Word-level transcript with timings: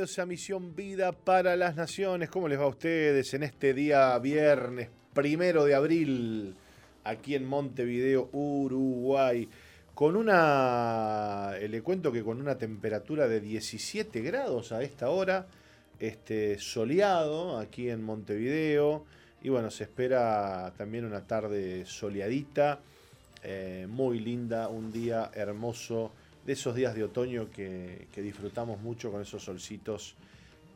bienvenidos 0.00 0.18
a 0.18 0.24
Misión 0.24 0.74
Vida 0.74 1.12
para 1.12 1.56
las 1.56 1.76
Naciones. 1.76 2.30
¿Cómo 2.30 2.48
les 2.48 2.58
va 2.58 2.64
a 2.64 2.68
ustedes 2.68 3.34
en 3.34 3.42
este 3.42 3.74
día 3.74 4.18
viernes 4.18 4.88
primero 5.12 5.66
de 5.66 5.74
abril 5.74 6.54
aquí 7.04 7.34
en 7.34 7.44
Montevideo, 7.44 8.30
Uruguay? 8.32 9.46
Con 9.94 10.16
una, 10.16 11.50
eh, 11.60 11.68
le 11.68 11.82
cuento 11.82 12.10
que 12.10 12.22
con 12.22 12.40
una 12.40 12.56
temperatura 12.56 13.28
de 13.28 13.42
17 13.42 14.22
grados 14.22 14.72
a 14.72 14.82
esta 14.82 15.10
hora, 15.10 15.46
este, 15.98 16.58
soleado 16.58 17.58
aquí 17.58 17.90
en 17.90 18.02
Montevideo. 18.02 19.04
Y 19.42 19.50
bueno, 19.50 19.70
se 19.70 19.84
espera 19.84 20.72
también 20.78 21.04
una 21.04 21.26
tarde 21.26 21.84
soleadita, 21.84 22.80
eh, 23.42 23.86
muy 23.86 24.18
linda, 24.18 24.68
un 24.68 24.90
día 24.90 25.30
hermoso 25.34 26.12
de 26.50 26.54
esos 26.54 26.74
días 26.74 26.96
de 26.96 27.04
otoño 27.04 27.48
que, 27.48 28.08
disfrutamos 28.16 28.80
mucho 28.80 29.12
con 29.12 29.22
esos 29.22 29.44
solcitos 29.44 30.16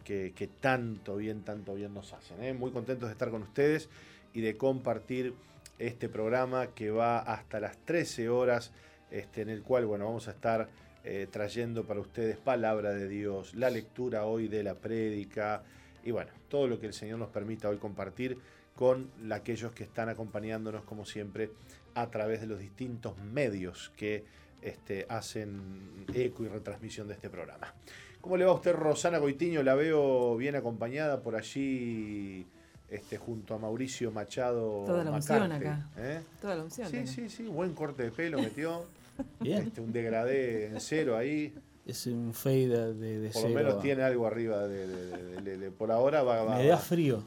que, 0.05 0.49
tanto 0.61 1.17
bien, 1.17 1.43
tanto 1.43 1.75
bien 1.75 1.93
nos 1.93 2.13
hacen. 2.13 2.45
¿eh? 2.45 2.53
Muy 2.53 2.71
contentos 2.71 3.09
de 3.09 3.13
estar 3.13 3.29
con 3.29 3.43
ustedes 3.43 3.89
y 4.35 4.41
de 4.41 4.57
compartir 4.57 5.35
este 5.81 6.09
programa 6.09 6.69
que 6.69 6.93
va 6.93 7.19
hasta 7.19 7.59
las 7.59 7.77
13 7.79 8.29
horas, 8.29 8.71
este, 9.11 9.43
en 9.43 9.49
el 9.49 9.63
cual 9.63 9.85
bueno, 9.85 10.05
vamos 10.05 10.29
a 10.29 10.31
estar 10.31 10.69
eh, 11.03 11.27
trayendo 11.29 11.83
para 11.83 11.99
ustedes 11.99 12.37
palabra 12.37 12.91
de 12.91 13.09
Dios, 13.09 13.57
la 13.57 13.69
lectura 13.69 14.27
hoy 14.27 14.47
de 14.47 14.63
la 14.63 14.77
prédica 14.77 15.65
y 16.05 16.13
bueno, 16.13 16.31
todo 16.49 16.69
lo 16.69 16.79
que 16.79 16.87
el 16.87 16.95
Señor 16.95 17.19
nos 17.19 17.31
permita 17.31 17.69
hoy 17.69 17.79
compartir 17.79 18.39
con 18.77 19.11
aquellos 19.33 19.73
que 19.73 19.83
están 19.83 20.09
acompañándonos 20.09 20.85
como 20.85 21.05
siempre 21.05 21.51
a 21.97 22.13
través 22.13 22.41
de 22.41 22.47
los 22.47 22.61
distintos 22.61 23.19
medios 23.19 23.91
que 23.97 24.23
este, 24.65 25.07
hacen 25.09 26.07
eco 26.13 26.45
y 26.45 26.49
retransmisión 26.49 27.07
de 27.07 27.15
este 27.15 27.29
programa. 27.31 27.75
¿Cómo 28.21 28.37
le 28.39 28.45
va 28.45 28.53
a 28.53 28.55
usted, 28.55 28.73
Rosana 28.73 29.19
Goitiño? 29.19 29.63
La 29.63 29.75
veo 29.75 30.37
bien 30.37 30.57
acompañada 30.57 31.21
por 31.21 31.37
allí. 31.37 32.47
Este, 32.89 33.19
junto 33.19 33.55
a 33.55 33.59
Mauricio 33.59 34.11
Machado. 34.11 34.85
Toda 34.87 35.05
la 35.05 35.11
unción 35.11 35.53
acá. 35.53 35.89
¿eh? 35.97 36.21
Toda 36.41 36.55
la 36.55 36.63
unción. 36.63 36.89
Sí, 36.89 37.07
sí, 37.07 37.29
sí. 37.29 37.43
Buen 37.45 37.75
corte 37.75 38.05
de 38.05 38.11
pelo 38.11 38.39
metió. 38.39 38.85
Bien. 39.41 39.63
Este, 39.65 39.81
un 39.81 39.93
degradé 39.93 40.67
en 40.67 40.81
cero 40.81 41.17
ahí. 41.17 41.55
Es 41.87 42.07
un 42.07 42.33
fade 42.33 42.95
de, 42.95 43.19
de 43.21 43.31
Por 43.31 43.43
lo 43.43 43.49
menos 43.51 43.83
tiene 43.83 44.03
algo 44.03 44.27
arriba 44.27 44.67
de, 44.67 45.71
por 45.77 45.93
ahora 45.93 46.23
va, 46.23 46.57
Me 46.57 46.67
da 46.67 46.79
frío. 46.79 47.23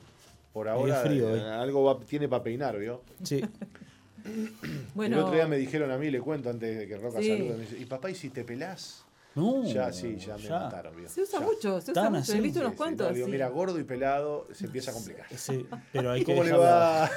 Por 0.52 0.68
ahora 0.68 1.02
frío, 1.02 1.36
eh, 1.36 1.42
algo 1.42 1.96
tiene 1.98 2.28
para 2.28 2.44
peinar, 2.44 2.80
¿vio? 2.80 3.04
Sí. 3.24 3.44
El 5.00 5.14
otro 5.14 5.33
día 5.33 5.47
me 5.47 5.58
dijeron 5.58 5.92
a 5.92 5.97
mí, 5.97 6.09
le 6.09 6.20
cuento 6.20 6.50
antes 6.50 6.78
de 6.78 6.88
que 6.88 6.97
Roca 6.97 7.22
salude, 7.22 7.67
y 7.80 7.86
papá, 7.86 8.09
¿y 8.09 8.16
si 8.16 8.30
te 8.30 8.44
pelás? 8.44 9.03
No, 9.38 9.64
ya, 9.64 9.94
sí, 9.94 10.17
ya 10.17 10.36
me 10.36 10.50
mataron. 10.50 10.94
Se 11.08 11.22
usa 11.22 11.39
mucho, 11.39 11.80
se 11.80 11.92
usa 11.92 12.09
mucho. 12.09 12.33
He 12.33 12.42
visto 12.42 12.59
unos 12.59 12.73
cuantos. 12.73 13.16
mira, 13.28 13.48
gordo 13.50 13.80
y 13.80 13.83
pelado 13.83 14.48
se 14.52 14.66
empieza 14.66 14.89
a 14.89 14.94
complicar. 14.95 15.25
Sí, 15.36 15.66
pero 15.94 16.11
hay 16.11 16.23
¿Cómo 16.23 16.43
le 16.43 16.54
va? 16.54 17.10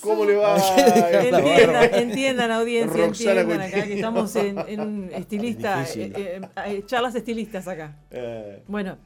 ¿Cómo, 0.00 0.24
le 0.24 0.36
va? 0.36 0.56
Entiendan, 0.76 1.94
entiendan 1.94 2.50
audiencia, 2.52 3.04
entiendan 3.06 3.60
acá 3.60 3.84
que 3.84 3.94
estamos 3.94 4.36
en, 4.36 4.80
un 4.80 5.10
estilista, 5.12 5.82
eh, 5.82 6.12
eh, 6.14 6.40
eh, 6.66 6.82
charlas 6.86 7.14
estilistas 7.16 7.66
acá. 7.66 7.96
Bueno, 8.68 8.96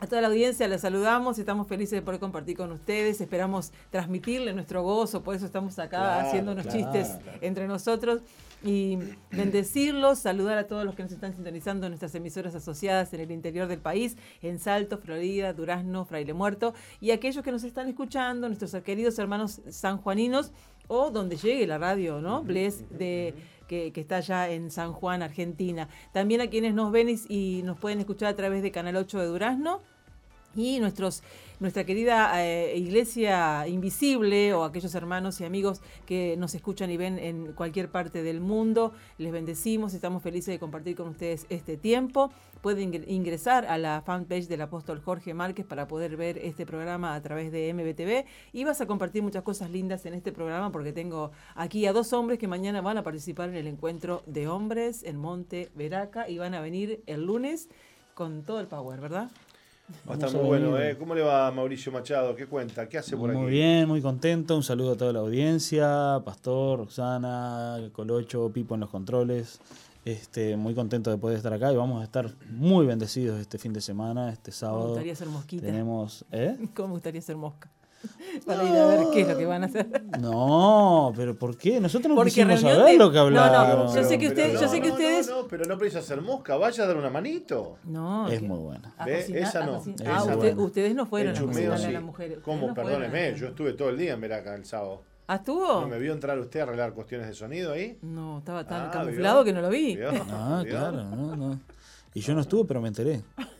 a 0.00 0.06
toda 0.06 0.22
la 0.22 0.28
audiencia 0.28 0.66
les 0.66 0.80
saludamos, 0.80 1.38
estamos 1.38 1.66
felices 1.66 1.92
de 1.92 2.02
poder 2.02 2.18
compartir 2.18 2.56
con 2.56 2.72
ustedes, 2.72 3.20
esperamos 3.20 3.70
transmitirle 3.90 4.54
nuestro 4.54 4.82
gozo, 4.82 5.22
por 5.22 5.34
eso 5.34 5.44
estamos 5.44 5.78
acá 5.78 6.20
haciendo 6.20 6.52
unos 6.52 6.68
chistes 6.68 7.18
entre 7.42 7.68
nosotros 7.68 8.22
y 8.62 8.98
bendecirlos, 9.30 10.18
saludar 10.18 10.56
a 10.56 10.66
todos 10.66 10.86
los 10.86 10.94
que 10.94 11.02
nos 11.02 11.12
están 11.12 11.34
sintonizando 11.34 11.86
en 11.86 11.92
nuestras 11.92 12.14
emisoras 12.14 12.54
asociadas 12.54 13.12
en 13.12 13.20
el 13.20 13.30
interior 13.30 13.68
del 13.68 13.80
país, 13.80 14.16
en 14.40 14.58
Salto, 14.58 14.98
Florida, 14.98 15.52
Durazno, 15.52 16.06
Fraile 16.06 16.32
Muerto, 16.32 16.72
y 17.00 17.10
aquellos 17.10 17.44
que 17.44 17.52
nos 17.52 17.64
están 17.64 17.88
escuchando, 17.88 18.48
nuestros 18.48 18.74
queridos 18.82 19.18
hermanos 19.18 19.60
sanjuaninos, 19.68 20.52
o 20.88 21.10
donde 21.10 21.36
llegue 21.36 21.66
la 21.68 21.78
radio, 21.78 22.20
¿no? 22.20 22.42
Bless 22.42 22.84
de 22.90 23.34
que, 23.68 23.92
está 23.94 24.16
allá 24.16 24.50
en 24.50 24.72
San 24.72 24.92
Juan, 24.92 25.22
Argentina. 25.22 25.88
También 26.12 26.40
a 26.40 26.48
quienes 26.48 26.74
nos 26.74 26.90
ven 26.90 27.16
y, 27.28 27.62
nos 27.62 27.78
pueden 27.78 28.00
escuchar 28.00 28.30
a 28.30 28.36
través 28.36 28.62
de 28.64 28.72
Canal 28.72 28.96
8 28.96 29.20
de 29.20 29.26
Durazno 29.26 29.80
y 30.56 30.80
nuestra 30.80 31.84
querida 31.84 32.44
eh, 32.44 32.76
iglesia 32.76 33.68
invisible 33.68 34.52
o 34.54 34.64
aquellos 34.64 34.94
hermanos 34.94 35.40
y 35.40 35.44
amigos 35.44 35.80
que 36.06 36.36
nos 36.36 36.54
escuchan 36.54 36.90
y 36.90 36.96
ven 36.96 37.18
en 37.18 37.52
cualquier 37.52 37.90
parte 37.90 38.22
del 38.22 38.40
mundo, 38.40 38.92
les 39.18 39.30
bendecimos, 39.30 39.94
estamos 39.94 40.22
felices 40.22 40.52
de 40.52 40.58
compartir 40.58 40.96
con 40.96 41.08
ustedes 41.08 41.46
este 41.50 41.76
tiempo. 41.76 42.32
Pueden 42.62 42.92
ingresar 43.08 43.64
a 43.66 43.78
la 43.78 44.02
fanpage 44.02 44.48
del 44.48 44.60
apóstol 44.60 45.00
Jorge 45.00 45.32
Márquez 45.34 45.64
para 45.64 45.86
poder 45.86 46.16
ver 46.16 46.36
este 46.38 46.66
programa 46.66 47.14
a 47.14 47.22
través 47.22 47.52
de 47.52 47.72
MBTV 47.72 48.26
y 48.52 48.64
vas 48.64 48.80
a 48.80 48.86
compartir 48.86 49.22
muchas 49.22 49.42
cosas 49.42 49.70
lindas 49.70 50.04
en 50.04 50.14
este 50.14 50.32
programa 50.32 50.72
porque 50.72 50.92
tengo 50.92 51.30
aquí 51.54 51.86
a 51.86 51.92
dos 51.92 52.12
hombres 52.12 52.38
que 52.38 52.48
mañana 52.48 52.80
van 52.80 52.98
a 52.98 53.02
participar 53.02 53.48
en 53.50 53.54
el 53.54 53.66
encuentro 53.66 54.22
de 54.26 54.48
hombres 54.48 55.04
en 55.04 55.16
Monte 55.16 55.70
Veraca 55.74 56.28
y 56.28 56.38
van 56.38 56.54
a 56.54 56.60
venir 56.60 57.02
el 57.06 57.24
lunes 57.24 57.68
con 58.14 58.42
todo 58.42 58.60
el 58.60 58.66
power, 58.66 59.00
¿verdad? 59.00 59.30
Va 60.08 60.12
a 60.12 60.14
estar 60.14 60.32
muy 60.32 60.44
bueno, 60.44 60.78
¿eh? 60.78 60.96
¿Cómo 60.98 61.14
le 61.14 61.22
va 61.22 61.50
Mauricio 61.50 61.92
Machado? 61.92 62.34
¿Qué 62.34 62.46
cuenta? 62.46 62.88
¿Qué 62.88 62.98
hace 62.98 63.16
por 63.16 63.30
aquí? 63.30 63.38
Muy 63.38 63.50
bien, 63.50 63.86
muy 63.88 64.00
contento. 64.00 64.56
Un 64.56 64.62
saludo 64.62 64.92
a 64.92 64.96
toda 64.96 65.12
la 65.12 65.20
audiencia, 65.20 66.20
Pastor, 66.24 66.80
Roxana, 66.80 67.78
Colocho, 67.92 68.50
Pipo 68.50 68.74
en 68.74 68.80
los 68.80 68.90
controles. 68.90 69.60
Este, 70.04 70.56
muy 70.56 70.74
contento 70.74 71.10
de 71.10 71.18
poder 71.18 71.36
estar 71.36 71.52
acá 71.52 71.72
y 71.72 71.76
vamos 71.76 72.00
a 72.00 72.04
estar 72.04 72.32
muy 72.48 72.86
bendecidos 72.86 73.38
este 73.38 73.58
fin 73.58 73.72
de 73.72 73.80
semana, 73.82 74.32
este 74.32 74.50
sábado. 74.50 74.80
Me 74.80 74.88
gustaría 74.88 75.14
ser 75.14 75.28
mosquita. 75.28 75.66
Tenemos, 75.66 76.24
¿eh? 76.32 76.56
¿Cómo 76.74 76.88
me 76.88 76.94
gustaría 76.94 77.20
ser 77.20 77.36
mosca? 77.36 77.68
para 78.46 78.64
ir 78.64 78.76
a 78.76 78.86
ver 78.86 79.06
qué 79.12 79.20
es 79.22 79.28
lo 79.28 79.36
que 79.36 79.46
van 79.46 79.62
a 79.62 79.66
hacer. 79.66 80.02
No, 80.20 81.12
pero 81.16 81.34
¿por 81.34 81.56
qué? 81.56 81.80
Nosotros 81.80 82.10
no 82.10 82.14
Porque 82.14 82.30
quisimos 82.30 82.60
saber 82.60 82.96
lo 82.96 83.10
que 83.10 83.18
hablábamos. 83.18 83.76
No, 83.76 83.94
no, 83.94 83.94
yo 83.94 84.08
sé 84.08 84.18
que, 84.18 84.28
usted, 84.28 84.58
yo 84.58 84.68
sé 84.68 84.80
que 84.80 84.90
ustedes... 84.90 85.28
No, 85.28 85.46
pero 85.48 85.64
no 85.64 85.78
precisa 85.78 86.02
ser 86.02 86.20
mosca, 86.20 86.56
vaya 86.56 86.84
a 86.84 86.86
dar 86.86 86.96
una 86.96 87.10
manito. 87.10 87.78
No. 87.84 88.28
Es 88.28 88.42
muy 88.42 88.58
buena. 88.58 88.94
¿Ve? 89.04 89.40
Esa 89.40 89.66
no. 89.66 89.82
Ah, 90.06 90.24
ustedes 90.56 90.94
no 90.94 91.06
fueron 91.06 91.36
a 91.36 91.40
cocinar 91.40 91.72
a 91.72 91.90
las 91.90 92.02
mujeres. 92.02 92.38
¿Cómo? 92.42 92.74
Perdóneme, 92.74 93.34
yo 93.36 93.48
estuve 93.48 93.72
todo 93.74 93.90
el 93.90 93.98
día 93.98 94.14
en 94.14 94.20
Veraca 94.20 94.54
el 94.54 94.64
sábado. 94.64 95.02
¿Ah, 95.26 95.36
estuvo? 95.36 95.80
¿No 95.82 95.86
me 95.86 95.98
vio 96.00 96.12
entrar 96.12 96.36
usted 96.40 96.58
a 96.58 96.64
arreglar 96.64 96.92
cuestiones 96.92 97.28
de 97.28 97.34
sonido 97.34 97.72
ahí? 97.72 97.96
No, 98.02 98.38
estaba 98.38 98.66
tan 98.66 98.88
ah, 98.88 98.90
camuflado 98.90 99.44
que 99.44 99.52
no 99.52 99.60
lo 99.60 99.68
vi. 99.68 99.96
Ah, 100.32 100.64
claro, 100.66 101.04
no, 101.04 101.36
no. 101.36 101.60
Y 102.12 102.20
yo 102.20 102.34
no 102.34 102.40
estuve, 102.40 102.64
pero 102.66 102.80
me 102.80 102.88
enteré. 102.88 103.22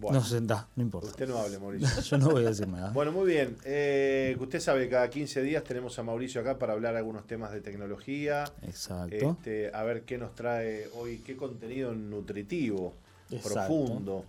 no 0.00 0.22
se 0.22 0.40
no 0.40 0.66
importa. 0.76 1.08
Usted 1.08 1.28
no 1.28 1.38
hable, 1.38 1.58
Mauricio. 1.58 2.02
Yo 2.02 2.18
no 2.18 2.30
voy 2.30 2.44
a 2.44 2.48
decir 2.48 2.68
nada. 2.68 2.90
Bueno, 2.90 3.12
muy 3.12 3.26
bien. 3.26 3.56
Eh, 3.64 4.36
usted 4.40 4.60
sabe 4.60 4.84
que 4.84 4.90
cada 4.90 5.10
15 5.10 5.42
días 5.42 5.64
tenemos 5.64 5.98
a 5.98 6.02
Mauricio 6.02 6.40
acá 6.40 6.58
para 6.58 6.72
hablar 6.72 6.96
algunos 6.96 7.26
temas 7.26 7.52
de 7.52 7.60
tecnología. 7.60 8.44
Exacto. 8.62 9.14
Este, 9.14 9.70
a 9.74 9.82
ver 9.82 10.02
qué 10.02 10.18
nos 10.18 10.34
trae 10.34 10.88
hoy, 10.94 11.18
qué 11.18 11.36
contenido 11.36 11.94
nutritivo, 11.94 12.94
profundo 13.42 14.24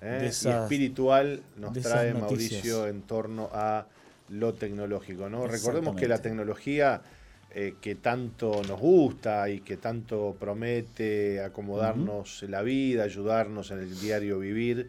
eh, 0.00 0.30
y 0.44 0.48
espiritual 0.48 1.42
nos 1.56 1.72
trae 1.74 2.12
Mauricio 2.12 2.88
en 2.88 3.02
torno 3.02 3.48
a 3.52 3.86
lo 4.28 4.54
tecnológico. 4.54 5.28
¿no? 5.28 5.46
Recordemos 5.46 5.96
que 5.96 6.08
la 6.08 6.18
tecnología 6.18 7.02
eh, 7.54 7.74
que 7.82 7.96
tanto 7.96 8.62
nos 8.66 8.80
gusta 8.80 9.50
y 9.50 9.60
que 9.60 9.76
tanto 9.76 10.34
promete 10.40 11.42
acomodarnos 11.42 12.44
la 12.44 12.62
vida, 12.62 13.04
ayudarnos 13.04 13.70
en 13.70 13.80
el 13.80 14.00
diario 14.00 14.38
vivir, 14.38 14.88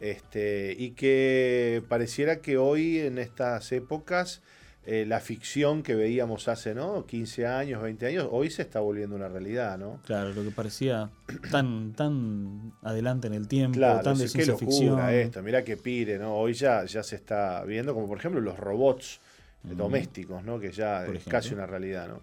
este, 0.00 0.74
y 0.76 0.90
que 0.90 1.84
pareciera 1.88 2.40
que 2.40 2.58
hoy 2.58 2.98
en 2.98 3.18
estas 3.18 3.70
épocas 3.70 4.42
eh, 4.86 5.04
la 5.06 5.20
ficción 5.20 5.84
que 5.84 5.94
veíamos 5.94 6.48
hace 6.48 6.74
¿no? 6.74 7.06
15 7.06 7.46
años, 7.46 7.80
20 7.80 8.06
años, 8.06 8.28
hoy 8.28 8.50
se 8.50 8.62
está 8.62 8.80
volviendo 8.80 9.14
una 9.14 9.28
realidad, 9.28 9.78
¿no? 9.78 10.00
Claro, 10.04 10.32
lo 10.32 10.42
que 10.42 10.50
parecía 10.50 11.10
tan, 11.52 11.92
tan 11.92 12.72
adelante 12.82 13.28
en 13.28 13.34
el 13.34 13.46
tiempo, 13.46 13.78
tan 13.78 14.18
de 14.18 14.26
ciencia 14.26 14.56
ficción. 14.56 14.98
esto, 15.10 15.44
mira 15.44 15.62
que 15.62 15.76
pire, 15.76 16.18
¿no? 16.18 16.34
Hoy 16.34 16.54
ya, 16.54 16.86
ya 16.86 17.04
se 17.04 17.14
está 17.14 17.62
viendo, 17.64 17.94
como 17.94 18.08
por 18.08 18.18
ejemplo 18.18 18.40
los 18.40 18.58
robots 18.58 19.20
domésticos, 19.62 20.44
¿no? 20.44 20.58
que 20.58 20.72
ya 20.72 21.06
es 21.06 21.24
casi 21.24 21.54
una 21.54 21.66
realidad. 21.66 22.08
¿no? 22.08 22.22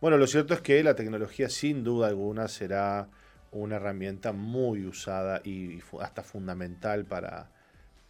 Bueno, 0.00 0.16
lo 0.16 0.26
cierto 0.26 0.54
es 0.54 0.60
que 0.60 0.82
la 0.82 0.94
tecnología 0.94 1.48
sin 1.48 1.84
duda 1.84 2.08
alguna 2.08 2.48
será 2.48 3.08
una 3.50 3.76
herramienta 3.76 4.32
muy 4.32 4.86
usada 4.86 5.40
y 5.44 5.80
hasta 6.00 6.22
fundamental 6.22 7.04
para, 7.04 7.48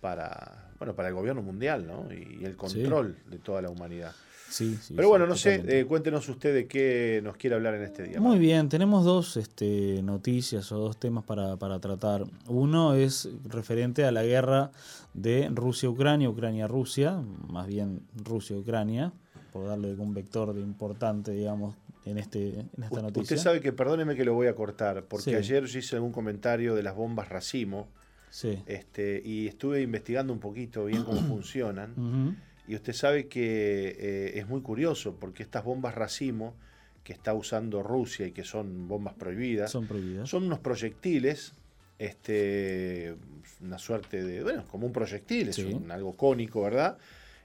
para, 0.01 0.71
bueno, 0.79 0.95
para 0.95 1.09
el 1.09 1.15
gobierno 1.15 1.43
mundial 1.43 1.87
¿no? 1.87 2.09
y, 2.13 2.45
el 2.45 2.57
control 2.57 3.17
de 3.27 3.39
toda 3.39 3.63
la 3.63 3.71
humanidad. 3.71 4.13
Sí, 4.51 4.79
Pero 4.97 5.09
bueno, 5.09 5.27
no 5.27 5.37
sé, 5.37 5.63
eh, 5.69 5.85
cuéntenos 5.85 6.29
usted 6.29 6.55
de 6.55 6.67
qué 6.67 7.21
nos 7.23 7.37
quiere 7.37 7.57
hablar 7.57 7.75
en 7.75 7.83
este 7.83 8.05
día. 8.05 8.21
Muy 8.21 8.39
bien, 8.39 8.69
tenemos 8.69 9.05
dos 9.05 9.37
este, 9.37 10.03
noticias 10.03 10.73
o 10.73 10.79
dos 10.79 10.99
temas 10.99 11.25
para, 11.25 11.57
para 11.57 11.79
tratar. 11.81 12.25
Uno 12.47 12.95
es 12.95 13.29
referente 13.45 14.05
a 14.05 14.13
la 14.13 14.23
guerra 14.23 14.71
de 15.13 15.51
Rusia-Ucrania, 15.53 16.31
Ucrania-Rusia, 16.31 17.23
más 17.49 17.67
bien 17.67 18.01
Rusia-Ucrania, 18.25 19.13
por 19.53 19.67
darle 19.67 19.95
un 19.95 20.15
vector 20.15 20.55
de 20.55 20.61
importante, 20.61 21.33
digamos, 21.33 21.77
en, 22.05 22.19
este, 22.19 22.61
en 22.61 22.83
esta 22.83 23.03
noticia. 23.03 23.23
Usted 23.23 23.37
sabe 23.37 23.61
que, 23.61 23.73
perdóneme 23.73 24.17
que 24.17 24.25
lo 24.25 24.35
voy 24.35 24.47
a 24.47 24.55
cortar, 24.55 25.05
porque 25.05 25.37
ayer 25.37 25.65
yo 25.67 25.79
hice 25.79 25.97
algún 25.97 26.13
comentario 26.13 26.75
de 26.75 26.83
las 26.83 26.95
bombas 26.95 27.29
racimo. 27.29 27.89
Sí. 28.31 28.63
Este, 28.67 29.23
y 29.25 29.47
estuve 29.47 29.81
investigando 29.83 30.33
un 30.33 30.41
poquito 30.41 30.87
bien 30.87 31.05
cómo 31.05 31.21
funcionan. 31.29 32.37
Y 32.69 32.75
usted 32.75 32.93
sabe 32.93 33.27
que 33.27 33.97
eh, 33.99 34.39
es 34.39 34.47
muy 34.47 34.61
curioso, 34.61 35.17
porque 35.19 35.43
estas 35.43 35.65
bombas 35.65 35.95
racimo 35.95 36.55
que 37.03 37.13
está 37.13 37.33
usando 37.33 37.83
Rusia 37.83 38.27
y 38.27 38.33
que 38.33 38.45
son 38.45 38.87
bombas 38.87 39.15
prohibidas, 39.15 39.71
son, 39.71 39.87
prohibidas. 39.87 40.29
son 40.29 40.45
unos 40.45 40.59
proyectiles 40.59 41.55
este, 41.99 43.17
una 43.61 43.79
suerte 43.79 44.23
de, 44.23 44.43
bueno, 44.43 44.65
como 44.71 44.87
un 44.87 44.93
proyectil, 44.93 45.49
es 45.49 45.59
algo 45.91 46.17
cónico, 46.17 46.63
¿verdad? 46.63 46.97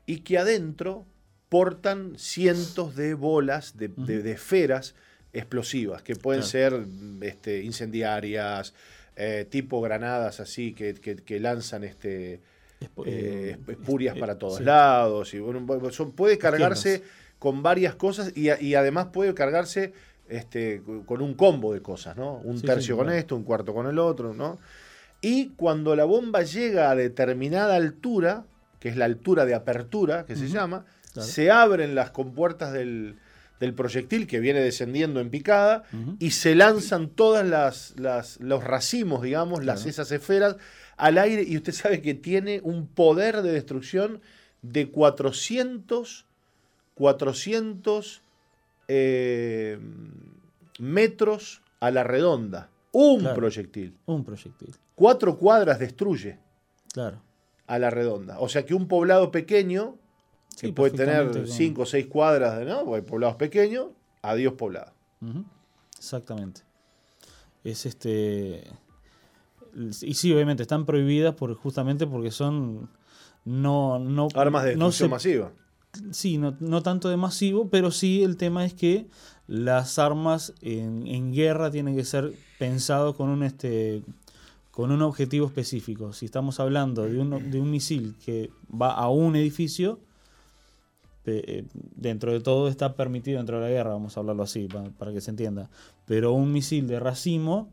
Y 0.06 0.20
que 0.20 0.38
adentro 0.38 1.06
portan 1.50 2.14
cientos 2.18 2.96
de 2.96 3.14
bolas, 3.16 3.76
de, 3.78 4.32
esferas 4.32 4.96
explosivas, 5.34 6.04
que 6.04 6.16
pueden 6.16 6.44
ser 6.44 6.86
este, 7.22 7.64
incendiarias, 7.64 8.74
eh, 9.16 9.48
tipo 9.50 9.82
granadas 9.82 10.40
así, 10.40 10.74
que, 10.74 11.40
lanzan 11.40 11.84
este, 11.84 12.40
eh, 13.06 13.58
espurias 13.68 14.18
para 14.18 14.38
todos 14.38 14.62
lados. 14.62 15.34
Y, 15.34 15.40
bueno, 15.40 15.92
son, 15.92 16.12
puede 16.12 16.38
cargarse 16.38 17.04
con 17.40 17.62
varias 17.62 17.96
cosas 17.96 18.32
y, 18.36 18.76
además 18.76 19.08
puede 19.12 19.34
cargarse 19.34 19.94
este, 20.30 20.82
con 21.06 21.22
un 21.22 21.34
combo 21.34 21.74
de 21.74 21.82
cosas, 21.82 22.16
¿no? 22.16 22.36
Un 22.38 22.62
tercio 22.62 22.96
con 22.96 23.10
esto, 23.10 23.36
un 23.36 23.44
cuarto 23.44 23.74
con 23.74 23.88
el 23.88 24.00
otro, 24.00 24.34
¿no? 24.34 24.60
Y 25.22 25.50
cuando 25.50 25.96
la 25.96 26.04
bomba 26.04 26.44
llega 26.44 26.92
a 26.92 26.96
determinada 26.96 27.76
altura, 27.76 28.46
que 28.80 28.90
es 28.90 28.98
la 28.98 29.06
altura 29.06 29.46
de 29.46 29.56
apertura, 29.56 30.26
que 30.26 30.36
se 30.36 30.50
llama, 30.50 30.86
se 31.18 31.52
abren 31.52 31.96
las 31.96 32.12
compuertas 32.12 32.74
del, 32.74 33.16
proyectil 33.78 34.28
que 34.28 34.42
viene 34.42 34.60
descendiendo 34.60 35.22
en 35.22 35.30
picada 35.30 35.84
y 36.20 36.32
se 36.32 36.56
lanzan 36.56 37.08
todas 37.08 37.46
las, 37.48 37.94
los 38.40 38.64
racimos, 38.64 39.22
digamos, 39.22 39.64
las, 39.64 39.86
esas 39.86 40.12
esferas 40.12 40.58
al 40.98 41.18
aire 41.18 41.44
y 41.44 41.58
usted 41.58 41.74
sabe 41.74 42.02
que 42.02 42.14
tiene 42.14 42.62
un 42.64 42.88
poder 42.88 43.42
de 43.42 43.52
destrucción 43.52 44.22
de 44.62 44.90
400, 44.90 46.26
400 46.96 48.22
eh, 48.88 49.80
metros 50.80 51.62
a 51.80 51.92
la 51.92 52.04
redonda. 52.04 52.70
Un 52.92 53.24
proyectil. 53.34 53.98
Un 54.06 54.24
proyectil. 54.24 54.76
Cuatro 54.96 55.38
cuadras 55.38 55.80
destruye. 55.80 56.38
Claro. 56.94 57.22
A 57.66 57.80
la 57.80 57.90
redonda. 57.90 58.40
O 58.40 58.50
sea 58.50 58.66
que 58.66 58.74
un 58.76 58.88
poblado 58.88 59.32
pequeño 59.32 59.98
que 60.60 60.72
puede 60.72 60.96
tener 60.96 61.48
cinco 61.48 61.84
o 61.84 61.86
seis 61.86 62.06
cuadras, 62.06 62.60
de, 62.60 62.66
¿no? 62.66 62.86
Porque 62.86 62.98
hay 62.98 63.10
poblados 63.10 63.36
pequeños, 63.38 63.88
adiós 64.22 64.54
poblado. 64.54 64.94
Exactamente. 65.98 66.62
Es 67.64 67.86
este. 67.86 68.64
Y 70.02 70.14
sí, 70.14 70.34
obviamente 70.34 70.64
están 70.64 70.86
prohibidas 70.86 71.36
por, 71.36 71.54
justamente 71.56 72.08
porque 72.08 72.32
son. 72.32 72.90
No, 73.46 74.00
no, 74.00 74.28
Armas 74.36 74.64
de 74.64 74.70
destrucción 74.70 75.10
masiva. 75.10 75.52
Sí, 76.12 76.38
no, 76.38 76.56
no, 76.60 76.82
tanto 76.82 77.10
de 77.10 77.18
masivo, 77.18 77.70
pero 77.70 77.92
sí 77.92 78.24
el 78.24 78.38
tema 78.38 78.66
es 78.66 78.74
que 78.74 79.08
las 79.48 80.00
armas 80.00 80.54
en, 80.62 81.06
en 81.08 81.34
guerra 81.34 81.70
tienen 81.70 81.96
que 81.96 82.06
ser 82.06 82.34
pensados 82.58 83.16
con 83.16 83.30
un 83.30 83.44
este 83.44 84.04
con 84.74 84.92
un 84.92 85.04
objetivo 85.04 85.46
específico. 85.46 86.14
Si 86.14 86.26
estamos 86.26 86.60
hablando 86.60 87.04
de 87.04 87.20
un, 87.20 87.52
de 87.52 87.62
un 87.62 87.70
misil 87.70 88.16
que 88.26 88.50
va 88.70 88.92
a 88.92 89.08
un 89.08 89.36
edificio, 89.36 90.00
eh, 91.26 91.66
dentro 91.96 92.34
de 92.34 92.40
todo 92.40 92.68
está 92.68 92.96
permitido 92.96 93.38
dentro 93.38 93.58
de 93.58 93.64
la 93.64 93.70
guerra, 93.70 93.92
vamos 93.92 94.18
a 94.18 94.22
hablarlo 94.22 94.42
así 94.42 94.68
para, 94.98 95.14
que 95.14 95.22
se 95.22 95.30
entienda. 95.30 95.70
Pero 96.06 96.34
un 96.34 96.52
misil 96.52 96.88
de 96.88 97.00
racimo 97.00 97.70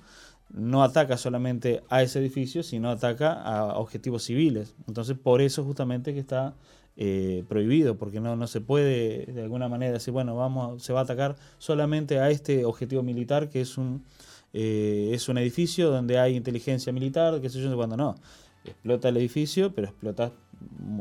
no 0.52 0.82
ataca 0.82 1.16
solamente 1.16 1.82
a 1.88 2.02
ese 2.02 2.18
edificio, 2.18 2.62
sino 2.62 2.90
ataca 2.90 3.32
a 3.32 3.78
objetivos 3.78 4.24
civiles. 4.24 4.74
Entonces, 4.88 5.16
por 5.16 5.40
eso 5.40 5.64
justamente 5.64 6.12
que 6.12 6.20
está 6.20 6.54
eh, 6.96 7.44
prohibido, 7.48 7.96
porque 7.96 8.20
no, 8.20 8.36
no 8.36 8.46
se 8.46 8.60
puede 8.60 9.26
de 9.26 9.42
alguna 9.42 9.68
manera 9.68 9.92
decir, 9.92 10.12
bueno, 10.12 10.36
vamos, 10.36 10.82
se 10.82 10.92
va 10.92 11.00
a 11.00 11.02
atacar 11.04 11.36
solamente 11.58 12.18
a 12.18 12.30
este 12.30 12.64
objetivo 12.64 13.02
militar 13.02 13.48
que 13.48 13.60
es 13.60 13.78
un, 13.78 14.04
eh, 14.52 15.10
es 15.12 15.28
un 15.28 15.38
edificio 15.38 15.90
donde 15.90 16.18
hay 16.18 16.36
inteligencia 16.36 16.92
militar, 16.92 17.40
qué 17.40 17.48
sé 17.48 17.62
yo, 17.62 17.74
cuando 17.76 17.96
no. 17.96 18.16
Explota 18.64 19.08
el 19.08 19.16
edificio, 19.16 19.72
pero 19.74 19.88
explota 19.88 20.32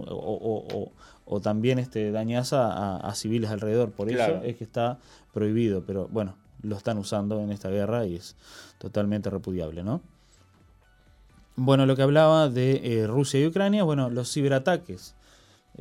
o, 0.08 0.92
o 1.30 1.40
también 1.40 1.78
este, 1.78 2.12
dañas 2.12 2.54
a, 2.54 3.12
civiles 3.14 3.52
alrededor. 3.52 3.92
Por 3.92 4.10
eso 4.10 4.42
es 4.44 4.58
que 4.58 4.64
está 4.64 4.98
prohibido, 5.32 5.84
pero 5.86 6.08
bueno, 6.08 6.36
lo 6.62 6.76
están 6.76 6.98
usando 6.98 7.40
en 7.42 7.52
esta 7.52 7.70
guerra 7.70 8.06
y 8.06 8.16
es 8.16 8.36
totalmente 8.78 9.30
repudiable, 9.30 9.84
¿no? 9.84 10.02
Bueno, 11.56 11.86
lo 11.86 11.96
que 11.96 12.04
hablaba 12.04 12.50
de 12.50 13.02
eh, 13.02 13.08
Rusia 13.08 13.40
y 13.40 13.48
Ucrania, 13.48 13.84
bueno, 13.84 14.10
los 14.10 14.32
ciberataques. 14.32 15.16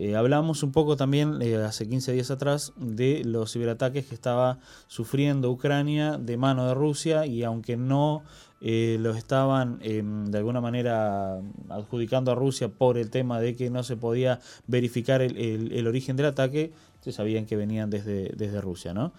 Eh, 0.01 0.15
hablamos 0.15 0.63
un 0.63 0.71
poco 0.71 0.97
también 0.97 1.43
eh, 1.43 1.57
hace 1.57 1.89
15 1.89 2.13
días 2.13 2.31
atrás 2.31 2.73
de 2.77 3.23
los 3.25 3.53
ciberataques 3.53 4.07
que 4.07 4.15
estaba 4.15 4.61
sufriendo 4.87 5.51
Ucrania 5.51 6.19
de 6.19 6.37
mano 6.37 6.69
de 6.69 6.75
Rusia 6.75 7.27
y 7.27 7.43
aunque 7.43 7.77
no 7.77 8.23
eh, 8.61 8.97
los 9.01 9.17
estaban 9.17 9.81
em, 9.83 10.27
de 10.27 10.39
alguna 10.39 10.61
manera 10.61 11.41
adjudicando 11.69 12.31
a 12.31 12.37
Rusia 12.37 12.69
por 12.69 12.97
el 12.97 13.11
tema 13.11 13.41
de 13.41 13.57
que 13.57 13.71
no 13.71 13.83
se 13.83 13.97
podía 13.97 14.39
verificar 14.69 15.21
el, 15.21 15.87
origen 15.89 16.15
del 16.15 16.27
ataque, 16.27 16.73
se 17.01 17.11
sabían 17.11 17.47
que 17.47 17.57
venían 17.57 17.91
desde, 17.91 18.33
desde 18.37 18.61
Rusia, 18.61 18.95
¿no? 18.95 19.13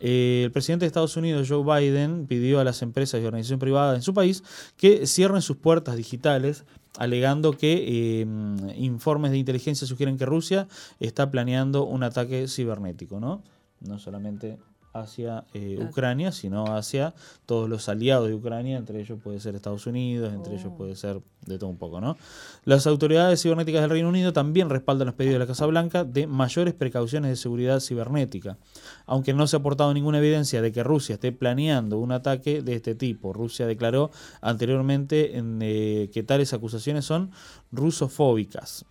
Eh, 0.00 0.42
el 0.44 0.52
presidente 0.52 0.84
de 0.84 0.88
Estados 0.88 1.16
Unidos, 1.16 1.48
Joe 1.48 1.64
Biden, 1.64 2.26
pidió 2.26 2.60
a 2.60 2.64
las 2.64 2.82
empresas 2.82 3.20
y 3.22 3.24
organizaciones 3.24 3.60
privadas 3.60 3.96
en 3.96 4.02
su 4.02 4.12
país 4.14 4.42
que 4.76 5.06
cierren 5.06 5.42
sus 5.42 5.56
puertas 5.56 5.96
digitales, 5.96 6.64
alegando 6.98 7.52
que 7.52 8.20
em, 8.20 8.56
informes 8.76 9.30
de 9.30 9.38
inteligencia 9.38 9.86
sugieren 9.86 10.18
que 10.18 10.26
Rusia 10.26 10.68
está 11.00 11.30
planeando 11.30 11.84
un 11.84 12.02
ataque 12.02 12.48
cibernético, 12.48 13.20
¿no? 13.20 13.42
No 13.80 13.98
solamente 13.98 14.58
hacia 14.94 15.44
eh, 15.52 15.76
Ucrania, 15.80 16.30
sino 16.30 16.76
hacia 16.76 17.14
todos 17.46 17.68
los 17.68 17.88
aliados 17.88 18.28
de 18.28 18.34
Ucrania, 18.34 18.78
entre 18.78 19.00
ellos 19.00 19.18
puede 19.22 19.40
ser 19.40 19.56
Estados 19.56 19.86
Unidos, 19.86 20.32
entre 20.32 20.54
ellos 20.54 20.70
oh. 20.72 20.76
puede 20.76 20.94
ser 20.94 21.20
de 21.44 21.58
todo 21.58 21.68
un 21.68 21.76
poco, 21.76 22.00
¿no? 22.00 22.16
Las 22.64 22.86
autoridades 22.86 23.42
cibernéticas 23.42 23.82
del 23.82 23.90
Reino 23.90 24.08
Unido 24.08 24.32
también 24.32 24.70
respaldan 24.70 25.06
los 25.06 25.16
pedidos 25.16 25.34
de 25.34 25.38
la 25.40 25.46
Casa 25.46 25.66
Blanca 25.66 26.04
de 26.04 26.28
mayores 26.28 26.74
precauciones 26.74 27.30
de 27.30 27.36
seguridad 27.36 27.80
cibernética, 27.80 28.56
aunque 29.04 29.34
no 29.34 29.46
se 29.48 29.56
ha 29.56 29.58
aportado 29.58 29.92
ninguna 29.92 30.18
evidencia 30.18 30.62
de 30.62 30.70
que 30.72 30.84
Rusia 30.84 31.14
esté 31.14 31.32
planeando 31.32 31.98
un 31.98 32.12
ataque 32.12 32.62
de 32.62 32.74
este 32.74 32.94
tipo. 32.94 33.32
Rusia 33.32 33.66
declaró 33.66 34.12
anteriormente 34.40 35.36
en, 35.36 35.58
eh, 35.60 36.08
que 36.14 36.22
tales 36.22 36.54
acusaciones 36.54 37.04
son 37.04 37.32
rusofóbicas. 37.72 38.84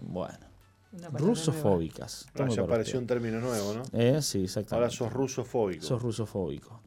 Bueno. 0.00 0.47
Rusofóbicas. 1.12 2.26
Ya 2.34 2.62
apareció 2.62 2.98
un 2.98 3.06
término 3.06 3.40
nuevo, 3.40 3.74
¿no? 3.74 3.82
Eh, 3.92 4.20
sí, 4.22 4.44
exactamente. 4.44 4.74
Ahora 4.74 4.90
sos 4.90 5.12
rusofóbico. 5.12 5.84
Sos 5.84 6.02
rusofóbico. 6.02 6.80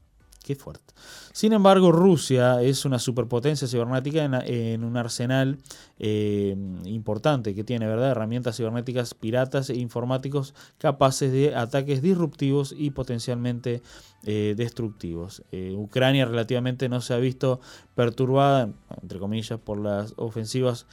Fuerte. 0.55 0.93
Sin 1.33 1.53
embargo, 1.53 1.91
Rusia 1.91 2.61
es 2.61 2.83
una 2.85 2.99
superpotencia 2.99 3.67
cibernética 3.67 4.25
en, 4.45 4.83
un 4.83 4.97
arsenal 4.97 5.57
eh, 5.97 6.55
importante 6.85 7.55
que 7.55 7.63
tiene, 7.63 7.87
¿verdad? 7.87 8.11
Herramientas 8.11 8.57
cibernéticas 8.57 9.13
piratas 9.13 9.69
e 9.69 9.77
informáticos 9.77 10.53
capaces 10.77 11.31
de 11.31 11.55
ataques 11.55 12.01
disruptivos 12.01 12.75
y 12.77 12.91
potencialmente 12.91 13.81
eh, 14.23 14.55
destructivos. 14.57 15.43
Eh, 15.51 15.73
Ucrania 15.77 16.25
relativamente 16.25 16.89
no 16.89 16.99
se 17.01 17.13
ha 17.13 17.17
visto 17.17 17.61
perturbada, 17.95 18.69
entre 19.01 19.19
comillas, 19.19 19.59
por 19.59 19.79
las 19.79 20.13
ofensivas 20.17 20.85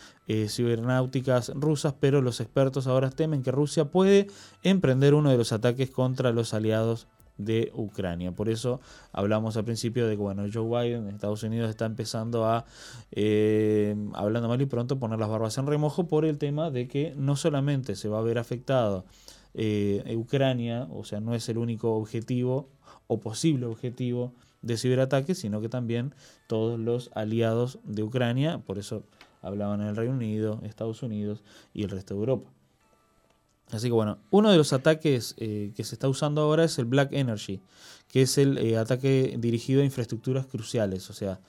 cibernáuticas 0.49 1.53
rusas, 1.55 1.95
pero 1.99 2.21
los 2.21 2.41
expertos 2.41 2.87
ahora 2.87 3.09
temen 3.09 3.43
que 3.43 3.51
Rusia 3.51 3.87
puede 3.87 4.27
emprender 4.63 5.15
uno 5.15 5.31
de 5.31 5.39
los 5.39 5.53
ataques 5.53 5.91
contra 5.91 6.33
los 6.33 6.53
aliados 6.53 7.09
de 7.39 7.71
Ucrania. 7.75 8.33
Por 8.33 8.49
eso 8.49 8.81
hablamos 9.13 9.57
al 9.57 9.65
principio 9.65 10.07
de 10.07 10.17
que 10.17 10.23
bueno, 10.23 10.45
Joe 10.53 10.69
Biden 10.69 11.09
en 11.09 11.15
Estados 11.15 11.43
Unidos 11.43 11.71
está 11.71 11.87
empezando 11.87 12.45
a, 12.45 12.67
eh, 13.13 13.97
hablando 14.15 14.49
mal 14.49 14.61
y 14.61 14.67
pronto, 14.67 14.99
poner 14.99 15.19
las 15.19 15.29
barbas 15.29 15.57
en 15.57 15.67
remojo 15.67 16.07
por 16.07 16.25
el 16.25 16.37
tema 16.37 16.71
de 16.71 16.89
que 16.89 17.15
no 17.17 17.37
solamente 17.37 17.97
se 17.97 18.09
va 18.09 18.19
a 18.19 18.23
ver 18.23 18.39
afectado 18.39 19.07
eh, 19.55 20.15
Ucrania, 20.17 20.87
o 20.91 21.05
sea, 21.05 21.21
no 21.21 21.35
es 21.35 21.49
el 21.49 21.59
único 21.59 21.95
objetivo 21.95 22.69
o 23.07 23.21
posible 23.21 23.67
objetivo 23.67 24.35
de 24.63 24.77
ciberataque, 24.77 25.35
sino 25.35 25.61
que 25.61 25.69
también 25.69 26.15
todos 26.47 26.79
los 26.79 27.11
aliados 27.15 27.79
de 27.85 28.03
Ucrania, 28.03 28.59
por 28.59 28.79
eso 28.79 29.05
hablaban 29.41 29.81
en 29.81 29.89
el 29.89 29.97
Reino 29.97 30.15
Unido, 30.15 30.61
Estados 30.65 31.03
Unidos 31.03 31.43
y 31.73 31.85
el 31.85 31.91
resto 31.91 32.15
de 32.15 32.21
Europa. 32.21 32.51
Así 33.71 33.89
que 33.89 33.93
bueno, 33.93 34.19
uno 34.31 34.51
de 34.51 34.57
los 34.57 34.73
ataques 34.73 35.35
eh, 35.39 35.73
que 35.77 35.85
se 35.85 35.95
está 35.95 36.09
usando 36.09 36.41
ahora 36.41 36.65
es 36.65 36.79
el 36.79 36.87
Black 36.87 37.13
Energy, 37.13 37.61
que 38.09 38.23
es 38.23 38.39
el 38.39 38.59
eh, 38.59 38.79
ataque 38.79 39.37
dirigido 39.39 39.83
a 39.83 39.85
infraestructuras 39.85 40.47
cruciales, 40.47 41.11
o 41.11 41.13
sea, 41.13 41.41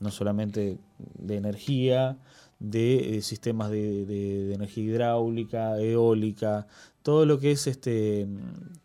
no 0.00 0.10
solamente 0.10 0.78
de 0.98 1.36
energía, 1.36 2.18
de 2.62 3.16
eh, 3.16 3.22
sistemas 3.22 3.70
de, 3.70 4.54
energía 4.54 4.84
hidráulica, 4.84 5.78
eólica, 5.80 6.66
todo 7.02 7.26
lo 7.26 7.40
que 7.40 7.50
es 7.50 7.66
este 7.66 8.28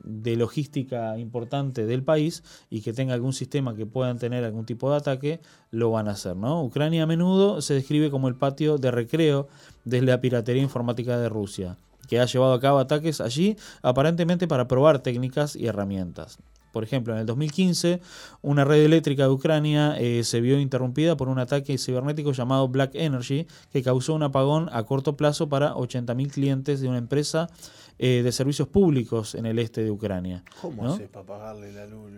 de 0.04 0.36
logística 0.36 1.18
importante 1.20 1.86
del 1.86 2.04
país 2.04 2.44
y 2.72 2.82
que 2.82 2.94
tenga 2.94 3.14
algún 3.14 3.34
sistema 3.34 3.76
que 3.76 3.86
puedan 3.86 4.18
tener 4.18 4.44
algún 4.44 4.66
tipo 4.66 4.90
de 4.90 4.98
ataque, 4.98 5.42
lo 5.70 5.92
van 5.92 6.08
a 6.08 6.12
hacer. 6.12 6.36
¿no? 6.36 6.64
Ucrania 6.64 7.04
a 7.04 7.06
menudo 7.06 7.62
se 7.62 7.76
describe 7.76 8.10
como 8.10 8.28
el 8.28 8.36
patio 8.36 8.80
de 8.80 8.90
recreo 8.90 9.48
de 9.86 10.02
la 10.02 10.22
piratería 10.22 10.64
informática 10.64 11.20
de 11.20 11.30
Rusia, 11.30 11.78
que 12.08 12.20
ha 12.20 12.26
llevado 12.26 12.54
a 12.54 12.60
cabo 12.60 12.80
ataques 12.80 13.22
allí 13.22 13.58
aparentemente 13.82 14.48
para 14.48 14.68
probar 14.68 15.00
técnicas 15.00 15.56
y 15.56 15.68
herramientas. 15.68 16.40
Por 16.72 16.84
ejemplo, 16.84 17.14
en 17.14 17.20
el 17.20 17.26
2015, 17.26 18.02
una 18.44 18.64
red 18.64 18.84
eléctrica 18.84 19.24
de 19.24 19.30
Ucrania 19.30 19.96
eh, 19.98 20.24
se 20.24 20.42
vio 20.42 20.60
interrumpida 20.60 21.18
por 21.18 21.28
un 21.28 21.40
ataque 21.40 21.78
cibernético 21.78 22.34
llamado 22.34 22.68
Black 22.68 22.92
Energy, 22.94 23.48
que 23.72 23.82
causó 23.82 24.14
un 24.14 24.22
apagón 24.22 24.70
a 24.72 24.84
corto 24.84 25.18
plazo 25.18 25.50
para 25.50 25.74
80.000 25.74 26.32
clientes 26.32 26.80
de 26.80 26.88
una 26.88 27.00
empresa 27.00 27.50
eh, 27.98 28.22
de 28.24 28.32
servicios 28.32 28.68
públicos 28.68 29.34
en 29.34 29.48
el 29.48 29.58
este 29.58 29.84
de 29.84 29.90
Ucrania. 29.90 30.44
¿Cómo 30.62 30.88
haces 30.88 31.10
para 31.10 31.26
pagarle 31.26 31.72
la 31.74 31.88
luz? 31.88 32.12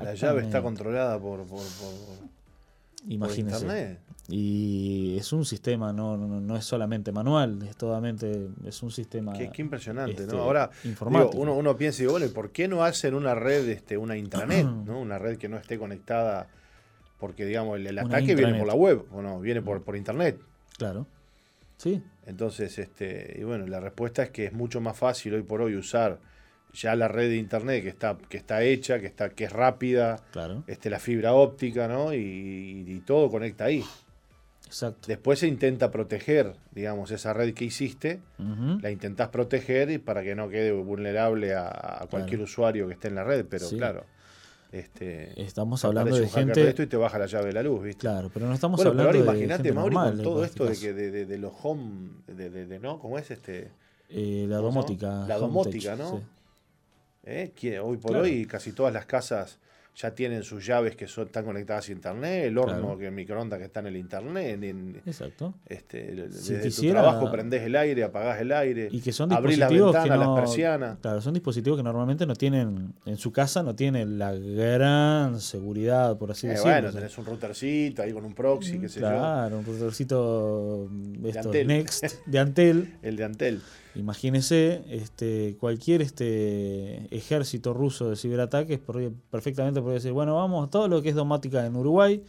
La 0.00 0.14
llave 0.14 0.42
está 0.42 0.62
controlada 0.62 1.20
por, 1.20 1.46
por, 1.46 1.60
Imagínese. 3.08 3.98
Y 4.28 5.16
es 5.18 5.32
un 5.32 5.44
sistema, 5.44 5.92
no, 5.92 6.16
no, 6.16 6.56
es 6.56 6.64
solamente 6.64 7.10
manual, 7.10 7.62
es 7.68 7.76
totalmente, 7.76 8.48
es 8.64 8.82
un 8.82 8.92
sistema. 8.92 9.32
Qué, 9.32 9.50
impresionante, 9.60 10.18
¿no? 10.18 10.22
Este, 10.22 10.36
Ahora, 10.36 10.70
uno, 11.34 11.54
uno 11.54 11.76
piensa, 11.76 12.04
y 12.04 12.06
bueno, 12.06 12.28
¿por 12.28 12.52
qué 12.52 12.68
no 12.68 12.84
hacen 12.84 13.14
una 13.14 13.34
red, 13.34 13.68
este, 13.68 13.96
una 13.96 14.16
intranet, 14.16 14.66
¿no? 14.86 15.00
Una 15.00 15.18
red 15.18 15.36
que 15.36 15.48
no 15.48 15.56
esté 15.56 15.78
conectada, 15.78 16.48
porque 17.18 17.44
digamos, 17.44 17.78
el, 17.80 17.98
ataque 17.98 18.36
viene 18.36 18.56
por 18.56 18.68
la 18.68 18.74
web, 18.74 19.04
o 19.10 19.20
no, 19.20 19.40
viene 19.40 19.62
por, 19.62 19.82
por 19.82 19.96
internet. 19.96 20.40
Claro. 20.78 21.06
Sí. 21.76 22.02
Entonces, 22.26 22.78
este, 22.78 23.36
y 23.36 23.42
bueno, 23.42 23.66
la 23.66 23.80
respuesta 23.80 24.22
es 24.22 24.30
que 24.30 24.44
es 24.44 24.52
mucho 24.52 24.80
más 24.80 24.96
fácil 24.96 25.34
hoy 25.34 25.42
por 25.42 25.60
hoy 25.60 25.74
usar 25.74 26.20
ya 26.72 26.94
la 26.96 27.08
red 27.08 27.28
de 27.28 27.36
internet 27.36 27.82
que 27.82 27.88
está, 27.88 28.16
que 28.28 28.36
está 28.36 28.62
hecha, 28.62 29.00
que 29.00 29.06
está, 29.06 29.30
que 29.30 29.44
es 29.44 29.52
rápida, 29.52 30.20
claro. 30.32 30.64
este, 30.66 30.90
la 30.90 30.98
fibra 30.98 31.34
óptica, 31.34 31.88
¿no? 31.88 32.14
Y, 32.14 33.02
todo 33.06 33.30
conecta 33.30 33.64
ahí. 33.64 33.82
Exacto. 34.66 35.08
Después 35.08 35.40
se 35.40 35.48
intenta 35.48 35.90
proteger, 35.90 36.54
digamos, 36.70 37.10
esa 37.10 37.32
red 37.32 37.54
que 37.54 37.64
hiciste, 37.64 38.20
la 38.38 38.90
intentas 38.90 39.28
proteger 39.30 39.90
y 39.90 39.98
para 39.98 40.22
que 40.22 40.34
no 40.34 40.48
quede 40.48 40.70
vulnerable 40.72 41.54
a, 41.54 42.06
cualquier 42.10 42.40
usuario 42.42 42.86
que 42.86 42.94
esté 42.94 43.08
en 43.08 43.16
la 43.16 43.24
red, 43.24 43.46
pero 43.48 43.68
claro. 43.70 44.04
Este, 44.72 45.42
estamos 45.42 45.84
hablando 45.84 46.14
de 46.14 46.28
gente 46.28 46.68
esto 46.68 46.84
y 46.84 46.86
te 46.86 46.96
baja 46.96 47.18
la 47.18 47.26
llave 47.26 47.46
de 47.46 47.52
la 47.54 47.62
luz, 47.64 47.82
¿viste? 47.82 48.02
Claro, 48.02 48.30
pero 48.32 48.46
no 48.46 48.54
estamos 48.54 48.78
hablando 48.78 49.02
pero 49.10 49.18
ahora 49.18 49.32
imagínate, 49.32 49.72
Mauri, 49.72 49.96
con 49.96 50.22
todo 50.22 50.44
esto 50.44 50.66
de 50.66 50.76
que 50.76 50.92
de, 50.92 51.26
de, 51.26 51.38
los 51.38 51.52
home, 51.60 52.10
de, 52.28 52.78
¿no? 52.78 53.00
¿Cómo 53.00 53.18
es 53.18 53.32
este? 53.32 53.72
Eh, 54.08 54.46
la 54.48 54.58
domótica. 54.58 55.26
La 55.26 55.38
domótica, 55.38 55.96
¿no? 55.96 56.22
¿Eh? 57.24 57.52
Hoy 57.82 57.98
por 57.98 58.16
hoy 58.16 58.46
casi 58.46 58.72
todas 58.72 58.92
las 58.92 59.06
casas 59.06 59.58
ya 59.96 60.14
tienen 60.14 60.42
sus 60.42 60.64
llaves 60.64 60.96
que 60.96 61.06
son, 61.06 61.26
están 61.26 61.44
conectadas 61.44 61.88
a 61.88 61.92
internet, 61.92 62.46
el 62.46 62.56
horno, 62.56 62.96
que 62.96 63.06
el 63.06 63.12
microondas 63.12 63.58
que 63.58 63.66
está 63.66 63.80
en 63.80 63.86
el 63.86 63.96
internet. 63.96 64.62
Exacto. 65.04 65.54
Este, 65.66 66.14
desde 66.14 66.70
tu 66.70 66.90
trabajo 66.90 67.30
prendés 67.30 67.62
el 67.62 67.76
aire, 67.76 68.04
apagás 68.04 68.40
el 68.40 68.52
aire, 68.52 68.88
y 68.90 69.00
que 69.00 69.12
son 69.12 69.28
dispositivos 69.28 69.94
la 69.94 70.02
que 70.02 70.08
no, 70.08 70.16
las 70.16 70.40
persianas. 70.40 70.98
Claro, 71.00 71.20
son 71.20 71.34
dispositivos 71.34 71.78
que 71.78 71.82
normalmente 71.82 72.24
no 72.24 72.34
tienen, 72.34 72.94
en 73.04 73.16
su 73.16 73.32
casa 73.32 73.62
no 73.62 73.74
tienen 73.74 74.18
la 74.18 74.32
gran 74.32 75.40
seguridad, 75.40 76.16
por 76.16 76.30
así 76.30 76.46
eh, 76.46 76.50
decirlo. 76.50 76.72
Bueno, 76.72 76.92
tenés 76.92 77.18
un 77.18 77.26
routercito 77.26 78.02
ahí 78.02 78.12
con 78.12 78.24
un 78.24 78.34
proxy, 78.34 78.78
qué 78.78 78.88
sé 78.88 79.00
yo. 79.00 79.08
Claro, 79.08 79.58
un 79.58 79.64
routercito 79.64 80.88
de 80.88 81.64
Next, 81.64 82.04
de 82.26 82.38
Antel. 82.38 82.94
el 83.02 83.16
de 83.16 83.24
Antel. 83.24 83.60
Imagínese 83.94 84.84
este, 84.88 85.56
cualquier 85.58 86.02
este, 86.02 87.14
ejército 87.14 87.74
ruso 87.74 88.08
de 88.08 88.16
ciberataques, 88.16 88.78
perfectamente 89.30 89.80
podría 89.80 89.94
decir, 89.94 90.12
bueno, 90.12 90.36
vamos, 90.36 90.70
todo 90.70 90.86
lo 90.88 91.02
que 91.02 91.08
es 91.08 91.14
domótica 91.14 91.66
en 91.66 91.74
Uruguay, 91.74 92.22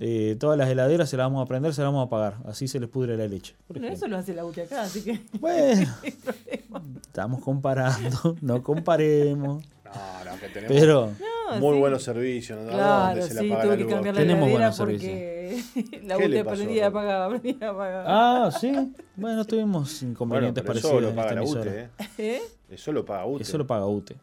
eh, 0.00 0.36
todas 0.38 0.56
las 0.56 0.68
heladeras 0.68 1.10
se 1.10 1.16
las 1.16 1.26
vamos 1.26 1.42
a 1.42 1.46
prender, 1.46 1.74
se 1.74 1.82
las 1.82 1.90
vamos 1.90 2.06
a 2.06 2.10
pagar. 2.10 2.36
Así 2.44 2.68
se 2.68 2.78
les 2.78 2.88
pudre 2.88 3.16
la 3.16 3.26
leche. 3.26 3.56
Bueno, 3.68 3.88
eso 3.88 4.06
lo 4.06 4.16
hace 4.16 4.32
la 4.32 4.44
UTI 4.44 4.60
acá, 4.62 4.82
así 4.82 5.02
que. 5.02 5.20
Bueno, 5.40 5.92
estamos 7.02 7.42
comparando, 7.42 8.36
no 8.40 8.62
comparemos. 8.62 9.64
No, 9.84 10.24
no, 10.24 10.38
que 10.38 10.48
tenemos 10.48 10.76
Pero, 10.76 11.12
muy 11.60 11.78
buenos 11.78 12.02
servicios. 12.02 12.60
¿no? 12.60 12.70
Claro, 12.70 13.22
se 13.22 13.38
sí, 13.38 13.48
tuve 13.48 13.76
que 13.78 13.86
cambiar 13.86 14.14
la 14.14 14.20
tenemos 14.20 14.50
buenos 14.50 14.76
porque 14.76 15.62
la 16.04 16.16
UTE 16.16 16.40
aprendía 16.40 16.86
a 16.88 16.90
pagar, 16.90 17.22
aprendía 17.22 17.70
a 17.70 17.76
pagar. 17.76 18.04
Ah, 18.06 18.50
sí. 18.58 18.72
Bueno, 19.16 19.44
tuvimos 19.44 20.00
inconvenientes 20.02 20.64
bueno, 20.64 20.80
parecidos. 20.80 21.02
Eso 21.02 21.10
lo 21.10 21.16
paga 21.16 21.34
la 21.34 21.42
UTE, 21.42 21.80
¿eh? 21.80 21.88
¿eh? 22.18 22.42
Eso 22.70 22.92
lo 22.92 23.04
paga 23.04 23.26
UTE. 23.26 23.42
Eso 23.42 23.58
lo 23.58 23.66
paga 23.66 23.86
UTE. 23.86 24.16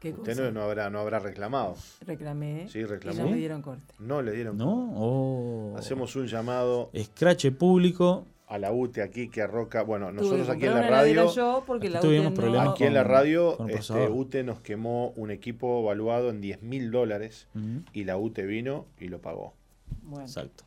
¿Qué 0.00 0.12
Usted 0.12 0.52
no, 0.52 0.62
habrá, 0.62 0.90
no 0.90 1.00
habrá 1.00 1.18
reclamado. 1.18 1.76
Reclamé. 2.06 2.68
Sí, 2.68 2.84
reclamó. 2.84 3.20
Y 3.20 3.24
no 3.24 3.30
le 3.30 3.36
dieron 3.36 3.62
corte. 3.62 3.94
No 3.98 4.22
le 4.22 4.32
dieron 4.32 4.58
corte. 4.58 4.70
No, 4.70 4.92
oh. 4.96 5.76
Hacemos 5.78 6.14
un 6.14 6.26
llamado. 6.26 6.90
Escrache 6.92 7.50
público 7.52 8.26
a 8.48 8.58
la 8.58 8.72
UTE 8.72 9.02
aquí 9.02 9.28
que 9.28 9.42
arroca. 9.42 9.82
Bueno, 9.82 10.10
nosotros 10.10 10.48
aquí 10.48 10.64
en 10.64 10.74
la 10.74 10.88
radio. 10.88 11.32
Yo 11.32 11.62
porque 11.66 11.90
la 11.90 12.00
tuvimos 12.00 12.32
problemas 12.32 12.70
aquí 12.70 12.84
en 12.84 12.94
la 12.94 13.04
radio, 13.04 13.58
este, 13.68 14.08
UTE 14.08 14.42
nos 14.42 14.60
quemó 14.60 15.12
un 15.16 15.30
equipo 15.30 15.82
evaluado 15.82 16.30
en 16.30 16.40
10 16.40 16.62
mil 16.62 16.90
dólares 16.90 17.48
y 17.92 18.04
la 18.04 18.16
UTE 18.16 18.46
vino 18.46 18.86
y 18.98 19.08
lo 19.08 19.20
pagó. 19.20 19.54
Bueno. 20.02 20.24
Exacto. 20.24 20.64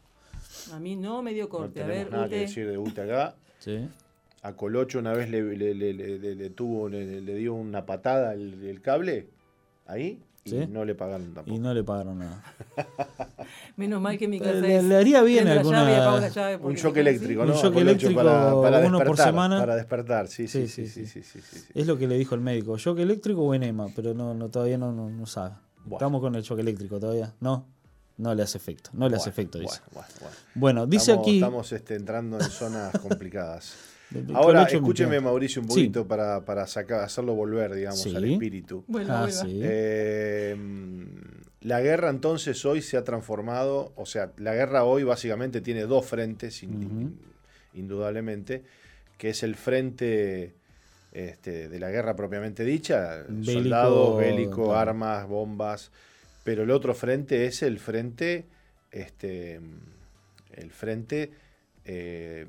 A 0.73 0.79
mí 0.79 0.95
no 0.95 1.21
me 1.23 1.33
dio 1.33 1.49
corte. 1.49 1.79
No 1.79 1.85
a 1.85 1.89
ver, 1.89 2.11
nada 2.11 2.29
que 2.29 2.35
decir 2.37 2.69
de 2.69 2.77
UTE 2.77 3.01
acá. 3.01 3.35
sí. 3.59 3.87
A 4.43 4.53
Colocho 4.53 4.97
una 4.97 5.13
vez 5.13 5.29
le, 5.29 5.43
le, 5.55 5.75
le, 5.75 5.93
le 5.93 6.49
tuvo, 6.49 6.89
le, 6.89 7.21
dio 7.21 7.53
una 7.53 7.85
patada 7.85 8.33
el, 8.33 8.63
el 8.65 8.81
cable 8.81 9.27
ahí 9.85 10.19
y 10.43 10.67
no 10.67 10.85
le 10.85 10.95
pagaron 10.95 11.33
tampoco. 11.33 11.55
Y 11.55 11.59
no 11.59 11.73
le 11.73 11.83
pagaron 11.83 12.19
nada. 12.19 12.43
Menos 13.75 14.01
mal 14.01 14.17
que 14.17 14.27
mi 14.27 14.39
casa 14.39 14.53
le, 14.53 14.81
le 14.81 14.95
haría 14.95 15.21
bien 15.21 15.47
alguna... 15.47 15.83
un 16.61 16.73
shock 16.73 16.97
eléctrico, 16.97 17.45
¿no? 17.45 17.53
Un 17.53 17.59
shock 17.59 17.75
eléctrico 17.75 18.15
para, 18.15 18.59
para 18.59 18.79
uno 18.79 18.99
por 19.01 19.17
semana. 19.17 19.59
Para 19.59 19.75
despertar, 19.75 20.27
sí 20.27 20.47
sí 20.47 20.67
sí, 20.67 20.87
sí 20.87 21.05
sí 21.05 21.21
sí, 21.23 21.39
Es 21.75 21.85
lo 21.85 21.97
que 21.97 22.07
le 22.07 22.17
dijo 22.17 22.33
el 22.33 22.41
médico. 22.41 22.77
Shock 22.77 22.99
eléctrico 22.99 23.41
o 23.41 23.53
enema, 23.53 23.87
pero 23.95 24.13
no, 24.13 24.33
no 24.33 24.49
todavía 24.49 24.77
no, 24.77 24.91
no, 24.91 25.25
sabe. 25.25 25.55
Estamos 25.91 26.21
con 26.21 26.35
el 26.35 26.41
shock 26.41 26.59
eléctrico 26.59 26.99
todavía. 26.99 27.33
No. 27.39 27.67
No 28.17 28.35
le 28.35 28.43
hace 28.43 28.57
efecto. 28.57 28.91
No 28.93 29.09
le 29.09 29.15
hace 29.15 29.29
efecto, 29.29 29.57
dice. 29.57 29.79
Bueno, 30.53 30.85
dice 30.85 31.11
aquí... 31.11 31.37
Estamos 31.37 31.71
este, 31.71 31.95
entrando 31.95 32.39
en 32.39 32.49
zonas 32.49 32.91
complicadas. 33.01 33.90
Ahora, 34.33 34.63
escúcheme, 34.63 35.19
Mauricio, 35.19 35.61
un 35.61 35.67
poquito 35.67 36.07
para, 36.07 36.43
para 36.43 36.67
sacar, 36.67 37.01
hacerlo 37.01 37.33
volver, 37.33 37.73
digamos, 37.73 38.05
al 38.07 38.25
espíritu. 38.25 38.83
Bueno, 38.87 39.13
ah, 39.13 39.27
eh, 39.47 40.55
la 41.61 41.81
guerra 41.81 42.09
entonces 42.09 42.65
hoy 42.65 42.81
se 42.81 42.97
ha 42.97 43.03
transformado, 43.03 43.93
o 43.95 44.05
sea, 44.05 44.31
la 44.37 44.53
guerra 44.53 44.83
hoy 44.83 45.03
básicamente 45.03 45.61
tiene 45.61 45.81
dos 45.83 46.05
frentes, 46.05 46.63
indudablemente, 47.73 48.63
que 49.17 49.29
es 49.29 49.43
el 49.43 49.55
frente 49.55 50.55
este, 51.11 51.69
de 51.69 51.79
la 51.79 51.91
guerra 51.91 52.15
propiamente 52.15 52.65
dicha, 52.65 53.25
soldados, 53.43 54.17
bélico, 54.17 54.75
armas, 54.75 55.27
bombas, 55.27 55.91
pero 56.43 56.63
el 56.63 56.71
otro 56.71 56.95
frente 56.95 57.45
es 57.45 57.61
el 57.61 57.79
frente, 57.79 58.45
este, 58.91 59.59
el 60.53 60.71
frente 60.71 61.31
eh, 61.85 62.47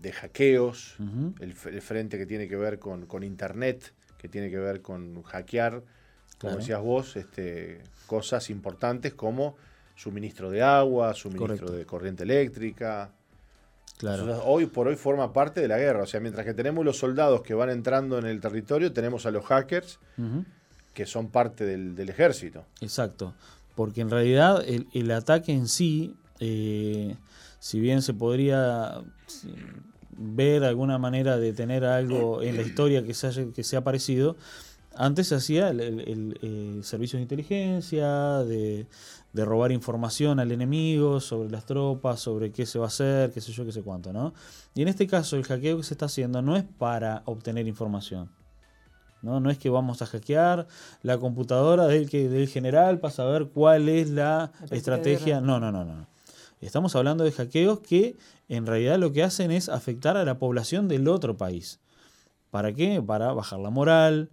de 0.00 0.12
hackeos, 0.12 0.96
el, 1.40 1.54
frente 1.54 2.18
que 2.18 2.26
tiene 2.26 2.48
que 2.48 2.56
ver 2.56 2.78
con, 2.78 3.22
Internet, 3.22 3.92
que 4.18 4.28
tiene 4.28 4.50
que 4.50 4.58
ver 4.58 4.80
con 4.80 5.22
hackear, 5.22 5.82
como 6.38 6.56
decías 6.56 6.80
vos, 6.80 7.16
este, 7.16 7.82
cosas 8.06 8.48
importantes 8.48 9.12
como 9.12 9.56
suministro 9.94 10.50
de 10.50 10.62
agua, 10.62 11.12
suministro 11.14 11.70
de 11.70 11.84
corriente 11.84 12.24
eléctrica. 12.24 13.12
Claro. 13.98 14.42
hoy 14.46 14.64
por 14.64 14.88
hoy 14.88 14.96
forma 14.96 15.30
parte 15.30 15.60
de 15.60 15.68
la 15.68 15.76
guerra. 15.76 16.04
O 16.04 16.06
sea, 16.06 16.20
mientras 16.20 16.46
que 16.46 16.54
tenemos 16.54 16.82
los 16.86 16.96
soldados 16.96 17.42
que 17.42 17.52
van 17.52 17.68
entrando 17.68 18.18
en 18.18 18.24
el 18.24 18.40
territorio, 18.40 18.94
tenemos 18.94 19.26
a 19.26 19.30
los 19.30 19.44
hackers 19.44 19.98
que 20.94 21.04
son 21.04 21.28
parte 21.28 21.64
del, 21.64 22.08
ejército. 22.08 22.64
Exacto. 22.80 23.34
Porque 23.74 24.00
en 24.00 24.10
realidad 24.10 24.64
el, 24.66 25.10
ataque 25.10 25.52
en 25.52 25.68
sí, 25.68 26.14
eh, 26.40 27.16
si 27.60 27.78
bien 27.78 28.02
se 28.02 28.14
podría 28.14 29.02
ver 30.16 30.64
alguna 30.64 30.98
manera 30.98 31.36
de 31.36 31.52
tener 31.52 31.84
algo 31.84 32.42
en 32.42 32.56
la 32.56 32.62
historia 32.62 33.04
que, 33.04 33.14
se 33.14 33.52
que 33.52 33.62
sea 33.62 33.84
parecido, 33.84 34.36
antes 34.96 35.28
se 35.28 35.36
hacía 35.36 35.68
el, 35.68 36.38
eh, 36.42 36.80
servicio 36.82 37.18
de 37.18 37.22
inteligencia, 37.22 38.38
de, 38.40 38.86
robar 39.34 39.72
información 39.72 40.40
al 40.40 40.50
enemigo 40.50 41.20
sobre 41.20 41.50
las 41.50 41.64
tropas, 41.64 42.18
sobre 42.18 42.50
qué 42.50 42.66
se 42.66 42.78
va 42.78 42.86
a 42.86 42.88
hacer, 42.88 43.30
qué 43.30 43.40
sé 43.40 43.52
yo, 43.52 43.64
qué 43.64 43.72
sé 43.72 43.82
cuánto, 43.82 44.12
¿no? 44.12 44.34
Y 44.74 44.82
en 44.82 44.88
este 44.88 45.06
caso 45.06 45.36
el 45.36 45.44
hackeo 45.44 45.76
que 45.76 45.84
se 45.84 45.94
está 45.94 46.06
haciendo 46.06 46.42
no 46.42 46.56
es 46.56 46.64
para 46.64 47.22
obtener 47.26 47.68
información. 47.68 48.30
¿no? 49.22 49.38
no 49.38 49.50
es 49.50 49.58
que 49.58 49.68
vamos 49.68 50.00
a 50.00 50.06
hackear 50.06 50.66
la 51.02 51.18
computadora 51.18 51.86
del, 51.86 52.08
que, 52.08 52.28
del 52.30 52.48
general 52.48 53.00
para 53.00 53.12
saber 53.12 53.48
cuál 53.48 53.90
es 53.90 54.08
la 54.08 54.50
estrategia. 54.70 55.42
No, 55.42 55.60
no, 55.60 55.70
no, 55.70 55.84
no. 55.84 56.09
Estamos 56.60 56.94
hablando 56.94 57.24
de 57.24 57.32
hackeos 57.32 57.80
que 57.80 58.16
en 58.48 58.66
realidad 58.66 58.98
lo 58.98 59.12
que 59.12 59.22
hacen 59.22 59.50
es 59.50 59.68
afectar 59.68 60.16
a 60.16 60.24
la 60.24 60.38
población 60.38 60.88
del 60.88 61.08
otro 61.08 61.36
país. 61.36 61.80
¿Para 62.50 62.72
qué? 62.72 63.00
Para 63.00 63.32
bajar 63.32 63.60
la 63.60 63.70
moral, 63.70 64.30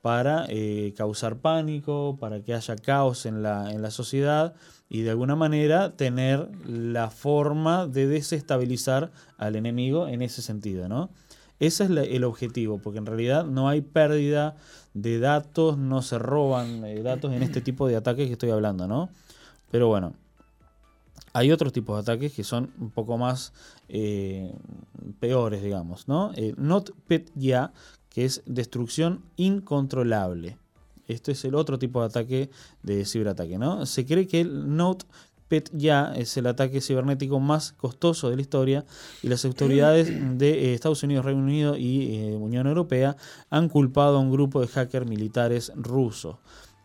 para 0.00 0.44
eh, 0.48 0.92
causar 0.96 1.38
pánico, 1.38 2.16
para 2.20 2.42
que 2.42 2.54
haya 2.54 2.76
caos 2.76 3.26
en 3.26 3.42
la, 3.42 3.72
en 3.72 3.82
la 3.82 3.90
sociedad 3.90 4.54
y 4.88 5.00
de 5.00 5.10
alguna 5.10 5.34
manera 5.34 5.96
tener 5.96 6.48
la 6.66 7.10
forma 7.10 7.86
de 7.86 8.06
desestabilizar 8.06 9.10
al 9.38 9.56
enemigo 9.56 10.06
en 10.06 10.22
ese 10.22 10.42
sentido, 10.42 10.88
¿no? 10.88 11.10
Ese 11.58 11.84
es 11.84 11.90
el 11.90 12.24
objetivo, 12.24 12.78
porque 12.78 12.98
en 12.98 13.06
realidad 13.06 13.44
no 13.46 13.68
hay 13.68 13.80
pérdida 13.80 14.56
de 14.92 15.18
datos, 15.18 15.78
no 15.78 16.02
se 16.02 16.18
roban 16.18 16.84
eh, 16.84 17.02
datos 17.02 17.32
en 17.32 17.42
este 17.42 17.60
tipo 17.60 17.88
de 17.88 17.96
ataques 17.96 18.26
que 18.26 18.32
estoy 18.32 18.50
hablando, 18.50 18.86
¿no? 18.86 19.08
Pero 19.70 19.88
bueno, 19.88 20.14
hay 21.34 21.52
otros 21.52 21.72
tipos 21.72 21.96
de 21.96 22.00
ataques 22.00 22.32
que 22.32 22.44
son 22.44 22.72
un 22.78 22.90
poco 22.90 23.18
más 23.18 23.52
eh, 23.88 24.54
peores, 25.20 25.62
digamos, 25.62 26.08
¿no? 26.08 26.32
Eh, 26.36 26.54
NotPetya, 26.56 27.72
que 28.08 28.24
es 28.24 28.42
destrucción 28.46 29.22
incontrolable. 29.36 30.56
Esto 31.06 31.32
es 31.32 31.44
el 31.44 31.54
otro 31.54 31.78
tipo 31.78 32.00
de 32.00 32.06
ataque 32.06 32.50
de 32.82 33.04
ciberataque, 33.04 33.58
¿no? 33.58 33.84
Se 33.84 34.06
cree 34.06 34.26
que 34.26 34.40
el 34.40 34.74
Note 34.76 35.04
ya 35.72 36.12
es 36.16 36.36
el 36.36 36.46
ataque 36.46 36.80
cibernético 36.80 37.38
más 37.40 37.72
costoso 37.72 38.30
de 38.30 38.36
la 38.36 38.42
historia 38.42 38.84
y 39.22 39.28
las 39.28 39.44
autoridades 39.44 40.08
de 40.38 40.50
eh, 40.50 40.74
Estados 40.74 41.02
Unidos, 41.02 41.24
Reino 41.24 41.42
Unido 41.42 41.76
y 41.76 42.16
eh, 42.16 42.36
Unión 42.36 42.66
Europea 42.66 43.16
han 43.50 43.68
culpado 43.68 44.16
a 44.16 44.20
un 44.20 44.30
grupo 44.30 44.60
de 44.60 44.68
hackers 44.68 45.06
militares 45.06 45.72
rusos. 45.76 46.36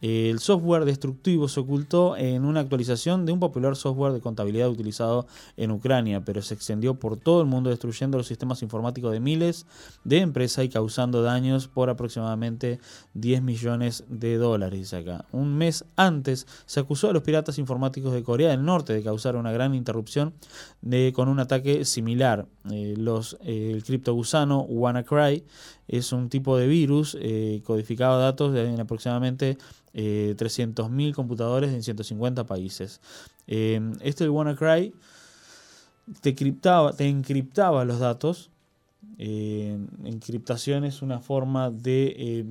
El 0.02 0.40
software 0.40 0.86
destructivo 0.86 1.48
se 1.48 1.60
ocultó 1.60 2.16
en 2.16 2.46
una 2.46 2.62
actualización 2.62 3.26
de 3.26 3.34
un 3.34 3.40
popular 3.40 3.76
software 3.76 4.14
de 4.14 4.22
contabilidad 4.22 4.70
utilizado 4.70 5.28
en 5.58 5.72
Ucrania, 5.72 6.24
pero 6.24 6.42
se 6.42 6.54
extendió 6.54 6.96
por 6.96 7.18
todo 7.18 7.42
el 7.42 7.48
mundo 7.48 7.70
destruyendo 7.70 8.18
los 8.18 8.28
sistemas 8.28 8.62
informáticos 8.62 9.12
de 9.12 9.20
miles 9.20 9.66
de 10.06 10.20
empresas 10.20 10.64
y 10.64 10.70
causando 10.70 11.22
daños 11.22 11.68
por 11.68 11.90
aproximadamente 11.90 12.80
10 13.14 13.42
millones 13.42 14.06
de 14.08 14.38
dólares. 14.38 14.94
Acá. 14.94 15.26
Un 15.32 15.58
mes 15.58 15.84
antes 15.96 16.48
se 16.66 16.80
acusó 16.80 17.10
a 17.10 17.14
los 17.14 17.24
piratas 17.24 17.58
informáticos 17.60 18.14
de 18.14 18.24
Corea 18.24 18.52
del 18.52 18.64
Norte 18.64 18.94
de 18.94 19.04
causar 19.04 19.36
una 19.36 19.52
gran 19.52 19.76
interrupción 19.76 20.34
de, 20.82 21.12
con 21.14 21.28
un 21.28 21.40
ataque 21.40 21.84
similar. 21.84 22.46
Eh, 22.72 22.94
los, 22.98 23.38
eh, 23.44 23.72
el 23.74 23.84
criptogusano 23.84 24.62
WannaCry 24.62 25.44
es 25.90 26.14
un 26.14 26.30
tipo 26.30 26.56
de 26.58 26.68
virus 26.68 27.18
eh, 27.20 27.62
codificado 27.66 28.20
datos 28.20 28.54
de 28.54 28.80
aproximadamente 28.80 29.58
eh, 29.94 30.36
300.000 30.38 31.14
computadores 31.14 31.74
en 31.74 31.84
150 31.84 32.46
países. 32.46 33.02
Eh, 33.48 33.82
este 34.02 34.24
el 34.24 34.30
WannaCry 34.30 34.94
te, 36.22 36.34
te 36.34 37.08
encriptaba 37.08 37.86
los 37.86 38.00
datos. 38.00 38.52
Eh, 39.18 39.78
encriptación 40.06 40.86
es 40.86 41.02
una 41.02 41.20
forma 41.20 41.72
de 41.72 42.16
eh, 42.18 42.46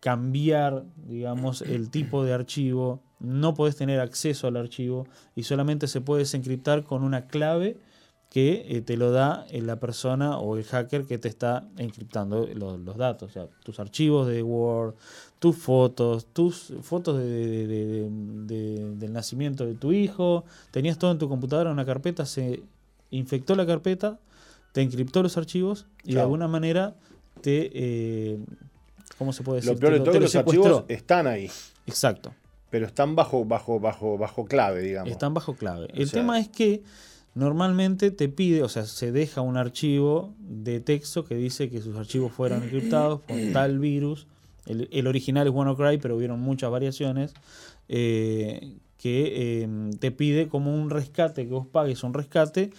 cambiar, 0.00 0.84
digamos, 1.08 1.62
el 1.62 1.90
tipo 1.90 2.24
de 2.24 2.34
archivo. 2.34 3.00
No 3.20 3.54
puedes 3.54 3.76
tener 3.76 4.00
acceso 4.00 4.46
al 4.46 4.56
archivo 4.56 5.06
y 5.34 5.44
solamente 5.44 5.88
se 5.88 6.02
puede 6.02 6.20
desencriptar 6.20 6.84
con 6.84 7.02
una 7.02 7.26
clave 7.26 7.78
que 8.32 8.64
eh, 8.66 8.80
te 8.80 8.96
lo 8.96 9.12
da 9.12 9.46
eh, 9.50 9.60
la 9.60 9.76
persona 9.76 10.38
o 10.38 10.56
el 10.56 10.64
hacker 10.64 11.04
que 11.04 11.18
te 11.18 11.28
está 11.28 11.68
encriptando 11.76 12.48
los, 12.54 12.96
datos, 12.96 13.28
o 13.28 13.32
sea, 13.32 13.46
tus 13.62 13.78
archivos 13.78 14.26
de 14.26 14.42
Word, 14.42 14.94
tus 15.38 15.54
fotos, 15.54 16.24
tus 16.32 16.72
fotos 16.80 17.18
del 17.18 18.08
nacimiento 19.10 19.66
de 19.66 19.74
tu 19.74 19.92
hijo, 19.92 20.46
tenías 20.70 20.96
todo 20.96 21.12
en 21.12 21.18
tu 21.18 21.28
computadora 21.28 21.68
en 21.68 21.74
una 21.74 21.84
carpeta, 21.84 22.24
se 22.24 22.62
infectó 23.10 23.54
la 23.54 23.66
carpeta, 23.66 24.18
te 24.72 24.80
encriptó 24.80 25.22
los 25.22 25.36
archivos 25.36 25.84
y 26.02 26.14
de 26.14 26.22
alguna 26.22 26.48
manera 26.48 26.94
te... 27.42 27.70
Eh, 27.74 28.38
¿Cómo 29.18 29.34
se 29.34 29.42
puede 29.42 29.56
decir? 29.60 29.74
Lo 29.74 29.78
peor 29.78 29.92
de 29.92 30.00
todo, 30.00 30.18
los 30.18 30.34
archivos 30.34 30.84
están 30.88 31.26
ahí. 31.26 31.50
Exacto. 31.86 32.32
Pero 32.70 32.86
están 32.86 33.14
bajo, 33.14 33.44
bajo, 33.44 33.78
bajo, 33.78 34.16
bajo 34.16 34.46
clave, 34.46 34.80
digamos. 34.80 35.12
Están 35.12 35.34
bajo 35.34 35.54
clave. 35.54 35.88
el 35.92 36.10
tema 36.10 36.40
es 36.40 36.48
que 36.48 36.82
normalmente 37.34 38.10
te 38.10 38.28
pide, 38.28 38.62
o 38.62 38.68
sea, 38.68 38.84
se 38.84 39.12
deja 39.12 39.40
un 39.40 39.56
archivo 39.56 40.34
de 40.38 40.80
texto 40.80 41.24
que 41.24 41.34
dice 41.34 41.70
que 41.70 41.80
sus 41.80 41.96
archivos 41.96 42.32
fueron 42.32 42.62
encriptados 42.62 43.20
con 43.20 43.36
tal 43.52 43.78
virus. 43.78 44.26
El, 44.66 45.06
original 45.06 45.46
es 45.46 45.52
WannaCry, 45.52 45.98
pero 45.98 46.16
hubieron 46.16 46.40
muchas 46.40 46.70
variaciones. 46.70 47.34
Eh, 47.88 48.76
que 48.96 49.62
em, 49.62 49.90
te 49.94 50.12
pide 50.12 50.48
como 50.48 50.72
un 50.72 50.88
rescate, 50.88 51.44
que 51.44 51.52
vos 51.52 51.66
pagues 51.66 52.04
un 52.04 52.14
rescate 52.14 52.70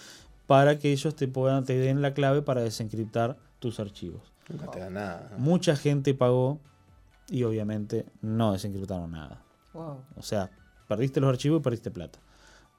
para 0.47 0.79
que 0.79 0.93
ellos 0.93 1.17
te 1.17 1.27
puedan, 1.27 1.65
te 1.65 1.77
den 1.77 2.01
la 2.01 2.13
clave 2.13 2.41
para 2.41 2.61
desencriptar 2.61 3.37
tus 3.59 3.81
archivos. 3.81 4.31
Nunca 4.47 4.71
te 4.71 4.79
da 4.79 4.89
nada. 4.89 5.31
Mucha 5.37 5.75
gente 5.75 6.13
pagó 6.13 6.61
y 7.27 7.43
obviamente 7.43 8.05
no 8.21 8.53
desencriptaron 8.53 9.11
nada. 9.11 9.41
O 9.73 10.21
sea, 10.21 10.49
perdiste 10.87 11.19
los 11.19 11.29
archivos 11.29 11.59
y 11.59 11.63
perdiste 11.63 11.91
plata. 11.91 12.19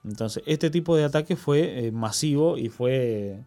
Entonces, 0.04 0.42
este 0.46 0.70
tipo 0.70 0.96
de 0.96 1.04
ataque 1.04 1.36
fue 1.36 1.86
eh, 1.86 1.92
masivo 1.92 2.58
y 2.58 2.68
fue... 2.68 3.44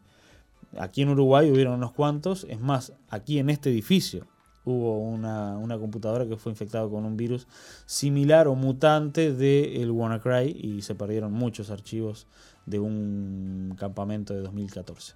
Aquí 0.77 1.01
en 1.01 1.09
Uruguay 1.09 1.49
hubieron 1.49 1.73
unos 1.73 1.93
cuantos. 1.93 2.45
Es 2.49 2.59
más, 2.59 2.93
aquí 3.09 3.39
en 3.39 3.49
este 3.49 3.69
edificio 3.69 4.27
hubo 4.65 4.99
una, 4.99 5.77
computadora 5.79 6.27
que 6.27 6.35
fue 6.35 6.51
infectada 6.51 6.87
con 6.89 7.05
un 7.05 7.15
virus 7.15 7.47
similar 7.85 8.47
o 8.47 8.55
mutante 8.55 9.33
del 9.33 9.77
el 9.77 9.91
WannaCry 9.91 10.51
y 10.51 10.81
se 10.81 10.93
perdieron 10.93 11.31
muchos 11.31 11.69
archivos 11.69 12.27
de 12.65 12.79
un 12.79 13.75
campamento 13.79 14.33
de 14.33 14.41
2014. 14.41 15.13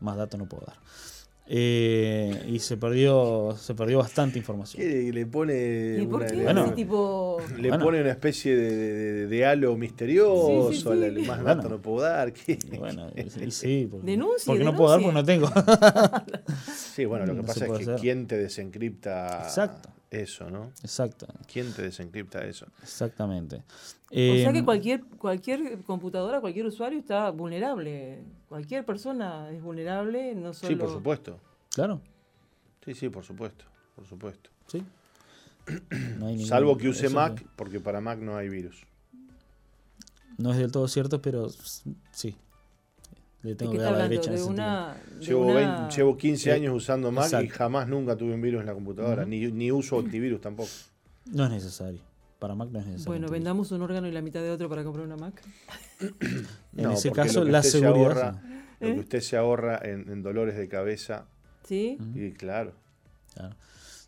Más 0.00 0.16
datos 0.16 0.40
no 0.40 0.48
puedo 0.48 0.64
dar. 0.66 0.76
Eh, 1.48 2.44
y 2.48 2.58
se 2.58 2.76
perdió 2.76 3.56
se 3.56 3.74
perdió 3.74 3.98
bastante 3.98 4.38
información. 4.38 4.82
Y 4.82 5.12
le 5.12 5.26
pone 5.26 5.98
¿Y 6.02 6.06
por 6.06 6.26
qué 6.26 6.38
una, 6.38 6.74
tipo... 6.74 7.38
le 7.56 7.68
pone 7.78 8.00
una 8.00 8.10
especie 8.10 8.56
de, 8.56 9.26
de, 9.28 9.46
halo 9.46 9.76
misterioso, 9.76 10.72
sí, 10.72 10.80
sí, 10.80 11.26
más 11.26 11.44
datos 11.44 11.70
no 11.70 11.80
puedo 11.80 12.00
dar. 12.00 12.32
Bueno, 12.78 13.10
sí, 13.50 13.86
porque, 13.88 14.06
denuncia, 14.06 14.44
porque 14.46 14.64
no 14.64 14.74
puedo 14.74 14.90
dar 14.90 15.00
porque 15.00 15.14
no 15.14 15.24
tengo. 15.24 15.48
sí, 16.74 17.04
bueno, 17.04 17.26
lo 17.26 17.36
que 17.36 17.42
pasa 17.42 17.66
es 17.66 17.86
que 17.86 17.94
quién 17.94 18.26
te 18.26 18.36
desencripta 18.36 19.42
Exacto. 19.44 19.95
Eso, 20.10 20.50
¿no? 20.50 20.72
Exacto. 20.82 21.26
¿Quién 21.52 21.72
te 21.72 21.82
desencripta 21.82 22.44
eso? 22.44 22.66
Exactamente. 22.82 23.62
o 24.10 24.14
sea 24.14 24.52
que 24.52 24.58
em, 24.58 24.64
cualquier 24.64 25.04
cualquier 25.04 25.78
computadora, 25.82 26.40
cualquier 26.40 26.66
usuario 26.66 26.98
está 26.98 27.30
vulnerable. 27.30 28.22
Cualquier 28.48 28.84
persona 28.84 29.50
es 29.50 29.62
vulnerable, 29.62 30.34
no 30.34 30.54
solo... 30.54 30.68
Sí, 30.68 30.76
por 30.76 30.90
supuesto. 30.90 31.40
Claro. 31.74 32.00
Sí, 32.84 32.94
sí, 32.94 33.08
por 33.08 33.24
supuesto, 33.24 33.64
por 33.94 34.06
supuesto. 34.06 34.50
Sí. 34.68 34.84
Salvo 36.46 36.76
que 36.76 36.88
use 36.88 37.08
Mac, 37.08 37.44
porque 37.56 37.80
para 37.80 38.00
Mac 38.00 38.18
no 38.20 38.36
hay 38.36 38.48
virus. 38.48 38.86
No 40.38 40.52
es 40.52 40.58
del 40.58 40.70
todo 40.70 40.86
cierto, 40.86 41.20
pero 41.20 41.48
sí. 42.12 42.36
Le 43.42 43.54
tengo 43.54 43.72
que 43.72 43.78
dar 43.78 43.92
la 43.92 44.08
derecha 44.08 44.32
de 44.32 44.42
una, 44.42 44.96
llevo, 45.20 46.16
15 46.16 46.52
años 46.52 46.74
usando 46.74 47.12
Mac 47.12 47.30
y 47.42 47.48
jamás 47.48 47.86
nunca 47.86 48.16
tuve 48.16 48.34
un 48.34 48.42
virus 48.42 48.60
en 48.60 48.66
la 48.66 48.74
computadora, 48.74 49.24
ni, 49.24 49.46
ni 49.52 49.70
uso 49.70 49.98
antivirus 49.98 50.40
tampoco. 50.40 50.70
No 51.32 51.44
es 51.44 51.50
necesario. 51.50 52.00
Para 52.38 52.54
Mac 52.54 52.70
no 52.70 52.80
es 52.80 52.86
necesario. 52.86 53.12
Bueno, 53.12 53.28
vendamos 53.28 53.72
un 53.72 53.82
órgano 53.82 54.08
y 54.08 54.12
la 54.12 54.20
mitad 54.20 54.40
de 54.40 54.50
otro 54.50 54.68
para 54.68 54.84
comprar 54.84 55.06
una 55.06 55.16
Mac. 55.16 55.42
en 56.76 56.90
ese 56.90 57.12
caso, 57.12 57.44
la 57.44 57.62
seguridad. 57.62 58.40
Lo 58.80 58.88
que 58.88 58.94
¿Eh? 58.94 58.98
usted 58.98 59.20
se 59.20 59.36
ahorra 59.36 59.80
en, 59.82 60.22
dolores 60.22 60.56
de 60.56 60.68
cabeza. 60.68 61.26
Sí. 61.64 61.98
Y 62.14 62.32
claro. 62.32 62.74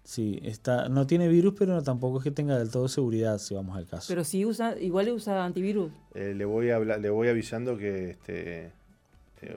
Sí, 0.05 0.41
está, 0.43 0.89
no 0.89 1.07
tiene 1.07 1.29
virus, 1.29 1.55
pero 1.59 1.83
tampoco 1.83 2.19
es 2.19 2.25
que 2.25 2.31
tenga 2.31 2.59
del 2.59 2.71
todo 2.71 2.89
seguridad, 2.89 3.39
si 3.39 3.55
vamos 3.55 3.77
al 3.77 3.87
caso. 3.87 4.07
Pero 4.09 4.25
sí 4.25 4.47
usa, 4.47 4.79
igual 4.81 5.11
usa 5.11 5.45
antivirus. 5.45 5.93
Eh, 6.15 6.33
le 6.35 6.47
voy 6.47 6.71
a 6.71 6.79
le 6.79 7.11
voy 7.11 7.29
avisando 7.29 7.77
que 7.77 8.11
este 8.11 8.67
eh, 8.67 8.73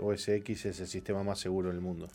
OS 0.02 0.30
X 0.30 0.66
es 0.66 0.80
el 0.80 0.88
sistema 0.88 1.24
más 1.24 1.40
seguro 1.40 1.70
del 1.70 1.82
mundo. 1.82 2.08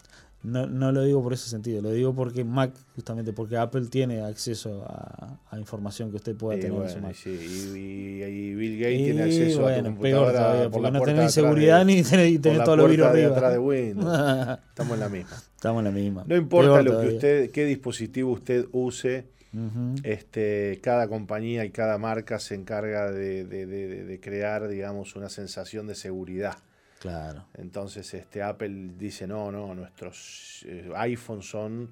No, 0.42 0.66
no 0.66 0.92
lo 0.92 1.02
digo 1.02 1.22
por 1.22 1.33
ese 1.33 1.48
sentido, 1.48 1.83
lo 1.83 1.90
digo 1.90 2.14
porque 2.14 2.44
Mac, 2.44 2.70
justamente 2.94 3.33
porque 3.33 3.57
Apple 3.57 3.87
tiene 3.90 4.20
acceso 4.20 4.85
a, 4.87 5.59
información 5.59 6.11
que 6.11 6.16
usted 6.16 6.37
pueda 6.37 6.61
tener 6.61 6.81
en 6.81 6.88
su 6.88 7.00
Mac. 7.00 7.14
Sí, 7.14 7.31
y, 7.31 8.55
Bill 8.55 8.79
Gates 8.79 9.05
tiene 9.05 9.22
acceso 9.22 9.66
a 9.66 9.76
tu 9.76 9.83
computadora 9.85 10.70
porque 10.70 10.90
no 10.92 11.00
tenés 11.00 11.33
seguridad 11.33 11.85
ni 11.85 12.02
tenés, 12.38 12.62
todos 12.62 12.79
los 12.79 12.90
virus 12.90 13.07
arriba. 13.07 13.35
Atrás 13.35 13.52
de 13.52 13.59
Windows. 13.59 14.59
Estamos 14.68 14.94
en 14.94 15.00
la 15.00 15.09
misma. 15.09 15.37
Estamos 15.37 15.81
en 15.81 15.85
la 15.85 15.90
misma. 15.90 16.24
No 16.29 16.37
importa 16.37 16.83
lo 16.83 17.00
que 17.00 17.09
usted, 17.09 17.50
qué 17.50 17.64
dispositivo 17.64 18.31
usted 18.31 18.66
use, 18.70 19.26
este, 20.05 20.79
cada 20.83 21.09
compañía 21.09 21.64
y 21.64 21.70
cada 21.70 21.98
marca 21.98 22.38
se 22.38 22.55
encarga 22.55 23.11
de, 23.11 23.46
de, 23.46 23.66
de 23.66 24.20
crear, 24.20 24.68
digamos, 24.68 25.16
una 25.16 25.31
sensación 25.31 25.88
de 25.88 25.96
seguridad. 25.96 26.59
Claro. 27.01 27.47
Entonces 27.55 28.13
este, 28.15 28.43
Apple 28.43 28.93
dice, 28.97 29.27
no, 29.27 29.53
no, 29.53 29.75
nuestros 29.75 30.65
eh, 30.67 30.91
iPhones 30.97 31.49
son 31.49 31.91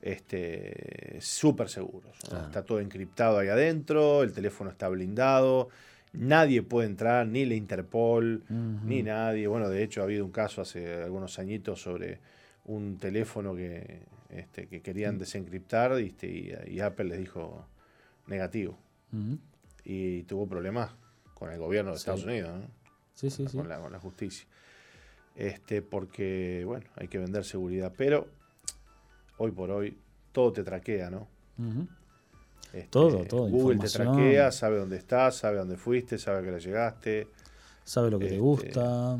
este, 0.00 1.18
súper 1.20 1.68
seguros. 1.68 2.16
Está 2.24 2.64
todo 2.64 2.80
encriptado 2.80 3.38
ahí 3.38 3.48
adentro, 3.48 4.22
el 4.22 4.32
teléfono 4.32 4.70
está 4.70 4.88
blindado 4.88 5.68
Nadie 6.12 6.62
puede 6.62 6.88
entrar, 6.88 7.26
ni 7.26 7.44
la 7.44 7.54
Interpol, 7.54 8.42
ni 8.48 9.02
nadie. 9.02 9.46
Bueno, 9.46 9.68
de 9.68 9.84
hecho 9.84 10.00
ha 10.00 10.04
habido 10.04 10.24
un 10.24 10.32
caso 10.32 10.60
hace 10.60 11.02
algunos 11.02 11.38
añitos 11.38 11.80
sobre 11.80 12.18
un 12.64 12.98
teléfono 12.98 13.54
que, 13.54 14.02
este, 14.30 14.66
que 14.66 14.80
querían 14.82 15.18
desencriptar 15.18 15.92
este, 15.92 16.66
y, 16.66 16.80
Apple 16.80 17.06
les 17.06 17.18
dijo 17.18 17.64
negativo. 18.26 18.76
Y 19.84 20.24
tuvo 20.24 20.48
problemas 20.48 20.90
con 21.34 21.52
el 21.52 21.58
gobierno 21.58 21.92
de 21.92 21.98
Estados 21.98 22.24
Unidos, 22.24 22.50
sí, 23.14 23.30
sí, 23.30 23.44
con, 23.44 23.68
La, 23.68 23.78
con, 23.80 23.92
la, 23.92 23.98
justicia. 23.98 24.46
Este, 25.34 25.82
porque, 25.82 26.62
bueno, 26.66 26.86
hay 26.96 27.08
que 27.08 27.18
vender 27.18 27.44
seguridad. 27.44 27.92
Pero 27.96 28.28
hoy 29.38 29.50
por 29.52 29.70
hoy 29.70 29.96
todo 30.32 30.52
te 30.52 30.62
traquea, 30.62 31.10
¿no? 31.10 31.28
Este, 32.72 32.88
todo, 32.88 33.24
todo. 33.24 33.48
Google 33.48 33.78
te 33.78 33.88
traquea, 33.88 34.52
sabe 34.52 34.78
dónde 34.78 34.96
estás, 34.96 35.36
sabe 35.36 35.58
dónde 35.58 35.76
fuiste, 35.76 36.18
sabe 36.18 36.44
que 36.44 36.52
le 36.52 36.60
llegaste. 36.60 37.28
Sabe 37.84 38.10
lo 38.10 38.18
que 38.18 38.26
te 38.26 38.34
este, 38.34 38.40
gusta, 38.40 39.18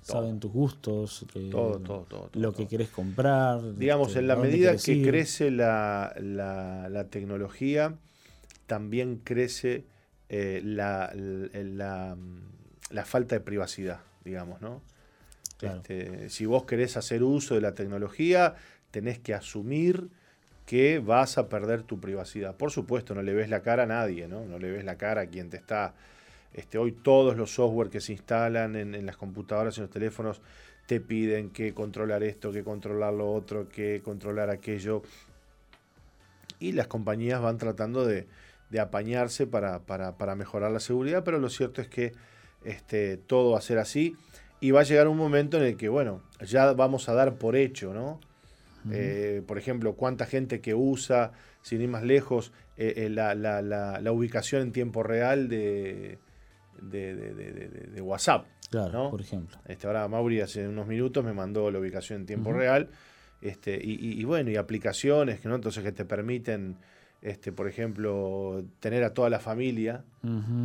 saben 0.00 0.38
tus 0.40 0.52
gustos, 0.52 1.26
todo, 1.50 1.80
todo, 1.80 2.06
todo, 2.08 2.30
lo 2.34 2.52
que 2.52 2.66
querés 2.66 2.88
comprar. 2.88 3.74
Digamos, 3.74 4.08
este, 4.08 4.20
en 4.20 4.28
la 4.28 4.36
medida 4.36 4.76
que 4.76 5.02
crece 5.02 5.50
la, 5.50 6.14
la, 6.18 7.08
tecnología, 7.10 7.94
también 8.66 9.20
crece 9.22 9.84
eh, 10.28 10.62
la, 10.64 11.12
la, 11.14 12.16
la, 12.90 13.04
falta 13.04 13.34
de 13.34 13.40
privacidad, 13.40 14.00
digamos, 14.24 14.60
¿no? 14.60 14.82
Este, 15.60 16.28
si 16.28 16.44
vos 16.44 16.64
querés 16.64 16.96
hacer 16.96 17.22
uso 17.22 17.54
de 17.54 17.60
la 17.62 17.74
tecnología, 17.74 18.56
tenés 18.90 19.18
que 19.18 19.34
asumir 19.34 20.08
que 20.66 20.98
vas 20.98 21.38
a 21.38 21.48
perder 21.48 21.82
tu 21.84 22.00
privacidad. 22.00 22.56
Por 22.56 22.72
supuesto, 22.72 23.14
no 23.14 23.22
le 23.22 23.32
ves 23.32 23.48
la 23.48 23.62
cara 23.62 23.84
a 23.84 23.86
nadie, 23.86 24.26
¿no? 24.26 24.44
No 24.44 24.58
le 24.58 24.70
ves 24.70 24.84
la 24.84 24.96
cara 24.96 25.22
a 25.22 25.26
quien 25.26 25.48
te 25.48 25.56
está... 25.56 25.94
Este, 26.52 26.78
hoy 26.78 26.92
todos 26.92 27.36
los 27.36 27.52
software 27.52 27.90
que 27.90 28.00
se 28.00 28.12
instalan 28.12 28.76
en, 28.76 29.06
las 29.06 29.16
computadoras 29.16 29.76
y 29.76 29.80
en 29.80 29.84
los 29.84 29.90
teléfonos 29.92 30.40
te 30.86 31.00
piden 31.00 31.50
que 31.50 31.74
controlar 31.74 32.22
esto, 32.22 32.50
que 32.50 32.64
controlar 32.64 33.12
lo 33.12 33.30
otro, 33.32 33.68
que 33.68 34.00
controlar 34.02 34.50
aquello. 34.50 35.02
Y 36.58 36.72
las 36.72 36.86
compañías 36.86 37.40
van 37.42 37.58
tratando 37.58 38.06
de, 38.06 38.26
apañarse 38.80 39.46
para, 39.46 39.80
mejorar 40.36 40.72
la 40.72 40.80
seguridad, 40.80 41.22
pero 41.24 41.38
lo 41.38 41.50
cierto 41.50 41.80
es 41.80 41.88
que 41.88 42.12
este, 42.64 43.16
todo 43.16 43.52
va 43.52 43.58
a 43.58 43.62
ser 43.62 43.78
así 43.78 44.16
y 44.60 44.70
va 44.70 44.80
a 44.80 44.84
llegar 44.84 45.08
un 45.08 45.16
momento 45.16 45.56
en 45.58 45.64
el 45.64 45.76
que, 45.76 45.88
bueno, 45.88 46.22
ya 46.44 46.72
vamos 46.72 47.08
a 47.08 47.14
dar 47.14 47.36
por 47.36 47.56
hecho, 47.56 47.92
¿no? 47.92 48.20
Eh, 48.92 49.42
por 49.46 49.58
ejemplo, 49.58 49.94
cuánta 49.94 50.26
gente 50.26 50.60
que 50.60 50.72
usa, 50.74 51.32
sin 51.60 51.80
ir 51.80 51.88
más 51.88 52.04
lejos, 52.04 52.52
eh, 52.76 52.94
eh, 52.96 53.10
la, 53.10 54.12
ubicación 54.12 54.62
en 54.62 54.72
tiempo 54.72 55.02
real 55.02 55.48
de, 55.48 56.18
de, 56.80 58.00
WhatsApp. 58.00 58.46
Claro, 58.70 59.10
por 59.10 59.20
ejemplo. 59.20 59.58
Este, 59.66 59.86
ahora 59.88 60.06
Mauri 60.06 60.40
hace 60.40 60.68
unos 60.68 60.86
minutos 60.86 61.24
me 61.24 61.32
mandó 61.32 61.70
la 61.70 61.80
ubicación 61.80 62.20
en 62.20 62.26
tiempo 62.26 62.52
real. 62.52 62.90
Este, 63.40 63.78
y, 63.82 64.24
bueno, 64.24 64.50
y 64.50 64.56
aplicaciones 64.56 65.44
no, 65.44 65.54
entonces 65.56 65.82
que 65.82 65.92
te 65.92 66.04
permiten, 66.04 66.76
este, 67.26 67.50
por 67.50 67.66
ejemplo, 67.66 68.64
tener 68.78 69.02
a 69.02 69.12
toda 69.12 69.28
la 69.28 69.40
familia 69.40 70.04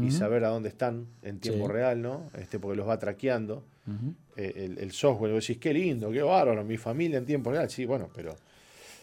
y 0.04 0.12
saber 0.12 0.46
a 0.46 0.50
dónde 0.50 0.70
están 0.70 1.08
en 1.24 1.40
tiempo 1.40 1.68
real, 1.68 2.04
¿no? 2.04 2.30
Este, 2.38 2.60
porque 2.60 2.78
los 2.78 2.88
va 2.88 3.00
traqueando. 3.00 3.64
Eh, 4.38 4.76
el, 4.80 4.92
software, 4.92 5.34
vos 5.34 5.46
decís, 5.46 5.60
qué 5.60 5.74
lindo, 5.74 6.12
qué 6.12 6.22
bárbaro, 6.22 6.64
mi 6.64 6.78
familia 6.78 7.18
en 7.18 7.26
tiempo 7.26 7.50
real. 7.50 7.68
Sí, 7.68 7.86
bueno, 7.86 8.12
pero 8.14 8.36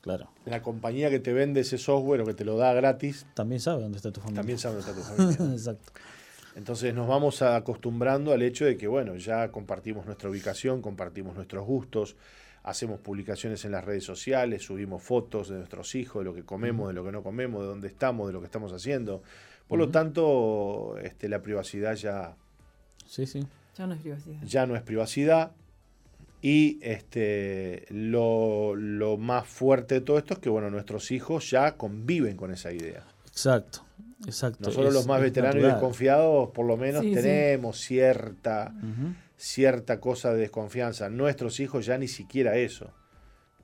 claro. 0.02 0.30
la 0.46 0.62
compañía 0.62 1.10
que 1.10 1.18
te 1.18 1.32
vende 1.32 1.62
ese 1.62 1.78
software 1.78 2.20
o 2.20 2.26
que 2.26 2.34
te 2.34 2.44
lo 2.44 2.56
da 2.56 2.72
gratis. 2.74 3.26
También 3.34 3.60
sabe 3.60 3.82
dónde 3.82 3.96
está 3.96 4.12
tu 4.12 4.20
familia. 4.20 4.40
También 4.40 4.58
sabe 4.58 4.76
dónde 4.76 4.90
está 4.92 5.02
tu 5.02 5.16
familia. 5.16 5.52
Exacto. 5.52 5.92
Entonces 6.54 6.94
nos 6.94 7.08
vamos 7.08 7.42
acostumbrando 7.42 8.32
al 8.32 8.42
hecho 8.42 8.66
de 8.66 8.76
que, 8.76 8.86
bueno, 8.86 9.16
ya 9.16 9.50
compartimos 9.50 10.06
nuestra 10.06 10.30
ubicación, 10.30 10.80
compartimos 10.80 11.34
nuestros 11.34 11.66
gustos, 11.66 12.14
hacemos 12.62 13.00
publicaciones 13.00 13.64
en 13.64 13.72
las 13.72 13.84
redes 13.84 14.04
sociales, 14.04 14.62
subimos 14.62 15.02
fotos 15.02 15.48
de 15.48 15.56
nuestros 15.56 15.94
hijos, 15.94 16.20
de 16.20 16.24
lo 16.24 16.34
que 16.34 16.44
comemos, 16.44 16.88
de 16.88 16.94
lo 16.94 17.04
que 17.04 17.12
no 17.12 17.22
comemos, 17.22 17.62
de 17.62 17.66
dónde 17.68 17.88
estamos, 17.88 18.26
de 18.26 18.32
lo 18.32 18.40
que 18.40 18.46
estamos 18.46 18.72
haciendo. 18.72 19.22
Por 19.66 19.78
lo 19.78 19.90
tanto, 19.90 20.96
este, 21.02 21.28
la 21.28 21.42
privacidad 21.42 21.94
ya 21.94 22.36
sí, 23.06 23.26
sí. 23.26 23.46
Ya 23.76 23.86
no 23.86 23.94
es 23.94 24.00
privacidad. 24.00 24.42
Ya 24.42 24.66
no 24.66 24.76
es 24.76 24.82
privacidad. 24.82 25.52
Y 26.40 26.78
este, 26.82 27.86
lo, 27.90 28.74
más 29.18 29.46
fuerte 29.46 29.96
de 29.96 30.00
todo 30.00 30.18
esto 30.18 30.34
es 30.34 30.40
que 30.40 30.48
bueno, 30.48 30.70
nuestros 30.70 31.10
hijos 31.10 31.50
ya 31.50 31.76
conviven 31.76 32.36
con 32.36 32.52
esa 32.52 32.72
idea. 32.72 33.04
Exacto, 33.26 33.84
exacto. 34.26 34.68
Nosotros 34.68 34.92
los 34.92 35.06
más 35.06 35.20
veteranos 35.20 35.62
y 35.62 35.66
desconfiados, 35.66 36.50
por 36.50 36.66
lo 36.66 36.76
menos 36.76 37.02
tenemos 37.02 37.80
cierta, 37.80 38.72
cierta 39.38 40.00
cosa 40.00 40.32
de 40.34 40.40
desconfianza. 40.40 41.08
Nuestros 41.08 41.60
hijos 41.60 41.86
ya 41.86 41.96
ni 41.96 42.08
siquiera 42.08 42.56
eso. 42.56 42.92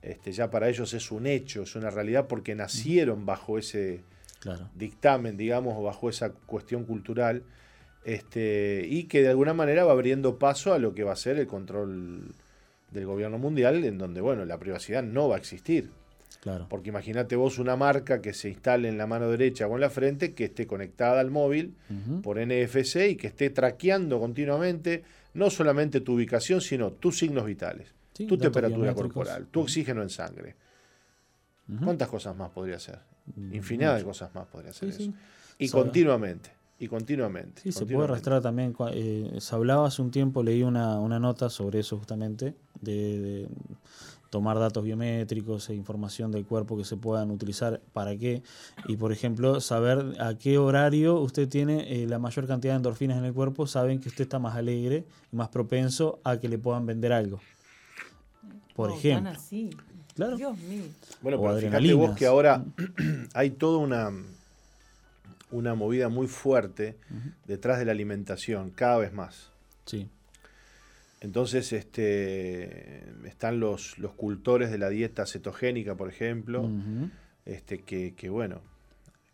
Este, 0.01 0.31
ya 0.31 0.49
para 0.49 0.69
ellos 0.69 0.93
es 0.93 1.11
un 1.11 1.27
hecho, 1.27 1.63
es 1.63 1.75
una 1.75 1.89
realidad 1.89 2.27
porque 2.27 2.55
nacieron 2.55 3.25
bajo 3.25 3.57
ese 3.57 4.03
dictamen, 4.75 5.37
digamos, 5.37 5.75
o 5.77 5.83
bajo 5.83 6.09
esa 6.09 6.31
cuestión 6.31 6.85
cultural 6.85 7.43
este, 8.05 8.85
y 8.87 9.05
que 9.05 9.23
de 9.23 9.29
alguna 9.29 9.55
manera 9.55 9.83
va 9.83 9.91
abriendo 9.91 10.37
paso 10.37 10.73
a 10.73 10.79
lo 10.79 10.93
que 10.93 11.03
va 11.03 11.13
a 11.13 11.15
ser 11.15 11.39
el 11.39 11.47
control 11.47 12.35
del 12.91 13.05
gobierno 13.05 13.39
mundial, 13.39 13.83
en 13.83 13.97
donde, 13.97 14.21
bueno, 14.21 14.45
la 14.45 14.59
privacidad 14.59 15.01
no 15.03 15.27
va 15.27 15.35
a 15.35 15.39
existir. 15.39 15.89
Claro. 16.39 16.67
Porque 16.69 16.89
imagínate 16.89 17.35
vos 17.35 17.57
una 17.57 17.75
marca 17.75 18.21
que 18.21 18.33
se 18.33 18.49
instale 18.49 18.87
en 18.87 18.99
la 18.99 19.07
mano 19.07 19.31
derecha 19.31 19.65
o 19.65 19.73
en 19.73 19.81
la 19.81 19.89
frente, 19.89 20.35
que 20.35 20.45
esté 20.45 20.67
conectada 20.67 21.19
al 21.19 21.31
móvil 21.31 21.73
por 22.21 22.37
NFC 22.39 23.09
y 23.09 23.15
que 23.15 23.25
esté 23.25 23.49
traqueando 23.49 24.19
continuamente 24.19 25.03
no 25.35 25.49
solamente 25.49 26.01
tu 26.01 26.15
ubicación, 26.15 26.59
sino 26.61 26.91
tus 26.93 27.19
signos 27.19 27.45
vitales, 27.45 27.93
tu 28.13 28.37
temperatura 28.37 28.93
corporal, 28.93 29.47
tu 29.47 29.61
oxígeno 29.61 30.01
en 30.01 30.09
sangre. 30.09 30.55
¿Cuántas 31.83 32.07
cosas 32.07 32.35
más 32.35 32.49
podría 32.51 32.79
ser? 32.79 32.99
Mm, 33.35 33.55
Infinidad 33.55 33.97
de 33.97 34.03
cosas 34.03 34.33
más 34.35 34.47
podría 34.47 34.73
ser 34.73 34.89
eso. 34.89 35.11
Y 35.57 35.69
continuamente 35.69 36.51
y 36.77 36.87
continuamente. 36.87 37.61
Sí, 37.61 37.71
se 37.71 37.85
puede 37.85 38.03
arrastrar 38.03 38.41
también. 38.41 38.75
Eh, 38.91 39.37
se 39.39 39.55
hablaba 39.55 39.87
hace 39.87 40.01
un 40.01 40.11
tiempo, 40.11 40.43
leí 40.43 40.63
una, 40.63 40.97
nota 41.19 41.49
sobre 41.49 41.79
eso 41.79 41.97
justamente, 41.97 42.55
de, 42.81 43.47
tomar 44.35 44.59
datos 44.59 44.83
biométricos 44.83 45.69
e 45.69 45.75
información 45.75 46.29
del 46.29 46.45
cuerpo 46.45 46.75
que 46.75 46.83
se 46.83 46.97
puedan 46.97 47.31
utilizar 47.31 47.79
para 47.93 48.17
qué. 48.17 48.43
Y 48.85 48.97
por 48.97 49.13
ejemplo, 49.13 49.61
saber 49.61 50.13
a 50.19 50.37
qué 50.37 50.57
horario 50.57 51.21
usted 51.21 51.47
tiene 51.47 52.03
eh, 52.03 52.05
la 52.05 52.19
mayor 52.19 52.45
cantidad 52.45 52.73
de 52.73 52.79
endorfinas 52.79 53.17
en 53.17 53.23
el 53.23 53.33
cuerpo, 53.33 53.65
saben 53.65 54.01
que 54.01 54.09
usted 54.09 54.23
está 54.23 54.37
más 54.37 54.57
alegre 54.57 55.05
y 55.31 55.37
más 55.37 55.47
propenso 55.47 56.19
a 56.25 56.35
que 56.35 56.49
le 56.49 56.57
puedan 56.57 56.85
vender 56.85 57.13
algo. 57.13 57.39
Por 58.75 58.91
ejemplo. 58.91 59.29
así. 59.29 59.69
Claro. 60.15 60.35
Dios 60.35 60.57
mío. 60.57 60.83
Bueno, 61.21 61.39
pero 61.39 61.57
fíjate 61.57 61.93
vos 61.93 62.17
que 62.17 62.25
ahora 62.25 62.61
hay 63.33 63.51
toda 63.51 63.77
una 63.77 64.11
una 65.49 65.75
movida 65.75 66.09
muy 66.09 66.27
fuerte 66.27 66.97
detrás 67.47 67.79
de 67.79 67.85
la 67.85 67.93
alimentación, 67.93 68.71
cada 68.71 68.97
vez 68.97 69.13
más. 69.13 69.51
Sí. 69.85 70.09
Entonces, 71.25 71.73
este, 71.73 73.03
están 73.25 73.59
los, 73.59 73.97
los 73.97 74.13
cultores 74.13 74.69
de 74.69 74.77
la 74.77 74.89
dieta 74.89 75.25
cetogénica, 75.25 75.95
por 75.95 76.07
ejemplo, 76.07 76.69
este, 77.45 77.79
que, 77.79 78.13
que, 78.13 78.29
bueno, 78.29 78.61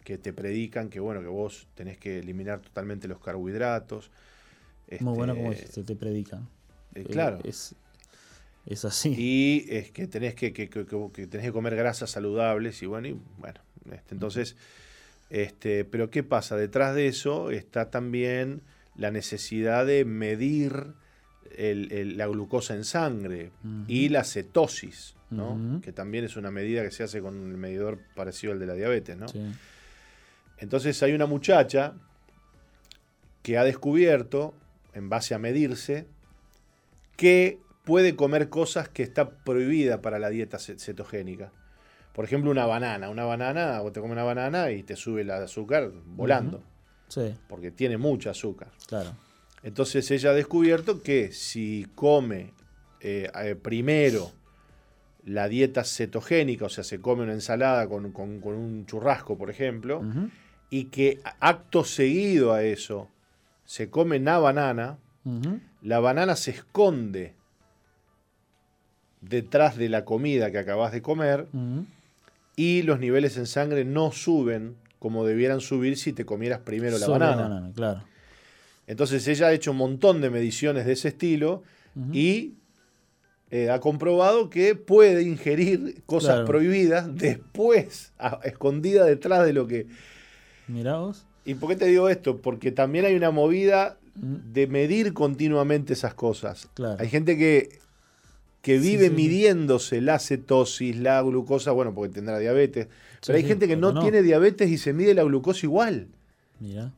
que 0.06 0.18
te 0.18 0.32
predican 0.32 0.90
que 0.90 1.02
bueno, 1.02 1.22
que 1.22 1.28
vos 1.28 1.68
tenés 1.76 1.98
que 1.98 2.20
eliminar 2.20 2.62
totalmente 2.62 3.10
los 3.10 3.20
carbohidratos. 3.20 4.10
muy 5.02 5.14
bueno 5.16 5.36
como 5.36 5.52
este, 5.52 5.68
se 5.68 5.84
te 5.84 5.98
predican. 5.98 6.48
Eh, 6.96 7.04
claro. 7.04 7.40
Es, 7.44 7.76
es, 8.66 8.86
así. 8.86 9.14
Y 9.18 9.66
es 9.70 9.92
que 9.92 10.08
tenés 10.08 10.34
que, 10.34 10.54
que, 10.54 10.68
tenés 10.68 11.46
que 11.46 11.52
comer 11.52 11.76
grasas 11.76 12.10
saludables 12.10 12.82
y 12.82 12.86
bueno, 12.86 13.10
y 13.10 13.20
bueno, 13.38 13.60
este, 13.92 14.16
entonces 14.16 14.56
este, 15.30 15.84
pero 15.84 16.10
¿qué 16.10 16.24
pasa? 16.24 16.56
Detrás 16.56 16.96
de 16.96 17.08
eso 17.08 17.52
está 17.52 17.90
también 17.90 18.62
la 18.96 19.12
necesidad 19.12 19.86
de 19.86 20.06
medir 20.06 20.94
la 21.58 22.28
glucosa 22.28 22.76
en 22.76 22.84
sangre 22.84 23.52
y 23.88 24.10
la 24.10 24.24
cetosis, 24.24 25.16
que 25.82 25.92
también 25.92 26.26
es 26.26 26.36
una 26.36 26.52
medida 26.52 26.84
que 26.84 26.92
se 26.92 27.04
hace 27.04 27.22
con 27.22 27.38
un 27.38 27.60
medidor 27.60 28.00
parecido 28.16 28.54
al 28.54 28.60
de 28.60 28.66
la 28.66 28.74
diabetes. 28.74 29.18
Entonces 30.58 31.02
hay 31.04 31.14
una 31.14 31.26
muchacha 31.26 31.94
que 33.42 33.58
ha 33.58 33.64
descubierto, 33.64 34.54
en 34.94 35.10
base 35.10 35.34
a 35.34 35.40
medirse, 35.40 36.06
que 37.16 37.60
puede 37.84 38.16
comer 38.16 38.50
cosas 38.50 38.88
que 38.90 39.04
está 39.04 39.30
prohibida 39.30 40.02
para 40.02 40.20
la 40.20 40.30
dieta 40.30 40.60
cetogénica. 40.60 41.52
Por 42.14 42.26
ejemplo, 42.26 42.52
una 42.52 42.66
banana. 42.66 43.10
Una 43.10 43.24
banana, 43.24 43.82
o 43.82 43.92
te 43.92 44.02
comes 44.02 44.14
una 44.14 44.24
banana 44.24 44.72
y 44.72 44.84
te 44.84 44.96
sube 44.96 45.22
el 45.22 45.32
azúcar 45.32 45.92
volando. 46.06 46.62
Sí. 47.08 47.34
Porque 47.48 47.72
tiene 47.72 47.98
mucho 47.98 48.30
azúcar. 48.30 48.70
Claro. 48.88 49.16
Entonces 49.64 50.10
ella 50.12 50.32
ha 50.32 50.34
descubierto 50.34 51.02
que 51.02 51.32
si 51.32 51.88
come 51.96 52.54
eh, 53.00 53.30
eh, 53.44 53.56
primero 53.56 54.32
la 55.24 55.48
dieta 55.48 55.84
cetogénica, 55.84 56.66
o 56.66 56.70
sea, 56.70 56.84
se 56.84 57.00
come 57.00 57.24
una 57.24 57.34
ensalada 57.34 57.88
con, 57.88 58.06
un 58.16 58.86
churrasco, 58.88 59.38
por 59.38 59.50
ejemplo, 59.52 60.02
y 60.70 60.86
que 60.86 61.20
acto 61.40 61.84
seguido 61.84 62.54
a 62.54 62.64
eso 62.64 63.08
se 63.66 63.90
come 63.90 64.18
una 64.18 64.40
banana, 64.40 64.98
la 65.82 66.00
banana 66.00 66.36
se 66.36 66.52
esconde 66.52 67.36
detrás 69.22 69.78
de 69.78 69.90
la 69.90 70.04
comida 70.04 70.52
que 70.52 70.58
acabas 70.58 70.92
de 70.92 71.04
comer 71.04 71.48
y 72.56 72.82
los 72.82 73.00
niveles 73.00 73.38
en 73.38 73.46
sangre 73.46 73.86
no 73.86 74.12
suben 74.12 74.76
como 75.00 75.26
debieran 75.26 75.62
subir 75.62 75.98
si 75.98 76.14
te 76.14 76.26
comieras 76.26 76.60
primero 76.60 76.98
la 76.98 77.08
banana. 77.08 77.72
claro. 77.76 78.04
Entonces 78.92 79.26
ella 79.30 79.48
ha 79.48 79.54
hecho 79.54 79.72
un 79.72 79.78
montón 79.78 80.20
de 80.20 80.30
mediciones 80.30 80.86
de 80.86 80.92
ese 80.92 81.08
estilo 81.08 81.64
y 82.12 82.56
eh, 83.50 83.70
ha 83.70 83.80
comprobado 83.80 84.50
que 84.50 84.76
puede 84.76 85.24
ingerir 85.24 86.04
cosas 86.06 86.46
prohibidas 86.46 87.16
después, 87.16 88.12
escondida 88.44 89.06
detrás 89.06 89.46
de 89.46 89.54
lo 89.54 89.66
que... 89.66 89.88
Mirá 90.68 90.98
vos. 90.98 91.26
¿Y 91.46 91.54
por 91.54 91.70
qué 91.70 91.78
te 91.78 91.86
digo 91.86 92.10
esto? 92.10 92.42
Porque 92.42 92.74
también 92.74 93.06
hay 93.06 93.16
una 93.16 93.32
movida 93.32 93.98
de 94.14 94.68
medir 94.68 95.14
continuamente 95.14 95.94
esas 95.94 96.14
cosas. 96.14 96.68
Hay 97.00 97.08
gente 97.08 97.38
que, 97.38 97.80
que 98.62 98.78
vive 98.78 99.10
midiéndose 99.10 100.02
la 100.02 100.20
cetosis, 100.20 100.98
la 100.98 101.22
glucosa, 101.22 101.72
bueno, 101.72 101.96
porque 101.96 102.16
tendrá 102.16 102.40
diabetes. 102.40 102.90
pero 103.26 103.38
hay 103.38 103.46
gente 103.46 103.70
que 103.70 103.78
no, 103.78 104.02
tiene 104.02 104.22
diabetes 104.22 104.70
y 104.70 104.78
se 104.78 104.92
mide 104.92 105.14
la 105.14 105.24
glucosa 105.24 105.66
igual. 105.66 106.10
Mira. 106.60 106.92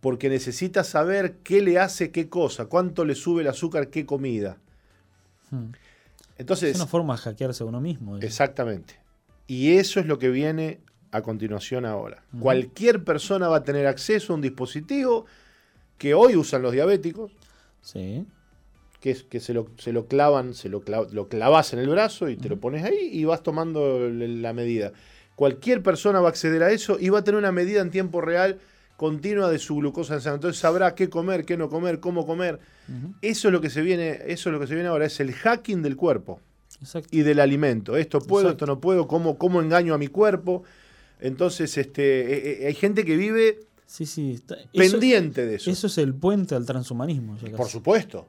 Porque 0.00 0.28
necesita 0.28 0.82
saber 0.82 1.36
qué 1.44 1.60
le 1.60 1.78
hace 1.78 2.10
qué 2.10 2.28
cosa, 2.28 2.66
cuánto 2.66 3.04
le 3.04 3.14
sube 3.14 3.42
el 3.42 3.48
azúcar, 3.48 3.88
qué 3.88 4.06
comida. 4.06 4.58
Hmm 5.50 5.70
es 6.48 6.76
una 6.76 6.86
forma 6.86 7.14
de 7.14 7.20
hackearse 7.20 7.62
a 7.62 7.66
uno 7.66 7.80
mismo. 7.80 8.16
Exactamente. 8.18 8.94
Y 9.46 9.72
eso 9.72 10.00
es 10.00 10.06
lo 10.06 10.18
que 10.18 10.30
viene 10.30 10.80
a 11.10 11.22
continuación 11.22 11.84
ahora. 11.84 12.22
Cualquier 12.38 13.04
persona 13.04 13.48
va 13.48 13.58
a 13.58 13.64
tener 13.64 13.86
acceso 13.86 14.32
a 14.32 14.36
un 14.36 14.42
dispositivo 14.42 15.26
que 15.98 16.14
hoy 16.14 16.36
usan 16.36 16.62
los 16.62 16.72
diabéticos. 16.72 17.32
Sí. 17.82 18.24
Que, 19.00 19.10
es, 19.10 19.22
que 19.24 19.40
se, 19.40 19.54
lo, 19.54 19.66
se 19.78 19.92
lo 19.92 20.06
clavan, 20.06 20.54
se 20.54 20.68
lo, 20.68 20.82
lo 20.86 21.28
clavas 21.28 21.72
en 21.72 21.80
el 21.80 21.88
brazo 21.88 22.28
y 22.28 22.36
te 22.36 22.48
lo 22.48 22.60
pones 22.60 22.84
ahí 22.84 23.10
y 23.12 23.24
vas 23.24 23.42
tomando 23.42 24.08
la 24.08 24.52
medida. 24.52 24.92
Cualquier 25.36 25.82
persona 25.82 26.20
va 26.20 26.28
a 26.28 26.30
acceder 26.30 26.62
a 26.62 26.70
eso 26.70 26.98
y 27.00 27.08
va 27.08 27.20
a 27.20 27.24
tener 27.24 27.38
una 27.38 27.52
medida 27.52 27.80
en 27.80 27.90
tiempo 27.90 28.20
real 28.20 28.60
continua 29.00 29.50
de 29.50 29.58
su 29.58 29.76
glucosa 29.76 30.12
en 30.12 30.20
sangre. 30.20 30.34
Entonces 30.34 30.60
sabrá 30.60 30.94
qué 30.94 31.08
comer, 31.08 31.46
qué 31.46 31.56
no 31.56 31.70
comer, 31.70 32.00
cómo 32.00 32.26
comer. 32.26 32.60
Eso 33.22 33.48
es 33.48 33.52
lo 33.52 33.62
que 33.62 33.70
se 33.70 33.80
viene, 33.80 34.10
eso 34.26 34.50
es 34.50 34.52
lo 34.52 34.60
que 34.60 34.66
se 34.66 34.74
viene 34.74 34.90
ahora, 34.90 35.06
es 35.06 35.20
el 35.20 35.32
hacking 35.32 35.80
del 35.80 35.96
cuerpo 35.96 36.38
y 37.10 37.22
del 37.22 37.40
alimento. 37.40 37.96
Esto 37.96 38.20
puedo, 38.20 38.50
esto 38.50 38.66
no 38.66 38.78
puedo, 38.78 39.08
cómo, 39.08 39.38
cómo 39.38 39.62
engaño 39.62 39.94
a 39.94 39.98
mi 39.98 40.08
cuerpo. 40.08 40.64
Entonces, 41.18 41.78
este, 41.78 42.02
eh, 42.02 42.62
eh, 42.62 42.66
hay 42.66 42.74
gente 42.74 43.06
que 43.06 43.16
vive 43.16 43.60
sí, 43.86 44.04
sí, 44.04 44.38
pendiente 44.74 45.46
de 45.46 45.54
eso. 45.54 45.70
Eso 45.70 45.86
es 45.86 45.96
el 45.96 46.12
puente 46.12 46.54
al 46.54 46.66
transhumanismo. 46.66 47.38
Por 47.56 47.70
supuesto. 47.70 48.28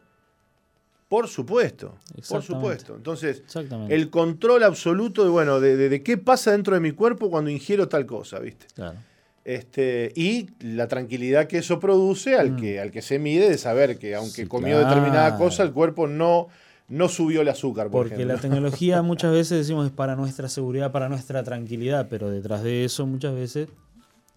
Por 1.10 1.28
supuesto, 1.28 1.98
por 2.30 2.42
supuesto. 2.42 2.96
Entonces, 2.96 3.44
el 3.90 4.10
control 4.10 4.64
absoluto 4.64 5.26
de, 5.26 5.30
bueno, 5.30 5.60
de, 5.60 5.76
de, 5.76 6.02
qué 6.02 6.18
pasa 6.18 6.54
dentro 6.54 6.76
de 6.76 6.80
mi 6.80 6.94
cuerpo 6.94 7.30
cuando 7.30 7.50
ingiero 7.50 7.90
tal 7.90 8.06
cosa, 8.06 8.40
¿viste? 8.40 8.68
Claro. 8.74 8.98
Este, 9.44 10.12
y 10.16 10.50
la 10.60 10.88
tranquilidad 10.88 11.48
que 11.48 11.58
eso 11.58 11.80
produce 11.80 12.36
al, 12.36 12.52
mm. 12.52 12.56
que, 12.58 12.80
al 12.80 12.92
que 12.92 13.02
se 13.02 13.18
mide 13.18 13.50
de 13.50 13.58
saber 13.58 13.98
que 13.98 14.16
aunque 14.16 14.48
comió 14.48 14.78
determinada 14.78 15.38
cosa, 15.38 15.64
el 15.64 15.72
cuerpo 15.72 16.08
no, 16.08 16.48
no 16.88 17.10
subió 17.10 17.42
el 17.42 17.50
azúcar. 17.50 17.90
Porque 17.90 18.26
la 18.26 18.38
tecnología 18.38 19.02
muchas 19.02 19.32
veces 19.32 19.58
decimos 19.58 19.88
es 19.88 19.92
para 19.92 20.16
nuestra 20.16 20.48
seguridad, 20.48 20.92
para 20.92 21.10
nuestra 21.10 21.44
tranquilidad, 21.44 22.08
pero 22.10 22.30
detrás 22.30 22.62
de 22.62 22.86
eso 22.86 23.08
muchas 23.08 23.34
veces 23.34 23.70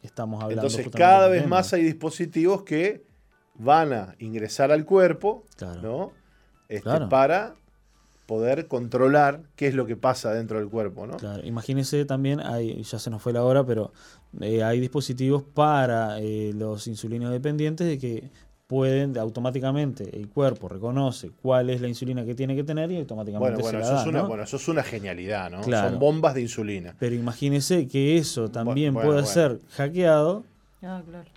estamos 0.03 0.43
hablando. 0.43 0.67
Entonces 0.67 0.89
cada 0.91 1.29
vez 1.29 1.47
más 1.47 1.73
hay 1.75 1.83
dispositivos 1.83 2.63
que 2.63 3.05
van 3.57 3.93
a 3.93 4.15
ingresar 4.19 4.73
al 4.73 4.85
cuerpo 4.85 5.45
¿no? 5.83 6.13
Este, 6.69 7.01
para 7.09 7.55
poder 8.27 8.69
controlar 8.69 9.43
qué 9.57 9.67
es 9.67 9.75
lo 9.75 9.87
que 9.87 9.97
pasa 9.97 10.33
dentro 10.33 10.59
del 10.59 10.69
cuerpo, 10.69 11.07
¿no? 11.07 11.17
Claro, 11.17 11.45
imagínense 11.45 12.05
también, 12.05 12.41
hay, 12.41 12.83
ya 12.83 12.99
se 12.99 13.11
nos 13.11 13.23
fue 13.23 13.33
la 13.33 13.45
hora, 13.45 13.65
pero 13.65 13.93
eh, 14.41 14.63
hay 14.63 14.81
dispositivos 14.81 15.43
para 15.43 16.19
eh, 16.21 16.53
los 16.55 16.87
insulinos 16.87 17.31
dependientes 17.31 17.87
de 17.87 17.99
que 17.99 18.31
pueden 18.67 19.19
automáticamente 19.19 20.17
el 20.17 20.29
cuerpo 20.29 20.69
reconoce 20.69 21.31
cuál 21.31 21.69
es 21.69 21.83
la 21.83 21.89
insulina 21.89 22.25
que 22.25 22.35
tiene 22.35 22.57
que 22.57 22.65
tener 22.65 22.91
y 22.91 22.99
automáticamente 22.99 23.63
bueno, 23.63 23.63
bueno, 23.63 23.79
eso 23.81 24.01
es 24.01 24.07
una, 24.07 24.23
bueno, 24.23 24.43
eso 24.43 24.57
es 24.57 24.69
una 24.69 24.83
genialidad, 24.83 25.51
¿no? 25.51 25.63
Son 25.63 25.99
bombas 25.99 26.35
de 26.35 26.41
insulina. 26.43 26.95
Pero 26.99 27.15
imagínese 27.15 27.87
que 27.87 28.17
eso 28.17 28.51
también 28.51 28.95
puede 28.95 29.25
ser 29.27 29.61
hackeado. 29.77 30.45
Ah, 30.83 31.03
claro. 31.07 31.29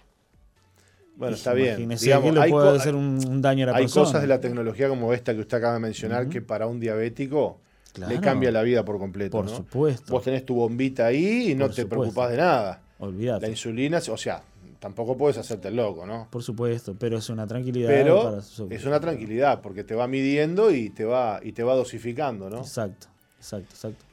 Bueno, 1.17 1.35
está 1.35 1.53
bien. 1.53 1.89
Digamos, 1.89 2.33
que 2.33 2.39
le 2.39 2.49
puede 2.49 2.77
hacer 2.77 2.95
un, 2.95 3.41
daño 3.41 3.67
a 3.67 3.71
la 3.71 3.77
hay 3.77 3.87
cosas 3.87 4.21
de 4.21 4.27
la 4.27 4.39
tecnología 4.39 4.87
como 4.87 5.13
esta 5.13 5.33
que 5.33 5.41
usted 5.41 5.57
acaba 5.57 5.73
de 5.73 5.79
mencionar 5.79 6.29
que 6.29 6.41
para 6.41 6.67
un 6.67 6.79
diabético 6.79 7.59
le 8.07 8.19
cambia 8.19 8.51
la 8.51 8.61
vida 8.61 8.85
por 8.85 8.99
completo. 8.99 9.31
Por 9.31 9.49
supuesto. 9.49 10.13
Vos 10.13 10.23
tenés 10.23 10.45
tu 10.45 10.55
bombita 10.55 11.07
ahí 11.07 11.51
y 11.51 11.55
no 11.55 11.69
te 11.69 11.85
preocupás 11.85 12.31
de 12.31 12.37
nada. 12.37 12.81
Olvídate. 12.99 13.45
La 13.45 13.49
insulina, 13.49 13.97
o 13.97 14.17
sea, 14.17 14.41
tampoco 14.79 15.17
puedes 15.17 15.37
hacerte 15.37 15.69
el 15.69 15.75
loco, 15.75 16.05
¿no? 16.05 16.27
Por 16.29 16.43
supuesto, 16.43 16.95
pero 16.97 17.17
es 17.17 17.29
una 17.29 17.47
tranquilidad. 17.47 17.89
Pero 17.89 18.39
es 18.69 18.85
una 18.85 18.99
tranquilidad 18.99 19.61
porque 19.61 19.83
te 19.83 19.95
va 19.95 20.07
midiendo 20.07 20.71
y 20.71 20.89
te 20.89 21.05
va, 21.05 21.39
y 21.43 21.51
te 21.51 21.63
va 21.63 21.75
dosificando, 21.75 22.49
¿no? 22.49 22.59
Exacto, 22.59 23.07
exacto, 23.37 23.69
exacto. 23.73 24.05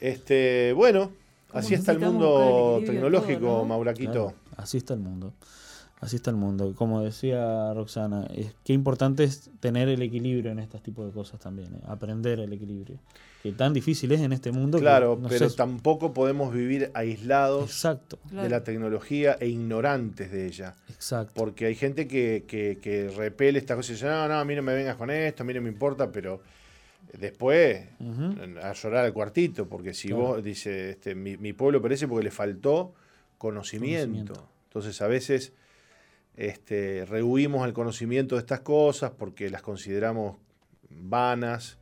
Este, 0.00 0.72
bueno, 0.74 1.12
así 1.52 1.74
está 1.74 1.92
el 1.92 2.00
mundo 2.00 2.82
tecnológico, 2.84 3.64
Mauraquito. 3.64 4.34
así 4.56 4.78
está 4.78 4.94
el 4.94 5.00
mundo. 5.00 5.32
Así 6.02 6.16
está 6.16 6.30
el 6.30 6.36
mundo. 6.36 6.74
Como 6.74 7.00
decía 7.00 7.72
Roxana, 7.74 8.26
es, 8.34 8.52
qué 8.64 8.72
importante 8.72 9.22
es 9.22 9.50
tener 9.60 9.88
el 9.88 10.02
equilibrio 10.02 10.50
en 10.50 10.58
este 10.58 10.78
tipo 10.80 11.06
de 11.06 11.12
cosas 11.12 11.38
también, 11.38 11.72
¿eh? 11.76 11.80
aprender 11.86 12.40
el 12.40 12.52
equilibrio. 12.52 12.98
Que 13.40 13.52
tan 13.52 13.72
difícil 13.72 14.10
es 14.10 14.20
en 14.20 14.32
este 14.32 14.50
mundo. 14.50 14.80
Claro, 14.80 15.20
pero 15.28 15.48
tampoco 15.50 16.12
podemos 16.12 16.52
vivir 16.52 16.90
aislados 16.94 17.86
de 18.32 18.48
la 18.48 18.64
tecnología 18.64 19.36
e 19.38 19.46
ignorantes 19.46 20.32
de 20.32 20.46
ella. 20.46 20.74
Exacto. 20.88 21.34
Porque 21.36 21.66
hay 21.66 21.76
gente 21.76 22.08
que, 22.08 22.46
que, 22.48 23.14
repele 23.16 23.60
estas 23.60 23.76
cosas 23.76 23.90
y 23.90 23.92
dice, 23.92 24.06
no, 24.06 24.26
no, 24.26 24.34
a 24.40 24.44
mí 24.44 24.56
no 24.56 24.62
me 24.62 24.74
vengas 24.74 24.96
con 24.96 25.08
esto, 25.08 25.44
a 25.44 25.46
mí 25.46 25.54
no 25.54 25.62
me 25.62 25.68
importa, 25.68 26.10
pero 26.10 26.42
después 27.16 27.80
a 28.60 28.72
llorar 28.72 29.04
al 29.04 29.12
cuartito, 29.12 29.68
porque 29.68 29.94
si 29.94 30.10
vos, 30.10 30.42
dice, 30.42 30.90
este, 30.90 31.14
mi, 31.14 31.52
pueblo 31.52 31.80
perece 31.80 32.08
porque 32.08 32.24
le 32.24 32.32
faltó 32.32 32.92
conocimiento. 33.38 34.48
Entonces 34.64 35.00
a 35.00 35.06
veces 35.06 35.52
este, 36.36 37.04
rehuimos 37.04 37.66
el 37.66 37.72
conocimiento 37.72 38.36
de 38.36 38.40
estas 38.40 38.60
cosas 38.60 39.12
porque 39.12 39.50
las 39.50 39.62
consideramos 39.62 40.36
vanas, 40.90 41.78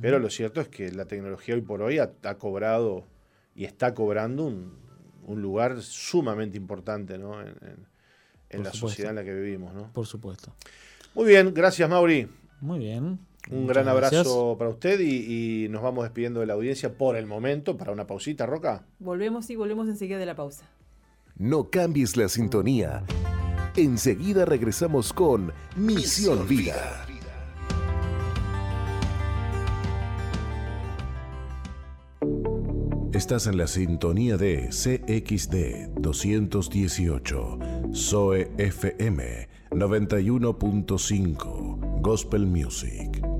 pero 0.00 0.18
lo 0.18 0.30
cierto 0.30 0.62
es 0.62 0.68
que 0.68 0.90
la 0.90 1.04
tecnología 1.04 1.54
hoy 1.54 1.60
por 1.60 1.82
hoy 1.82 1.98
ha, 1.98 2.10
cobrado 2.38 3.04
y 3.54 3.64
está 3.64 3.94
cobrando 3.94 4.46
un, 4.46 5.42
lugar 5.42 5.82
sumamente 5.82 6.56
importante 6.56 7.18
¿no? 7.18 7.40
en, 7.40 8.62
la 8.62 8.72
sociedad 8.72 9.10
en 9.10 9.16
la 9.16 9.24
que 9.24 9.34
vivimos. 9.34 9.74
¿no? 9.74 9.92
Por 9.92 10.06
supuesto. 10.06 10.54
Muy 11.14 11.26
bien, 11.26 11.52
gracias 11.52 11.88
Mauri. 11.90 12.26
Muy 12.60 12.78
bien. 12.78 13.18
Un 13.50 13.66
gran 13.66 13.88
abrazo 13.88 14.56
para 14.56 14.70
usted 14.70 15.00
y, 15.00 15.64
y, 15.64 15.68
nos 15.68 15.82
vamos 15.82 16.04
despidiendo 16.04 16.40
de 16.40 16.46
la 16.46 16.54
audiencia 16.54 16.96
por 16.96 17.16
el 17.16 17.26
momento 17.26 17.76
para 17.76 17.92
una 17.92 18.06
pausita, 18.06 18.46
Roca. 18.46 18.86
Volvemos 18.98 19.50
y 19.50 19.56
volvemos 19.56 19.88
enseguida 19.88 20.18
de 20.18 20.26
la 20.26 20.36
pausa. 20.36 20.64
No 21.36 21.68
cambies 21.68 22.16
la 22.16 22.28
sintonía. 22.28 23.04
Enseguida 23.76 24.44
regresamos 24.44 25.14
con 25.14 25.50
Misión 25.76 26.46
Vida. 26.46 27.06
Estás 33.14 33.46
en 33.46 33.56
la 33.56 33.66
sintonía 33.66 34.36
de 34.36 34.68
CXD 34.68 35.88
218, 35.98 37.58
SOE 37.92 38.50
FM 38.58 39.48
91.5, 39.70 42.02
Gospel 42.02 42.44
Music. 42.44 43.31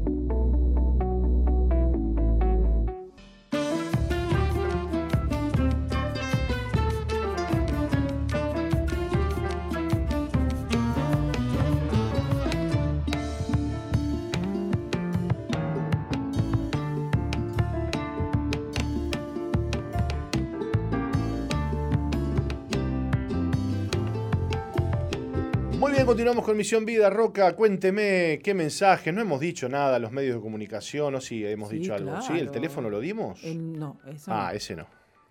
Continuamos 26.22 26.46
con 26.46 26.56
Misión 26.56 26.84
Vida. 26.84 27.10
Roca, 27.10 27.56
cuénteme 27.56 28.38
qué 28.44 28.54
mensaje. 28.54 29.10
No 29.10 29.20
hemos 29.20 29.40
dicho 29.40 29.68
nada 29.68 29.96
a 29.96 29.98
los 29.98 30.12
medios 30.12 30.36
de 30.36 30.40
comunicación, 30.40 31.16
o 31.16 31.20
sí, 31.20 31.44
hemos 31.44 31.70
dicho 31.70 31.94
algo. 31.94 32.22
¿Sí? 32.22 32.34
¿El 32.34 32.52
teléfono 32.52 32.88
lo 32.88 33.00
dimos? 33.00 33.42
no, 33.42 33.98
Ah, 34.28 34.52
ese 34.54 34.76
no. 34.76 34.86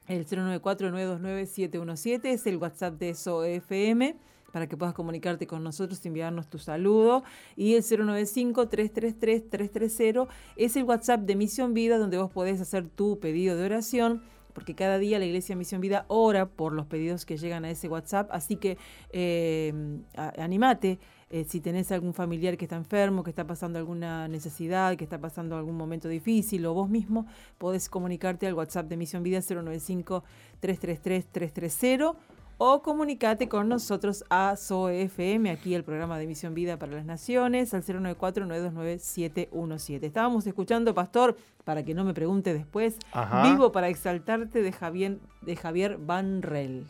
El 0.09 0.27
094-929-717 0.27 2.25
es 2.25 2.45
el 2.45 2.57
WhatsApp 2.57 2.99
de 2.99 3.13
SOFM. 3.13 4.17
para 4.51 4.67
que 4.67 4.75
puedas 4.75 4.93
comunicarte 4.93 5.47
con 5.47 5.63
nosotros, 5.63 6.05
enviarnos 6.05 6.49
tu 6.49 6.57
saludo. 6.57 7.23
Y 7.55 7.75
el 7.75 7.83
095-333-330 7.83 10.27
es 10.57 10.75
el 10.75 10.83
WhatsApp 10.83 11.21
de 11.21 11.37
Misión 11.37 11.73
Vida, 11.73 11.99
donde 11.99 12.17
vos 12.17 12.29
podés 12.33 12.59
hacer 12.59 12.89
tu 12.89 13.17
pedido 13.21 13.55
de 13.55 13.63
oración 13.63 14.23
porque 14.53 14.75
cada 14.75 14.97
día 14.97 15.19
la 15.19 15.25
Iglesia 15.25 15.55
Misión 15.55 15.81
Vida 15.81 16.05
ora 16.07 16.47
por 16.47 16.73
los 16.73 16.85
pedidos 16.85 17.25
que 17.25 17.37
llegan 17.37 17.65
a 17.65 17.69
ese 17.69 17.87
WhatsApp, 17.87 18.29
así 18.31 18.55
que 18.55 18.77
eh, 19.11 19.73
animate. 20.15 20.99
Eh, 21.33 21.45
si 21.45 21.61
tenés 21.61 21.89
algún 21.93 22.13
familiar 22.13 22.57
que 22.57 22.65
está 22.65 22.75
enfermo, 22.75 23.23
que 23.23 23.29
está 23.29 23.47
pasando 23.47 23.79
alguna 23.79 24.27
necesidad, 24.27 24.97
que 24.97 25.05
está 25.05 25.17
pasando 25.17 25.55
algún 25.55 25.77
momento 25.77 26.09
difícil, 26.09 26.65
o 26.65 26.73
vos 26.73 26.89
mismo, 26.89 27.25
podés 27.57 27.87
comunicarte 27.87 28.47
al 28.47 28.53
WhatsApp 28.53 28.89
de 28.89 28.97
Misión 28.97 29.23
Vida 29.23 29.39
095-333-330 29.39 32.17
o 32.63 32.83
comunicate 32.83 33.49
con 33.49 33.69
nosotros 33.69 34.23
a 34.29 34.55
SOEFM, 34.55 35.49
aquí 35.49 35.73
el 35.73 35.83
programa 35.83 36.19
de 36.19 36.27
Misión 36.27 36.53
Vida 36.53 36.77
para 36.77 36.91
las 36.91 37.05
Naciones, 37.05 37.73
al 37.73 37.83
094-929-717. 37.83 40.03
Estábamos 40.03 40.45
escuchando, 40.45 40.93
Pastor, 40.93 41.35
para 41.63 41.83
que 41.83 41.95
no 41.95 42.05
me 42.05 42.13
pregunte 42.13 42.53
después, 42.53 42.97
Vivo 43.41 43.71
para 43.71 43.89
exaltarte 43.89 44.61
de 44.61 44.71
Javier, 44.71 45.17
de 45.41 45.55
Javier 45.55 45.97
Van 45.97 46.43
Rel. 46.43 46.85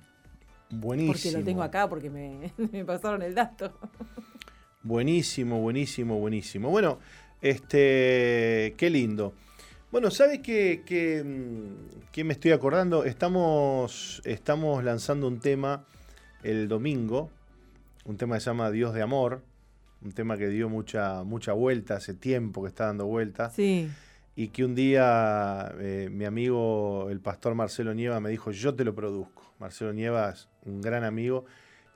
Buenísimo. 0.72 1.14
Porque 1.14 1.32
lo 1.32 1.42
tengo 1.46 1.64
acá, 1.64 1.88
porque 1.88 2.10
me, 2.10 2.52
me 2.74 2.84
pasaron 2.84 3.22
el 3.22 3.34
dato. 3.34 3.72
Buenísimo, 4.84 5.62
buenísimo, 5.62 6.20
buenísimo. 6.20 6.70
Bueno, 6.70 7.00
este, 7.40 8.74
qué 8.76 8.90
lindo. 8.90 9.32
Bueno, 9.92 10.10
¿sabes 10.10 10.40
qué, 10.40 11.22
mm, 11.26 12.22
me 12.24 12.34
estoy 12.34 12.52
acordando? 12.52 13.04
Estamos, 13.04 14.22
estamos 14.24 14.82
lanzando 14.86 15.28
un 15.28 15.42
tema 15.42 15.86
el 16.44 16.70
domingo, 16.70 17.30
un 18.06 18.16
tema 18.16 18.36
que 18.36 18.40
se 18.40 18.46
llama 18.52 18.72
Dios 18.72 18.94
de 18.94 19.02
Amor, 19.02 19.42
un 20.02 20.14
tema 20.14 20.38
que 20.38 20.48
dio 20.48 20.70
mucha, 20.70 21.26
mucha 21.26 21.52
vuelta, 21.52 21.98
hace 21.98 22.14
tiempo 22.14 22.62
que 22.62 22.70
está 22.70 22.86
dando 22.86 23.06
vuelta. 23.06 23.50
Sí. 23.50 23.90
Y 24.34 24.48
que 24.48 24.64
un 24.64 24.76
día 24.76 25.76
eh, 25.78 26.08
mi 26.10 26.24
amigo, 26.24 27.10
el 27.10 27.20
pastor 27.20 27.54
Marcelo 27.54 27.94
Nieva, 27.94 28.22
me 28.22 28.30
dijo, 28.30 28.52
yo 28.52 28.74
te 28.74 28.86
lo 28.86 28.96
produzco. 28.96 29.54
Marcelo 29.60 29.92
Nieva 29.92 30.30
es 30.30 30.48
un 30.64 30.80
gran 30.80 31.04
amigo 31.04 31.44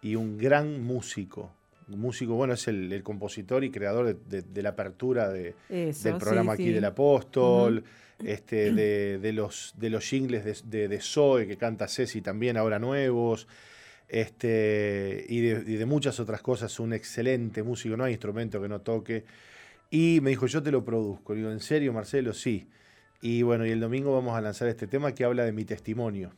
y 0.01 0.17
un 0.17 0.37
gran 0.37 0.83
músico. 0.83 1.53
Músico, 1.87 2.33
bueno, 2.33 2.53
es 2.53 2.67
el, 2.67 3.01
compositor 3.03 3.63
y 3.63 3.69
creador 3.69 4.17
de, 4.17 4.63
la 4.63 4.69
apertura 4.69 5.29
de, 5.29 5.53
del 5.69 6.17
programa 6.17 6.53
aquí 6.53 6.71
del 6.71 6.85
Apóstol, 6.85 7.83
este, 8.23 8.71
de, 8.71 9.33
los, 9.33 9.73
de 9.77 9.89
los 9.89 10.03
jingles 10.03 10.63
de, 10.69 10.99
Zoe 11.01 11.47
que 11.47 11.57
canta 11.57 11.87
Ceci 11.87 12.21
también, 12.21 12.57
ahora 12.57 12.79
nuevos, 12.79 13.47
este, 14.07 15.25
y, 15.29 15.41
de, 15.41 15.85
muchas 15.85 16.19
otras 16.19 16.41
cosas. 16.41 16.79
Un 16.79 16.93
excelente 16.93 17.63
músico, 17.63 17.95
no 17.97 18.03
hay 18.03 18.13
instrumento 18.13 18.61
que 18.61 18.67
no 18.67 18.81
toque. 18.81 19.25
Y 19.91 20.19
me 20.21 20.31
dijo, 20.31 20.47
yo 20.47 20.63
te 20.63 20.71
lo 20.71 20.83
produzco. 20.83 21.35
digo, 21.35 21.51
¿en 21.51 21.59
serio, 21.59 21.93
Marcelo? 21.93 22.33
Sí. 22.33 22.67
Y 23.21 23.43
bueno, 23.43 23.65
y 23.65 23.71
el 23.71 23.79
domingo 23.79 24.13
vamos 24.13 24.35
a 24.35 24.41
lanzar 24.41 24.67
este 24.67 24.87
tema 24.87 25.13
que 25.13 25.23
habla 25.23 25.45
de 25.45 25.51
mi 25.51 25.65
testimonio. 25.65 26.31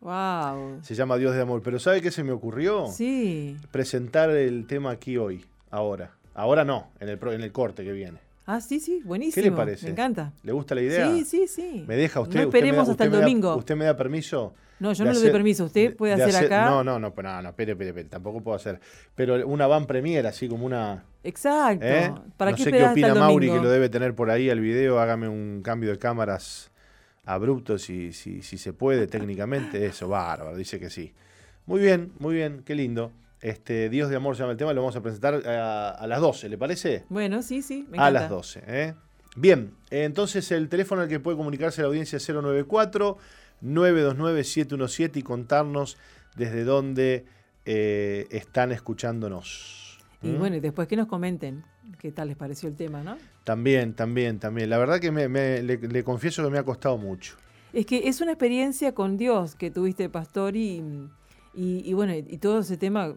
Wow. 0.00 0.80
Se 0.82 0.94
llama 0.94 1.16
Dios 1.16 1.34
de 1.34 1.42
Amor. 1.42 1.62
Pero 1.62 1.78
¿sabe 1.78 2.00
qué 2.02 2.10
se 2.10 2.22
me 2.22 2.32
ocurrió? 2.32 2.86
Sí. 2.88 3.56
Presentar 3.70 4.30
el 4.30 4.66
tema 4.66 4.90
aquí 4.90 5.16
hoy, 5.16 5.44
ahora. 5.70 6.12
Ahora 6.34 6.64
no, 6.64 6.90
en 7.00 7.08
el, 7.08 7.18
en 7.32 7.40
el 7.40 7.52
corte 7.52 7.82
que 7.82 7.92
viene. 7.92 8.18
Ah, 8.46 8.60
sí, 8.60 8.78
sí, 8.78 9.00
buenísimo. 9.04 9.42
¿Qué 9.42 9.50
le 9.50 9.56
parece? 9.56 9.86
Me 9.86 9.92
encanta. 9.92 10.32
¿Le 10.44 10.52
gusta 10.52 10.74
la 10.74 10.82
idea? 10.82 11.10
Sí, 11.10 11.24
sí, 11.24 11.48
sí. 11.48 11.84
¿Me 11.88 11.96
deja 11.96 12.20
usted? 12.20 12.36
No 12.36 12.42
esperemos 12.42 12.88
hasta 12.88 13.04
el 13.04 13.10
domingo. 13.10 13.56
¿Usted 13.56 13.74
me 13.74 13.86
da 13.86 13.96
permiso? 13.96 14.54
No, 14.78 14.92
yo 14.92 15.04
no 15.04 15.12
le 15.12 15.18
doy 15.18 15.30
permiso. 15.30 15.64
¿Usted 15.64 15.96
puede 15.96 16.12
hacer, 16.12 16.44
acá? 16.44 16.66
No, 16.66 16.84
no, 16.84 16.98
no, 17.00 17.12
no, 17.16 17.42
no, 17.42 17.48
espere, 17.48 17.72
espere, 17.72 17.90
espere, 17.90 18.08
tampoco 18.08 18.42
puedo 18.42 18.54
hacer. 18.54 18.78
Pero 19.14 19.46
una 19.48 19.66
van 19.66 19.86
premier, 19.86 20.26
así 20.26 20.48
como 20.48 20.66
una. 20.66 21.02
Exacto. 21.24 21.84
¿Eh? 21.84 22.12
¿Para 22.36 22.50
no 22.52 22.56
qué 22.56 22.62
sé 22.64 22.72
qué 22.72 22.84
opina 22.84 23.14
Mauri, 23.14 23.50
que 23.50 23.56
lo 23.56 23.70
debe 23.70 23.88
tener 23.88 24.14
por 24.14 24.30
ahí 24.30 24.50
al 24.50 24.60
video. 24.60 25.00
Hágame 25.00 25.28
un 25.28 25.62
cambio 25.62 25.90
de 25.90 25.98
cámaras 25.98 26.70
abrupto, 27.26 27.78
si, 27.78 28.12
si, 28.12 28.40
si 28.40 28.56
se 28.56 28.72
puede 28.72 29.06
técnicamente. 29.06 29.84
Eso, 29.84 30.08
bárbaro, 30.08 30.56
dice 30.56 30.80
que 30.80 30.88
sí. 30.88 31.12
Muy 31.66 31.80
bien, 31.80 32.12
muy 32.18 32.34
bien, 32.34 32.62
qué 32.64 32.74
lindo. 32.74 33.12
Este, 33.42 33.90
Dios 33.90 34.08
de 34.08 34.16
Amor 34.16 34.34
se 34.34 34.42
llama 34.42 34.52
el 34.52 34.58
tema, 34.58 34.72
lo 34.72 34.80
vamos 34.80 34.96
a 34.96 35.02
presentar 35.02 35.46
a, 35.46 35.90
a 35.90 36.06
las 36.06 36.20
12, 36.20 36.48
¿le 36.48 36.56
parece? 36.56 37.04
Bueno, 37.10 37.42
sí, 37.42 37.60
sí. 37.60 37.86
Me 37.90 37.98
a 37.98 38.10
las 38.10 38.30
12, 38.30 38.62
¿eh? 38.66 38.94
Bien, 39.36 39.74
entonces 39.90 40.50
el 40.50 40.70
teléfono 40.70 41.02
al 41.02 41.08
que 41.08 41.20
puede 41.20 41.36
comunicarse 41.36 41.82
la 41.82 41.88
audiencia 41.88 42.16
es 42.16 42.26
094 42.26 43.18
929 43.60 44.44
717 44.44 45.18
y 45.18 45.22
contarnos 45.22 45.98
desde 46.36 46.64
dónde 46.64 47.26
eh, 47.66 48.26
están 48.30 48.72
escuchándonos. 48.72 49.98
Y 50.22 50.28
¿Mm? 50.28 50.38
bueno, 50.38 50.56
y 50.56 50.60
después 50.60 50.88
que 50.88 50.96
nos 50.96 51.06
comenten 51.06 51.64
qué 51.98 52.12
tal 52.12 52.28
les 52.28 52.36
pareció 52.36 52.68
el 52.68 52.76
tema, 52.76 53.02
¿no? 53.02 53.16
También, 53.44 53.94
también, 53.94 54.38
también. 54.38 54.70
La 54.70 54.78
verdad 54.78 55.00
que 55.00 55.10
me, 55.10 55.62
le, 55.62 56.04
confieso 56.04 56.42
que 56.44 56.50
me 56.50 56.58
ha 56.58 56.64
costado 56.64 56.98
mucho. 56.98 57.36
Es 57.72 57.86
que 57.86 58.08
es 58.08 58.20
una 58.20 58.32
experiencia 58.32 58.92
con 58.92 59.16
Dios 59.16 59.54
que 59.54 59.70
tuviste, 59.70 60.08
pastor, 60.08 60.56
y, 60.56 60.82
y, 61.54 61.92
bueno, 61.92 62.14
y 62.14 62.38
todo 62.38 62.60
ese 62.60 62.76
tema 62.76 63.14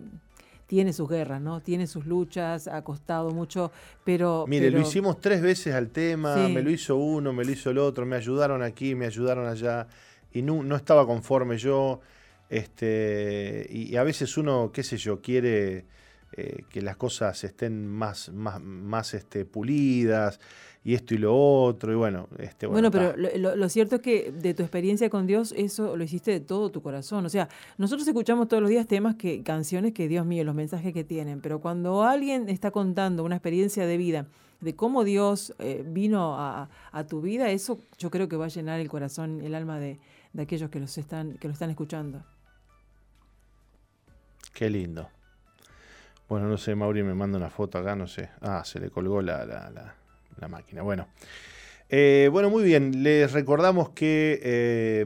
tiene 0.69 0.93
sus 0.93 1.09
guerras, 1.09 1.41
¿no? 1.41 1.61
Tiene 1.61 1.87
sus 1.87 2.05
luchas, 2.05 2.67
ha 2.67 2.83
costado 2.83 3.31
mucho, 3.31 3.71
pero... 4.03 4.45
Mire, 4.47 4.69
lo 4.69 4.79
hicimos 4.79 5.19
tres 5.19 5.41
veces 5.41 5.73
al 5.73 5.89
tema, 5.89 6.47
me 6.47 6.61
lo 6.61 6.69
hizo 6.69 6.95
uno, 6.95 7.33
me 7.33 7.43
lo 7.43 7.51
hizo 7.51 7.71
el 7.71 7.79
otro, 7.79 8.05
me 8.05 8.15
ayudaron 8.15 8.61
aquí, 8.61 8.93
me 8.93 9.07
ayudaron 9.07 9.47
allá 9.47 9.87
y 10.31 10.43
no, 10.43 10.61
no 10.61 10.75
estaba 10.75 11.07
conforme 11.07 11.57
yo. 11.57 12.01
Este, 12.49 13.67
y, 13.67 13.95
a 13.95 14.03
veces 14.03 14.37
uno, 14.37 14.71
qué 14.71 14.83
sé 14.83 14.97
yo, 14.97 15.21
quiere 15.21 15.85
eh, 16.33 16.63
que 16.69 16.81
las 16.81 16.95
cosas 16.95 17.43
estén 17.43 17.87
más, 17.87 18.29
más, 18.29 18.61
más 18.61 19.13
este, 19.13 19.45
pulidas 19.45 20.39
y 20.83 20.93
esto 20.93 21.13
y 21.13 21.17
lo 21.17 21.35
otro, 21.35 21.91
y 21.91 21.95
bueno. 21.95 22.27
Este, 22.37 22.67
bueno, 22.67 22.91
pero 22.91 23.15
lo, 23.17 23.69
cierto 23.69 23.97
es 23.97 24.01
que 24.01 24.31
de 24.31 24.53
tu 24.53 24.63
experiencia 24.63 25.09
con 25.09 25.27
Dios, 25.27 25.53
eso 25.57 25.97
lo 25.97 26.03
hiciste 26.03 26.31
de 26.31 26.39
todo 26.39 26.69
tu 26.69 26.81
corazón. 26.81 27.25
O 27.25 27.29
sea, 27.29 27.49
nosotros 27.77 28.07
escuchamos 28.07 28.47
todos 28.47 28.61
los 28.61 28.69
días 28.69 28.87
temas, 28.87 29.15
que 29.15 29.43
canciones 29.43 29.93
que, 29.93 30.07
Dios 30.07 30.25
mío, 30.25 30.43
los 30.43 30.55
mensajes 30.55 30.93
que 30.93 31.03
tienen, 31.03 31.41
pero 31.41 31.59
cuando 31.59 32.03
alguien 32.03 32.47
está 32.47 32.71
contando 32.71 33.23
una 33.23 33.35
experiencia 33.35 33.85
de 33.85 33.97
vida, 33.97 34.27
de 34.61 34.75
cómo 34.75 35.03
Dios 35.03 35.53
eh, 35.59 35.83
vino 35.85 36.37
a, 36.37 36.69
a, 36.91 37.07
tu 37.07 37.21
vida, 37.21 37.49
eso 37.49 37.79
yo 37.97 38.09
creo 38.09 38.29
que 38.29 38.35
va 38.35 38.45
a 38.45 38.49
llenar 38.49 38.79
el 38.79 38.89
corazón, 38.89 39.41
el 39.41 39.55
alma 39.55 39.79
de, 39.79 39.99
de 40.33 40.41
aquellos 40.43 40.69
que, 40.69 40.79
los 40.79 40.97
están, 40.97 41.37
que 41.37 41.47
lo 41.47 41.53
están 41.53 41.69
escuchando. 41.69 42.23
Qué 44.53 44.69
lindo. 44.69 45.09
Bueno, 46.29 46.47
no 46.47 46.57
sé, 46.57 46.75
Mauri 46.75 47.03
me 47.03 47.13
manda 47.13 47.37
una 47.37 47.49
foto 47.49 47.79
acá, 47.79 47.95
no 47.95 48.07
sé. 48.07 48.29
Ah, 48.41 48.63
se 48.63 48.79
le 48.79 48.89
colgó 48.89 49.21
la, 49.21 49.45
la, 49.45 49.93
la, 50.39 50.47
máquina. 50.47 50.81
Bueno. 50.83 51.07
Eh, 51.89 52.29
bueno, 52.31 52.49
muy 52.49 52.63
bien. 52.63 53.03
Les 53.03 53.31
recordamos 53.33 53.89
que 53.89 54.39
eh, 54.41 55.05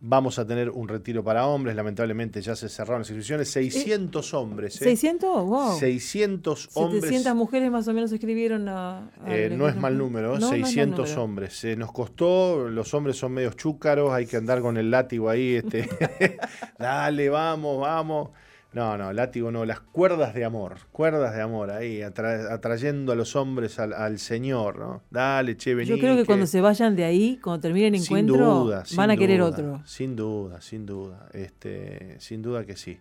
Vamos 0.00 0.38
a 0.38 0.46
tener 0.46 0.70
un 0.70 0.86
retiro 0.86 1.24
para 1.24 1.48
hombres, 1.48 1.74
lamentablemente 1.74 2.40
ya 2.40 2.54
se 2.54 2.68
cerraron 2.68 3.00
las 3.00 3.10
inscripciones, 3.10 3.50
600 3.50 4.32
hombres. 4.34 4.80
¿eh? 4.80 4.92
¿600? 4.92 5.44
Wow. 5.44 5.76
600 5.76 6.68
hombres. 6.74 7.02
700 7.02 7.34
mujeres 7.34 7.68
más 7.72 7.88
o 7.88 7.92
menos 7.92 8.12
escribieron 8.12 8.68
a... 8.68 9.10
Eh, 9.26 9.50
no 9.52 9.68
es 9.68 9.74
mal 9.74 9.98
número, 9.98 10.40
600 10.40 11.16
hombres. 11.16 11.58
Se 11.58 11.74
nos 11.74 11.90
costó, 11.90 12.68
los 12.68 12.94
hombres 12.94 13.16
son 13.16 13.32
medios 13.32 13.56
chúcaros, 13.56 14.12
hay 14.12 14.26
que 14.26 14.36
andar 14.36 14.60
con 14.60 14.76
el 14.76 14.88
látigo 14.88 15.28
ahí, 15.28 15.56
este, 15.56 15.88
dale, 16.78 17.28
vamos, 17.28 17.80
vamos. 17.80 18.30
No, 18.72 18.98
no, 18.98 19.12
látigo 19.14 19.50
no, 19.50 19.64
las 19.64 19.80
cuerdas 19.80 20.34
de 20.34 20.44
amor, 20.44 20.76
cuerdas 20.92 21.34
de 21.34 21.40
amor 21.40 21.70
ahí, 21.70 22.02
atrayendo 22.02 23.12
a 23.12 23.14
los 23.14 23.34
hombres 23.34 23.78
al, 23.78 24.18
Señor, 24.18 24.78
¿no? 24.78 25.02
Dale, 25.10 25.56
che, 25.56 25.74
vení. 25.74 25.88
Yo 25.88 25.98
creo 25.98 26.16
que, 26.16 26.26
cuando 26.26 26.46
se 26.46 26.60
vayan 26.60 26.94
de 26.94 27.04
ahí, 27.04 27.38
cuando 27.42 27.60
terminen 27.62 27.94
el 27.94 28.02
encuentro, 28.02 28.70
van 28.94 29.10
a 29.10 29.16
querer 29.16 29.40
otro. 29.40 29.82
Sin 29.86 30.14
duda, 30.14 30.60
sin 30.60 30.84
duda, 30.84 31.28
este, 31.32 32.16
sin 32.20 32.42
duda 32.42 32.66
que 32.66 32.76
sí. 32.76 32.98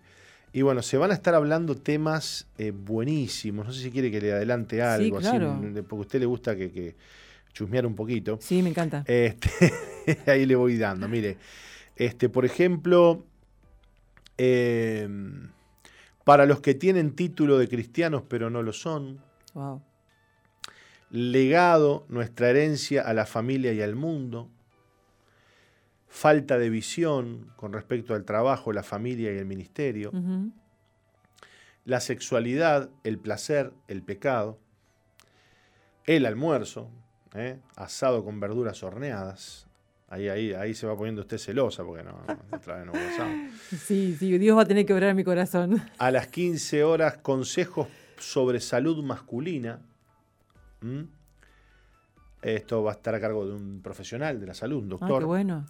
Y 0.53 0.61
bueno, 0.61 0.81
se 0.81 0.97
van 0.97 1.11
a 1.11 1.13
estar 1.13 1.35
hablando 1.35 1.75
temas 1.75 2.47
eh, 2.57 2.71
buenísimos. 2.71 3.65
No 3.65 3.73
sé 3.73 3.83
si 3.83 3.91
quiere 3.91 4.09
que 4.09 4.21
le 4.21 4.31
adelante 4.31 4.81
algo, 4.81 5.17
así, 5.17 5.37
porque 5.87 5.95
a 5.95 5.95
usted 5.95 6.19
le 6.21 6.25
gusta 6.25 6.55
que, 6.55 6.71
que 6.71 6.95
chusmear 7.51 7.85
un 7.85 7.93
poquito. 7.93 8.39
Sí, 8.41 8.63
me 8.63 8.69
encanta. 8.69 9.03
Este, 9.05 9.73
ahí 10.31 10.45
le 10.45 10.55
voy 10.55 10.77
dando. 10.77 11.09
Mire, 11.09 11.37
este, 11.97 12.29
por 12.29 12.45
ejemplo, 12.45 13.25
eh, 14.37 15.09
para 16.27 16.45
los 16.45 16.59
que 16.59 16.73
tienen 16.73 17.15
título 17.15 17.57
de 17.57 17.69
cristianos 17.69 18.21
pero 18.27 18.49
no 18.49 18.61
lo 18.61 18.73
son. 18.73 19.23
Legado, 21.09 22.05
nuestra 22.09 22.49
herencia 22.49 23.01
a 23.03 23.13
la 23.13 23.25
familia 23.25 23.71
y 23.71 23.81
al 23.81 23.95
mundo. 23.95 24.49
Falta 26.09 26.57
de 26.57 26.69
visión 26.69 27.53
con 27.55 27.71
respecto 27.71 28.13
al 28.13 28.25
trabajo, 28.25 28.73
la 28.73 28.83
familia 28.83 29.33
y 29.33 29.37
el 29.37 29.45
ministerio. 29.45 30.11
La 31.85 32.01
sexualidad, 32.01 32.89
el 33.05 33.19
placer, 33.19 33.71
el 33.87 34.03
pecado. 34.03 34.59
El 36.03 36.25
almuerzo, 36.25 36.89
¿eh? 37.35 37.57
asado 37.77 38.25
con 38.25 38.41
verduras 38.41 38.83
horneadas. 38.83 39.66
Ahí, 40.09 40.29
ahí, 40.29 40.53
ahí 40.53 40.73
se 40.73 40.87
va 40.87 40.95
poniendo 40.95 41.21
usted 41.21 41.37
celosa 41.37 41.83
porque 41.83 42.01
no, 42.01 42.13
no 42.85 42.93
Sí, 43.77 44.15
sí, 44.17 44.37
Dios 44.37 44.57
va 44.57 44.61
a 44.61 44.65
tener 44.65 44.85
que 44.85 44.93
obrar 44.93 45.09
en 45.09 45.17
mi 45.17 45.25
corazón. 45.25 45.81
A 45.97 46.11
las 46.11 46.27
15 46.27 46.83
horas, 46.83 47.17
consejos 47.17 47.87
sobre 48.17 48.61
salud 48.61 49.03
masculina. 49.03 49.81
Esto 52.41 52.83
va 52.83 52.91
a 52.91 52.95
estar 52.95 53.13
a 53.15 53.19
cargo 53.19 53.45
de 53.45 53.53
un 53.53 53.81
profesional 53.81 54.39
de 54.39 54.47
la 54.47 54.53
salud, 54.53 54.83
un 54.83 54.89
doctor. 54.89 55.17
Ah, 55.17 55.19
qué 55.19 55.25
bueno. 55.25 55.65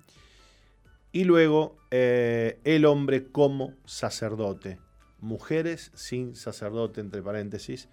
Y 1.12 1.24
luego, 1.24 1.78
eh, 1.90 2.60
el 2.64 2.86
hombre 2.86 3.32
como 3.32 3.74
sacerdote. 3.86 4.80
Mujeres 5.20 5.92
sin 5.96 6.36
sacerdote, 6.36 7.02
entre 7.02 7.24
paréntesis. 7.24 7.90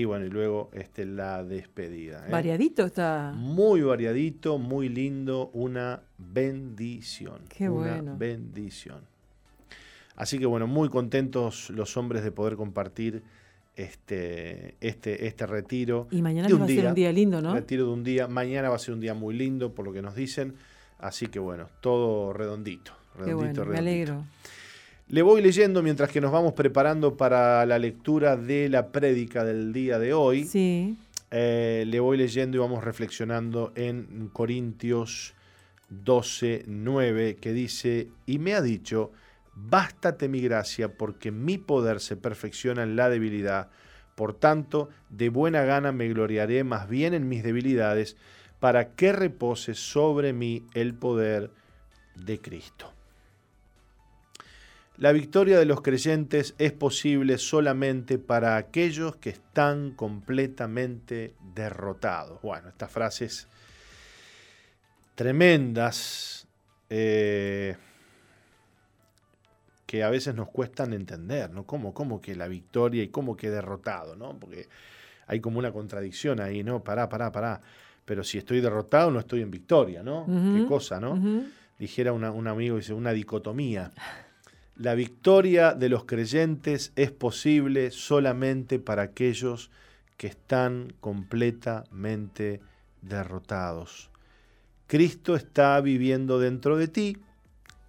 Y 0.00 0.06
bueno, 0.06 0.24
y 0.24 0.30
luego 0.30 0.70
este, 0.72 1.04
la 1.04 1.44
despedida. 1.44 2.26
¿eh? 2.26 2.30
Variadito 2.30 2.86
está. 2.86 3.34
Muy 3.36 3.82
variadito, 3.82 4.56
muy 4.56 4.88
lindo, 4.88 5.50
una 5.52 6.00
bendición. 6.16 7.42
Qué 7.50 7.68
una 7.68 8.00
bendición. 8.00 9.02
Así 10.16 10.38
que 10.38 10.46
bueno, 10.46 10.66
muy 10.66 10.88
contentos 10.88 11.68
los 11.68 11.98
hombres 11.98 12.24
de 12.24 12.32
poder 12.32 12.56
compartir 12.56 13.22
este, 13.76 14.76
este, 14.80 15.26
este 15.26 15.46
retiro. 15.46 16.08
Y 16.10 16.22
mañana 16.22 16.48
va 16.48 16.64
a 16.64 16.66
ser 16.66 16.86
un 16.86 16.94
día 16.94 17.12
lindo, 17.12 17.42
¿no? 17.42 17.52
Retiro 17.52 17.84
de 17.84 17.92
un 17.92 18.02
día. 18.02 18.26
Mañana 18.26 18.70
va 18.70 18.76
a 18.76 18.78
ser 18.78 18.94
un 18.94 19.00
día 19.00 19.12
muy 19.12 19.34
lindo, 19.34 19.74
por 19.74 19.84
lo 19.84 19.92
que 19.92 20.00
nos 20.00 20.14
dicen. 20.14 20.54
Así 20.98 21.26
que 21.26 21.38
bueno, 21.38 21.68
todo 21.82 22.32
redondito. 22.32 22.92
redondito, 23.18 23.66
Me 23.66 23.76
alegro. 23.76 24.24
Le 25.10 25.22
voy 25.22 25.42
leyendo 25.42 25.82
mientras 25.82 26.08
que 26.08 26.20
nos 26.20 26.30
vamos 26.30 26.52
preparando 26.52 27.16
para 27.16 27.66
la 27.66 27.80
lectura 27.80 28.36
de 28.36 28.68
la 28.68 28.92
prédica 28.92 29.44
del 29.44 29.72
día 29.72 29.98
de 29.98 30.14
hoy. 30.14 30.44
Sí. 30.44 30.96
Eh, 31.32 31.82
le 31.84 31.98
voy 31.98 32.16
leyendo 32.16 32.56
y 32.56 32.60
vamos 32.60 32.84
reflexionando 32.84 33.72
en 33.74 34.30
Corintios 34.32 35.34
12, 35.88 36.62
9, 36.68 37.38
que 37.40 37.52
dice, 37.52 38.06
y 38.24 38.38
me 38.38 38.54
ha 38.54 38.62
dicho, 38.62 39.10
bástate 39.56 40.28
mi 40.28 40.40
gracia, 40.40 40.94
porque 40.94 41.32
mi 41.32 41.58
poder 41.58 41.98
se 41.98 42.16
perfecciona 42.16 42.84
en 42.84 42.94
la 42.94 43.08
debilidad. 43.08 43.68
Por 44.14 44.34
tanto, 44.34 44.90
de 45.08 45.28
buena 45.28 45.64
gana 45.64 45.90
me 45.90 46.08
gloriaré 46.08 46.62
más 46.62 46.88
bien 46.88 47.14
en 47.14 47.28
mis 47.28 47.42
debilidades, 47.42 48.16
para 48.60 48.94
que 48.94 49.10
repose 49.10 49.74
sobre 49.74 50.32
mí 50.32 50.66
el 50.72 50.94
poder 50.94 51.50
de 52.14 52.38
Cristo. 52.38 52.92
La 55.00 55.12
victoria 55.12 55.58
de 55.58 55.64
los 55.64 55.80
creyentes 55.80 56.54
es 56.58 56.72
posible 56.72 57.38
solamente 57.38 58.18
para 58.18 58.58
aquellos 58.58 59.16
que 59.16 59.30
están 59.30 59.92
completamente 59.92 61.32
derrotados. 61.54 62.42
Bueno, 62.42 62.68
estas 62.68 62.92
frases 62.92 63.48
tremendas 65.14 66.46
eh, 66.90 67.78
que 69.86 70.02
a 70.04 70.10
veces 70.10 70.34
nos 70.34 70.50
cuestan 70.50 70.92
entender, 70.92 71.50
¿no? 71.50 71.64
¿Cómo, 71.64 71.94
¿Cómo, 71.94 72.20
que 72.20 72.34
la 72.36 72.46
victoria 72.46 73.02
y 73.02 73.08
cómo 73.08 73.38
que 73.38 73.48
derrotado, 73.48 74.16
¿no? 74.16 74.38
Porque 74.38 74.68
hay 75.26 75.40
como 75.40 75.58
una 75.58 75.72
contradicción 75.72 76.40
ahí, 76.40 76.62
¿no? 76.62 76.84
Pará, 76.84 77.08
pará, 77.08 77.32
pará. 77.32 77.62
Pero 78.04 78.22
si 78.22 78.36
estoy 78.36 78.60
derrotado 78.60 79.10
no 79.10 79.20
estoy 79.20 79.40
en 79.40 79.50
victoria, 79.50 80.02
¿no? 80.02 80.26
Qué 80.26 80.66
cosa, 80.66 81.00
¿no? 81.00 81.18
Dijera 81.78 82.12
un 82.12 82.46
amigo, 82.46 82.76
dice, 82.76 82.92
una 82.92 83.12
dicotomía. 83.12 83.92
La 84.80 84.94
victoria 84.94 85.74
de 85.74 85.90
los 85.90 86.06
creyentes 86.06 86.94
es 86.96 87.10
posible 87.12 87.90
solamente 87.90 88.78
para 88.78 89.02
aquellos 89.02 89.70
que 90.16 90.26
están 90.26 90.94
completamente 91.00 92.62
derrotados. 93.02 94.08
Cristo 94.86 95.36
está 95.36 95.78
viviendo 95.82 96.38
dentro 96.38 96.78
de 96.78 96.88
ti 96.88 97.18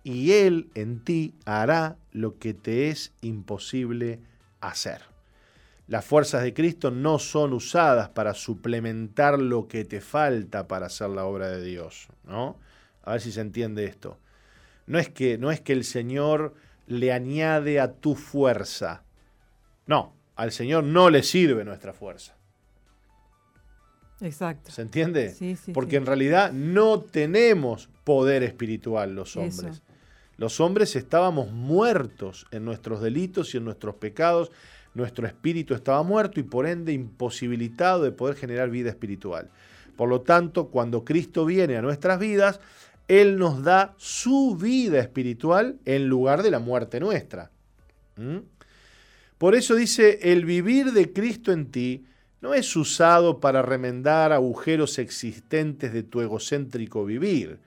y 0.03 0.33
Él 0.33 0.69
en 0.75 0.99
ti 0.99 1.33
hará 1.45 1.95
lo 2.11 2.37
que 2.39 2.53
te 2.53 2.89
es 2.89 3.13
imposible 3.21 4.19
hacer. 4.59 4.99
Las 5.87 6.03
fuerzas 6.03 6.43
de 6.43 6.53
Cristo 6.53 6.91
no 6.91 7.19
son 7.19 7.53
usadas 7.53 8.09
para 8.09 8.33
suplementar 8.33 9.39
lo 9.39 9.69
que 9.69 9.85
te 9.85 10.01
falta 10.01 10.67
para 10.67 10.87
hacer 10.87 11.09
la 11.11 11.23
obra 11.23 11.47
de 11.47 11.63
Dios, 11.63 12.09
¿no? 12.25 12.59
A 13.03 13.13
ver 13.13 13.21
si 13.21 13.31
se 13.31 13.39
entiende 13.39 13.85
esto. 13.85 14.19
No 14.87 14.99
es 14.99 15.07
que, 15.07 15.37
no 15.37 15.51
es 15.51 15.61
que 15.61 15.71
el 15.71 15.85
Señor 15.85 16.53
le 16.87 17.11
añade 17.11 17.79
a 17.79 17.93
tu 17.93 18.15
fuerza. 18.15 19.03
No, 19.85 20.13
al 20.35 20.51
Señor 20.51 20.83
no 20.83 21.09
le 21.09 21.23
sirve 21.23 21.63
nuestra 21.63 21.93
fuerza. 21.93 22.35
Exacto. 24.21 24.71
¿Se 24.71 24.81
entiende? 24.81 25.31
Sí, 25.31 25.55
sí, 25.55 25.71
Porque 25.71 25.95
en 25.95 26.05
realidad 26.05 26.51
no 26.51 27.01
tenemos 27.01 27.89
poder 28.03 28.43
espiritual 28.43 29.15
los 29.15 29.35
hombres. 29.35 29.81
Los 30.37 30.59
hombres 30.59 30.95
estábamos 30.95 31.51
muertos 31.51 32.47
en 32.51 32.65
nuestros 32.65 33.01
delitos 33.01 33.53
y 33.53 33.57
en 33.57 33.65
nuestros 33.65 33.95
pecados. 33.95 34.51
Nuestro 34.93 35.25
espíritu 35.27 35.73
estaba 35.73 36.03
muerto 36.03 36.39
y 36.39 36.43
por 36.43 36.67
ende 36.67 36.93
imposibilitado 36.93 38.03
de 38.03 38.11
poder 38.11 38.35
generar 38.35 38.69
vida 38.69 38.89
espiritual. 38.89 39.49
Por 39.95 40.09
lo 40.09 40.21
tanto, 40.21 40.69
cuando 40.69 41.05
Cristo 41.05 41.45
viene 41.45 41.77
a 41.77 41.81
nuestras 41.81 42.19
vidas, 42.19 42.59
él 43.07 43.37
nos 43.37 43.63
da 43.63 43.93
su 43.97 44.55
vida 44.55 44.99
espiritual 44.99 45.77
en 45.85 46.07
lugar 46.07 46.43
de 46.43 46.51
la 46.51 46.59
muerte 46.59 46.99
nuestra. 46.99 47.51
¿Mm? 48.15 48.37
Por 49.37 49.55
eso 49.55 49.75
dice, 49.75 50.19
el 50.31 50.45
vivir 50.45 50.91
de 50.91 51.11
Cristo 51.11 51.51
en 51.51 51.71
ti 51.71 52.05
no 52.41 52.53
es 52.53 52.75
usado 52.75 53.39
para 53.39 53.61
remendar 53.61 54.31
agujeros 54.31 54.99
existentes 54.99 55.93
de 55.93 56.03
tu 56.03 56.21
egocéntrico 56.21 57.05
vivir. 57.05 57.59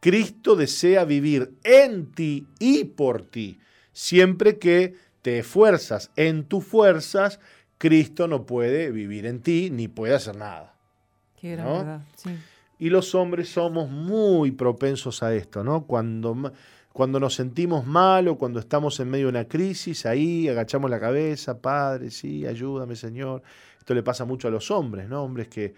Cristo 0.00 0.56
desea 0.56 1.04
vivir 1.04 1.52
en 1.62 2.12
ti 2.12 2.46
y 2.58 2.84
por 2.84 3.22
ti. 3.22 3.58
Siempre 3.92 4.58
que 4.58 4.94
te 5.22 5.38
esfuerzas 5.40 6.10
en 6.16 6.44
tus 6.44 6.64
fuerzas, 6.64 7.40
Cristo 7.76 8.28
no 8.28 8.46
puede 8.46 8.90
vivir 8.90 9.26
en 9.26 9.40
ti 9.40 9.70
ni 9.70 9.88
puede 9.88 10.14
hacer 10.14 10.36
nada. 10.36 10.74
Qué 11.40 11.52
gran 11.52 11.66
verdad, 11.66 12.00
sí. 12.16 12.30
Y 12.80 12.88
los 12.88 13.14
hombres 13.14 13.50
somos 13.50 13.90
muy 13.90 14.52
propensos 14.52 15.22
a 15.22 15.34
esto, 15.34 15.62
¿no? 15.62 15.86
Cuando, 15.86 16.50
cuando 16.94 17.20
nos 17.20 17.34
sentimos 17.34 17.86
mal 17.86 18.26
o 18.28 18.38
cuando 18.38 18.58
estamos 18.58 18.98
en 19.00 19.10
medio 19.10 19.26
de 19.26 19.30
una 19.32 19.44
crisis, 19.44 20.06
ahí 20.06 20.48
agachamos 20.48 20.90
la 20.90 20.98
cabeza, 20.98 21.60
Padre, 21.60 22.10
sí, 22.10 22.46
ayúdame, 22.46 22.96
Señor. 22.96 23.42
Esto 23.78 23.92
le 23.92 24.02
pasa 24.02 24.24
mucho 24.24 24.48
a 24.48 24.50
los 24.50 24.70
hombres, 24.70 25.10
¿no? 25.10 25.22
Hombres 25.22 25.48
que, 25.48 25.74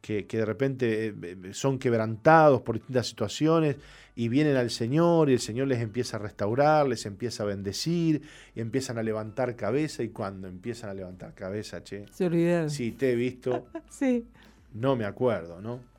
que, 0.00 0.24
de 0.24 0.44
repente 0.44 1.06
eh, 1.06 1.14
eh, 1.22 1.36
son 1.54 1.76
quebrantados 1.76 2.62
por 2.62 2.76
distintas 2.76 3.08
situaciones 3.08 3.74
y 4.14 4.28
vienen 4.28 4.56
al 4.56 4.70
Señor 4.70 5.30
y 5.30 5.32
el 5.32 5.40
Señor 5.40 5.66
les 5.66 5.80
empieza 5.80 6.18
a 6.18 6.20
restaurar, 6.20 6.86
les 6.86 7.04
empieza 7.04 7.42
a 7.42 7.46
bendecir 7.46 8.22
y 8.54 8.60
empiezan 8.60 8.96
a 8.98 9.02
levantar 9.02 9.56
cabeza 9.56 10.04
y 10.04 10.10
cuando 10.10 10.46
empiezan 10.46 10.90
a 10.90 10.94
levantar 10.94 11.34
cabeza, 11.34 11.82
che. 11.82 12.06
Se 12.12 12.26
olvidaron. 12.26 12.70
Sí, 12.70 12.92
te 12.92 13.10
he 13.10 13.16
visto. 13.16 13.66
sí. 13.90 14.28
No 14.72 14.94
me 14.94 15.04
acuerdo, 15.04 15.60
¿no? 15.60 15.93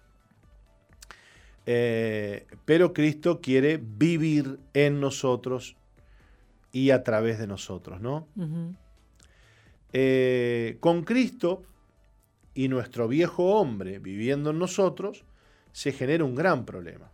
Eh, 1.65 2.45
pero 2.65 2.93
Cristo 2.93 3.41
quiere 3.41 3.77
vivir 3.81 4.59
en 4.73 4.99
nosotros 4.99 5.75
y 6.71 6.91
a 6.91 7.03
través 7.03 7.39
de 7.39 7.47
nosotros, 7.47 8.01
¿no? 8.01 8.27
Eh, 9.93 10.77
con 10.79 11.03
Cristo 11.03 11.63
y 12.53 12.67
nuestro 12.67 13.07
viejo 13.07 13.55
hombre 13.55 13.99
viviendo 13.99 14.51
en 14.51 14.59
nosotros, 14.59 15.23
se 15.71 15.91
genera 15.91 16.23
un 16.23 16.35
gran 16.35 16.65
problema. 16.65 17.11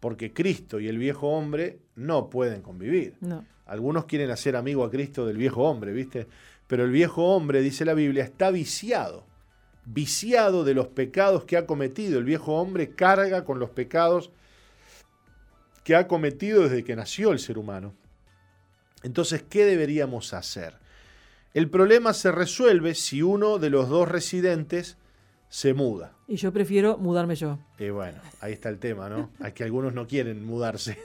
Porque 0.00 0.32
Cristo 0.32 0.78
y 0.78 0.88
el 0.88 0.98
viejo 0.98 1.28
hombre 1.28 1.80
no 1.96 2.30
pueden 2.30 2.62
convivir. 2.62 3.16
Algunos 3.64 4.04
quieren 4.04 4.30
hacer 4.30 4.54
amigo 4.54 4.84
a 4.84 4.90
Cristo 4.90 5.26
del 5.26 5.36
viejo 5.36 5.64
hombre, 5.64 5.92
¿viste? 5.92 6.28
Pero 6.66 6.84
el 6.84 6.90
viejo 6.90 7.34
hombre, 7.34 7.60
dice 7.60 7.84
la 7.84 7.94
Biblia, 7.94 8.22
está 8.22 8.50
viciado 8.50 9.24
viciado 9.86 10.64
de 10.64 10.74
los 10.74 10.88
pecados 10.88 11.44
que 11.44 11.56
ha 11.56 11.64
cometido. 11.64 12.18
El 12.18 12.24
viejo 12.24 12.54
hombre 12.54 12.90
carga 12.90 13.44
con 13.44 13.58
los 13.58 13.70
pecados 13.70 14.30
que 15.84 15.94
ha 15.94 16.08
cometido 16.08 16.64
desde 16.64 16.84
que 16.84 16.96
nació 16.96 17.32
el 17.32 17.38
ser 17.38 17.56
humano. 17.56 17.94
Entonces, 19.02 19.44
¿qué 19.48 19.64
deberíamos 19.64 20.34
hacer? 20.34 20.74
El 21.54 21.70
problema 21.70 22.12
se 22.12 22.32
resuelve 22.32 22.94
si 22.94 23.22
uno 23.22 23.58
de 23.58 23.70
los 23.70 23.88
dos 23.88 24.08
residentes 24.08 24.98
se 25.48 25.72
muda. 25.72 26.12
Y 26.26 26.36
yo 26.36 26.52
prefiero 26.52 26.98
mudarme 26.98 27.36
yo. 27.36 27.58
Y 27.78 27.90
bueno, 27.90 28.20
ahí 28.40 28.52
está 28.52 28.68
el 28.68 28.78
tema, 28.78 29.08
¿no? 29.08 29.30
Hay 29.38 29.52
que 29.52 29.62
algunos 29.62 29.94
no 29.94 30.08
quieren 30.08 30.44
mudarse. 30.44 30.98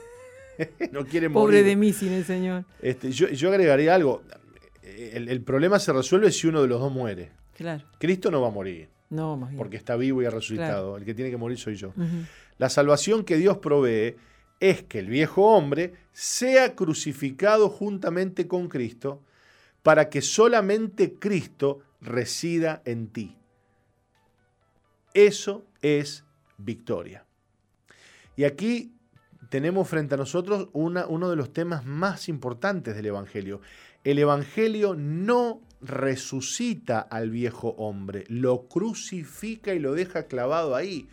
no 0.92 1.06
quieren 1.06 1.32
Pobre 1.32 1.62
de 1.62 1.76
mí 1.76 1.92
sin 1.92 2.12
el 2.12 2.24
Señor. 2.24 2.64
Este, 2.82 3.12
yo, 3.12 3.48
agregaría 3.48 3.94
algo. 3.94 4.22
el 4.82 5.40
problema 5.42 5.78
se 5.78 5.92
resuelve 5.92 6.32
si 6.32 6.48
uno 6.48 6.60
de 6.60 6.68
los 6.68 6.80
dos 6.80 6.92
muere. 6.92 7.30
Cristo 7.98 8.30
no 8.30 8.40
va 8.40 8.48
a 8.48 8.50
morir. 8.50 8.88
No, 9.10 9.48
Porque 9.58 9.76
está 9.76 9.94
vivo 9.96 10.22
y 10.22 10.24
ha 10.24 10.30
resucitado. 10.30 10.96
El 10.96 11.04
que 11.04 11.12
tiene 11.12 11.30
que 11.30 11.36
morir 11.36 11.58
soy 11.58 11.76
yo. 11.76 11.92
La 12.58 12.70
salvación 12.70 13.24
que 13.24 13.36
Dios 13.36 13.58
provee 13.58 14.16
es 14.58 14.82
que 14.84 15.00
el 15.00 15.08
viejo 15.08 15.54
hombre 15.54 15.92
sea 16.12 16.74
crucificado 16.74 17.68
juntamente 17.68 18.46
con 18.46 18.68
Cristo 18.68 19.20
para 19.82 20.08
que 20.08 20.22
solamente 20.22 21.14
Cristo 21.14 21.80
resida 22.00 22.80
en 22.84 23.08
ti. 23.08 23.36
Eso 25.12 25.66
es 25.82 26.24
victoria. 26.56 27.26
Y 28.36 28.44
aquí 28.44 28.92
tenemos 29.50 29.88
frente 29.88 30.14
a 30.14 30.18
nosotros 30.18 30.68
una, 30.72 31.06
uno 31.06 31.28
de 31.28 31.36
los 31.36 31.52
temas 31.52 31.84
más 31.84 32.28
importantes 32.28 32.94
del 32.94 33.06
Evangelio. 33.06 33.60
El 34.04 34.18
Evangelio 34.18 34.94
no 34.94 35.60
resucita 35.82 37.00
al 37.00 37.30
viejo 37.30 37.70
hombre, 37.76 38.24
lo 38.28 38.68
crucifica 38.68 39.74
y 39.74 39.78
lo 39.78 39.92
deja 39.92 40.24
clavado 40.24 40.74
ahí. 40.74 41.08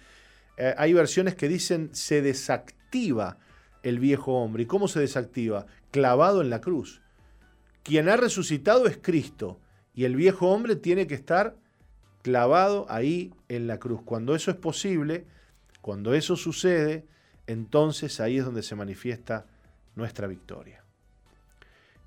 Eh, 0.58 0.74
hay 0.78 0.94
versiones 0.94 1.36
que 1.36 1.48
dicen 1.48 1.90
se 1.94 2.22
desactiva 2.22 3.38
el 3.84 4.00
viejo 4.00 4.34
hombre. 4.34 4.64
¿Y 4.64 4.66
cómo 4.68 4.88
se 4.88 5.00
desactiva? 5.00 5.66
Clavado 5.92 6.42
en 6.42 6.50
la 6.50 6.62
cruz. 6.62 7.02
Quien 7.84 8.10
ha 8.10 8.18
resucitado 8.18 8.88
es 8.88 8.98
Cristo 9.02 9.60
y 9.94 10.06
el 10.06 10.16
viejo 10.16 10.50
hombre 10.50 10.76
tiene 10.76 11.08
que 11.08 11.16
estar 11.16 11.56
clavado 12.22 12.86
ahí 12.90 13.34
en 13.48 13.68
la 13.68 13.80
cruz. 13.80 14.02
Cuando 14.04 14.36
eso 14.36 14.52
es 14.52 14.58
posible, 14.58 15.26
cuando 15.82 16.14
eso 16.14 16.36
sucede, 16.36 17.08
entonces 17.48 18.20
ahí 18.20 18.38
es 18.38 18.46
donde 18.46 18.64
se 18.64 18.76
manifiesta 18.76 19.48
nuestra 19.96 20.28
victoria. 20.28 20.84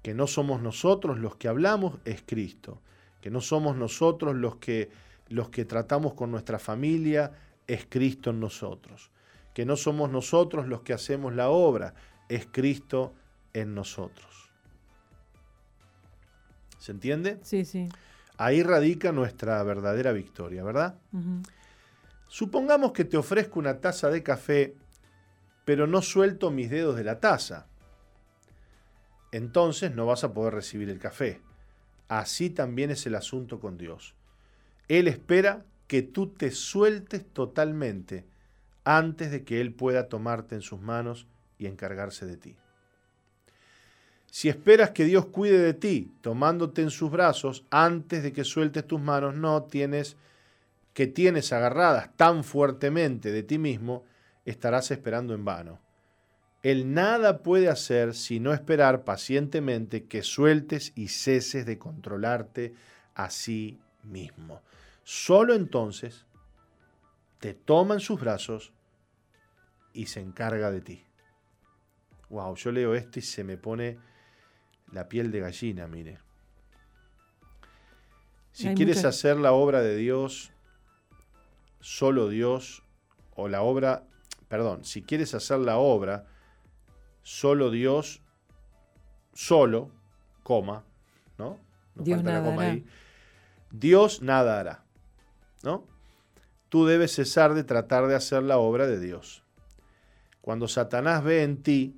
Que 0.02 0.14
no 0.14 0.26
somos 0.26 0.60
nosotros 0.60 1.18
los 1.18 1.36
que 1.36 1.48
hablamos, 1.48 1.98
es 2.04 2.22
Cristo. 2.26 2.80
Que 3.20 3.30
no 3.30 3.40
somos 3.40 3.76
nosotros 3.76 4.34
los 4.34 4.56
que, 4.56 4.90
los 5.28 5.48
que 5.50 5.64
tratamos 5.64 6.14
con 6.14 6.30
nuestra 6.30 6.58
familia, 6.58 7.32
es 7.66 7.86
Cristo 7.88 8.30
en 8.30 8.40
nosotros. 8.40 9.10
Que 9.54 9.64
no 9.64 9.76
somos 9.76 10.10
nosotros 10.10 10.66
los 10.66 10.82
que 10.82 10.92
hacemos 10.92 11.34
la 11.34 11.50
obra, 11.50 11.94
es 12.28 12.46
Cristo 12.50 13.14
en 13.52 13.74
nosotros. 13.74 14.50
¿Se 16.78 16.90
entiende? 16.90 17.38
Sí, 17.42 17.64
sí. 17.64 17.88
Ahí 18.38 18.62
radica 18.62 19.12
nuestra 19.12 19.62
verdadera 19.62 20.10
victoria, 20.10 20.64
¿verdad? 20.64 20.96
Supongamos 22.26 22.92
que 22.92 23.04
te 23.04 23.16
ofrezco 23.16 23.60
una 23.60 23.78
taza 23.78 24.10
de 24.10 24.22
café, 24.22 24.74
pero 25.64 25.86
no 25.86 26.02
suelto 26.02 26.50
mis 26.50 26.70
dedos 26.70 26.96
de 26.96 27.04
la 27.04 27.20
taza. 27.20 27.66
Entonces 29.32 29.94
no 29.94 30.06
vas 30.06 30.24
a 30.24 30.32
poder 30.32 30.54
recibir 30.54 30.88
el 30.88 30.98
café. 30.98 31.40
Así 32.08 32.50
también 32.50 32.90
es 32.90 33.06
el 33.06 33.14
asunto 33.14 33.58
con 33.58 33.78
Dios. 33.78 34.14
Él 34.88 35.08
espera 35.08 35.64
que 35.86 36.02
tú 36.02 36.28
te 36.28 36.50
sueltes 36.50 37.24
totalmente 37.32 38.24
antes 38.84 39.30
de 39.30 39.44
que 39.44 39.60
Él 39.60 39.72
pueda 39.72 40.08
tomarte 40.08 40.54
en 40.54 40.62
sus 40.62 40.80
manos 40.80 41.26
y 41.58 41.66
encargarse 41.66 42.26
de 42.26 42.36
ti. 42.36 42.56
Si 44.30 44.48
esperas 44.48 44.90
que 44.90 45.04
Dios 45.04 45.26
cuide 45.26 45.58
de 45.58 45.74
ti 45.74 46.10
tomándote 46.20 46.82
en 46.82 46.90
sus 46.90 47.10
brazos 47.10 47.64
antes 47.70 48.22
de 48.22 48.32
que 48.32 48.44
sueltes 48.44 48.86
tus 48.86 49.00
manos, 49.00 49.34
no 49.34 49.64
tienes 49.64 50.16
que 50.94 51.06
tienes 51.06 51.52
agarradas 51.52 52.10
tan 52.16 52.44
fuertemente 52.44 53.32
de 53.32 53.42
ti 53.42 53.58
mismo, 53.58 54.04
estarás 54.44 54.90
esperando 54.90 55.34
en 55.34 55.44
vano. 55.44 55.80
Él 56.62 56.94
nada 56.94 57.42
puede 57.42 57.68
hacer 57.68 58.14
sino 58.14 58.52
esperar 58.52 59.04
pacientemente 59.04 60.04
que 60.04 60.22
sueltes 60.22 60.92
y 60.94 61.08
ceses 61.08 61.66
de 61.66 61.78
controlarte 61.78 62.74
a 63.14 63.30
sí 63.30 63.80
mismo. 64.04 64.62
Solo 65.02 65.54
entonces 65.54 66.24
te 67.40 67.54
toma 67.54 67.94
en 67.94 68.00
sus 68.00 68.20
brazos 68.20 68.72
y 69.92 70.06
se 70.06 70.20
encarga 70.20 70.70
de 70.70 70.80
ti. 70.80 71.04
Wow, 72.30 72.54
yo 72.54 72.70
leo 72.70 72.94
esto 72.94 73.18
y 73.18 73.22
se 73.22 73.42
me 73.42 73.56
pone 73.56 73.98
la 74.92 75.08
piel 75.08 75.32
de 75.32 75.40
gallina, 75.40 75.88
mire. 75.88 76.18
Si 78.52 78.72
quieres 78.74 79.04
hacer 79.04 79.38
la 79.38 79.52
obra 79.52 79.80
de 79.80 79.96
Dios, 79.96 80.52
solo 81.80 82.28
Dios, 82.28 82.82
o 83.34 83.48
la 83.48 83.62
obra, 83.62 84.04
perdón, 84.48 84.84
si 84.84 85.02
quieres 85.02 85.34
hacer 85.34 85.58
la 85.58 85.78
obra, 85.78 86.26
solo 87.22 87.70
Dios, 87.70 88.22
solo, 89.32 89.90
coma, 90.42 90.84
¿no? 91.38 91.58
Dios 91.94 92.22
nada 92.22 92.44
coma 92.44 92.62
hará. 92.62 92.80
Dios 93.70 94.22
nada 94.22 94.60
hará, 94.60 94.84
¿no? 95.62 95.86
Tú 96.68 96.86
debes 96.86 97.12
cesar 97.12 97.54
de 97.54 97.64
tratar 97.64 98.06
de 98.06 98.14
hacer 98.14 98.42
la 98.42 98.58
obra 98.58 98.86
de 98.86 98.98
Dios. 98.98 99.42
Cuando 100.40 100.68
Satanás 100.68 101.22
ve 101.22 101.42
en 101.42 101.62
ti, 101.62 101.96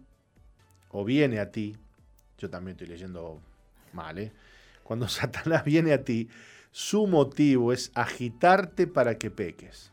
o 0.91 1.05
viene 1.05 1.41
a 1.41 1.51
ti, 1.51 1.77
yo 2.39 2.51
también 2.51 2.75
estoy 2.75 2.89
leyendo 2.89 3.41
mal, 3.93 4.19
¿eh? 4.19 4.33
Cuando 4.83 5.09
Satanás 5.09 5.65
viene 5.65 5.93
a 5.93 6.05
ti, 6.05 6.29
su 6.71 7.07
motivo 7.07 7.73
es 7.73 7.91
agitarte 7.95 8.87
para 8.87 9.17
que 9.17 9.31
peques. 9.31 9.93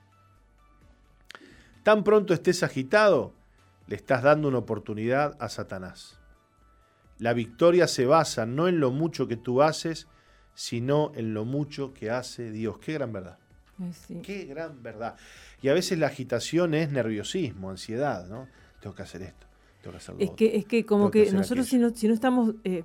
Tan 1.84 2.04
pronto 2.04 2.34
estés 2.34 2.64
agitado, 2.64 3.34
le 3.92 3.98
estás 3.98 4.24
dando 4.24 4.48
una 4.48 4.58
oportunidad 4.58 5.36
a 5.39 5.50
Satanás. 5.50 6.18
La 7.20 7.34
victoria 7.34 7.88
se 7.88 8.06
basa 8.06 8.48
no 8.48 8.68
en 8.68 8.80
lo 8.80 8.89
mucho 8.89 9.28
que 9.28 9.36
tú 9.36 9.62
haces, 9.62 10.08
sino 10.56 11.12
en 11.14 11.34
lo 11.34 11.46
mucho 11.46 11.94
que 11.94 12.10
hace 12.10 12.52
Dios. 12.52 12.80
Qué 12.80 12.94
gran 12.94 13.14
verdad. 13.14 13.38
Qué 14.24 14.46
gran 14.46 14.82
verdad. 14.82 15.16
Y 15.62 15.70
a 15.70 15.74
veces 15.74 16.00
la 16.00 16.08
agitación 16.08 16.74
es 16.74 16.89
nerviosismo, 16.92 17.70
ansiedad, 17.70 18.28
¿no? 18.28 18.48
Tengo 18.80 18.96
que 18.96 19.04
hacer 19.04 19.22
esto 19.24 19.52
es 20.20 20.32
que, 20.32 20.56
es 20.58 20.66
que 20.66 20.86
como 20.86 21.10
que, 21.10 21.32
nosotros 21.32 21.68
si 21.68 21.78
no, 21.78 21.89
si 21.89 22.08
no 22.08 22.14
estamos, 22.14 22.56
eh, 22.64 22.84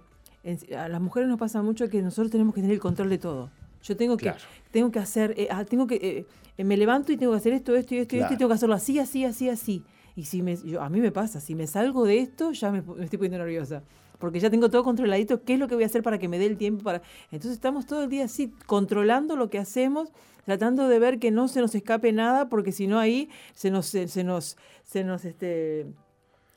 a 0.76 0.88
las 0.88 1.00
mujeres 1.00 1.28
nos 1.28 1.38
pasa 1.38 1.62
mucho 1.62 1.88
que 1.88 2.00
nosotros 2.02 2.30
tenemos 2.30 2.54
que 2.54 2.62
tener 2.62 2.74
el 2.74 2.80
control 2.80 3.10
de 3.10 3.18
todo. 3.18 3.50
Yo 3.82 3.96
tengo 3.96 4.16
que, 4.16 4.32
tengo 4.70 4.90
que 4.90 4.98
hacer, 4.98 5.34
eh, 5.36 5.48
ah, 5.50 5.64
tengo 5.64 5.86
que, 5.86 6.26
eh, 6.56 6.64
me 6.64 6.76
levanto 6.76 7.12
y 7.12 7.16
tengo 7.16 7.32
que 7.32 7.38
hacer 7.38 7.52
esto, 7.52 7.76
esto 7.76 7.94
y 7.94 7.98
esto 7.98 8.16
y 8.16 8.20
esto 8.20 8.34
y 8.34 8.36
tengo 8.36 8.48
que 8.48 8.54
hacerlo 8.54 8.74
así, 8.74 8.98
así, 8.98 9.24
así, 9.24 9.48
así. 9.48 9.84
Y 10.16 10.24
si 10.24 10.42
me, 10.42 10.56
yo, 10.56 10.80
a 10.80 10.88
mí 10.88 11.00
me 11.00 11.12
pasa, 11.12 11.40
si 11.40 11.54
me 11.54 11.66
salgo 11.66 12.04
de 12.06 12.20
esto, 12.20 12.52
ya 12.52 12.72
me, 12.72 12.78
estoy 12.78 13.18
poniendo 13.18 13.38
nerviosa. 13.38 13.82
Porque 14.18 14.40
ya 14.40 14.48
tengo 14.48 14.70
todo 14.70 14.82
controladito, 14.82 15.44
qué 15.44 15.54
es 15.54 15.60
lo 15.60 15.68
que 15.68 15.74
voy 15.74 15.84
a 15.84 15.88
hacer 15.88 16.02
para 16.02 16.18
que 16.18 16.26
me 16.26 16.38
dé 16.38 16.46
el 16.46 16.56
tiempo 16.56 16.82
para. 16.82 17.02
Entonces 17.30 17.52
estamos 17.52 17.84
todo 17.86 18.04
el 18.04 18.08
día 18.08 18.24
así, 18.24 18.50
controlando 18.64 19.36
lo 19.36 19.50
que 19.50 19.58
hacemos, 19.58 20.10
tratando 20.46 20.88
de 20.88 20.98
ver 20.98 21.18
que 21.18 21.30
no 21.30 21.48
se 21.48 21.60
nos 21.60 21.74
escape 21.74 22.12
nada, 22.12 22.48
porque 22.48 22.72
si 22.72 22.86
no 22.86 22.98
ahí 22.98 23.28
se 23.54 23.70
nos, 23.70 23.86
se 23.86 24.24
nos, 24.24 24.56
se 24.84 25.04
nos 25.04 25.26
este 25.26 25.86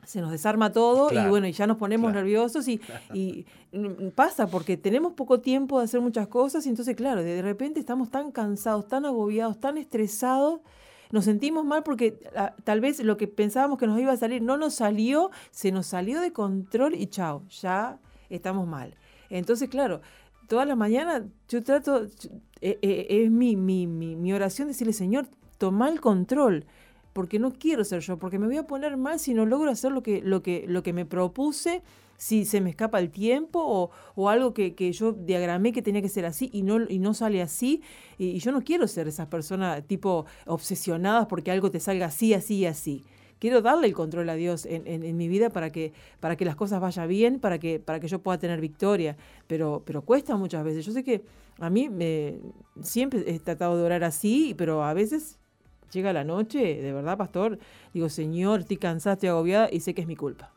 se 0.05 0.22
nos 0.22 0.32
desarma 0.32 0.72
todo 0.72 1.12
y 1.12 1.30
bueno, 1.30 1.45
y 1.45 1.51
ya 1.51 1.68
nos 1.68 1.78
ponemos 1.78 2.12
nerviosos 2.12 2.68
y, 2.68 2.82
y, 3.14 3.45
pasa 4.16 4.47
porque 4.47 4.76
tenemos 4.76 5.14
poco 5.14 5.39
tiempo 5.39 5.78
de 5.78 5.86
hacer 5.86 6.01
muchas 6.01 6.28
cosas 6.28 6.66
y 6.66 6.70
entonces, 6.70 6.95
claro, 6.95 7.22
de 7.22 7.41
repente 7.43 7.80
estamos 7.80 8.10
tan 8.10 8.32
cansados, 8.32 8.88
tan 8.88 9.05
agobiados, 9.05 9.60
tan 9.60 9.78
estresados, 9.78 10.62
nos 11.12 11.26
sentimos 11.26 11.66
mal 11.66 11.84
porque 11.84 12.20
ah, 12.36 12.55
tal 12.64 12.82
vez 12.82 13.03
lo 13.03 13.18
que 13.18 13.28
pensábamos 13.28 13.78
que 13.78 13.88
nos 13.88 13.99
iba 13.99 14.12
a 14.12 14.18
salir 14.18 14.41
no 14.41 14.57
nos 14.57 14.76
salió, 14.76 15.32
se 15.51 15.72
nos 15.72 15.88
salió 15.88 16.22
de 16.22 16.32
control 16.32 16.95
y 16.95 17.07
chao, 17.07 17.43
ya 17.49 17.99
estamos 18.30 18.68
mal. 18.68 18.95
Entonces, 19.30 19.70
claro, 19.70 20.01
toda 20.47 20.66
la 20.66 20.76
mañana 20.76 21.28
yo 21.47 21.64
trato, 21.64 22.05
eh, 22.62 22.80
eh, 22.82 23.07
es 23.10 23.32
mi, 23.32 23.55
mi, 23.55 23.88
mi, 23.88 24.16
mi 24.16 24.34
oración 24.34 24.68
decirle, 24.68 24.93
Señor, 24.93 25.28
toma 25.57 25.89
el 25.89 25.99
control 26.01 26.66
porque 27.14 27.39
no 27.39 27.51
quiero 27.53 27.84
ser 27.84 28.01
yo, 28.01 28.18
porque 28.18 28.39
me 28.39 28.47
voy 28.47 28.57
a 28.57 28.68
poner 28.68 28.97
mal 28.97 29.20
si 29.20 29.34
no 29.34 29.45
logro 29.45 29.72
hacer 29.72 29.91
lo 29.91 30.03
que, 30.03 30.22
lo 30.22 30.41
que, 30.41 30.66
lo 30.68 30.84
que 30.84 30.93
me 30.93 31.05
propuse, 31.05 31.82
si 32.20 32.43
se 32.43 32.59
me 32.59 32.70
escapa 32.70 32.99
el 32.99 33.11
tiempo 33.11 33.91
o, 34.15 34.30
algo 34.30 34.53
que, 34.53 34.91
yo 34.91 35.13
diagramé 35.13 35.72
que 35.72 35.82
tenía 35.82 36.01
que 36.01 36.09
ser 36.09 36.26
así 36.26 36.49
y 36.51 36.63
no, 36.63 36.82
y 36.88 36.99
no 36.99 37.13
sale 37.13 37.41
así. 37.41 37.82
Y, 38.17 38.38
yo 38.39 38.51
no 38.51 38.61
quiero 38.61 38.88
ser 38.88 39.07
esas 39.07 39.28
personas 39.28 39.88
tipo 39.88 40.26
obsesionadas 40.45 41.28
porque 41.28 41.49
algo 41.49 41.72
te 41.72 41.80
salga 41.80 42.07
así, 42.07 42.34
así 42.34 42.57
y 42.57 42.65
así. 42.65 43.05
Quiero 43.39 43.61
darle 43.61 43.88
el 43.88 43.93
control 43.93 44.28
a 44.30 44.36
Dios 44.36 44.67
en, 44.70 45.15
mi 45.15 45.30
vida 45.30 45.49
para 45.49 45.72
que, 45.72 45.93
para 46.20 46.36
que 46.36 46.43
las 46.43 46.57
cosas 46.57 46.82
vayan 46.82 47.07
bien, 47.07 47.39
para 47.39 47.57
que, 47.57 47.80
para 47.80 48.01
que 48.01 48.09
yo 48.09 48.20
pueda 48.20 48.38
tener 48.38 48.59
victoria. 48.59 49.15
Pero, 49.47 49.82
pero 49.86 50.01
cuesta 50.01 50.36
muchas 50.36 50.65
veces. 50.65 50.86
Yo 50.86 50.91
sé 50.91 51.05
que 51.05 51.24
a 51.57 51.70
mí 51.70 51.88
me, 51.88 52.38
siempre 52.82 53.24
he 53.26 53.39
tratado 53.39 53.78
de 53.78 53.84
orar 53.84 54.03
así, 54.03 54.53
pero 54.57 54.84
a 54.84 54.93
veces 54.93 55.39
llega 55.89 56.11
la 56.11 56.26
noche, 56.26 56.82
de 56.82 56.91
verdad, 56.91 57.17
pastor, 57.17 57.59
digo, 57.93 58.09
Señor, 58.09 58.59
estoy 58.59 58.76
cansada, 58.76 59.13
estoy 59.13 59.30
agobiada 59.30 59.70
y 59.72 59.80
sé 59.80 59.93
que 59.93 60.01
es 60.01 60.07
mi 60.07 60.17
culpa. 60.17 60.51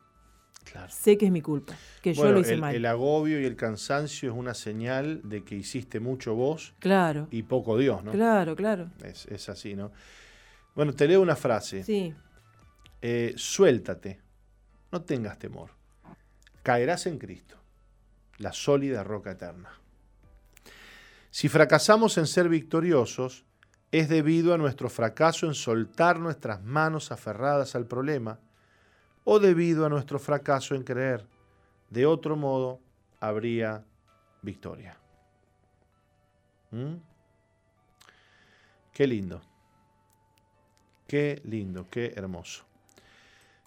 Claro. 0.64 0.90
Sé 0.90 1.18
que 1.18 1.26
es 1.26 1.32
mi 1.32 1.42
culpa, 1.42 1.74
que 2.00 2.14
yo 2.14 2.30
lo 2.30 2.40
hice 2.40 2.56
mal. 2.56 2.74
El 2.74 2.86
agobio 2.86 3.40
y 3.40 3.44
el 3.44 3.56
cansancio 3.56 4.30
es 4.30 4.36
una 4.36 4.54
señal 4.54 5.20
de 5.24 5.44
que 5.44 5.54
hiciste 5.54 6.00
mucho 6.00 6.34
vos 6.34 6.74
claro. 6.78 7.28
y 7.30 7.42
poco 7.42 7.76
Dios, 7.76 8.02
¿no? 8.04 8.12
Claro, 8.12 8.56
claro. 8.56 8.90
Es, 9.02 9.48
así, 9.48 9.74
¿no? 9.74 9.92
Bueno, 10.74 10.94
te 10.94 11.06
leo 11.06 11.20
una 11.20 11.36
frase. 11.36 11.84
Sí. 11.84 12.14
Eh, 13.02 13.34
suéltate, 13.36 14.20
no 14.92 15.02
tengas 15.02 15.38
temor. 15.38 15.70
Caerás 16.62 17.06
en 17.06 17.18
Cristo, 17.18 17.56
la 18.38 18.52
sólida 18.52 19.02
roca 19.02 19.32
eterna. 19.32 19.70
Si 21.30 21.48
fracasamos 21.48 22.18
en 22.18 22.26
ser 22.26 22.48
victoriosos, 22.48 23.44
es 23.90 24.08
debido 24.08 24.54
a 24.54 24.58
nuestro 24.58 24.88
fracaso 24.88 25.46
en 25.46 25.54
soltar 25.54 26.18
nuestras 26.18 26.62
manos 26.62 27.12
aferradas 27.12 27.74
al 27.74 27.86
problema 27.86 28.40
o 29.24 29.38
debido 29.38 29.86
a 29.86 29.88
nuestro 29.88 30.18
fracaso 30.18 30.74
en 30.74 30.82
creer. 30.82 31.26
De 31.90 32.06
otro 32.06 32.36
modo, 32.36 32.80
habría 33.20 33.84
victoria. 34.42 34.96
¿Mm? 36.70 36.94
Qué 38.92 39.06
lindo. 39.06 39.42
Qué 41.06 41.42
lindo, 41.44 41.88
qué 41.90 42.12
hermoso. 42.16 42.64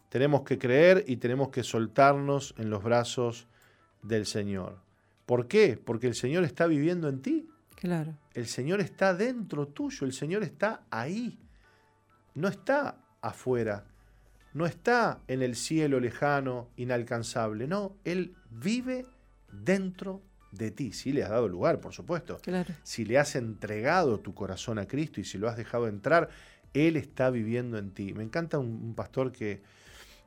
Tenemos 0.10 0.44
que 0.44 0.58
creer 0.58 1.04
y 1.08 1.18
tenemos 1.18 1.50
que 1.50 1.64
soltarnos 1.64 2.56
en 2.58 2.70
los 2.70 2.84
brazos 2.84 3.48
del 4.02 4.26
Señor. 4.26 4.80
¿Por 5.26 5.48
qué? 5.48 5.78
Porque 5.78 6.08
el 6.08 6.16
Señor 6.16 6.44
está 6.44 6.68
viviendo 6.68 7.10
en 7.10 7.22
ti. 7.22 7.50
Claro. 7.76 8.16
El 8.34 8.48
Señor 8.48 8.82
está 8.82 9.14
dentro 9.14 9.68
tuyo, 9.68 10.06
el 10.06 10.14
Señor 10.14 10.44
está 10.44 10.84
ahí. 10.90 11.38
No 12.34 12.48
está 12.48 12.98
afuera, 13.22 13.86
no 14.56 14.66
está 14.66 15.20
en 15.28 15.42
el 15.42 15.58
cielo 15.58 16.00
lejano, 16.00 16.70
inalcanzable. 16.78 17.68
No, 17.68 17.98
Él 18.06 18.38
vive 18.50 19.06
dentro 19.52 20.22
de 20.52 20.72
ti. 20.72 20.94
Si 20.94 21.12
le 21.12 21.26
has 21.26 21.30
dado 21.30 21.50
lugar, 21.50 21.82
por 21.82 21.94
supuesto. 21.94 22.40
Claro. 22.42 22.74
Si 22.82 23.04
le 23.04 23.20
has 23.20 23.36
entregado 23.36 24.22
tu 24.22 24.34
corazón 24.34 24.80
a 24.80 24.88
Cristo 24.88 25.20
y 25.20 25.26
si 25.26 25.38
lo 25.38 25.50
has 25.50 25.58
dejado 25.58 25.90
entrar, 25.90 26.30
Él 26.74 26.96
está 26.96 27.30
viviendo 27.32 27.78
en 27.78 27.92
ti. 27.92 28.14
Me 28.14 28.24
encanta 28.24 28.58
un 28.58 28.96
pastor 28.96 29.34
que 29.34 29.62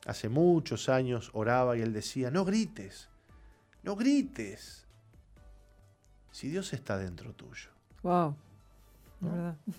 hace 0.06 0.28
muchos 0.28 0.90
años 0.90 1.30
oraba 1.32 1.78
y 1.78 1.80
él 1.80 1.94
decía, 1.94 2.30
no 2.30 2.44
grites, 2.44 3.08
no 3.82 3.96
grites, 3.96 4.86
si 6.30 6.50
Dios 6.50 6.74
está 6.74 6.98
dentro 6.98 7.32
tuyo. 7.32 7.70
Wow. 8.02 8.36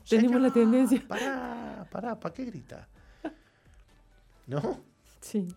Tenemos 0.10 0.42
la 0.42 0.52
tendencia. 0.52 1.04
Pará, 1.08 1.88
pará, 1.92 2.20
¿para 2.20 2.34
qué 2.34 2.46
grita? 2.46 2.88
¿No? 4.50 4.84
Sí. 5.22 5.48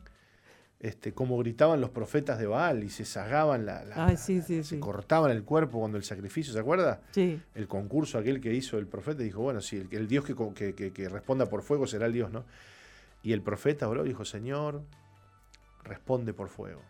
Este, 0.79 1.13
como 1.13 1.39
gritaban 1.39 1.81
los 1.81 1.91
profetas 1.91 2.39
de 2.39 2.47
Baal 2.47 2.83
y 2.83 2.91
se 2.91 3.05
sagaban 3.05 3.65
la, 3.65 3.85
Ay, 3.95 4.17
sí, 4.17 4.43
sí, 4.43 4.65
se 4.65 4.81
cortaban 4.81 5.31
el 5.31 5.45
cuerpo 5.45 5.79
cuando 5.79 5.97
el 5.97 6.03
sacrificio, 6.03 6.53
¿se 6.53 6.59
acuerda? 6.59 7.01
Sí. 7.13 7.41
El 7.55 7.69
concurso 7.69 8.19
aquel 8.19 8.41
que 8.41 8.53
hizo 8.53 8.79
el 8.79 8.89
profeta 8.89 9.23
dijo, 9.23 9.41
bueno, 9.41 9.61
sí, 9.61 9.87
el, 9.91 10.09
Dios 10.09 10.25
que, 10.25 10.75
que, 10.75 10.93
que, 10.93 11.09
responda 11.09 11.47
por 11.47 11.63
fuego 11.63 11.87
será 11.87 12.07
el 12.07 12.13
Dios, 12.13 12.33
¿no? 12.33 12.45
Y 13.23 13.33
el 13.33 13.43
profeta 13.43 13.89
oró 13.89 14.05
y 14.05 14.09
dijo, 14.09 14.25
Señor, 14.25 14.83
responde 15.85 16.35
por 16.35 16.49
fuego. 16.49 16.83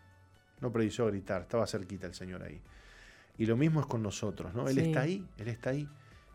No 0.59 0.71
precisó 0.71 1.05
gritar, 1.05 1.43
estaba 1.43 1.67
cerquita 1.67 2.07
el 2.07 2.15
Señor 2.15 2.41
ahí. 2.41 2.61
Y 3.37 3.45
lo 3.45 3.57
mismo 3.57 3.79
es 3.79 3.85
con 3.85 4.01
nosotros, 4.01 4.55
¿no? 4.55 4.67
Él 4.67 4.79
está 4.79 5.01
ahí, 5.01 5.23
Él 5.37 5.47
está 5.47 5.69
ahí, 5.69 5.87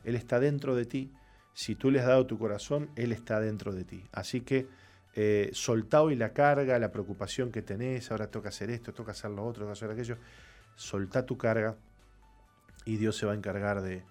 Él 0.05 0.15
está 0.15 0.39
dentro 0.39 0.77
de 0.77 0.85
ti. 0.85 1.13
Si 1.55 1.75
tú 1.75 1.91
le 1.91 1.99
has 1.99 2.07
dado 2.07 2.25
tu 2.27 2.39
corazón, 2.39 2.89
Él 2.95 3.11
está 3.11 3.41
dentro 3.41 3.73
de 3.73 3.83
ti. 3.83 4.05
Así 4.13 4.43
que 4.43 4.69
eh, 5.15 5.51
soltá 5.53 6.03
hoy 6.03 6.17
la 6.17 6.33
carga, 6.33 6.79
la 6.79 6.93
preocupación 6.93 7.51
que 7.51 7.63
tenés, 7.63 8.11
ahora 8.11 8.29
toca 8.29 8.51
hacer 8.51 8.71
esto, 8.71 8.93
toca 8.93 9.13
hacer 9.13 9.31
lo 9.31 9.45
otro, 9.45 9.65
toca 9.65 9.73
hacer 9.73 9.91
aquello. 9.91 10.17
Soltá 10.77 11.27
tu 11.27 11.37
carga 11.37 11.77
y 12.85 12.97
Dios 12.97 13.17
se 13.17 13.27
va 13.27 13.33
a 13.33 13.35
encargar 13.35 13.83
de, 13.83 14.03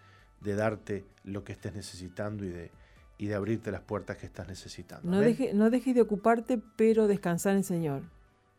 darte 0.41 1.05
lo 1.23 1.43
que 1.43 1.53
estés 1.53 1.73
necesitando 1.73 2.45
y 2.45 2.49
de, 2.49 2.71
y 3.17 3.27
de 3.27 3.35
abrirte 3.35 3.71
las 3.71 3.81
puertas 3.81 4.17
que 4.17 4.25
estás 4.25 4.47
necesitando. 4.47 5.09
No, 5.09 5.21
no 5.53 5.69
dejes 5.69 5.95
de 5.95 6.01
ocuparte, 6.01 6.61
pero 6.75 7.07
descansar 7.07 7.53
en 7.53 7.59
el 7.59 7.63
Señor. 7.63 8.03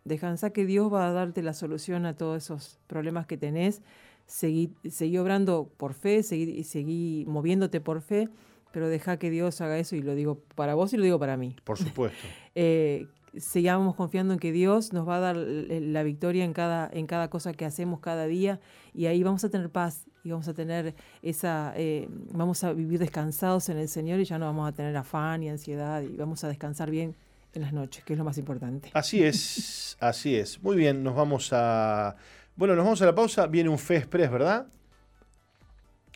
Descansa 0.04 0.50
que 0.50 0.64
Dios 0.64 0.92
va 0.92 1.08
a 1.08 1.12
darte 1.12 1.42
la 1.42 1.52
solución 1.52 2.06
a 2.06 2.16
todos 2.16 2.42
esos 2.42 2.78
problemas 2.86 3.26
que 3.26 3.36
tenés 3.36 3.82
seguí, 4.28 4.74
seguí 4.88 5.18
obrando 5.18 5.72
por 5.76 5.94
fe, 5.94 6.22
seguí, 6.22 6.62
seguí 6.62 7.24
moviéndote 7.26 7.80
por 7.80 8.00
fe, 8.00 8.28
pero 8.72 8.88
deja 8.88 9.18
que 9.18 9.30
Dios 9.30 9.60
haga 9.60 9.78
eso 9.78 9.96
y 9.96 10.02
lo 10.02 10.14
digo 10.14 10.40
para 10.54 10.74
vos 10.74 10.92
y 10.92 10.96
lo 10.96 11.04
digo 11.04 11.18
para 11.18 11.36
mí. 11.36 11.56
Por 11.64 11.78
supuesto. 11.78 12.18
eh, 12.54 13.06
sigamos 13.36 13.94
confiando 13.94 14.34
en 14.34 14.40
que 14.40 14.52
Dios 14.52 14.92
nos 14.92 15.06
va 15.06 15.16
a 15.16 15.20
dar 15.20 15.36
la 15.36 16.02
victoria 16.02 16.44
en 16.44 16.52
cada, 16.52 16.88
en 16.92 17.06
cada 17.06 17.28
cosa 17.30 17.52
que 17.52 17.64
hacemos 17.64 18.00
cada 18.00 18.26
día 18.26 18.60
y 18.94 19.06
ahí 19.06 19.22
vamos 19.22 19.44
a 19.44 19.50
tener 19.50 19.70
paz 19.70 20.06
y 20.24 20.30
vamos 20.30 20.48
a 20.48 20.54
tener 20.54 20.94
esa, 21.22 21.72
eh, 21.76 22.08
vamos 22.32 22.64
a 22.64 22.72
vivir 22.72 22.98
descansados 22.98 23.68
en 23.68 23.78
el 23.78 23.88
Señor 23.88 24.20
y 24.20 24.24
ya 24.24 24.38
no 24.38 24.46
vamos 24.46 24.68
a 24.68 24.72
tener 24.72 24.96
afán 24.96 25.42
y 25.42 25.48
ansiedad 25.48 26.02
y 26.02 26.16
vamos 26.16 26.42
a 26.44 26.48
descansar 26.48 26.90
bien 26.90 27.14
en 27.54 27.62
las 27.62 27.72
noches, 27.72 28.04
que 28.04 28.12
es 28.14 28.18
lo 28.18 28.24
más 28.24 28.38
importante. 28.38 28.90
Así 28.94 29.22
es, 29.22 29.96
así 30.00 30.34
es. 30.34 30.62
Muy 30.62 30.76
bien, 30.76 31.02
nos 31.02 31.14
vamos 31.14 31.50
a 31.52 32.16
bueno, 32.58 32.74
nos 32.74 32.84
vamos 32.84 33.00
a 33.02 33.06
la 33.06 33.14
pausa. 33.14 33.46
Viene 33.46 33.70
un 33.70 33.78
Fe 33.78 33.98
Express, 33.98 34.28
¿verdad? 34.32 34.66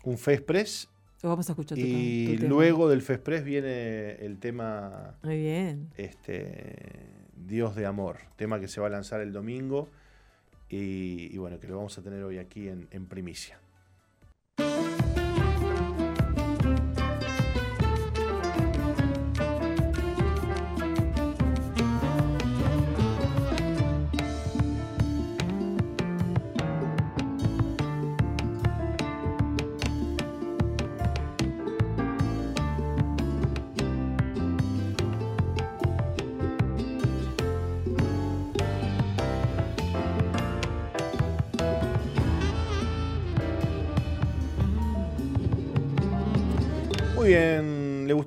Un 0.02 0.18
Fe 0.18 0.34
Express. 0.34 0.88
Lo 1.22 1.28
vamos 1.28 1.48
a 1.48 1.52
escuchar. 1.52 1.78
Y 1.78 2.36
luego 2.38 2.88
del 2.88 3.00
Fe 3.00 3.14
Express 3.14 3.44
viene 3.44 4.16
el 4.24 4.38
tema. 4.38 5.14
Muy 5.22 5.38
bien. 5.38 5.90
Este, 5.96 7.28
Dios 7.36 7.76
de 7.76 7.86
Amor. 7.86 8.18
Tema 8.36 8.58
que 8.58 8.66
se 8.66 8.80
va 8.80 8.88
a 8.88 8.90
lanzar 8.90 9.20
el 9.20 9.32
domingo. 9.32 9.88
Y, 10.68 11.36
bueno, 11.36 11.60
que 11.60 11.68
lo 11.68 11.76
vamos 11.76 11.96
a 11.98 12.02
tener 12.02 12.24
hoy 12.24 12.38
aquí 12.38 12.66
en, 12.66 12.88
en 12.90 13.06
primicia. 13.06 13.60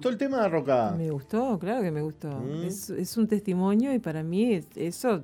Gustó 0.05 0.09
el 0.09 0.17
tema, 0.17 0.47
Roca? 0.47 0.93
Me 0.95 1.09
gustó, 1.09 1.57
claro 1.57 1.81
que 1.81 1.91
me 1.91 2.01
gustó. 2.01 2.29
Mm. 2.29 2.65
Es, 2.65 3.17
un 3.17 3.27
testimonio 3.27 3.93
y 3.93 3.99
para 3.99 4.23
mí 4.23 4.61
eso 4.75 5.23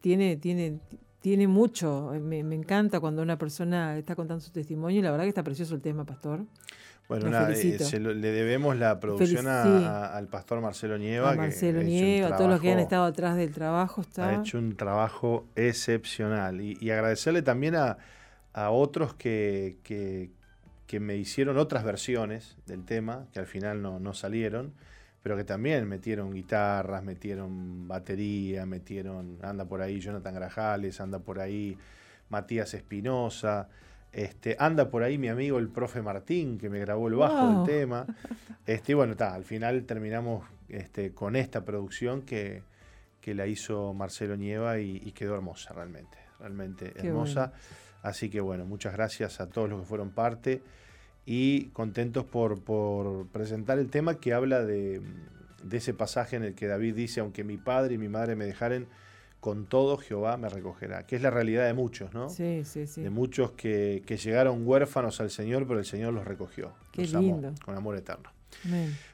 tiene, 0.00 0.36
tiene, 0.36 0.80
tiene 1.20 1.46
mucho. 1.46 2.12
Me, 2.20 2.40
encanta 2.40 2.98
cuando 3.00 3.22
una 3.22 3.38
persona 3.38 3.96
está 3.96 4.16
contando 4.16 4.40
su 4.40 4.50
testimonio 4.50 4.98
y 4.98 5.02
la 5.02 5.10
verdad 5.10 5.24
que 5.24 5.28
está 5.28 5.42
precioso 5.42 5.74
el 5.74 5.82
tema, 5.82 6.04
Pastor. 6.04 6.44
Bueno, 7.08 7.26
eh, 7.50 8.00
le 8.00 8.32
debemos 8.32 8.76
la 8.76 8.98
producción 8.98 9.46
al 9.46 10.28
pastor 10.28 10.60
Marcelo 10.60 10.96
Nieva. 10.96 11.32
A 11.32 11.34
Marcelo 11.34 11.82
Nieva, 11.82 12.28
a 12.28 12.36
todos 12.36 12.48
los 12.48 12.60
que 12.60 12.72
han 12.72 12.78
estado 12.78 13.04
atrás 13.04 13.36
del 13.36 13.52
trabajo. 13.52 14.00
Está. 14.00 14.30
Ha 14.30 14.40
hecho 14.40 14.58
un 14.58 14.76
trabajo 14.76 15.44
excepcional. 15.54 16.60
Y, 16.60 16.90
agradecerle 16.90 17.42
también 17.42 17.74
a, 17.76 17.98
otros 18.70 19.14
que, 19.14 19.76
que 19.82 20.30
me 21.00 21.16
hicieron 21.16 21.58
otras 21.58 21.84
versiones 21.84 22.56
del 22.66 22.84
tema, 22.84 23.26
que 23.32 23.40
al 23.40 23.46
final 23.46 23.82
no, 23.82 24.14
salieron, 24.14 24.72
pero 25.22 25.36
que 25.36 25.44
también 25.44 25.88
metieron 25.88 26.32
guitarras, 26.32 27.02
metieron 27.02 27.86
batería, 27.86 28.66
metieron, 28.66 29.38
anda 29.42 29.64
por 29.64 29.80
ahí 29.80 30.00
Jonathan 30.00 30.34
Grajales, 30.34 31.00
anda 31.00 31.18
por 31.18 31.40
ahí 31.40 31.76
Matías 32.28 32.74
Espinosa, 32.74 33.68
este, 34.12 34.56
anda 34.58 34.90
por 34.90 35.02
ahí 35.02 35.18
mi 35.18 35.28
amigo 35.28 35.58
el 35.58 35.68
profe 35.68 36.02
Martín, 36.02 36.58
que 36.58 36.68
me 36.68 36.80
grabó 36.80 37.08
el 37.08 37.14
bajo 37.14 37.48
del 37.48 37.66
tema. 37.66 38.06
Este, 38.66 38.92
y 38.92 38.94
bueno, 38.94 39.12
está, 39.12 39.34
al 39.34 39.44
final 39.44 39.84
terminamos 39.84 40.44
este, 40.68 41.12
con 41.12 41.36
esta 41.36 41.64
producción 41.64 42.22
que, 42.22 42.62
que 43.20 43.34
la 43.34 43.46
hizo 43.46 43.94
Marcelo 43.94 44.36
Nieva 44.36 44.78
y, 44.80 45.12
quedó 45.12 45.34
hermosa 45.34 45.72
realmente, 45.72 46.18
realmente 46.38 46.92
hermosa. 46.96 47.52
Así 48.02 48.28
que 48.28 48.40
bueno, 48.40 48.66
muchas 48.66 48.92
gracias 48.92 49.40
a 49.40 49.48
todos 49.48 49.70
los 49.70 49.80
que 49.80 49.86
fueron 49.86 50.10
parte 50.10 50.60
y 51.24 51.66
contentos 51.66 52.24
por, 52.24 53.26
presentar 53.28 53.78
el 53.78 53.90
tema 53.90 54.18
que 54.18 54.32
habla 54.32 54.64
de, 54.64 55.00
ese 55.70 55.94
pasaje 55.94 56.36
en 56.36 56.44
el 56.44 56.54
que 56.54 56.66
David 56.66 56.94
dice, 56.94 57.20
aunque 57.20 57.44
mi 57.44 57.56
padre 57.56 57.94
y 57.94 57.98
mi 57.98 58.08
madre 58.08 58.36
me 58.36 58.44
dejaren, 58.44 58.86
con 59.40 59.66
todo 59.66 59.96
Jehová 59.96 60.36
me 60.36 60.48
recogerá, 60.48 61.04
que 61.04 61.16
es 61.16 61.22
la 61.22 61.30
realidad 61.30 61.66
de 61.66 61.74
muchos, 61.74 62.14
¿no? 62.14 62.28
Sí, 62.28 62.62
sí, 62.64 62.86
sí. 62.86 63.02
De 63.02 63.10
muchos 63.10 63.52
que, 63.52 64.02
llegaron 64.22 64.66
huérfanos 64.66 65.20
al 65.20 65.30
Señor, 65.30 65.66
pero 65.66 65.80
el 65.80 65.86
Señor 65.86 66.12
los 66.12 66.24
recogió. 66.24 66.72
Qué 66.92 67.06
lindo. 67.06 67.52
con 67.64 67.76
amor 67.76 67.96
eterno. 67.96 68.30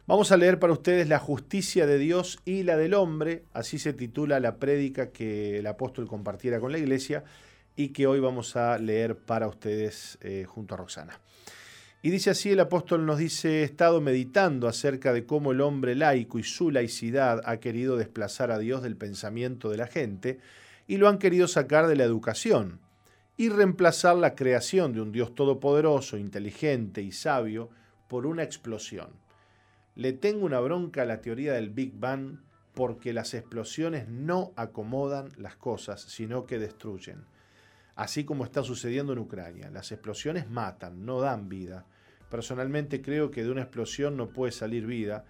Vamos 0.07 0.33
a 0.33 0.37
leer 0.37 0.59
para 0.59 0.73
ustedes 0.73 1.09
la 1.09 1.19
justicia 1.19 1.87
de 1.87 1.99
Dios 1.99 2.41
y 2.45 2.63
la 2.63 2.77
del 2.77 2.95
hombre, 2.95 3.45
así 3.53 3.79
se 3.79 3.93
titula 3.93 4.41
la 4.41 4.57
prédica 4.57 5.11
que 5.11 5.59
el 5.59 5.67
apóstol 5.67 6.07
compartiera 6.07 6.61
con 6.61 6.73
la 6.73 6.79
iglesia 6.79 7.25
y 7.77 7.89
que 7.89 8.07
hoy 8.07 8.21
vamos 8.21 8.57
a 8.57 8.79
leer 8.79 9.17
para 9.17 9.47
ustedes 9.49 10.19
eh, 10.21 10.45
junto 10.47 10.75
a 10.75 10.79
Roxana. 10.79 11.21
Y 12.01 12.11
dice 12.11 12.31
así, 12.31 12.51
el 12.51 12.61
apóstol 12.61 13.07
nos 13.07 13.19
dice, 13.19 13.61
he 13.61 13.63
estado 13.65 14.01
meditando 14.01 14.69
acerca 14.69 15.13
de 15.13 15.27
cómo 15.27 15.51
el 15.51 15.61
hombre 15.61 15.97
laico 15.97 16.39
y 16.39 16.45
su 16.45 16.71
laicidad 16.71 17.41
ha 17.45 17.57
querido 17.57 17.97
desplazar 17.97 18.53
a 18.53 18.59
Dios 18.59 18.83
del 18.83 18.97
pensamiento 18.97 19.69
de 19.69 19.79
la 19.79 19.89
gente 19.89 20.39
y 20.87 20.99
lo 20.99 21.09
han 21.09 21.19
querido 21.19 21.49
sacar 21.49 21.89
de 21.89 21.97
la 21.97 22.05
educación 22.05 22.79
y 23.37 23.49
reemplazar 23.49 24.17
la 24.17 24.37
creación 24.37 24.93
de 24.93 25.01
un 25.01 25.11
Dios 25.11 25.35
todopoderoso, 25.35 26.17
inteligente 26.17 27.03
y 27.03 27.11
sabio 27.11 27.69
por 28.07 28.27
una 28.27 28.45
explosión. 28.45 29.09
Le 29.97 30.13
tengo 30.13 30.47
una 30.47 30.61
bronca 30.61 31.03
a 31.03 31.07
la 31.07 31.21
teoría 31.21 31.55
del 31.55 31.71
Big 31.71 31.93
Bang 31.99 32.39
porque 32.75 33.13
las 33.13 33.35
explosiones 33.35 34.09
no 34.09 34.53
acomodan 34.55 35.31
las 35.37 35.57
cosas, 35.57 36.01
sino 36.03 36.47
que 36.47 36.61
destruyen 36.61 37.25
así 37.99 38.25
como 38.25 38.45
está 38.45 38.63
sucediendo 38.63 39.13
en 39.13 39.19
Ucrania. 39.19 39.73
Las 39.73 39.91
explosiones 39.91 40.49
matan, 40.49 41.05
no 41.05 41.21
dan 41.21 41.49
vida. 41.49 41.85
Personalmente 42.31 43.03
creo 43.03 43.33
que 43.33 43.43
de 43.43 43.51
una 43.51 43.63
explosión 43.63 44.17
no 44.17 44.29
puede 44.29 44.53
salir 44.53 44.87
vida, 44.87 45.25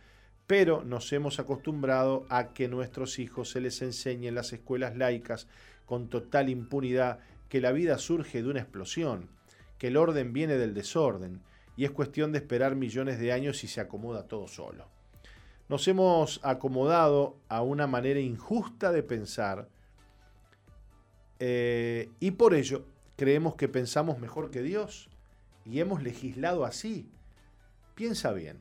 pero 0.47 0.85
nos 0.85 1.11
hemos 1.15 1.41
acostumbrado 1.41 2.27
a 2.29 2.53
que 2.53 2.69
nuestros 2.69 3.19
hijos 3.19 3.49
se 3.49 3.63
les 3.63 3.81
enseñe 3.81 4.27
en 4.27 4.35
las 4.35 4.53
escuelas 4.53 4.99
laicas 4.99 5.49
con 5.87 6.11
total 6.11 6.51
impunidad 6.51 7.21
que 7.49 7.63
la 7.63 7.73
vida 7.73 7.97
surge 7.97 8.43
de 8.43 8.51
una 8.51 8.61
explosión, 8.61 9.31
que 9.79 9.87
el 9.87 9.97
orden 9.97 10.35
viene 10.35 10.59
del 10.59 10.75
desorden, 10.75 11.41
y 11.75 11.87
es 11.87 11.91
cuestión 11.91 12.33
de 12.33 12.39
esperar 12.41 12.75
millones 12.75 13.19
de 13.19 13.33
años 13.33 13.65
y 13.65 13.69
se 13.69 13.81
acomoda 13.81 14.29
todo 14.29 14.47
solo. 14.47 14.85
Nos 15.71 15.89
hemos 15.89 16.39
acomodado 16.43 17.39
a 17.49 17.63
una 17.63 17.87
manera 17.87 18.21
injusta 18.21 18.93
de 18.93 19.03
pensar 19.03 19.71
eh, 21.41 22.11
y 22.21 22.33
por 22.33 22.55
ello 22.55 22.85
creemos 23.17 23.55
que 23.55 23.69
pensamos 23.69 24.19
mejor 24.19 24.51
que 24.51 24.63
Dios 24.63 25.09
y 25.65 25.81
hemos 25.81 26.03
legislado 26.03 26.65
así. 26.65 27.11
Piensa 27.95 28.33
bien, 28.33 28.61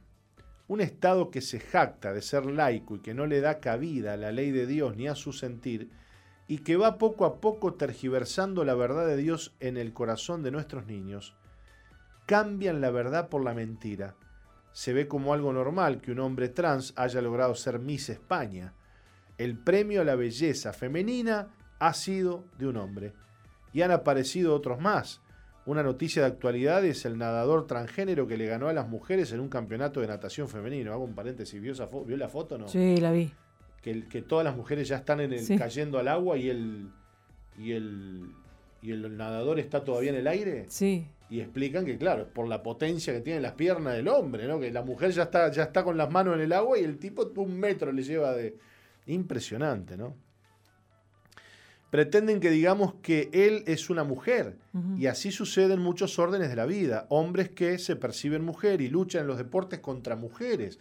un 0.67 0.82
Estado 0.82 1.32
que 1.32 1.41
se 1.41 1.59
jacta 1.59 2.13
de 2.13 2.21
ser 2.21 2.45
laico 2.45 2.95
y 2.95 2.99
que 2.99 3.13
no 3.13 3.25
le 3.25 3.39
da 3.39 3.59
cabida 3.59 4.13
a 4.13 4.17
la 4.17 4.32
ley 4.32 4.51
de 4.51 4.67
Dios 4.67 4.97
ni 4.97 5.07
a 5.07 5.15
su 5.15 5.32
sentir, 5.32 5.89
y 6.47 6.59
que 6.59 6.78
va 6.78 6.97
poco 6.97 7.25
a 7.25 7.41
poco 7.41 7.73
tergiversando 7.73 8.63
la 8.63 8.73
verdad 8.73 9.05
de 9.05 9.17
Dios 9.17 9.55
en 9.59 9.78
el 9.78 9.93
corazón 9.93 10.43
de 10.43 10.51
nuestros 10.51 10.88
niños, 10.88 11.36
cambian 12.25 12.82
la 12.82 12.89
verdad 12.89 13.30
por 13.30 13.43
la 13.43 13.53
mentira. 13.53 14.15
Se 14.71 14.93
ve 14.93 15.07
como 15.07 15.34
algo 15.34 15.51
normal 15.51 16.01
que 16.01 16.11
un 16.11 16.19
hombre 16.19 16.49
trans 16.49 16.93
haya 16.95 17.21
logrado 17.21 17.55
ser 17.55 17.80
Miss 17.80 18.09
España. 18.09 18.73
El 19.38 19.57
premio 19.57 20.01
a 20.01 20.05
la 20.05 20.15
belleza 20.15 20.71
femenina 20.71 21.49
ha 21.80 21.93
sido 21.93 22.45
de 22.57 22.67
un 22.67 22.78
hombre. 22.78 23.13
Y 23.73 23.82
han 23.82 23.91
aparecido 23.91 24.55
otros 24.55 24.80
más. 24.80 25.21
Una 25.65 25.84
noticia 25.84 26.21
de 26.21 26.30
actualidad 26.30 26.86
es 26.86 27.05
el 27.05 27.17
nadador 27.17 27.67
transgénero 27.67 28.28
que 28.28 28.38
le 28.38 28.45
ganó 28.45 28.69
a 28.69 28.73
las 28.73 28.88
mujeres 28.88 29.32
en 29.34 29.41
un 29.41 29.49
campeonato 29.49 29.99
de 29.99 30.07
natación 30.07 30.47
femenino. 30.47 30.93
Hago 30.93 31.03
un 31.03 31.13
paréntesis, 31.13 31.61
¿vio, 31.61 31.73
esa 31.73 31.88
¿vio 32.05 32.15
la 32.15 32.30
foto 32.30 32.57
no? 32.57 32.67
Sí, 32.67 32.97
la 32.97 33.11
vi. 33.11 33.32
Que, 33.82 34.07
que 34.07 34.21
todas 34.21 34.45
las 34.45 34.55
mujeres 34.55 34.88
ya 34.88 34.97
están 34.97 35.19
en 35.19 35.34
el, 35.34 35.57
cayendo 35.57 35.99
al 35.99 36.07
agua 36.07 36.38
y 36.38 36.49
el, 36.49 36.89
y 37.57 37.73
el, 37.73 38.32
y 38.82 38.91
el 38.91 39.17
nadador 39.17 39.59
está 39.59 39.84
todavía 39.84 40.11
en 40.11 40.17
el 40.17 40.28
aire. 40.28 40.65
Sí 40.69 41.07
y 41.30 41.41
explican 41.41 41.86
que, 41.86 41.97
claro, 41.97 42.23
es 42.23 42.28
por 42.30 42.47
la 42.47 42.63
potencia 42.63 43.13
que 43.13 43.19
tienen 43.19 43.41
las 43.41 43.53
piernas 43.53 43.95
del 43.95 44.07
hombre, 44.07 44.47
¿no? 44.47 44.59
Que 44.59 44.71
la 44.71 44.82
mujer 44.82 45.11
ya 45.11 45.23
está, 45.23 45.51
ya 45.51 45.63
está 45.63 45.84
con 45.84 45.97
las 45.97 46.09
manos 46.09 46.36
en 46.36 46.41
el 46.41 46.53
agua 46.53 46.80
y 46.80 46.84
el 46.84 46.97
tipo 46.97 47.30
un 47.36 47.59
metro 47.59 47.91
le 47.91 48.03
lleva 48.03 48.34
de. 48.34 48.55
Impresionante, 49.07 49.97
¿no? 49.97 50.15
Pretenden 51.89 52.41
que 52.41 52.49
digamos 52.49 52.95
que 53.01 53.29
él 53.31 53.63
es 53.65 53.89
una 53.89 54.03
mujer, 54.03 54.57
y 54.97 55.07
así 55.07 55.31
sucede 55.31 55.73
en 55.73 55.79
muchos 55.79 56.19
órdenes 56.19 56.49
de 56.49 56.55
la 56.55 56.65
vida. 56.65 57.07
Hombres 57.09 57.49
que 57.49 57.79
se 57.79 57.95
perciben 57.95 58.43
mujer 58.43 58.81
y 58.81 58.89
luchan 58.89 59.21
en 59.21 59.27
los 59.27 59.38
deportes 59.38 59.79
contra 59.79 60.15
mujeres. 60.15 60.79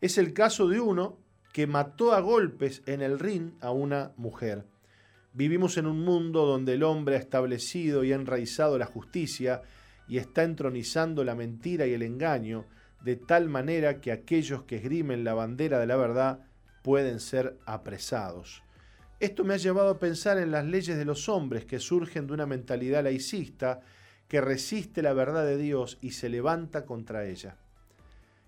Es 0.00 0.16
el 0.16 0.32
caso 0.32 0.68
de 0.68 0.80
uno 0.80 1.18
que 1.52 1.66
mató 1.66 2.12
a 2.12 2.20
golpes 2.20 2.82
en 2.86 3.02
el 3.02 3.18
ring 3.18 3.52
a 3.60 3.70
una 3.70 4.12
mujer. 4.16 4.64
Vivimos 5.34 5.76
en 5.76 5.86
un 5.86 6.00
mundo 6.00 6.46
donde 6.46 6.74
el 6.74 6.82
hombre 6.82 7.16
ha 7.16 7.18
establecido 7.18 8.02
y 8.02 8.12
ha 8.12 8.16
enraizado 8.16 8.78
la 8.78 8.86
justicia 8.86 9.62
y 10.08 10.18
está 10.18 10.42
entronizando 10.42 11.22
la 11.24 11.34
mentira 11.34 11.86
y 11.86 11.92
el 11.92 12.02
engaño, 12.02 12.64
de 13.04 13.16
tal 13.16 13.48
manera 13.48 14.00
que 14.00 14.10
aquellos 14.10 14.62
que 14.62 14.76
esgrimen 14.76 15.24
la 15.24 15.34
bandera 15.34 15.78
de 15.78 15.86
la 15.86 15.96
verdad 15.96 16.40
pueden 16.82 17.20
ser 17.20 17.56
apresados. 17.66 18.62
Esto 19.20 19.42
me 19.44 19.54
ha 19.54 19.56
llevado 19.56 19.90
a 19.90 19.98
pensar 19.98 20.38
en 20.38 20.52
las 20.52 20.64
leyes 20.64 20.96
de 20.96 21.04
los 21.04 21.28
hombres 21.28 21.64
que 21.64 21.80
surgen 21.80 22.26
de 22.26 22.34
una 22.34 22.46
mentalidad 22.46 23.02
laicista 23.02 23.80
que 24.28 24.40
resiste 24.40 25.02
la 25.02 25.12
verdad 25.12 25.44
de 25.44 25.56
Dios 25.56 25.98
y 26.00 26.12
se 26.12 26.28
levanta 26.28 26.84
contra 26.84 27.26
ella. 27.26 27.56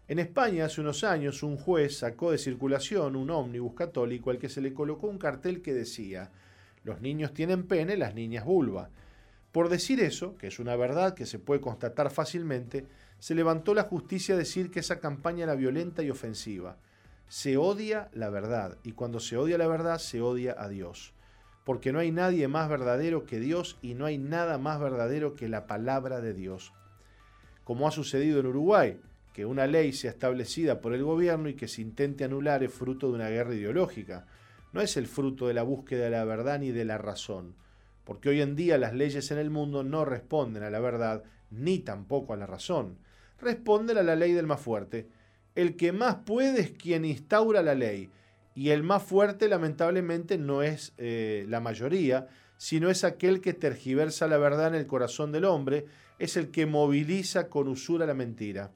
En 0.07 0.19
España 0.19 0.67
hace 0.67 0.81
unos 0.81 1.03
años 1.03 1.43
un 1.43 1.57
juez 1.57 1.99
sacó 1.99 2.31
de 2.31 2.39
circulación 2.39 3.17
un 3.17 3.31
ómnibus 3.31 3.75
católico 3.75 4.31
al 4.31 4.39
que 4.39 4.49
se 4.49 4.61
le 4.61 4.73
colocó 4.73 5.09
un 5.09 5.19
cartel 5.19 5.61
que 5.63 5.75
decía 5.75 6.31
los 6.85 7.01
niños 7.01 7.35
tienen 7.35 7.65
pene, 7.65 7.97
las 7.97 8.15
niñas 8.15 8.45
vulva. 8.45 8.91
Por 9.53 9.69
decir 9.69 10.01
eso, 10.01 10.37
que 10.37 10.47
es 10.47 10.59
una 10.59 10.77
verdad 10.77 11.15
que 11.15 11.27
se 11.27 11.39
puede 11.39 11.61
constatar 11.61 12.11
fácilmente, 12.11 12.87
se 13.19 13.35
levantó 13.35 13.75
la 13.75 13.83
justicia 13.83 14.35
a 14.35 14.39
decir 14.39 14.71
que 14.71 14.81
esa 14.81 15.01
campaña 15.01 15.45
era 15.45 15.55
violenta 15.55 16.03
y 16.03 16.11
ofensiva. 16.11 16.79
Se 17.31 17.57
odia 17.57 18.11
la 18.13 18.29
verdad, 18.29 18.77
y 18.83 18.93
cuando 18.93 19.21
se 19.21 19.39
odia 19.39 19.57
la 19.57 19.67
verdad, 19.67 19.99
se 19.99 20.21
odia 20.21 20.55
a 20.59 20.69
Dios. 20.69 21.15
Porque 21.65 21.93
no 21.93 22.01
hay 22.01 22.11
nadie 22.11 22.49
más 22.49 22.69
verdadero 22.69 23.25
que 23.25 23.41
Dios 23.41 23.79
y 23.81 23.95
no 23.95 24.05
hay 24.05 24.19
nada 24.19 24.59
más 24.59 24.81
verdadero 24.81 25.35
que 25.35 25.49
la 25.49 25.67
palabra 25.67 26.21
de 26.21 26.35
Dios. 26.35 26.75
Como 27.65 27.89
ha 27.89 27.91
sucedido 27.91 28.41
en 28.41 28.49
Uruguay, 28.49 29.01
que 29.33 29.47
una 29.47 29.67
ley 29.67 29.95
sea 29.95 30.11
establecida 30.11 30.83
por 30.83 30.93
el 30.93 31.05
gobierno 31.05 31.49
y 31.49 31.55
que 31.55 31.69
se 31.69 31.81
intente 31.81 32.25
anular 32.25 32.63
es 32.63 32.75
fruto 32.75 33.07
de 33.07 33.15
una 33.15 33.31
guerra 33.31 33.55
ideológica. 33.55 34.27
No 34.75 34.83
es 34.83 34.99
el 34.99 35.07
fruto 35.07 35.47
de 35.47 35.55
la 35.55 35.63
búsqueda 35.63 36.05
de 36.05 36.11
la 36.11 36.25
verdad 36.25 36.59
ni 36.59 36.73
de 36.73 36.85
la 36.85 36.99
razón 36.99 37.55
porque 38.11 38.29
hoy 38.29 38.41
en 38.41 38.57
día 38.57 38.77
las 38.77 38.93
leyes 38.93 39.31
en 39.31 39.39
el 39.39 39.51
mundo 39.51 39.85
no 39.85 40.05
responden 40.05 40.65
a 40.65 40.71
la 40.71 40.81
verdad 40.81 41.23
ni 41.53 41.79
tampoco 41.79 42.33
a 42.33 42.37
la 42.37 42.45
razón. 42.45 42.99
Responden 43.41 43.99
a 43.99 44.03
la 44.03 44.17
ley 44.17 44.33
del 44.33 44.49
más 44.49 44.61
fuerte. 44.61 45.09
El 45.61 45.77
que 45.77 45.93
más 45.93 46.17
puede 46.25 46.63
es 46.63 46.71
quien 46.71 47.05
instaura 47.05 47.63
la 47.63 47.75
ley, 47.75 48.09
y 48.55 48.71
el 48.71 48.83
más 48.83 49.03
fuerte 49.03 49.47
lamentablemente 49.47 50.39
no 50.39 50.63
es 50.63 50.95
eh, 50.97 51.45
la 51.49 51.61
mayoría, 51.61 52.29
sino 52.57 52.89
es 52.89 53.05
aquel 53.05 53.43
que 53.43 53.53
tergiversa 53.53 54.27
la 54.27 54.39
verdad 54.39 54.69
en 54.69 54.75
el 54.77 54.87
corazón 54.87 55.33
del 55.33 55.45
hombre, 55.45 55.85
es 56.19 56.39
el 56.39 56.51
que 56.51 56.65
moviliza 56.65 57.49
con 57.49 57.69
usura 57.69 58.07
la 58.07 58.15
mentira. 58.15 58.73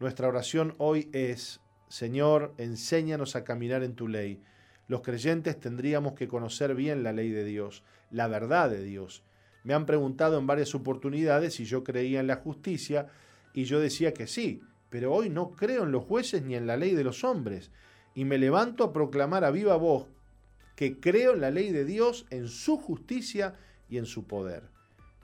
Nuestra 0.00 0.26
oración 0.26 0.74
hoy 0.78 1.10
es, 1.12 1.60
Señor, 1.88 2.54
enséñanos 2.56 3.36
a 3.36 3.44
caminar 3.44 3.82
en 3.82 3.94
tu 3.94 4.08
ley. 4.08 4.40
Los 4.88 5.02
creyentes 5.02 5.60
tendríamos 5.60 6.14
que 6.14 6.28
conocer 6.28 6.74
bien 6.74 7.02
la 7.02 7.12
ley 7.12 7.30
de 7.30 7.44
Dios 7.44 7.84
la 8.10 8.26
verdad 8.26 8.70
de 8.70 8.82
Dios. 8.82 9.22
Me 9.64 9.74
han 9.74 9.84
preguntado 9.84 10.38
en 10.38 10.46
varias 10.46 10.74
oportunidades 10.74 11.52
si 11.52 11.66
yo 11.66 11.84
creía 11.84 12.20
en 12.20 12.26
la 12.26 12.36
justicia 12.36 13.08
y 13.52 13.64
yo 13.64 13.80
decía 13.80 14.14
que 14.14 14.26
sí, 14.26 14.62
pero 14.96 15.12
hoy 15.12 15.28
no 15.28 15.50
creo 15.50 15.84
en 15.84 15.92
los 15.92 16.04
jueces 16.04 16.42
ni 16.42 16.54
en 16.54 16.66
la 16.66 16.78
ley 16.78 16.94
de 16.94 17.04
los 17.04 17.22
hombres 17.22 17.70
y 18.14 18.24
me 18.24 18.38
levanto 18.38 18.82
a 18.82 18.94
proclamar 18.94 19.44
a 19.44 19.50
viva 19.50 19.76
voz 19.76 20.06
que 20.74 21.00
creo 21.00 21.34
en 21.34 21.42
la 21.42 21.50
ley 21.50 21.70
de 21.70 21.84
Dios, 21.84 22.24
en 22.30 22.48
su 22.48 22.78
justicia 22.78 23.52
y 23.90 23.98
en 23.98 24.06
su 24.06 24.26
poder. 24.26 24.62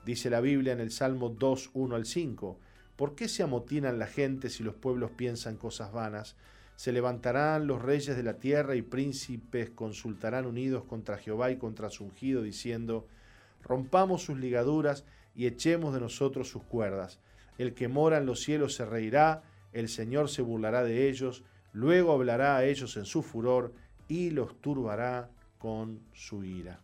Dice 0.05 0.29
la 0.29 0.41
Biblia 0.41 0.73
en 0.73 0.79
el 0.79 0.91
Salmo 0.91 1.29
2, 1.29 1.71
1 1.73 1.95
al 1.95 2.05
5. 2.05 2.59
¿Por 2.95 3.15
qué 3.15 3.27
se 3.27 3.41
amotinan 3.41 3.97
la 3.97 4.05
gente 4.05 4.51
si 4.51 4.61
los 4.61 4.75
pueblos 4.75 5.09
piensan 5.09 5.57
cosas 5.57 5.91
vanas? 5.91 6.35
Se 6.75 6.91
levantarán 6.91 7.65
los 7.65 7.81
reyes 7.81 8.15
de 8.15 8.21
la 8.21 8.37
tierra 8.37 8.75
y 8.75 8.83
príncipes 8.83 9.71
consultarán 9.71 10.45
unidos 10.45 10.83
contra 10.83 11.17
Jehová 11.17 11.49
y 11.49 11.57
contra 11.57 11.89
su 11.89 12.03
ungido, 12.03 12.43
diciendo, 12.43 13.07
rompamos 13.63 14.21
sus 14.21 14.37
ligaduras 14.37 15.03
y 15.33 15.47
echemos 15.47 15.95
de 15.95 15.99
nosotros 15.99 16.47
sus 16.47 16.61
cuerdas. 16.61 17.19
El 17.57 17.73
que 17.73 17.87
mora 17.87 18.19
en 18.19 18.27
los 18.27 18.41
cielos 18.41 18.75
se 18.75 18.85
reirá, 18.85 19.41
el 19.73 19.89
Señor 19.89 20.29
se 20.29 20.41
burlará 20.41 20.83
de 20.83 21.09
ellos, 21.09 21.43
luego 21.73 22.13
hablará 22.13 22.55
a 22.57 22.65
ellos 22.65 22.95
en 22.97 23.05
su 23.05 23.21
furor 23.21 23.73
y 24.07 24.29
los 24.29 24.59
turbará 24.61 25.29
con 25.57 25.99
su 26.13 26.43
ira. 26.43 26.81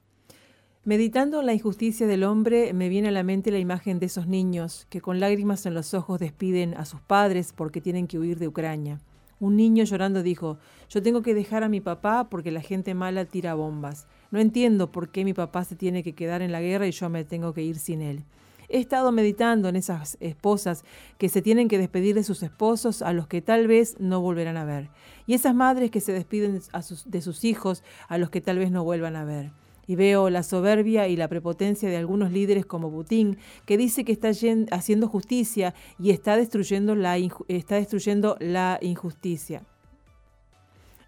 Meditando 0.86 1.42
en 1.42 1.46
la 1.46 1.54
injusticia 1.54 2.08
del 2.08 2.24
hombre, 2.24 2.74
me 2.74 2.90
viene 2.90 3.10
a 3.10 3.12
la 3.12 3.24
mente 3.24 3.52
la 3.52 3.60
imagen 3.60 4.00
de 4.00 4.08
esos 4.08 4.28
niños 4.28 4.88
que 4.90 5.02
con 5.02 5.20
lágrimas 5.20 5.66
en 5.66 5.74
los 5.74 5.94
ojos 5.94 6.20
despiden 6.20 6.74
a 6.76 6.86
sus 6.86 7.02
padres 7.02 7.54
porque 7.54 7.82
tienen 7.82 8.08
que 8.08 8.18
huir 8.18 8.40
de 8.40 8.48
Ucrania. 8.48 9.00
Un 9.42 9.56
niño 9.56 9.84
llorando 9.84 10.24
dijo, 10.24 10.58
yo 10.90 11.02
tengo 11.02 11.22
que 11.22 11.34
dejar 11.34 11.64
a 11.64 11.70
mi 11.70 11.80
papá 11.82 12.30
porque 12.30 12.52
la 12.52 12.62
gente 12.62 12.94
mala 12.94 13.26
tira 13.26 13.54
bombas. 13.54 14.08
No 14.32 14.40
entiendo 14.40 14.92
por 14.92 15.12
qué 15.12 15.24
mi 15.24 15.34
papá 15.34 15.64
se 15.64 15.76
tiene 15.76 16.02
que 16.02 16.16
quedar 16.16 16.42
en 16.42 16.52
la 16.52 16.62
guerra 16.62 16.88
y 16.88 16.92
yo 16.92 17.10
me 17.10 17.24
tengo 17.24 17.54
que 17.54 17.62
ir 17.62 17.78
sin 17.78 18.02
él. 18.02 18.24
He 18.70 18.80
estado 18.80 19.12
meditando 19.12 19.68
en 19.68 19.76
esas 19.76 20.18
esposas 20.20 20.84
que 21.18 21.28
se 21.28 21.42
tienen 21.42 21.68
que 21.68 21.78
despedir 21.78 22.16
de 22.16 22.24
sus 22.24 22.44
esposos 22.44 23.02
a 23.02 23.14
los 23.14 23.28
que 23.28 23.42
tal 23.42 23.68
vez 23.68 24.00
no 24.00 24.22
volverán 24.22 24.58
a 24.58 24.66
ver. 24.66 24.90
Y 25.26 25.34
esas 25.34 25.56
madres 25.56 25.92
que 25.92 26.02
se 26.02 26.14
despiden 26.14 26.62
de 27.06 27.22
sus 27.22 27.44
hijos 27.44 27.84
a 28.08 28.18
los 28.18 28.30
que 28.30 28.42
tal 28.42 28.60
vez 28.60 28.72
no 28.72 28.84
vuelvan 28.84 29.16
a 29.16 29.26
ver 29.26 29.52
y 29.90 29.96
veo 29.96 30.30
la 30.30 30.44
soberbia 30.44 31.08
y 31.08 31.16
la 31.16 31.28
prepotencia 31.28 31.90
de 31.90 31.98
algunos 31.98 32.32
líderes 32.32 32.64
como 32.64 32.92
Putin, 32.92 33.40
que 33.66 33.76
dice 33.76 34.06
que 34.06 34.12
está 34.12 34.30
haciendo 34.70 35.08
justicia 35.08 35.74
y 35.98 36.12
está 36.12 36.38
destruyendo 36.38 36.94
la, 36.94 37.18
está 37.48 37.78
destruyendo 37.78 38.38
la 38.40 38.78
injusticia. 38.84 39.64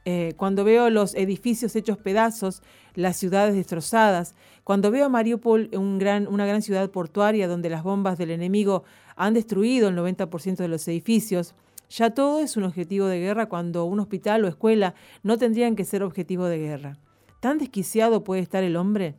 Eh, 0.05 0.33
cuando 0.35 0.63
veo 0.63 0.89
los 0.89 1.13
edificios 1.13 1.75
hechos 1.75 1.97
pedazos, 1.97 2.63
las 2.95 3.17
ciudades 3.17 3.53
destrozadas, 3.53 4.35
cuando 4.63 4.89
veo 4.89 5.05
a 5.05 5.09
Mariupol, 5.09 5.69
una 5.77 6.45
gran 6.45 6.61
ciudad 6.61 6.89
portuaria 6.89 7.47
donde 7.47 7.69
las 7.69 7.83
bombas 7.83 8.17
del 8.17 8.31
enemigo 8.31 8.83
han 9.15 9.33
destruido 9.33 9.89
el 9.89 9.95
90% 9.95 10.55
de 10.55 10.67
los 10.67 10.87
edificios, 10.87 11.53
ya 11.89 12.11
todo 12.11 12.39
es 12.39 12.55
un 12.57 12.63
objetivo 12.63 13.07
de 13.07 13.19
guerra 13.19 13.47
cuando 13.47 13.85
un 13.85 13.99
hospital 13.99 14.45
o 14.45 14.47
escuela 14.47 14.95
no 15.23 15.37
tendrían 15.37 15.75
que 15.75 15.83
ser 15.83 16.03
objetivo 16.03 16.45
de 16.45 16.57
guerra. 16.57 16.97
¿Tan 17.41 17.57
desquiciado 17.57 18.23
puede 18.23 18.41
estar 18.41 18.63
el 18.63 18.77
hombre? 18.77 19.15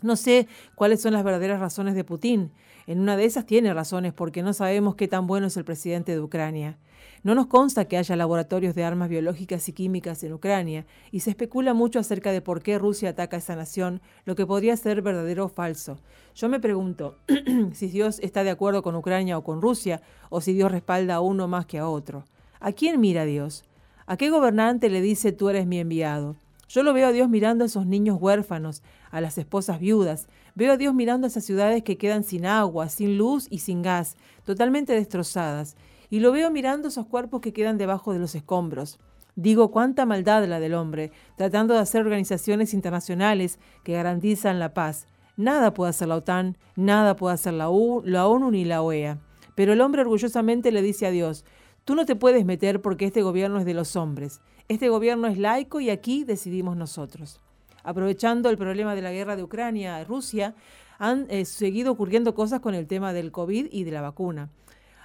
No 0.00 0.16
sé 0.16 0.48
cuáles 0.74 1.02
son 1.02 1.12
las 1.12 1.24
verdaderas 1.24 1.60
razones 1.60 1.94
de 1.94 2.04
Putin. 2.04 2.52
En 2.86 3.00
una 3.00 3.16
de 3.16 3.24
esas 3.24 3.44
tiene 3.44 3.74
razones 3.74 4.14
porque 4.14 4.42
no 4.42 4.52
sabemos 4.54 4.94
qué 4.94 5.06
tan 5.06 5.26
bueno 5.26 5.48
es 5.48 5.56
el 5.56 5.64
presidente 5.64 6.12
de 6.12 6.20
Ucrania. 6.20 6.78
No 7.22 7.34
nos 7.34 7.46
consta 7.46 7.86
que 7.86 7.96
haya 7.96 8.16
laboratorios 8.16 8.74
de 8.74 8.84
armas 8.84 9.08
biológicas 9.08 9.68
y 9.68 9.72
químicas 9.72 10.22
en 10.22 10.32
Ucrania, 10.32 10.86
y 11.10 11.20
se 11.20 11.30
especula 11.30 11.74
mucho 11.74 11.98
acerca 11.98 12.32
de 12.32 12.40
por 12.40 12.62
qué 12.62 12.78
Rusia 12.78 13.10
ataca 13.10 13.36
a 13.36 13.38
esa 13.38 13.56
nación, 13.56 14.00
lo 14.24 14.36
que 14.36 14.46
podría 14.46 14.76
ser 14.76 15.02
verdadero 15.02 15.46
o 15.46 15.48
falso. 15.48 15.98
Yo 16.34 16.48
me 16.48 16.60
pregunto 16.60 17.16
si 17.72 17.88
Dios 17.88 18.20
está 18.20 18.44
de 18.44 18.50
acuerdo 18.50 18.82
con 18.82 18.94
Ucrania 18.94 19.36
o 19.36 19.44
con 19.44 19.60
Rusia, 19.60 20.00
o 20.30 20.40
si 20.40 20.52
Dios 20.52 20.70
respalda 20.70 21.16
a 21.16 21.20
uno 21.20 21.48
más 21.48 21.66
que 21.66 21.78
a 21.78 21.88
otro. 21.88 22.24
¿A 22.60 22.72
quién 22.72 23.00
mira 23.00 23.24
Dios? 23.24 23.64
¿A 24.06 24.16
qué 24.16 24.30
gobernante 24.30 24.88
le 24.88 25.00
dice 25.00 25.32
tú 25.32 25.48
eres 25.48 25.66
mi 25.66 25.78
enviado? 25.78 26.36
Yo 26.68 26.82
lo 26.82 26.92
veo 26.92 27.08
a 27.08 27.12
Dios 27.12 27.30
mirando 27.30 27.64
a 27.64 27.66
esos 27.66 27.86
niños 27.86 28.18
huérfanos, 28.20 28.82
a 29.10 29.22
las 29.22 29.38
esposas 29.38 29.80
viudas. 29.80 30.28
Veo 30.54 30.72
a 30.72 30.76
Dios 30.76 30.94
mirando 30.94 31.26
a 31.26 31.28
esas 31.28 31.44
ciudades 31.44 31.82
que 31.82 31.96
quedan 31.96 32.24
sin 32.24 32.44
agua, 32.44 32.90
sin 32.90 33.16
luz 33.16 33.46
y 33.48 33.60
sin 33.60 33.80
gas, 33.80 34.16
totalmente 34.44 34.92
destrozadas. 34.92 35.76
Y 36.10 36.20
lo 36.20 36.32
veo 36.32 36.50
mirando 36.50 36.88
esos 36.88 37.06
cuerpos 37.06 37.40
que 37.40 37.52
quedan 37.52 37.78
debajo 37.78 38.12
de 38.12 38.18
los 38.18 38.34
escombros. 38.34 38.98
Digo, 39.36 39.70
cuánta 39.70 40.06
maldad 40.06 40.46
la 40.46 40.58
del 40.58 40.74
hombre, 40.74 41.12
tratando 41.36 41.74
de 41.74 41.80
hacer 41.80 42.00
organizaciones 42.00 42.74
internacionales 42.74 43.58
que 43.84 43.92
garantizan 43.92 44.58
la 44.58 44.74
paz. 44.74 45.06
Nada 45.36 45.74
puede 45.74 45.90
hacer 45.90 46.08
la 46.08 46.16
OTAN, 46.16 46.58
nada 46.74 47.14
puede 47.14 47.34
hacer 47.34 47.54
la, 47.54 47.70
la 48.04 48.26
ONU 48.26 48.50
ni 48.50 48.64
la 48.64 48.82
OEA. 48.82 49.18
Pero 49.54 49.72
el 49.72 49.80
hombre 49.80 50.02
orgullosamente 50.02 50.72
le 50.72 50.82
dice 50.82 51.06
a 51.06 51.10
Dios, 51.10 51.44
tú 51.84 51.94
no 51.94 52.04
te 52.04 52.16
puedes 52.16 52.44
meter 52.44 52.82
porque 52.82 53.04
este 53.04 53.22
gobierno 53.22 53.58
es 53.58 53.64
de 53.64 53.74
los 53.74 53.94
hombres. 53.94 54.40
Este 54.66 54.88
gobierno 54.88 55.28
es 55.28 55.38
laico 55.38 55.80
y 55.80 55.90
aquí 55.90 56.24
decidimos 56.24 56.76
nosotros. 56.76 57.40
Aprovechando 57.84 58.50
el 58.50 58.58
problema 58.58 58.94
de 58.94 59.02
la 59.02 59.12
guerra 59.12 59.36
de 59.36 59.44
Ucrania 59.44 60.00
y 60.00 60.04
Rusia, 60.04 60.54
han 60.98 61.26
eh, 61.30 61.44
seguido 61.44 61.92
ocurriendo 61.92 62.34
cosas 62.34 62.60
con 62.60 62.74
el 62.74 62.86
tema 62.86 63.12
del 63.12 63.30
COVID 63.30 63.68
y 63.70 63.84
de 63.84 63.90
la 63.92 64.02
vacuna. 64.02 64.50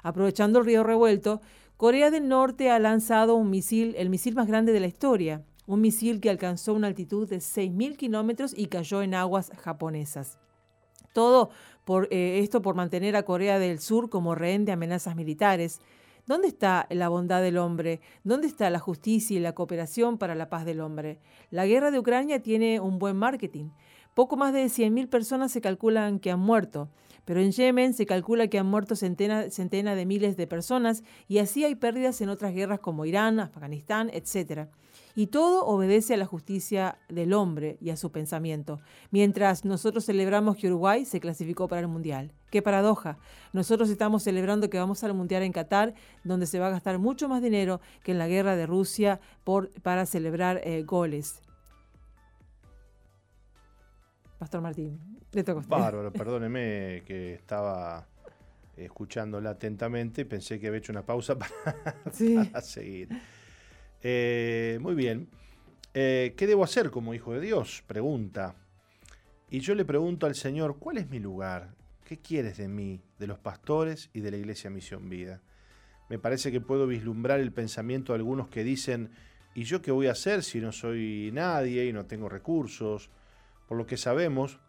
Aprovechando 0.04 0.60
el 0.60 0.66
río 0.66 0.84
revuelto, 0.84 1.41
Corea 1.78 2.12
del 2.12 2.28
Norte 2.28 2.70
ha 2.70 2.78
lanzado 2.78 3.36
un 3.36 3.49
misil, 3.49 3.95
el 3.97 4.10
misil 4.10 4.36
más 4.36 4.47
grande 4.47 4.74
de 4.74 4.80
la 4.80 4.88
historia, 4.88 5.43
un 5.66 5.82
misil 5.82 6.20
que 6.20 6.30
alcanzó 6.30 6.74
una 6.74 6.88
altitud 6.88 7.28
de 7.28 7.38
6.000 7.38 7.95
kilómetros 7.95 8.54
y 8.56 8.68
cayó 8.68 9.01
en 9.01 9.16
aguas 9.16 9.51
japonesas. 9.58 10.38
Todo 11.14 11.51
eh, 12.10 12.39
esto 12.43 12.62
por 12.62 12.76
mantener 12.76 13.16
a 13.16 13.24
Corea 13.24 13.60
del 13.60 13.80
Sur 13.80 14.10
como 14.10 14.36
rehén 14.36 14.66
de 14.66 14.72
amenazas 14.72 15.16
militares. 15.16 15.80
¿Dónde 16.26 16.47
está 16.47 16.88
la 16.89 17.10
bondad 17.10 17.41
del 17.41 17.58
hombre? 17.58 18.01
¿Dónde 18.24 18.47
está 18.47 18.70
la 18.70 18.80
justicia 18.80 19.38
y 19.38 19.41
la 19.41 19.54
cooperación 19.54 20.18
para 20.18 20.36
la 20.36 20.49
paz 20.49 20.66
del 20.66 20.82
hombre? 20.82 21.20
La 21.49 21.66
guerra 21.66 21.91
de 21.91 21.99
Ucrania 21.99 22.41
tiene 22.41 22.80
un 22.80 22.97
buen 22.97 23.16
marketing. 23.16 23.70
Poco 24.14 24.38
más 24.38 24.54
de 24.54 24.66
100.000 24.66 25.10
personas 25.10 25.51
se 25.51 25.62
calculan 25.62 26.20
que 26.20 26.32
han 26.32 26.39
muerto, 26.39 26.89
pero 27.26 27.40
en 27.40 27.52
Yemen 27.52 27.94
se 27.94 28.06
calcula 28.06 28.48
que 28.48 28.60
han 28.60 28.68
muerto 28.68 28.96
centenas 28.96 29.54
centena 29.54 29.96
de 29.96 30.06
miles 30.06 30.38
de 30.38 30.48
personas 30.48 31.04
y 31.28 31.38
así 31.40 31.64
hay 31.64 31.76
pérdidas 31.76 32.20
en 32.22 32.30
otras 32.30 32.54
guerras 32.54 32.80
como 32.80 33.06
Irán, 33.06 33.40
Afganistán, 33.40 34.10
etc. 34.14 34.68
Y 35.16 35.28
todo 35.28 35.66
obedece 35.66 36.16
a 36.16 36.18
la 36.18 36.26
justicia 36.26 36.98
del 37.08 37.34
hombre 37.34 37.78
y 37.80 37.92
a 37.92 37.98
su 37.98 38.12
pensamiento. 38.12 38.80
Mientras 39.12 39.64
nosotros 39.64 40.06
celebramos 40.06 40.58
que 40.58 40.68
Uruguay 40.68 41.06
se 41.06 41.20
clasificó 41.20 41.68
para 41.68 41.82
el 41.82 41.88
Mundial. 41.88 42.32
Qué 42.50 42.62
paradoja. 42.62 43.18
Nosotros 43.52 43.90
estamos 43.90 44.24
celebrando 44.24 44.70
que 44.70 44.80
vamos 44.80 45.04
al 45.04 45.14
Mundial 45.14 45.44
en 45.44 45.52
Qatar, 45.52 45.94
donde 46.24 46.48
se 46.48 46.60
va 46.60 46.68
a 46.68 46.72
gastar 46.72 46.98
mucho 46.98 47.30
más 47.30 47.44
dinero 47.44 47.80
que 48.04 48.12
en 48.12 48.18
la 48.18 48.28
guerra 48.28 48.56
de 48.56 48.66
Rusia 48.66 49.20
para 49.84 50.06
celebrar 50.08 50.62
eh, 50.64 50.84
goles. 50.84 51.42
Pastor 54.40 54.62
Martín, 54.62 55.00
le 55.34 55.44
Bárbaro, 55.44 56.12
perdóneme 56.12 57.04
que 57.06 57.34
estaba 57.34 58.08
escuchándola 58.78 59.52
atentamente 59.52 60.22
y 60.22 60.26
pensé 60.26 60.60
que 60.60 60.68
había 60.68 60.80
hecho 60.80 60.92
una 60.92 61.06
pausa 61.06 61.38
para 61.74 62.62
seguir. 62.62 63.10
Eh, 64.02 64.78
muy 64.82 64.96
bien. 64.96 65.28
Eh, 65.94 66.34
¿Qué 66.38 66.48
debo 66.48 66.64
hacer 66.64 66.90
como 66.92 67.14
hijo 67.14 67.34
de 67.34 67.42
Dios? 67.42 67.84
Pregunta. 67.88 68.56
Y 69.50 69.60
yo 69.60 69.76
le 69.76 69.86
pregunto 69.86 70.26
al 70.26 70.36
Señor, 70.36 70.78
¿cuál 70.80 70.98
es 70.98 71.10
mi 71.10 71.20
lugar? 71.20 71.76
¿Qué 72.04 72.18
quieres 72.18 72.58
de 72.58 72.68
mí, 72.68 73.02
de 73.20 73.28
los 73.28 73.40
pastores 73.40 74.10
y 74.14 74.22
de 74.22 74.32
la 74.32 74.38
Iglesia 74.38 74.70
Misión 74.70 75.10
Vida? 75.10 75.42
Me 76.10 76.20
parece 76.20 76.52
que 76.52 76.62
puedo 76.62 76.88
vislumbrar 76.88 77.40
el 77.40 77.52
pensamiento 77.52 78.14
de 78.14 78.18
algunos 78.18 78.50
que 78.50 78.64
dicen, 78.64 79.12
¿y 79.56 79.64
yo 79.64 79.82
qué 79.82 79.92
voy 79.92 80.08
a 80.08 80.12
hacer 80.12 80.44
si 80.44 80.60
no 80.60 80.72
soy 80.72 81.32
nadie 81.34 81.86
y 81.86 81.94
no 81.94 82.06
tengo 82.06 82.30
recursos? 82.30 83.10
Por 83.68 83.78
lo 83.78 83.86
que 83.86 83.98
sabemos, 83.98 84.60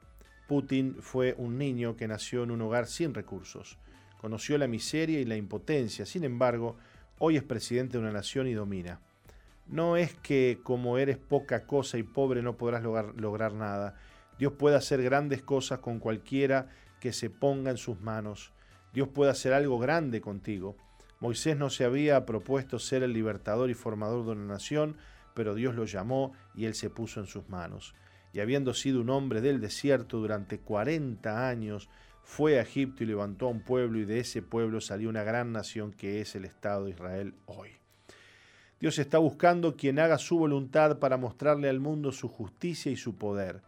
Putin 0.47 0.97
fue 1.01 1.35
un 1.39 1.57
niño 1.57 1.97
que 1.97 2.09
nació 2.09 2.43
en 2.43 2.51
un 2.51 2.63
hogar 2.63 2.87
sin 2.87 3.15
recursos. 3.15 3.79
Conoció 4.21 4.59
la 4.59 4.67
miseria 4.67 5.21
y 5.21 5.25
la 5.25 5.37
impotencia. 5.37 6.07
Sin 6.07 6.25
embargo, 6.25 6.77
hoy 7.19 7.37
es 7.37 7.43
presidente 7.43 7.97
de 7.97 8.03
una 8.03 8.13
nación 8.13 8.47
y 8.47 8.55
domina. 8.55 9.01
No 9.67 9.97
es 9.97 10.15
que 10.15 10.61
como 10.63 10.99
eres 10.99 11.17
poca 11.17 11.67
cosa 11.67 11.97
y 11.97 12.03
pobre 12.03 12.43
no 12.43 12.57
podrás 12.57 12.83
lograr, 12.83 13.55
nada. 13.55 13.97
Dios 14.39 14.53
puede 14.53 14.77
hacer 14.77 15.03
grandes 15.03 15.43
cosas 15.43 15.79
con 15.79 15.99
cualquiera 15.99 16.69
que 17.01 17.13
se 17.13 17.31
ponga 17.31 17.71
en 17.71 17.79
sus 17.79 18.01
manos. 18.01 18.53
Dios 18.93 19.09
puede 19.09 19.31
hacer 19.31 19.55
algo 19.55 19.79
grande 19.79 20.21
contigo. 20.21 20.77
Moisés 21.21 21.57
no 21.57 21.71
se 21.71 21.85
había 21.85 22.27
propuesto 22.27 22.79
ser 22.79 23.03
el 23.03 23.15
libertador 23.15 23.71
y 23.71 23.75
formador 23.75 24.27
de 24.27 24.33
una 24.33 24.45
nación, 24.45 24.97
pero 25.35 25.55
Dios 25.55 25.75
lo 25.75 25.87
llamó 25.87 26.33
y 26.55 26.67
él 26.67 26.75
se 26.75 26.91
puso 26.91 27.21
en 27.21 27.27
sus 27.27 27.49
manos. 27.49 27.95
Y 28.35 28.41
habiendo 28.41 28.75
sido 28.75 29.01
un 29.01 29.11
hombre 29.11 29.41
del 29.41 29.61
desierto 29.61 30.19
durante 30.19 30.59
cuarenta 30.59 31.49
años, 31.49 31.89
fue 32.25 32.59
a 32.59 32.63
Egipto 32.63 33.05
y 33.05 33.07
levantó 33.07 33.47
a 33.47 33.51
un 33.51 33.61
pueblo 33.61 34.01
y 34.01 34.05
de 34.05 34.19
ese 34.19 34.43
pueblo 34.43 34.81
salió 34.81 35.09
una 35.09 35.23
gran 35.23 35.53
nación 35.53 35.93
que 35.93 36.21
es 36.21 36.35
el 36.35 36.45
Estado 36.45 36.87
de 36.87 36.91
Israel 36.91 37.35
hoy. 37.47 37.71
Dios 38.81 38.99
está 38.99 39.19
buscando 39.19 39.77
quien 39.77 40.01
haga 40.01 40.19
su 40.19 40.37
voluntad 40.37 40.99
para 40.99 41.17
mostrarle 41.17 41.69
al 41.69 41.79
mundo 41.79 42.11
su 42.11 42.29
justicia 42.29 42.91
y 42.91 42.97
su 42.97 43.17
poder. 43.17 43.63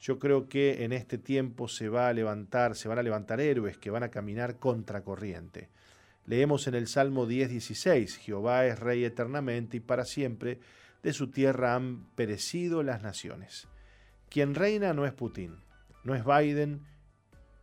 Yo 0.00 0.18
creo 0.18 0.48
que 0.48 0.82
en 0.82 0.92
este 0.92 1.16
tiempo 1.16 1.68
se 1.68 1.88
va 1.88 2.08
a 2.08 2.12
levantar, 2.12 2.74
se 2.74 2.88
van 2.88 2.98
a 2.98 3.04
levantar 3.04 3.40
héroes 3.40 3.78
que 3.78 3.90
van 3.90 4.02
a 4.02 4.10
caminar 4.10 4.58
contracorriente. 4.58 5.68
Leemos 6.26 6.66
en 6.66 6.74
el 6.74 6.88
Salmo 6.88 7.26
10:16, 7.26 8.18
Jehová 8.18 8.66
es 8.66 8.80
rey 8.80 9.04
eternamente 9.04 9.76
y 9.76 9.80
para 9.80 10.04
siempre, 10.04 10.58
de 11.00 11.12
su 11.12 11.30
tierra 11.30 11.76
han 11.76 12.06
perecido 12.16 12.82
las 12.82 13.02
naciones. 13.02 13.69
Quien 14.30 14.54
reina 14.54 14.94
no 14.94 15.06
es 15.06 15.12
Putin, 15.12 15.56
no 16.04 16.14
es 16.14 16.24
Biden, 16.24 16.86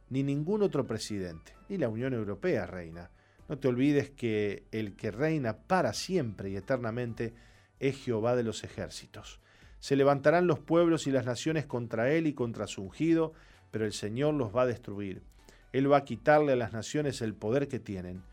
ni 0.10 0.22
ningún 0.22 0.62
otro 0.62 0.86
presidente, 0.86 1.54
ni 1.70 1.78
la 1.78 1.88
Unión 1.88 2.14
Europea 2.14 2.68
reina. 2.68 3.10
No 3.48 3.58
te 3.58 3.70
olvides 3.70 4.10
que 4.10 4.66
el 4.72 4.98
que 4.98 5.12
reina 5.12 5.60
para 5.60 5.94
siempre 5.94 6.50
y 6.50 6.58
eternamente 6.58 7.34
es 7.80 7.96
Jehová 8.04 8.36
de 8.36 8.44
los 8.44 8.66
ejércitos. 8.66 9.40
Se 9.80 9.96
levantarán 9.96 10.46
los 10.46 10.60
pueblos 10.60 11.08
y 11.08 11.12
las 11.12 11.26
naciones 11.26 11.66
contra 11.66 12.12
él 12.12 12.28
y 12.28 12.34
contra 12.34 12.68
su 12.68 12.84
ungido, 12.84 13.32
pero 13.72 13.86
el 13.86 13.94
Señor 13.94 14.34
los 14.34 14.54
va 14.54 14.64
a 14.64 14.68
destruir. 14.68 15.24
Él 15.72 15.90
va 15.90 15.98
a 16.00 16.06
quitarle 16.06 16.52
a 16.52 16.58
las 16.58 16.74
naciones 16.74 17.22
el 17.22 17.34
poder 17.34 17.70
que 17.70 17.80
tienen. 17.80 18.24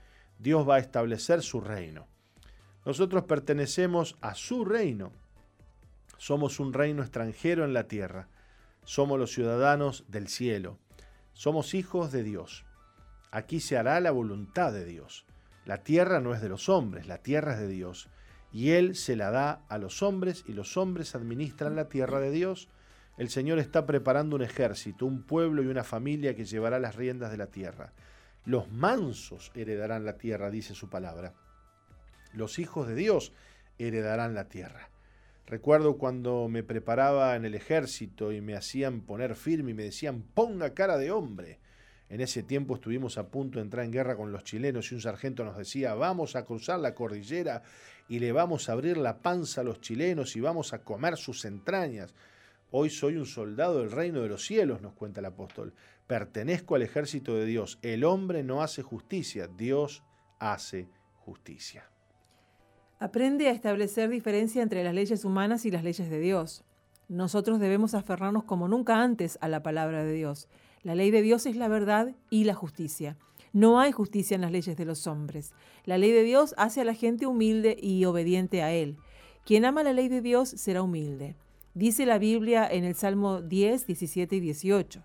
Dios 0.41 0.69
va 0.69 0.77
a 0.77 0.81
establecer 0.81 1.41
su 1.43 1.61
reino. 1.61 2.09
Nosotros 2.85 3.25
pertenecemos 3.25 4.17
a 4.21 4.35
su 4.35 4.65
reino. 4.65 5.13
Somos 6.25 6.59
un 6.59 6.73
reino 6.73 7.03
extranjero 7.03 7.67
en 7.67 7.75
la 7.75 7.87
tierra. 7.87 8.29
Somos 8.85 9.19
los 9.19 9.31
ciudadanos 9.31 10.07
del 10.09 10.29
cielo. 10.29 10.79
Somos 11.35 11.75
hijos 11.75 12.13
de 12.13 12.23
Dios. 12.23 12.65
Aquí 13.31 13.61
se 13.61 13.77
hará 13.77 14.01
la 14.01 14.11
voluntad 14.11 14.73
de 14.73 14.87
Dios. 14.87 15.27
La 15.67 15.83
tierra 15.83 16.21
no 16.21 16.33
es 16.33 16.41
de 16.41 16.49
los 16.49 16.71
hombres, 16.71 17.07
la 17.07 17.19
tierra 17.19 17.53
es 17.53 17.59
de 17.59 17.69
Dios. 17.69 18.09
Y 18.55 18.71
Él 18.71 18.97
se 18.97 19.17
la 19.17 19.31
da 19.31 19.67
a 19.69 19.77
los 19.77 20.03
hombres 20.03 20.45
y 20.49 20.55
los 20.55 20.79
hombres 20.79 21.15
administran 21.15 21.77
la 21.77 21.91
tierra 21.91 22.21
de 22.21 22.31
Dios. 22.31 22.71
El 23.19 23.29
Señor 23.29 23.59
está 23.59 23.85
preparando 23.85 24.35
un 24.35 24.43
ejército, 24.43 25.05
un 25.05 25.25
pueblo 25.25 25.63
y 25.63 25.67
una 25.67 25.85
familia 25.85 26.35
que 26.35 26.47
llevará 26.47 26.79
las 26.79 26.97
riendas 26.97 27.33
de 27.33 27.37
la 27.37 27.49
tierra. 27.49 27.93
Los 28.47 28.73
mansos 28.73 29.53
heredarán 29.55 30.07
la 30.07 30.17
tierra, 30.17 30.51
dice 30.51 30.75
su 30.75 30.89
palabra. 30.89 31.35
Los 32.33 32.59
hijos 32.59 32.89
de 32.89 32.95
Dios 32.95 33.35
heredarán 33.77 34.33
la 34.33 34.49
tierra. 34.49 34.89
Recuerdo 35.47 35.99
cuando 35.99 36.49
me 36.49 36.63
preparaba 36.63 37.37
en 37.37 37.45
el 37.45 37.55
ejército 37.55 38.33
y 38.33 38.41
me 38.41 38.57
hacían 38.57 39.03
poner 39.03 39.35
firme 39.37 39.73
y 39.73 39.75
me 39.75 39.85
decían, 39.85 40.23
ponga 40.23 40.73
cara 40.73 40.97
de 40.97 41.11
hombre. 41.11 41.61
En 42.09 42.23
ese 42.23 42.43
tiempo 42.43 42.77
estuvimos 42.77 43.19
a 43.19 43.29
punto 43.29 43.59
de 43.59 43.65
entrar 43.65 43.85
en 43.85 43.93
guerra 43.93 44.17
con 44.17 44.33
los 44.33 44.45
chilenos 44.45 44.91
y 44.91 44.95
un 44.95 45.03
sargento 45.03 45.45
nos 45.45 45.59
decía, 45.59 45.95
vamos 45.95 46.35
a 46.35 46.45
cruzar 46.45 46.81
la 46.81 46.95
cordillera 46.95 47.63
y 48.09 48.21
le 48.21 48.33
vamos 48.33 48.69
a 48.69 48.73
abrir 48.73 48.97
la 48.97 49.19
panza 49.19 49.61
a 49.61 49.65
los 49.65 49.81
chilenos 49.81 50.35
y 50.37 50.41
vamos 50.41 50.73
a 50.73 50.83
comer 50.83 51.17
sus 51.17 51.45
entrañas. 51.45 52.15
Hoy 52.71 52.89
soy 52.89 53.17
un 53.17 53.27
soldado 53.27 53.81
del 53.81 53.91
reino 53.91 54.23
de 54.23 54.29
los 54.29 54.45
cielos, 54.45 54.81
nos 54.81 54.95
cuenta 54.95 55.21
el 55.21 55.27
apóstol. 55.27 55.75
Pertenezco 56.07 56.75
al 56.75 56.83
ejército 56.83 57.35
de 57.37 57.47
Dios. 57.47 57.79
El 57.83 58.05
hombre 58.05 58.43
no 58.43 58.63
hace 58.63 58.83
justicia, 58.83 59.47
Dios 59.47 60.03
hace 60.39 60.89
justicia. 61.19 61.94
Aprende 63.05 63.49
a 63.49 63.51
establecer 63.51 64.09
diferencia 64.09 64.63
entre 64.63 64.83
las 64.83 64.95
leyes 64.95 65.27
humanas 65.27 65.67
y 65.67 65.71
las 65.71 65.85
leyes 65.85 66.09
de 66.09 66.19
Dios. 66.21 66.65
Nosotros 67.11 67.61
debemos 67.61 67.93
aferrarnos 67.93 68.45
como 68.45 68.67
nunca 68.67 69.03
antes 69.03 69.37
a 69.43 69.49
la 69.49 69.63
palabra 69.63 70.03
de 70.03 70.15
Dios. 70.15 70.49
La 70.83 70.95
ley 70.95 71.11
de 71.11 71.21
Dios 71.21 71.45
es 71.45 71.55
la 71.57 71.69
verdad 71.69 72.15
y 72.31 72.45
la 72.45 72.55
justicia. 72.55 73.19
No 73.53 73.79
hay 73.79 73.93
justicia 73.93 74.37
en 74.37 74.41
las 74.41 74.53
leyes 74.53 74.79
de 74.79 74.87
los 74.87 75.07
hombres. 75.07 75.53
La 75.85 75.99
ley 75.99 76.13
de 76.13 76.23
Dios 76.23 76.55
hace 76.57 76.81
a 76.81 76.85
la 76.87 76.95
gente 76.95 77.27
humilde 77.27 77.77
y 77.79 78.07
obediente 78.07 78.63
a 78.63 78.73
Él. 78.73 78.97
Quien 79.45 79.67
ama 79.67 79.83
la 79.83 79.93
ley 79.93 80.09
de 80.09 80.23
Dios 80.23 80.49
será 80.49 80.81
humilde. 80.81 81.37
Dice 81.75 82.07
la 82.07 82.17
Biblia 82.17 82.67
en 82.67 82.85
el 82.85 82.95
Salmo 82.95 83.43
10, 83.43 83.87
17 83.87 84.37
y 84.37 84.41
18. 84.41 85.03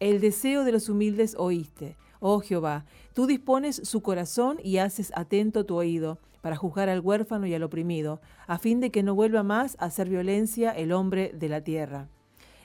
El 0.00 0.22
deseo 0.22 0.64
de 0.64 0.72
los 0.72 0.88
humildes 0.88 1.34
oíste. 1.36 1.96
Oh 2.24 2.38
Jehová, 2.38 2.84
tú 3.14 3.26
dispones 3.26 3.80
su 3.82 4.00
corazón 4.00 4.58
y 4.62 4.76
haces 4.76 5.10
atento 5.16 5.66
tu 5.66 5.74
oído 5.74 6.20
para 6.40 6.54
juzgar 6.54 6.88
al 6.88 7.00
huérfano 7.00 7.48
y 7.48 7.54
al 7.54 7.64
oprimido, 7.64 8.20
a 8.46 8.58
fin 8.58 8.78
de 8.78 8.92
que 8.92 9.02
no 9.02 9.16
vuelva 9.16 9.42
más 9.42 9.76
a 9.80 9.86
hacer 9.86 10.08
violencia 10.08 10.70
el 10.70 10.92
hombre 10.92 11.32
de 11.34 11.48
la 11.48 11.62
tierra. 11.64 12.08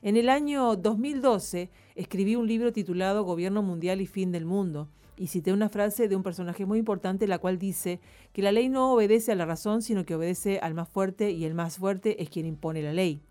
En 0.04 0.16
el 0.16 0.30
año 0.30 0.76
2012 0.76 1.72
escribí 1.96 2.36
un 2.36 2.46
libro 2.48 2.72
titulado 2.72 3.24
Gobierno 3.24 3.64
Mundial 3.64 4.00
y 4.00 4.06
Fin 4.06 4.32
del 4.32 4.46
Mundo, 4.46 4.90
y 5.18 5.26
cité 5.26 5.52
una 5.52 5.70
frase 5.70 6.08
de 6.08 6.16
un 6.16 6.22
personaje 6.22 6.68
muy 6.68 6.78
importante, 6.78 7.26
la 7.26 7.40
cual 7.40 7.58
dice 7.58 8.00
que 8.34 8.44
la 8.44 8.52
ley 8.52 8.70
no 8.70 8.94
obedece 8.94 9.32
a 9.32 9.36
la 9.36 9.48
razón, 9.48 9.82
sino 9.82 10.06
que 10.06 10.14
obedece 10.14 10.60
al 10.60 10.76
más 10.76 10.88
fuerte, 10.88 11.32
y 11.32 11.46
el 11.46 11.56
más 11.56 11.80
fuerte 11.80 12.22
es 12.22 12.30
quien 12.30 12.46
impone 12.46 12.84
la 12.84 12.94
ley. 12.94 13.24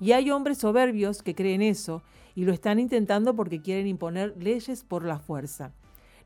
Y 0.00 0.12
hay 0.12 0.30
hombres 0.30 0.58
soberbios 0.58 1.22
que 1.22 1.34
creen 1.34 1.62
eso, 1.62 2.02
y 2.34 2.44
lo 2.44 2.52
están 2.52 2.78
intentando 2.78 3.36
porque 3.36 3.60
quieren 3.60 3.86
imponer 3.86 4.34
leyes 4.38 4.82
por 4.82 5.04
la 5.04 5.18
fuerza. 5.18 5.72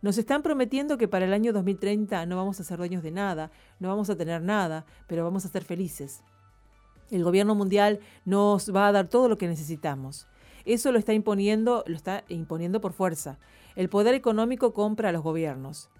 Nos 0.00 0.18
están 0.18 0.42
prometiendo 0.42 0.98
que 0.98 1.08
para 1.08 1.24
el 1.24 1.32
año 1.32 1.52
2030 1.52 2.26
no 2.26 2.36
vamos 2.36 2.60
a 2.60 2.64
ser 2.64 2.78
dueños 2.78 3.02
de 3.02 3.10
nada, 3.10 3.50
no 3.80 3.88
vamos 3.88 4.10
a 4.10 4.16
tener 4.16 4.42
nada, 4.42 4.84
pero 5.06 5.24
vamos 5.24 5.44
a 5.44 5.48
ser 5.48 5.64
felices. 5.64 6.22
El 7.10 7.24
gobierno 7.24 7.54
mundial 7.54 8.00
nos 8.24 8.74
va 8.74 8.86
a 8.86 8.92
dar 8.92 9.08
todo 9.08 9.28
lo 9.28 9.38
que 9.38 9.48
necesitamos. 9.48 10.26
Eso 10.64 10.92
lo 10.92 10.98
está 10.98 11.12
imponiendo, 11.12 11.84
lo 11.86 11.96
está 11.96 12.24
imponiendo 12.28 12.80
por 12.80 12.92
fuerza. 12.92 13.38
El 13.76 13.88
poder 13.88 14.14
económico 14.14 14.72
compra 14.72 15.08
a 15.08 15.12
los 15.12 15.22
gobiernos. 15.22 15.90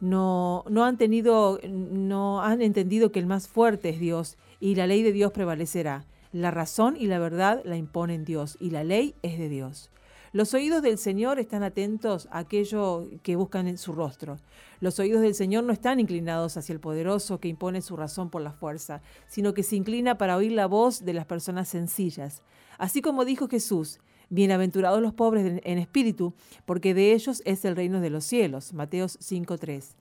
No, 0.00 0.64
no 0.68 0.84
han 0.84 0.98
tenido, 0.98 1.60
no 1.68 2.42
han 2.42 2.62
entendido 2.62 3.12
que 3.12 3.20
el 3.20 3.26
más 3.26 3.48
fuerte 3.48 3.90
es 3.90 4.00
Dios 4.00 4.36
y 4.60 4.74
la 4.74 4.86
ley 4.86 5.02
de 5.02 5.12
Dios 5.12 5.32
prevalecerá. 5.32 6.04
La 6.32 6.50
razón 6.50 6.96
y 6.98 7.08
la 7.08 7.18
verdad 7.18 7.60
la 7.66 7.76
imponen 7.76 8.24
Dios 8.24 8.56
y 8.58 8.70
la 8.70 8.84
ley 8.84 9.14
es 9.20 9.38
de 9.38 9.50
Dios. 9.50 9.90
Los 10.32 10.54
oídos 10.54 10.80
del 10.80 10.96
Señor 10.96 11.38
están 11.38 11.62
atentos 11.62 12.26
a 12.30 12.38
aquello 12.38 13.06
que 13.22 13.36
buscan 13.36 13.68
en 13.68 13.76
su 13.76 13.92
rostro. 13.92 14.38
Los 14.80 14.98
oídos 14.98 15.20
del 15.20 15.34
Señor 15.34 15.64
no 15.64 15.74
están 15.74 16.00
inclinados 16.00 16.56
hacia 16.56 16.72
el 16.72 16.80
poderoso 16.80 17.38
que 17.38 17.48
impone 17.48 17.82
su 17.82 17.98
razón 17.98 18.30
por 18.30 18.40
la 18.40 18.52
fuerza, 18.52 19.02
sino 19.26 19.52
que 19.52 19.62
se 19.62 19.76
inclina 19.76 20.16
para 20.16 20.38
oír 20.38 20.52
la 20.52 20.64
voz 20.64 21.04
de 21.04 21.12
las 21.12 21.26
personas 21.26 21.68
sencillas. 21.68 22.42
Así 22.78 23.02
como 23.02 23.26
dijo 23.26 23.46
Jesús, 23.46 24.00
Bienaventurados 24.30 25.02
los 25.02 25.12
pobres 25.12 25.60
en 25.62 25.78
espíritu, 25.78 26.32
porque 26.64 26.94
de 26.94 27.12
ellos 27.12 27.42
es 27.44 27.66
el 27.66 27.76
reino 27.76 28.00
de 28.00 28.08
los 28.08 28.24
cielos. 28.24 28.72
Mateos 28.72 29.18
5.3. 29.20 29.96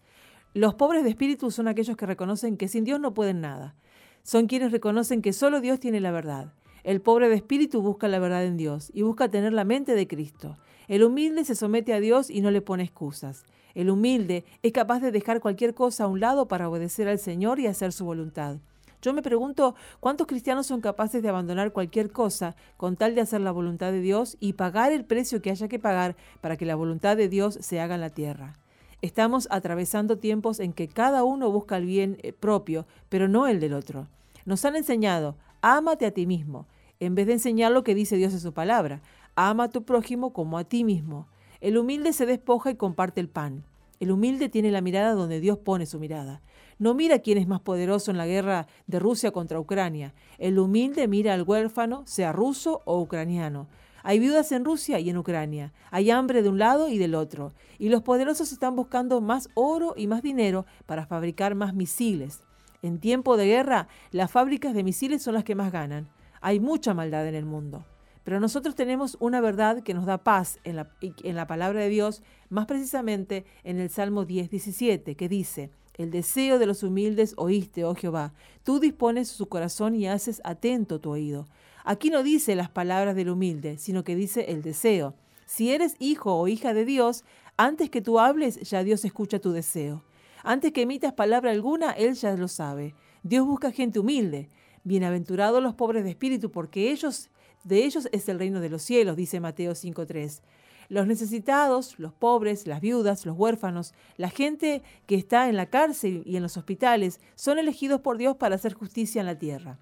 Los 0.53 0.75
pobres 0.75 1.03
de 1.03 1.09
espíritu 1.09 1.51
son 1.51 1.67
aquellos 1.67 1.97
que 1.97 2.05
reconocen 2.05 2.55
que 2.55 2.69
sin 2.69 2.85
Dios 2.85 3.01
no 3.01 3.13
pueden 3.13 3.41
nada 3.41 3.75
son 4.23 4.47
quienes 4.47 4.71
reconocen 4.71 5.21
que 5.21 5.33
solo 5.33 5.61
Dios 5.61 5.79
tiene 5.79 5.99
la 5.99 6.11
verdad. 6.11 6.53
El 6.83 7.01
pobre 7.01 7.29
de 7.29 7.35
espíritu 7.35 7.81
busca 7.81 8.07
la 8.07 8.19
verdad 8.19 8.43
en 8.45 8.57
Dios 8.57 8.91
y 8.93 9.03
busca 9.03 9.29
tener 9.29 9.53
la 9.53 9.63
mente 9.63 9.93
de 9.93 10.07
Cristo. 10.07 10.57
El 10.87 11.03
humilde 11.03 11.45
se 11.45 11.55
somete 11.55 11.93
a 11.93 11.99
Dios 11.99 12.29
y 12.29 12.41
no 12.41 12.51
le 12.51 12.61
pone 12.61 12.83
excusas. 12.83 13.43
El 13.75 13.89
humilde 13.89 14.43
es 14.63 14.71
capaz 14.71 14.99
de 14.99 15.11
dejar 15.11 15.39
cualquier 15.39 15.73
cosa 15.73 16.05
a 16.05 16.07
un 16.07 16.19
lado 16.19 16.47
para 16.47 16.69
obedecer 16.69 17.07
al 17.07 17.19
Señor 17.19 17.59
y 17.59 17.67
hacer 17.67 17.93
su 17.93 18.05
voluntad. 18.05 18.57
Yo 19.01 19.13
me 19.13 19.23
pregunto 19.23 19.73
cuántos 19.99 20.27
cristianos 20.27 20.67
son 20.67 20.81
capaces 20.81 21.23
de 21.23 21.29
abandonar 21.29 21.71
cualquier 21.71 22.11
cosa 22.11 22.55
con 22.77 22.97
tal 22.97 23.15
de 23.15 23.21
hacer 23.21 23.41
la 23.41 23.51
voluntad 23.51 23.91
de 23.91 24.01
Dios 24.01 24.37
y 24.39 24.53
pagar 24.53 24.91
el 24.91 25.05
precio 25.05 25.41
que 25.41 25.49
haya 25.49 25.67
que 25.67 25.79
pagar 25.79 26.15
para 26.39 26.55
que 26.55 26.65
la 26.65 26.75
voluntad 26.75 27.17
de 27.17 27.27
Dios 27.27 27.57
se 27.61 27.79
haga 27.79 27.95
en 27.95 28.01
la 28.01 28.11
tierra. 28.11 28.53
Estamos 29.01 29.47
atravesando 29.49 30.19
tiempos 30.19 30.59
en 30.59 30.73
que 30.73 30.87
cada 30.87 31.23
uno 31.23 31.49
busca 31.49 31.77
el 31.77 31.85
bien 31.85 32.17
eh, 32.21 32.33
propio, 32.33 32.85
pero 33.09 33.27
no 33.27 33.47
el 33.47 33.59
del 33.59 33.73
otro. 33.73 34.07
Nos 34.45 34.63
han 34.63 34.75
enseñado, 34.75 35.35
ámate 35.61 36.05
a 36.05 36.11
ti 36.11 36.27
mismo, 36.27 36.67
en 36.99 37.15
vez 37.15 37.25
de 37.25 37.33
enseñar 37.33 37.71
lo 37.71 37.83
que 37.83 37.95
dice 37.95 38.15
Dios 38.15 38.31
en 38.33 38.39
su 38.39 38.53
palabra. 38.53 39.01
Ama 39.35 39.65
a 39.65 39.69
tu 39.69 39.83
prójimo 39.85 40.33
como 40.33 40.59
a 40.59 40.65
ti 40.65 40.83
mismo. 40.83 41.27
El 41.61 41.79
humilde 41.79 42.13
se 42.13 42.27
despoja 42.27 42.69
y 42.69 42.75
comparte 42.75 43.21
el 43.21 43.27
pan. 43.27 43.63
El 43.99 44.11
humilde 44.11 44.49
tiene 44.49 44.69
la 44.69 44.81
mirada 44.81 45.13
donde 45.13 45.39
Dios 45.39 45.57
pone 45.57 45.87
su 45.87 45.99
mirada. 45.99 46.41
No 46.77 46.93
mira 46.93 47.19
quién 47.19 47.39
es 47.39 47.47
más 47.47 47.61
poderoso 47.61 48.11
en 48.11 48.17
la 48.17 48.27
guerra 48.27 48.67
de 48.85 48.99
Rusia 48.99 49.31
contra 49.31 49.59
Ucrania. 49.59 50.13
El 50.37 50.59
humilde 50.59 51.07
mira 51.07 51.33
al 51.33 51.43
huérfano, 51.43 52.03
sea 52.05 52.31
ruso 52.33 52.81
o 52.85 52.99
ucraniano. 52.99 53.67
Hay 54.03 54.19
viudas 54.19 54.51
en 54.51 54.65
Rusia 54.65 54.99
y 54.99 55.09
en 55.09 55.17
Ucrania. 55.17 55.73
Hay 55.91 56.11
hambre 56.11 56.41
de 56.41 56.49
un 56.49 56.59
lado 56.59 56.89
y 56.89 56.97
del 56.97 57.15
otro. 57.15 57.53
Y 57.79 57.89
los 57.89 58.01
poderosos 58.01 58.51
están 58.51 58.75
buscando 58.75 59.21
más 59.21 59.49
oro 59.53 59.93
y 59.95 60.07
más 60.07 60.21
dinero 60.21 60.65
para 60.85 61.05
fabricar 61.05 61.55
más 61.55 61.73
misiles. 61.73 62.41
En 62.81 62.99
tiempo 62.99 63.37
de 63.37 63.45
guerra, 63.45 63.87
las 64.11 64.31
fábricas 64.31 64.73
de 64.73 64.83
misiles 64.83 65.21
son 65.21 65.35
las 65.35 65.43
que 65.43 65.55
más 65.55 65.71
ganan. 65.71 66.09
Hay 66.41 66.59
mucha 66.59 66.93
maldad 66.93 67.27
en 67.27 67.35
el 67.35 67.45
mundo. 67.45 67.85
Pero 68.23 68.39
nosotros 68.39 68.75
tenemos 68.75 69.17
una 69.19 69.41
verdad 69.41 69.81
que 69.81 69.93
nos 69.93 70.05
da 70.05 70.19
paz 70.19 70.59
en 70.63 70.75
la, 70.75 71.47
palabra 71.47 71.81
de 71.81 71.89
Dios, 71.89 72.21
más 72.49 72.65
precisamente 72.65 73.45
en 73.63 73.79
el 73.79 73.89
Salmo 73.89 74.25
10, 74.25 74.49
17, 74.49 75.15
que 75.15 75.29
dice, 75.29 75.71
el 75.97 76.11
deseo 76.11 76.59
de 76.59 76.67
los 76.67 76.83
humildes 76.83 77.33
oíste, 77.37 77.83
oh 77.83 77.95
Jehová. 77.95 78.33
Tú 78.63 78.79
dispones 78.79 79.27
su 79.27 79.47
corazón 79.47 79.95
y 79.95 80.07
haces 80.07 80.41
atento 80.43 80.99
tu 80.99 81.11
oído. 81.11 81.47
Aquí 81.83 82.09
no 82.09 82.23
dice 82.23 82.55
las 82.55 82.69
palabras 82.69 83.15
del 83.15 83.29
humilde, 83.29 83.77
sino 83.77 84.03
que 84.03 84.15
dice 84.15 84.51
el 84.51 84.61
deseo. 84.61 85.15
Si 85.45 85.71
eres 85.71 85.95
hijo 85.99 86.35
o 86.35 86.47
hija 86.47 86.73
de 86.73 86.85
Dios, 86.85 87.23
antes 87.57 87.89
que 87.89 88.01
tú 88.01 88.19
hables, 88.19 88.61
ya 88.69 88.83
Dios 88.83 89.03
escucha 89.03 89.39
tu 89.39 89.51
deseo. 89.51 90.03
Antes 90.43 90.71
que 90.71 90.83
emitas 90.83 91.13
palabra 91.13 91.51
alguna, 91.51 91.91
Él 91.91 92.13
ya 92.13 92.35
lo 92.35 92.47
sabe. 92.47 92.95
Dios 93.23 93.45
busca 93.45 93.71
gente 93.71 93.99
humilde. 93.99 94.49
Bienaventurados 94.83 95.61
los 95.61 95.75
pobres 95.75 96.03
de 96.03 96.11
espíritu, 96.11 96.51
porque 96.51 96.91
ellos, 96.91 97.29
de 97.63 97.83
ellos 97.83 98.07
es 98.11 98.29
el 98.29 98.39
reino 98.39 98.59
de 98.59 98.69
los 98.69 98.81
cielos, 98.81 99.15
dice 99.15 99.39
Mateo 99.39 99.73
5.3. 99.73 100.41
Los 100.89 101.07
necesitados, 101.07 101.99
los 101.99 102.13
pobres, 102.13 102.67
las 102.67 102.81
viudas, 102.81 103.25
los 103.25 103.37
huérfanos, 103.37 103.93
la 104.17 104.29
gente 104.29 104.81
que 105.05 105.15
está 105.15 105.49
en 105.49 105.55
la 105.55 105.67
cárcel 105.67 106.23
y 106.25 106.35
en 106.35 106.43
los 106.43 106.57
hospitales, 106.57 107.19
son 107.35 107.59
elegidos 107.59 108.01
por 108.01 108.17
Dios 108.17 108.37
para 108.37 108.55
hacer 108.55 108.73
justicia 108.73 109.19
en 109.19 109.27
la 109.27 109.37
tierra 109.37 109.79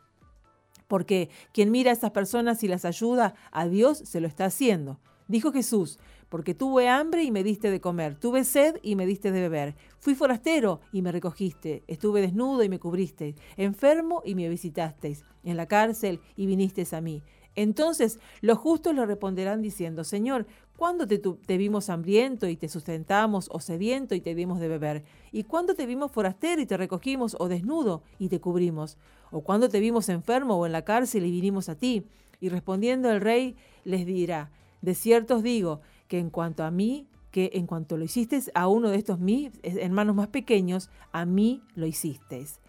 porque 0.90 1.30
quien 1.54 1.72
mira 1.72 1.92
a 1.92 1.94
estas 1.94 2.12
personas 2.12 2.64
y 2.64 2.68
las 2.68 2.84
ayuda, 2.84 3.36
a 3.52 3.68
Dios 3.68 4.00
se 4.00 4.20
lo 4.20 4.28
está 4.28 4.46
haciendo. 4.46 5.00
Dijo 5.28 5.54
Jesús, 5.54 6.00
porque 6.30 6.56
tuve 6.56 6.90
hambre 6.90 7.24
y 7.24 7.32
me 7.32 7.44
diste 7.44 7.70
de 7.70 7.80
comer, 7.80 8.16
tuve 8.16 8.44
sed 8.44 8.78
y 8.82 8.96
me 8.96 9.06
diste 9.06 9.32
de 9.32 9.42
beber, 9.42 9.76
fui 10.00 10.16
forastero 10.16 10.82
y 10.92 11.04
me 11.04 11.12
recogiste, 11.12 11.84
estuve 11.88 12.22
desnudo 12.22 12.64
y 12.64 12.70
me 12.70 12.80
cubriste, 12.80 13.36
enfermo 13.56 14.24
y 14.26 14.34
me 14.34 14.50
visitasteis, 14.50 15.24
en 15.44 15.58
la 15.58 15.68
cárcel 15.68 16.20
y 16.36 16.48
vinisteis 16.48 16.94
a 16.94 17.02
mí. 17.02 17.22
Entonces 17.56 18.20
los 18.42 18.58
justos 18.58 18.96
le 18.96 19.06
responderán 19.06 19.62
diciendo, 19.62 20.04
Señor, 20.04 20.48
¿cuándo 20.80 21.08
te, 21.08 21.58
vimos 21.58 21.90
hambriento 21.90 22.48
y 22.48 22.56
te 22.56 22.70
sustentamos, 22.70 23.50
o 23.52 23.60
sediento 23.60 24.16
y 24.16 24.22
te 24.22 24.34
dimos 24.34 24.62
de 24.62 24.70
beber? 24.70 25.04
¿Y 25.34 25.44
cuándo 25.44 25.76
te 25.76 25.86
vimos 25.86 26.10
forastero 26.10 26.62
y 26.62 26.66
te 26.66 26.78
recogimos, 26.78 27.36
o 27.38 27.50
desnudo 27.50 28.02
y 28.18 28.30
te 28.30 28.40
cubrimos? 28.40 28.98
¿O 29.30 29.42
cuándo 29.42 29.68
te 29.68 29.82
vimos 29.82 30.08
enfermo 30.08 30.56
o 30.56 30.66
en 30.66 30.72
la 30.72 30.86
cárcel 30.86 31.26
y 31.26 31.32
vinimos 31.32 31.68
a 31.68 31.76
ti? 31.76 32.08
Y 32.40 32.48
respondiendo 32.48 33.12
el 33.12 33.20
rey 33.20 33.58
les 33.84 34.06
dirá, 34.06 34.52
de 34.82 34.96
cierto 34.96 35.36
os 35.36 35.44
digo 35.44 35.82
que 36.08 36.18
en 36.18 36.30
cuanto 36.30 36.64
a 36.64 36.72
mí, 36.72 37.08
que 37.30 37.52
en 37.56 37.68
cuanto 37.68 37.98
lo 37.98 38.06
hiciste 38.06 38.40
a 38.54 38.70
uno 38.70 38.90
de 38.90 39.00
estos 39.00 39.20
mis 39.20 39.52
hermanos 39.62 40.16
más 40.16 40.30
pequeños, 40.30 40.90
a 41.12 41.26
mí 41.26 41.62
lo 41.76 41.88
hicisteis. 41.88 42.62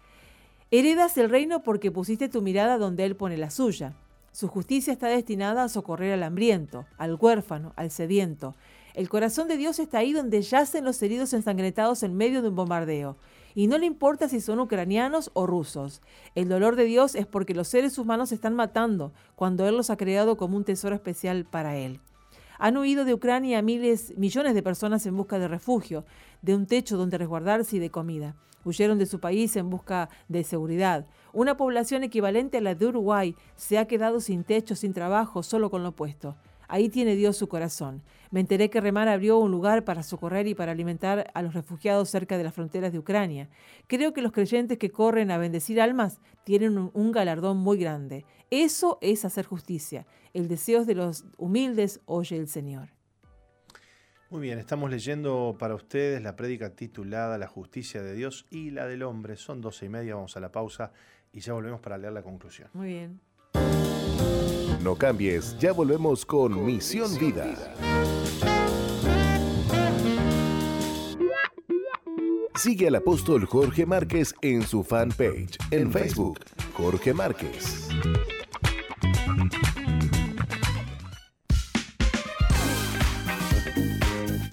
Heredas 0.69 1.17
el 1.17 1.29
reino 1.29 1.63
porque 1.63 1.91
pusiste 1.91 2.27
tu 2.27 2.41
mirada 2.41 2.77
donde 2.77 3.05
él 3.05 3.15
pone 3.15 3.37
la 3.37 3.51
suya. 3.51 3.93
Su 4.31 4.47
justicia 4.47 4.93
está 4.93 5.07
destinada 5.07 5.63
a 5.63 5.69
socorrer 5.69 6.13
al 6.13 6.23
hambriento, 6.23 6.85
al 6.97 7.15
huérfano, 7.15 7.73
al 7.75 7.91
sediento. 7.91 8.55
El 8.93 9.09
corazón 9.09 9.49
de 9.49 9.57
Dios 9.57 9.77
está 9.79 9.99
ahí 9.99 10.13
donde 10.13 10.41
yacen 10.41 10.85
los 10.85 11.01
heridos 11.03 11.33
ensangrentados 11.33 12.01
en 12.03 12.15
medio 12.15 12.41
de 12.41 12.47
un 12.47 12.55
bombardeo. 12.55 13.17
Y 13.55 13.67
no 13.67 13.77
le 13.77 13.85
importa 13.85 14.29
si 14.29 14.39
son 14.39 14.61
ucranianos 14.61 15.31
o 15.33 15.47
rusos. 15.47 16.01
El 16.33 16.47
dolor 16.47 16.77
de 16.77 16.85
Dios 16.85 17.15
es 17.15 17.25
porque 17.25 17.53
los 17.53 17.67
seres 17.67 17.97
humanos 17.97 18.29
se 18.29 18.35
están 18.35 18.55
matando 18.55 19.11
cuando 19.35 19.67
Él 19.67 19.75
los 19.75 19.89
ha 19.89 19.97
creado 19.97 20.37
como 20.37 20.55
un 20.55 20.63
tesoro 20.63 20.95
especial 20.95 21.43
para 21.43 21.75
Él. 21.75 21.99
Han 22.57 22.77
huido 22.77 23.03
de 23.03 23.13
Ucrania 23.13 23.61
miles, 23.61 24.17
millones 24.17 24.53
de 24.53 24.63
personas 24.63 25.05
en 25.05 25.17
busca 25.17 25.39
de 25.39 25.49
refugio, 25.49 26.05
de 26.41 26.55
un 26.55 26.67
techo 26.67 26.95
donde 26.95 27.17
resguardarse 27.17 27.75
y 27.75 27.79
de 27.79 27.89
comida. 27.89 28.35
Huyeron 28.63 28.99
de 28.99 29.07
su 29.07 29.19
país 29.19 29.55
en 29.55 29.69
busca 29.69 30.09
de 30.29 30.43
seguridad. 30.43 31.05
Una 31.33 31.55
población 31.55 32.03
equivalente 32.03 32.57
a 32.57 32.61
la 32.61 32.75
de 32.75 32.87
Uruguay 32.87 33.35
se 33.55 33.77
ha 33.77 33.87
quedado 33.87 34.19
sin 34.19 34.43
techo, 34.43 34.75
sin 34.75 34.93
trabajo, 34.93 35.43
solo 35.43 35.69
con 35.69 35.83
lo 35.83 35.93
puesto. 35.93 36.35
Ahí 36.67 36.87
tiene 36.87 37.15
Dios 37.15 37.35
su 37.35 37.49
corazón. 37.49 38.01
Me 38.29 38.39
enteré 38.39 38.69
que 38.69 38.79
Remar 38.79 39.09
abrió 39.09 39.37
un 39.39 39.51
lugar 39.51 39.83
para 39.83 40.03
socorrer 40.03 40.47
y 40.47 40.55
para 40.55 40.71
alimentar 40.71 41.29
a 41.33 41.41
los 41.41 41.53
refugiados 41.53 42.09
cerca 42.09 42.37
de 42.37 42.45
las 42.45 42.53
fronteras 42.53 42.93
de 42.93 42.99
Ucrania. 42.99 43.49
Creo 43.87 44.13
que 44.13 44.21
los 44.21 44.31
creyentes 44.31 44.77
que 44.77 44.89
corren 44.89 45.31
a 45.31 45.37
bendecir 45.37 45.81
almas 45.81 46.21
tienen 46.45 46.77
un, 46.77 47.11
galardón 47.11 47.57
muy 47.57 47.77
grande. 47.77 48.25
Eso 48.49 48.99
es 49.01 49.25
hacer 49.25 49.45
justicia. 49.45 50.05
El 50.33 50.47
deseo 50.47 50.85
de 50.85 50.95
los 50.95 51.25
humildes 51.35 51.99
oye 52.05 52.37
el 52.37 52.47
Señor. 52.47 52.89
Muy 54.29 54.39
bien, 54.39 54.59
estamos 54.59 54.89
leyendo 54.89 55.57
para 55.59 55.75
ustedes 55.75 56.21
la 56.21 56.37
prédica 56.37 56.73
titulada 56.73 57.37
La 57.37 57.47
justicia 57.47 58.01
de 58.01 58.13
Dios 58.13 58.45
y 58.49 58.71
la 58.71 58.87
del 58.87 59.03
hombre. 59.03 59.35
Son 59.35 59.59
doce 59.59 59.87
y 59.87 59.89
media, 59.89 60.15
vamos 60.15 60.37
a 60.37 60.39
la 60.39 60.53
pausa 60.53 60.93
y 61.33 61.39
ya 61.39 61.53
volvemos 61.53 61.79
para 61.79 61.97
leer 61.97 62.13
la 62.13 62.21
conclusión. 62.21 62.69
Muy 62.73 62.87
bien. 62.87 63.19
No 64.81 64.95
cambies, 64.95 65.57
ya 65.59 65.73
volvemos 65.73 66.25
con, 66.25 66.65
Misión, 66.65 67.15
Vida. 67.19 67.75
Sigue 72.55 72.87
al 72.87 72.95
apóstol 72.95 73.45
Jorge 73.45 73.85
Márquez 73.85 74.35
en 74.41 74.63
su 74.63 74.83
fanpage 74.83 75.57
en 75.71 75.91
Facebook, 75.91 76.39
Jorge 76.73 77.13
Márquez. 77.13 77.89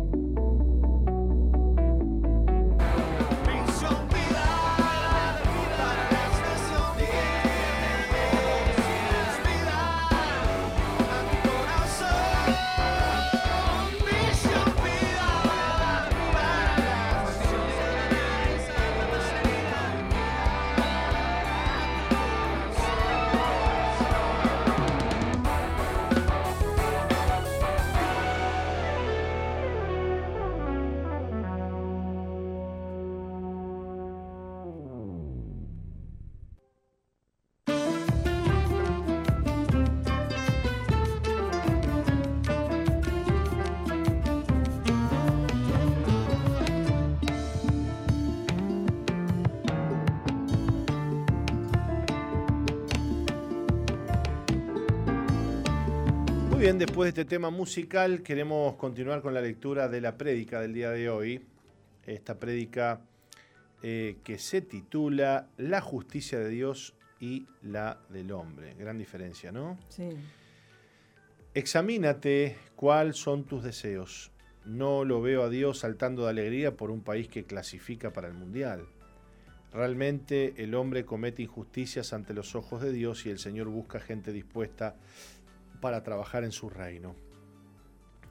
De 57.08 57.22
este 57.22 57.24
tema 57.24 57.49
musical, 57.51 58.22
queremos 58.22 58.76
continuar 58.76 59.22
con 59.22 59.34
la 59.34 59.39
lectura 59.39 59.88
de 59.88 60.01
la 60.01 60.18
prédica 60.18 60.60
del 60.60 60.74
día 60.74 60.91
de 60.91 61.10
hoy. 61.10 61.41
Esta 62.05 62.38
prédica 62.38 62.99
eh, 63.82 64.18
que 64.26 64.38
se 64.38 64.60
titula 64.60 65.47
La 65.55 65.80
justicia 65.80 66.38
de 66.38 66.49
Dios 66.49 66.95
y 67.22 67.47
la 67.62 67.97
del 68.10 68.34
hombre. 68.34 68.76
Gran 68.78 68.97
diferencia, 68.97 69.53
¿no? 69.53 69.78
Sí. 69.88 70.10
Examínate 71.53 72.58
cuáles 72.76 73.16
son 73.16 73.45
tus 73.45 73.64
deseos. 73.64 74.34
No 74.66 75.05
lo 75.05 75.22
veo 75.22 75.43
a 75.43 75.49
Dios 75.49 75.80
saltando 75.80 76.26
de 76.26 76.32
alegría 76.32 76.76
por 76.76 76.91
un 76.91 76.99
país 76.99 77.30
que 77.30 77.45
clasifica 77.45 78.12
para 78.12 78.28
el 78.28 78.34
Mundial. 78.34 78.86
Realmente 79.72 80.55
el 80.58 80.76
hombre 80.76 81.05
comete 81.05 81.41
injusticias 81.41 82.12
ante 82.12 82.34
los 82.34 82.53
ojos 82.53 82.82
de 82.82 82.91
Dios 82.91 83.26
y 83.26 83.30
el 83.30 83.39
Señor 83.39 83.68
busca 83.68 84.01
gente 84.01 84.34
dispuesta 84.34 84.97
para 85.80 86.03
trabajar 86.03 86.43
en 86.43 86.51
su 86.51 86.69
reino. 86.69 87.15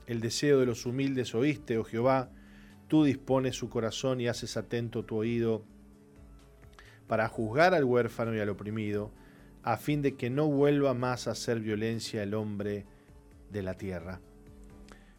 El 0.07 0.21
deseo 0.21 0.61
de 0.61 0.67
los 0.67 0.87
humildes 0.87 1.35
oíste, 1.35 1.79
oh 1.79 1.85
Jehová, 1.85 2.31
tú 2.89 3.05
dispones 3.05 3.57
su 3.57 3.69
corazón 3.69 4.21
y 4.21 4.29
haces 4.29 4.57
atento 4.57 5.05
tu 5.05 5.17
oído 5.17 5.65
para 7.09 7.29
juzgar 7.29 7.75
al 7.75 7.85
huérfano 7.85 8.35
y 8.35 8.41
al 8.41 8.49
oprimido, 8.49 9.13
a 9.63 9.77
fin 9.77 10.03
de 10.03 10.15
que 10.15 10.31
no 10.31 10.47
vuelva 10.49 10.95
más 10.95 11.27
a 11.27 11.33
hacer 11.33 11.61
violencia 11.61 12.23
el 12.23 12.35
hombre 12.35 12.85
de 13.51 13.63
la 13.63 13.75
tierra. 13.75 14.21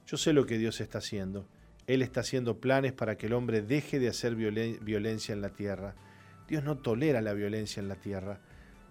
Yo 0.05 0.17
sé 0.17 0.31
lo 0.31 0.45
que 0.45 0.57
Dios 0.57 0.79
está 0.79 0.99
haciendo. 0.99 1.47
Él 1.85 2.01
está 2.01 2.21
haciendo 2.21 2.59
planes 2.59 2.93
para 2.93 3.17
que 3.17 3.27
el 3.27 3.33
hombre 3.33 3.61
deje 3.61 3.99
de 3.99 4.09
hacer 4.09 4.35
violencia 4.35 5.33
en 5.33 5.41
la 5.41 5.49
tierra. 5.49 5.95
Dios 6.47 6.63
no 6.63 6.77
tolera 6.77 7.21
la 7.21 7.33
violencia 7.33 7.81
en 7.81 7.89
la 7.89 7.95
tierra 7.95 8.39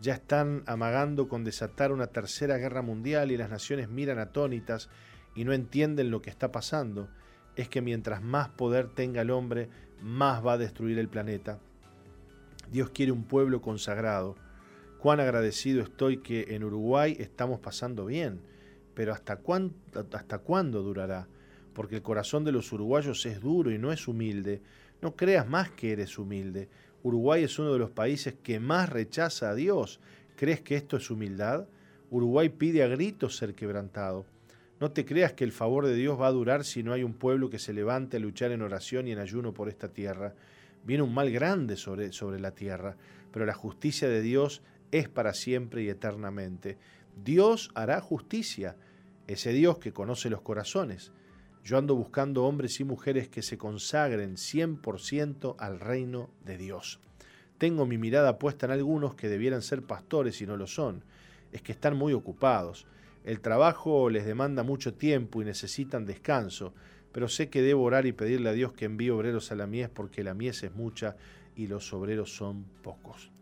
ya 0.00 0.14
están 0.14 0.62
amagando 0.66 1.28
con 1.28 1.44
desatar 1.44 1.92
una 1.92 2.08
tercera 2.08 2.58
guerra 2.58 2.82
mundial 2.82 3.30
y 3.30 3.36
las 3.36 3.50
naciones 3.50 3.88
miran 3.88 4.18
atónitas 4.18 4.88
y 5.34 5.44
no 5.44 5.52
entienden 5.52 6.10
lo 6.10 6.22
que 6.22 6.30
está 6.30 6.52
pasando, 6.52 7.08
es 7.56 7.68
que 7.68 7.82
mientras 7.82 8.22
más 8.22 8.48
poder 8.48 8.88
tenga 8.88 9.22
el 9.22 9.30
hombre, 9.30 9.68
más 10.00 10.44
va 10.44 10.54
a 10.54 10.58
destruir 10.58 10.98
el 10.98 11.08
planeta. 11.08 11.58
Dios 12.70 12.90
quiere 12.90 13.12
un 13.12 13.24
pueblo 13.24 13.60
consagrado. 13.60 14.36
Cuán 14.98 15.20
agradecido 15.20 15.82
estoy 15.82 16.18
que 16.18 16.54
en 16.54 16.64
Uruguay 16.64 17.16
estamos 17.18 17.60
pasando 17.60 18.06
bien, 18.06 18.40
pero 18.94 19.12
¿hasta, 19.12 19.40
hasta 20.12 20.38
cuándo 20.38 20.82
durará? 20.82 21.28
Porque 21.74 21.96
el 21.96 22.02
corazón 22.02 22.44
de 22.44 22.52
los 22.52 22.72
uruguayos 22.72 23.24
es 23.26 23.40
duro 23.40 23.70
y 23.70 23.78
no 23.78 23.92
es 23.92 24.08
humilde. 24.08 24.62
No 25.02 25.14
creas 25.14 25.46
más 25.46 25.70
que 25.70 25.92
eres 25.92 26.18
humilde. 26.18 26.68
Uruguay 27.02 27.44
es 27.44 27.58
uno 27.58 27.72
de 27.72 27.78
los 27.78 27.90
países 27.90 28.34
que 28.42 28.60
más 28.60 28.88
rechaza 28.88 29.50
a 29.50 29.54
Dios. 29.54 30.00
¿Crees 30.36 30.60
que 30.60 30.76
esto 30.76 30.96
es 30.96 31.10
humildad? 31.10 31.66
Uruguay 32.10 32.48
pide 32.48 32.82
a 32.82 32.88
gritos 32.88 33.36
ser 33.36 33.54
quebrantado. 33.54 34.24
No 34.78 34.90
te 34.90 35.06
creas 35.06 35.32
que 35.32 35.44
el 35.44 35.52
favor 35.52 35.86
de 35.86 35.94
Dios 35.94 36.20
va 36.20 36.26
a 36.26 36.32
durar 36.32 36.64
si 36.64 36.82
no 36.82 36.92
hay 36.92 37.02
un 37.02 37.14
pueblo 37.14 37.48
que 37.48 37.58
se 37.58 37.72
levante 37.72 38.18
a 38.18 38.20
luchar 38.20 38.52
en 38.52 38.62
oración 38.62 39.08
y 39.08 39.12
en 39.12 39.18
ayuno 39.18 39.54
por 39.54 39.68
esta 39.68 39.88
tierra. 39.88 40.34
Viene 40.84 41.02
un 41.02 41.14
mal 41.14 41.30
grande 41.30 41.76
sobre, 41.76 42.12
sobre 42.12 42.38
la 42.38 42.50
tierra, 42.50 42.96
pero 43.32 43.46
la 43.46 43.54
justicia 43.54 44.08
de 44.08 44.20
Dios 44.20 44.62
es 44.92 45.08
para 45.08 45.32
siempre 45.32 45.82
y 45.82 45.88
eternamente. 45.88 46.76
Dios 47.24 47.70
hará 47.74 48.00
justicia, 48.00 48.76
ese 49.26 49.52
Dios 49.52 49.78
que 49.78 49.92
conoce 49.92 50.28
los 50.28 50.42
corazones. 50.42 51.10
Yo 51.66 51.78
ando 51.78 51.96
buscando 51.96 52.44
hombres 52.44 52.78
y 52.78 52.84
mujeres 52.84 53.28
que 53.28 53.42
se 53.42 53.58
consagren 53.58 54.36
100% 54.36 55.56
al 55.58 55.80
reino 55.80 56.30
de 56.44 56.58
Dios. 56.58 57.00
Tengo 57.58 57.86
mi 57.86 57.98
mirada 57.98 58.38
puesta 58.38 58.66
en 58.66 58.72
algunos 58.72 59.16
que 59.16 59.28
debieran 59.28 59.62
ser 59.62 59.82
pastores 59.82 60.40
y 60.40 60.46
no 60.46 60.56
lo 60.56 60.68
son. 60.68 61.02
Es 61.50 61.62
que 61.62 61.72
están 61.72 61.96
muy 61.96 62.12
ocupados. 62.12 62.86
El 63.24 63.40
trabajo 63.40 64.08
les 64.10 64.24
demanda 64.24 64.62
mucho 64.62 64.94
tiempo 64.94 65.42
y 65.42 65.44
necesitan 65.44 66.06
descanso, 66.06 66.72
pero 67.10 67.26
sé 67.26 67.48
que 67.48 67.62
debo 67.62 67.82
orar 67.82 68.06
y 68.06 68.12
pedirle 68.12 68.50
a 68.50 68.52
Dios 68.52 68.72
que 68.72 68.84
envíe 68.84 69.10
obreros 69.10 69.50
a 69.50 69.56
la 69.56 69.66
mies 69.66 69.88
porque 69.88 70.22
la 70.22 70.34
mies 70.34 70.62
es 70.62 70.72
mucha 70.72 71.16
y 71.56 71.66
los 71.66 71.92
obreros 71.92 72.32
son 72.32 72.62
pocos. 72.84 73.32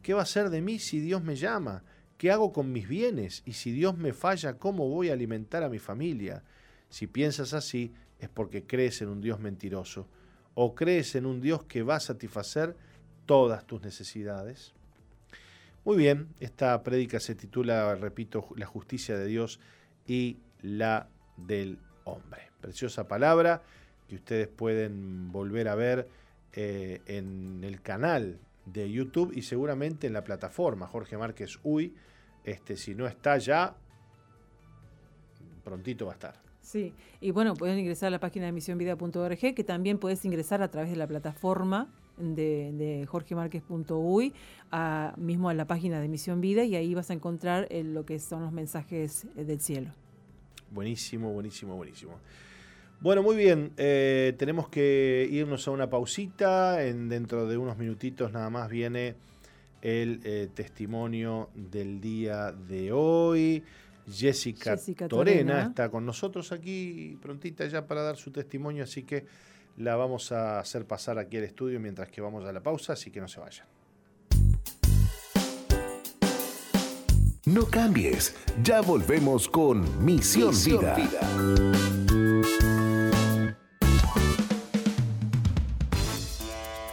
¿Qué 0.00 0.14
va 0.14 0.22
a 0.22 0.26
ser 0.26 0.50
de 0.50 0.62
mí 0.62 0.78
si 0.78 1.00
Dios 1.00 1.24
me 1.24 1.34
llama? 1.34 1.82
¿Qué 2.18 2.30
hago 2.30 2.52
con 2.52 2.70
mis 2.70 2.86
bienes? 2.86 3.42
Y 3.44 3.54
si 3.54 3.72
Dios 3.72 3.98
me 3.98 4.12
falla, 4.12 4.58
¿cómo 4.58 4.88
voy 4.88 5.08
a 5.08 5.14
alimentar 5.14 5.64
a 5.64 5.68
mi 5.68 5.80
familia? 5.80 6.44
Si 6.94 7.08
piensas 7.08 7.54
así 7.54 7.92
es 8.20 8.28
porque 8.28 8.68
crees 8.68 9.02
en 9.02 9.08
un 9.08 9.20
Dios 9.20 9.40
mentiroso 9.40 10.06
o 10.54 10.76
crees 10.76 11.16
en 11.16 11.26
un 11.26 11.40
Dios 11.40 11.64
que 11.64 11.82
va 11.82 11.96
a 11.96 12.00
satisfacer 12.00 12.76
todas 13.26 13.66
tus 13.66 13.82
necesidades. 13.82 14.74
Muy 15.84 15.96
bien, 15.96 16.28
esta 16.38 16.80
prédica 16.84 17.18
se 17.18 17.34
titula, 17.34 17.96
repito, 17.96 18.46
La 18.54 18.66
justicia 18.66 19.18
de 19.18 19.26
Dios 19.26 19.58
y 20.06 20.36
la 20.62 21.08
del 21.36 21.80
hombre. 22.04 22.52
Preciosa 22.60 23.08
palabra 23.08 23.64
que 24.06 24.14
ustedes 24.14 24.46
pueden 24.46 25.32
volver 25.32 25.66
a 25.66 25.74
ver 25.74 26.08
eh, 26.52 27.02
en 27.06 27.64
el 27.64 27.82
canal 27.82 28.38
de 28.66 28.88
YouTube 28.88 29.32
y 29.34 29.42
seguramente 29.42 30.06
en 30.06 30.12
la 30.12 30.22
plataforma 30.22 30.86
Jorge 30.86 31.18
Márquez 31.18 31.58
Uy. 31.64 31.92
Este, 32.44 32.76
si 32.76 32.94
no 32.94 33.08
está 33.08 33.36
ya, 33.38 33.74
prontito 35.64 36.06
va 36.06 36.12
a 36.12 36.14
estar. 36.14 36.43
Sí, 36.64 36.94
y 37.20 37.30
bueno, 37.30 37.52
pueden 37.54 37.78
ingresar 37.78 38.06
a 38.06 38.10
la 38.10 38.20
página 38.20 38.46
de 38.46 38.52
misionvida.org, 38.52 39.54
que 39.54 39.64
también 39.64 39.98
puedes 39.98 40.24
ingresar 40.24 40.62
a 40.62 40.68
través 40.68 40.90
de 40.90 40.96
la 40.96 41.06
plataforma 41.06 41.92
de, 42.16 42.72
de 42.72 43.06
mismo 45.18 45.48
a 45.50 45.54
la 45.54 45.66
página 45.66 46.00
de 46.00 46.08
Misión 46.08 46.40
Vida, 46.40 46.64
y 46.64 46.74
ahí 46.74 46.94
vas 46.94 47.10
a 47.10 47.12
encontrar 47.12 47.66
eh, 47.68 47.84
lo 47.84 48.06
que 48.06 48.18
son 48.18 48.42
los 48.42 48.52
mensajes 48.52 49.26
eh, 49.36 49.44
del 49.44 49.60
cielo. 49.60 49.90
Buenísimo, 50.70 51.30
buenísimo, 51.34 51.76
buenísimo. 51.76 52.14
Bueno, 52.98 53.22
muy 53.22 53.36
bien, 53.36 53.72
eh, 53.76 54.32
tenemos 54.38 54.70
que 54.70 55.28
irnos 55.30 55.68
a 55.68 55.70
una 55.70 55.90
pausita, 55.90 56.82
en, 56.82 57.10
dentro 57.10 57.46
de 57.46 57.58
unos 57.58 57.76
minutitos 57.76 58.32
nada 58.32 58.48
más 58.48 58.70
viene 58.70 59.16
el 59.82 60.48
testimonio 60.54 61.50
del 61.54 62.00
día 62.00 62.52
de 62.52 62.90
hoy. 62.90 63.62
Jessica, 64.10 64.76
Torena, 65.08 65.68
está 65.68 65.88
con 65.88 66.04
nosotros 66.04 66.52
aquí 66.52 67.18
prontita 67.22 67.66
ya 67.66 67.86
para 67.86 68.02
dar 68.02 68.16
su 68.16 68.30
testimonio, 68.30 68.84
así 68.84 69.02
que 69.02 69.24
la 69.78 69.96
vamos 69.96 70.30
a 70.32 70.60
hacer 70.60 70.86
pasar 70.86 71.18
aquí 71.18 71.38
al 71.38 71.44
estudio 71.44 71.80
mientras 71.80 72.08
que 72.08 72.20
vamos 72.20 72.44
a 72.44 72.52
la 72.52 72.62
pausa, 72.62 72.92
así 72.92 73.10
que 73.10 73.20
no 73.20 73.28
se 73.28 73.40
vayan. 73.40 73.66
No 77.46 77.66
cambies, 77.66 78.34
ya 78.62 78.80
volvemos 78.80 79.48
con 79.48 80.04
Misión, 80.04 80.54
Vida. 80.64 80.96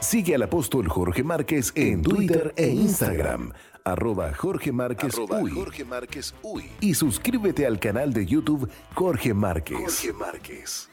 Sigue 0.01 0.35
al 0.35 0.43
apóstol 0.43 0.89
Jorge 0.89 1.23
Márquez 1.23 1.71
en 1.73 2.01
Twitter 2.01 2.53
e 2.57 2.67
Instagram 2.67 3.53
arroba 3.83 4.33
Jorge 4.33 4.71
Márquez, 4.71 5.15
Uy. 6.41 6.71
Y 6.79 6.93
suscríbete 6.93 7.65
al 7.65 7.79
canal 7.79 8.13
de 8.13 8.25
YouTube 8.25 8.69
Jorge 8.93 9.33
Márquez. 9.33 9.77
Jorge 9.77 10.13
Márquez. 10.13 10.89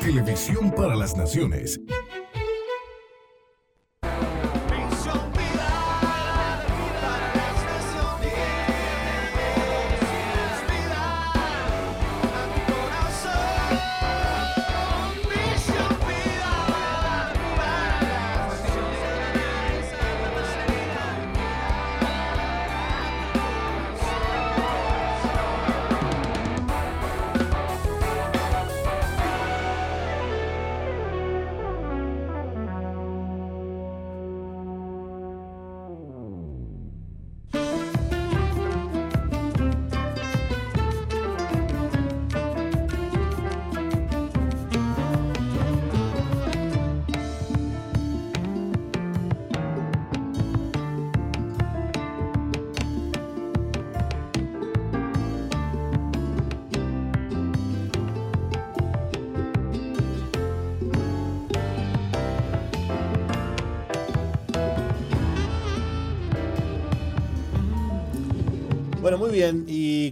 Televisión 0.00 0.72
para 0.72 0.96
las 0.96 1.16
Naciones. 1.16 1.80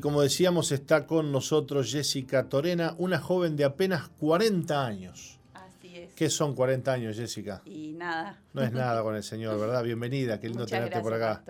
Como 0.08 0.22
decíamos, 0.22 0.72
está 0.72 1.06
con 1.06 1.32
nosotros 1.32 1.92
Jessica 1.92 2.48
Torena, 2.48 2.94
una 2.96 3.18
joven 3.18 3.56
de 3.56 3.64
apenas 3.64 4.08
40 4.18 4.86
años. 4.86 5.38
Así 5.52 5.98
es. 5.98 6.14
¿Qué 6.14 6.30
son 6.30 6.54
40 6.54 6.90
años, 6.90 7.14
Jessica? 7.14 7.60
Y 7.66 7.92
nada. 7.92 8.40
No 8.54 8.62
es 8.62 8.72
nada 8.72 9.02
con 9.02 9.16
el 9.16 9.22
Señor, 9.22 9.60
¿verdad? 9.60 9.84
Bienvenida, 9.84 10.40
qué 10.40 10.48
lindo 10.48 10.64
tenerte 10.64 10.98
por 11.00 11.12
acá. 11.12 11.42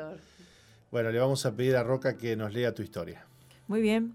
Bueno, 0.91 1.13
le 1.13 1.21
vamos 1.21 1.47
a 1.47 1.55
pedir 1.55 1.77
a 1.77 1.85
Roca 1.85 2.17
que 2.17 2.35
nos 2.35 2.53
lea 2.53 2.75
tu 2.75 2.83
historia. 2.83 3.25
Muy 3.69 3.81
bien. 3.81 4.15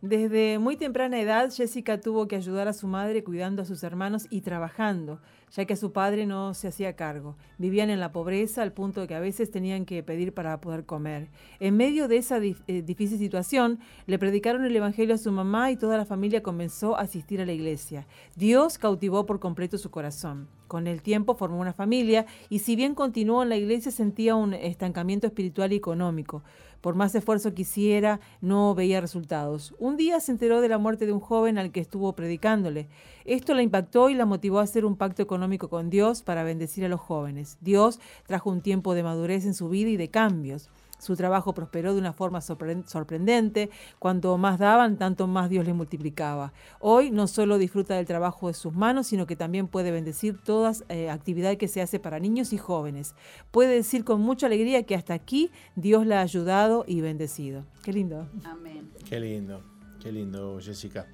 Desde 0.00 0.58
muy 0.58 0.76
temprana 0.76 1.20
edad, 1.20 1.52
Jessica 1.52 2.00
tuvo 2.00 2.26
que 2.26 2.34
ayudar 2.34 2.66
a 2.66 2.72
su 2.72 2.88
madre 2.88 3.22
cuidando 3.22 3.62
a 3.62 3.64
sus 3.64 3.84
hermanos 3.84 4.26
y 4.28 4.40
trabajando, 4.40 5.20
ya 5.54 5.64
que 5.64 5.76
su 5.76 5.92
padre 5.92 6.26
no 6.26 6.52
se 6.52 6.68
hacía 6.68 6.96
cargo. 6.96 7.36
Vivían 7.58 7.90
en 7.90 8.00
la 8.00 8.12
pobreza 8.12 8.62
al 8.62 8.72
punto 8.72 9.00
de 9.00 9.06
que 9.06 9.14
a 9.14 9.20
veces 9.20 9.50
tenían 9.50 9.84
que 9.84 10.02
pedir 10.02 10.34
para 10.34 10.60
poder 10.60 10.84
comer. 10.84 11.28
En 11.60 11.76
medio 11.76 12.08
de 12.08 12.16
esa 12.16 12.38
eh, 12.38 12.82
difícil 12.82 13.18
situación, 13.18 13.78
le 14.06 14.18
predicaron 14.18 14.64
el 14.64 14.74
Evangelio 14.74 15.14
a 15.14 15.18
su 15.18 15.30
mamá 15.30 15.70
y 15.70 15.76
toda 15.76 15.96
la 15.96 16.04
familia 16.04 16.42
comenzó 16.42 16.96
a 16.96 17.02
asistir 17.02 17.40
a 17.40 17.46
la 17.46 17.52
iglesia. 17.52 18.06
Dios 18.34 18.78
cautivó 18.78 19.26
por 19.26 19.38
completo 19.38 19.78
su 19.78 19.90
corazón. 19.90 20.48
Con 20.66 20.88
el 20.88 21.02
tiempo 21.02 21.36
formó 21.36 21.60
una 21.60 21.72
familia 21.72 22.26
y 22.48 22.58
si 22.58 22.74
bien 22.74 22.94
continuó 22.94 23.42
en 23.42 23.50
la 23.50 23.56
iglesia 23.56 23.92
sentía 23.92 24.34
un 24.34 24.54
estancamiento 24.54 25.26
espiritual 25.26 25.72
y 25.72 25.76
económico. 25.76 26.42
Por 26.84 26.96
más 26.96 27.14
esfuerzo 27.14 27.54
que 27.54 27.62
hiciera, 27.62 28.20
no 28.42 28.74
veía 28.74 29.00
resultados. 29.00 29.74
Un 29.78 29.96
día 29.96 30.20
se 30.20 30.32
enteró 30.32 30.60
de 30.60 30.68
la 30.68 30.76
muerte 30.76 31.06
de 31.06 31.12
un 31.12 31.20
joven 31.20 31.56
al 31.56 31.72
que 31.72 31.80
estuvo 31.80 32.14
predicándole. 32.14 32.88
Esto 33.24 33.54
la 33.54 33.62
impactó 33.62 34.10
y 34.10 34.14
la 34.14 34.26
motivó 34.26 34.58
a 34.58 34.64
hacer 34.64 34.84
un 34.84 34.94
pacto 34.94 35.22
económico 35.22 35.70
con 35.70 35.88
Dios 35.88 36.20
para 36.20 36.44
bendecir 36.44 36.84
a 36.84 36.90
los 36.90 37.00
jóvenes. 37.00 37.56
Dios 37.62 38.00
trajo 38.26 38.50
un 38.50 38.60
tiempo 38.60 38.92
de 38.92 39.02
madurez 39.02 39.46
en 39.46 39.54
su 39.54 39.70
vida 39.70 39.88
y 39.88 39.96
de 39.96 40.10
cambios. 40.10 40.68
Su 41.04 41.16
trabajo 41.16 41.52
prosperó 41.52 41.92
de 41.92 42.00
una 42.00 42.14
forma 42.14 42.40
sorprendente. 42.40 43.68
Cuanto 43.98 44.38
más 44.38 44.58
daban, 44.58 44.96
tanto 44.96 45.26
más 45.26 45.50
Dios 45.50 45.66
le 45.66 45.74
multiplicaba. 45.74 46.54
Hoy 46.80 47.10
no 47.10 47.26
solo 47.26 47.58
disfruta 47.58 47.94
del 47.94 48.06
trabajo 48.06 48.48
de 48.48 48.54
sus 48.54 48.72
manos, 48.72 49.08
sino 49.08 49.26
que 49.26 49.36
también 49.36 49.68
puede 49.68 49.90
bendecir 49.90 50.38
toda 50.42 50.72
eh, 50.88 51.10
actividad 51.10 51.58
que 51.58 51.68
se 51.68 51.82
hace 51.82 51.98
para 51.98 52.20
niños 52.20 52.54
y 52.54 52.56
jóvenes. 52.56 53.14
Puede 53.50 53.74
decir 53.74 54.02
con 54.02 54.22
mucha 54.22 54.46
alegría 54.46 54.84
que 54.84 54.94
hasta 54.94 55.12
aquí 55.12 55.50
Dios 55.76 56.06
la 56.06 56.20
ha 56.20 56.22
ayudado 56.22 56.86
y 56.88 57.02
bendecido. 57.02 57.66
Qué 57.82 57.92
lindo. 57.92 58.26
Amén. 58.42 58.90
Qué 59.06 59.20
lindo, 59.20 59.62
qué 60.00 60.10
lindo, 60.10 60.58
Jessica. 60.58 61.06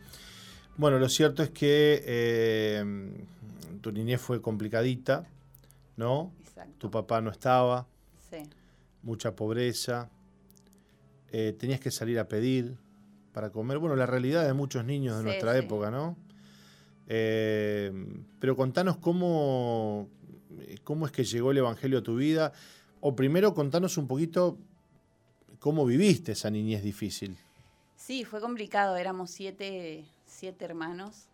Bueno, 0.77 1.01
lo 1.01 1.09
cierto 1.09 1.43
es 1.43 1.51
que 1.51 2.01
eh, 2.07 3.13
tu 3.81 3.91
niñez 3.91 4.21
fue 4.21 4.41
complicadita, 4.41 5.27
¿no? 5.97 6.31
Exacto. 6.43 6.75
Tu 6.79 6.91
papá 6.93 7.21
no 7.21 7.31
estaba. 7.31 7.89
Sí 8.31 8.49
mucha 9.03 9.35
pobreza, 9.35 10.11
eh, 11.33 11.55
tenías 11.59 11.81
que 11.81 11.91
salir 11.91 12.19
a 12.19 12.29
pedir 12.29 12.77
para 13.33 13.51
comer. 13.51 13.79
Bueno, 13.79 13.97
la 13.97 14.07
realidad 14.07 14.47
de 14.47 14.53
muchos 14.53 14.85
niños 14.85 15.19
de 15.19 15.25
nuestra 15.25 15.57
época, 15.57 15.91
¿no? 15.91 16.17
Eh, 17.09 17.93
pero 18.39 18.57
contanos 18.57 18.97
cómo, 18.97 20.09
cómo 20.85 21.07
es 21.07 21.13
que 21.13 21.25
llegó 21.25 21.51
el 21.51 21.59
Evangelio 21.59 21.99
a 21.99 22.03
tu 22.03 22.17
vida. 22.17 22.53
O 23.01 23.17
primero 23.17 23.55
contanos 23.55 23.97
un 23.97 24.07
poquito 24.07 24.59
cómo 25.59 25.87
viviste 25.87 26.33
esa 26.33 26.51
niñez 26.51 26.83
difícil. 26.83 27.37
Sí, 27.97 28.25
fue 28.25 28.41
complicado. 28.41 28.97
Éramos 28.97 29.31
siete, 29.31 30.05
siete 30.27 30.65
hermanos. 30.65 31.29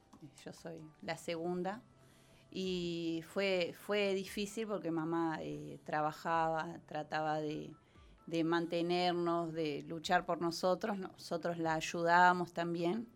Yo 0.44 0.52
soy 0.52 0.76
la 1.02 1.16
segunda 1.16 1.80
y 2.50 3.22
fue, 3.28 3.74
fue 3.86 4.14
difícil 4.14 4.66
porque 4.66 4.90
mamá 4.90 5.38
eh, 5.40 5.78
trabajaba, 5.84 6.78
trataba 6.86 7.40
de, 7.40 7.70
mantenernos, 8.44 9.52
de 9.52 9.84
luchar 9.86 10.24
por 10.24 10.40
nosotros, 10.40 10.98
nosotros 10.98 11.58
la 11.58 11.74
ayudábamos 11.74 12.52
también 12.52 13.06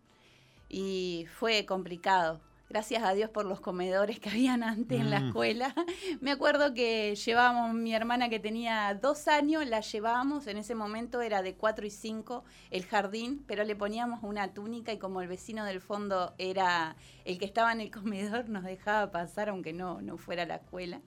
y 0.69 1.25
fue 1.37 1.65
complicado. 1.65 2.39
Gracias 2.71 3.03
a 3.03 3.13
Dios 3.13 3.29
por 3.29 3.45
los 3.45 3.59
comedores 3.59 4.19
que 4.21 4.29
habían 4.29 4.63
antes 4.63 4.97
en 4.97 5.09
la 5.09 5.19
mm. 5.19 5.27
escuela. 5.27 5.75
Me 6.21 6.31
acuerdo 6.31 6.73
que 6.73 7.15
llevábamos, 7.15 7.73
mi 7.73 7.93
hermana 7.93 8.29
que 8.29 8.39
tenía 8.39 8.97
dos 9.01 9.27
años, 9.27 9.67
la 9.67 9.81
llevábamos, 9.81 10.47
en 10.47 10.57
ese 10.57 10.73
momento 10.73 11.21
era 11.21 11.41
de 11.41 11.55
cuatro 11.55 11.85
y 11.85 11.89
cinco 11.89 12.45
el 12.69 12.85
jardín, 12.85 13.43
pero 13.45 13.65
le 13.65 13.75
poníamos 13.75 14.23
una 14.23 14.53
túnica 14.53 14.93
y 14.93 14.99
como 14.99 15.21
el 15.21 15.27
vecino 15.27 15.65
del 15.65 15.81
fondo 15.81 16.33
era 16.37 16.95
el 17.25 17.37
que 17.37 17.45
estaba 17.45 17.73
en 17.73 17.81
el 17.81 17.91
comedor, 17.91 18.47
nos 18.47 18.63
dejaba 18.63 19.11
pasar 19.11 19.49
aunque 19.49 19.73
no, 19.73 20.01
no 20.01 20.17
fuera 20.17 20.43
a 20.43 20.45
la 20.45 20.55
escuela. 20.55 21.01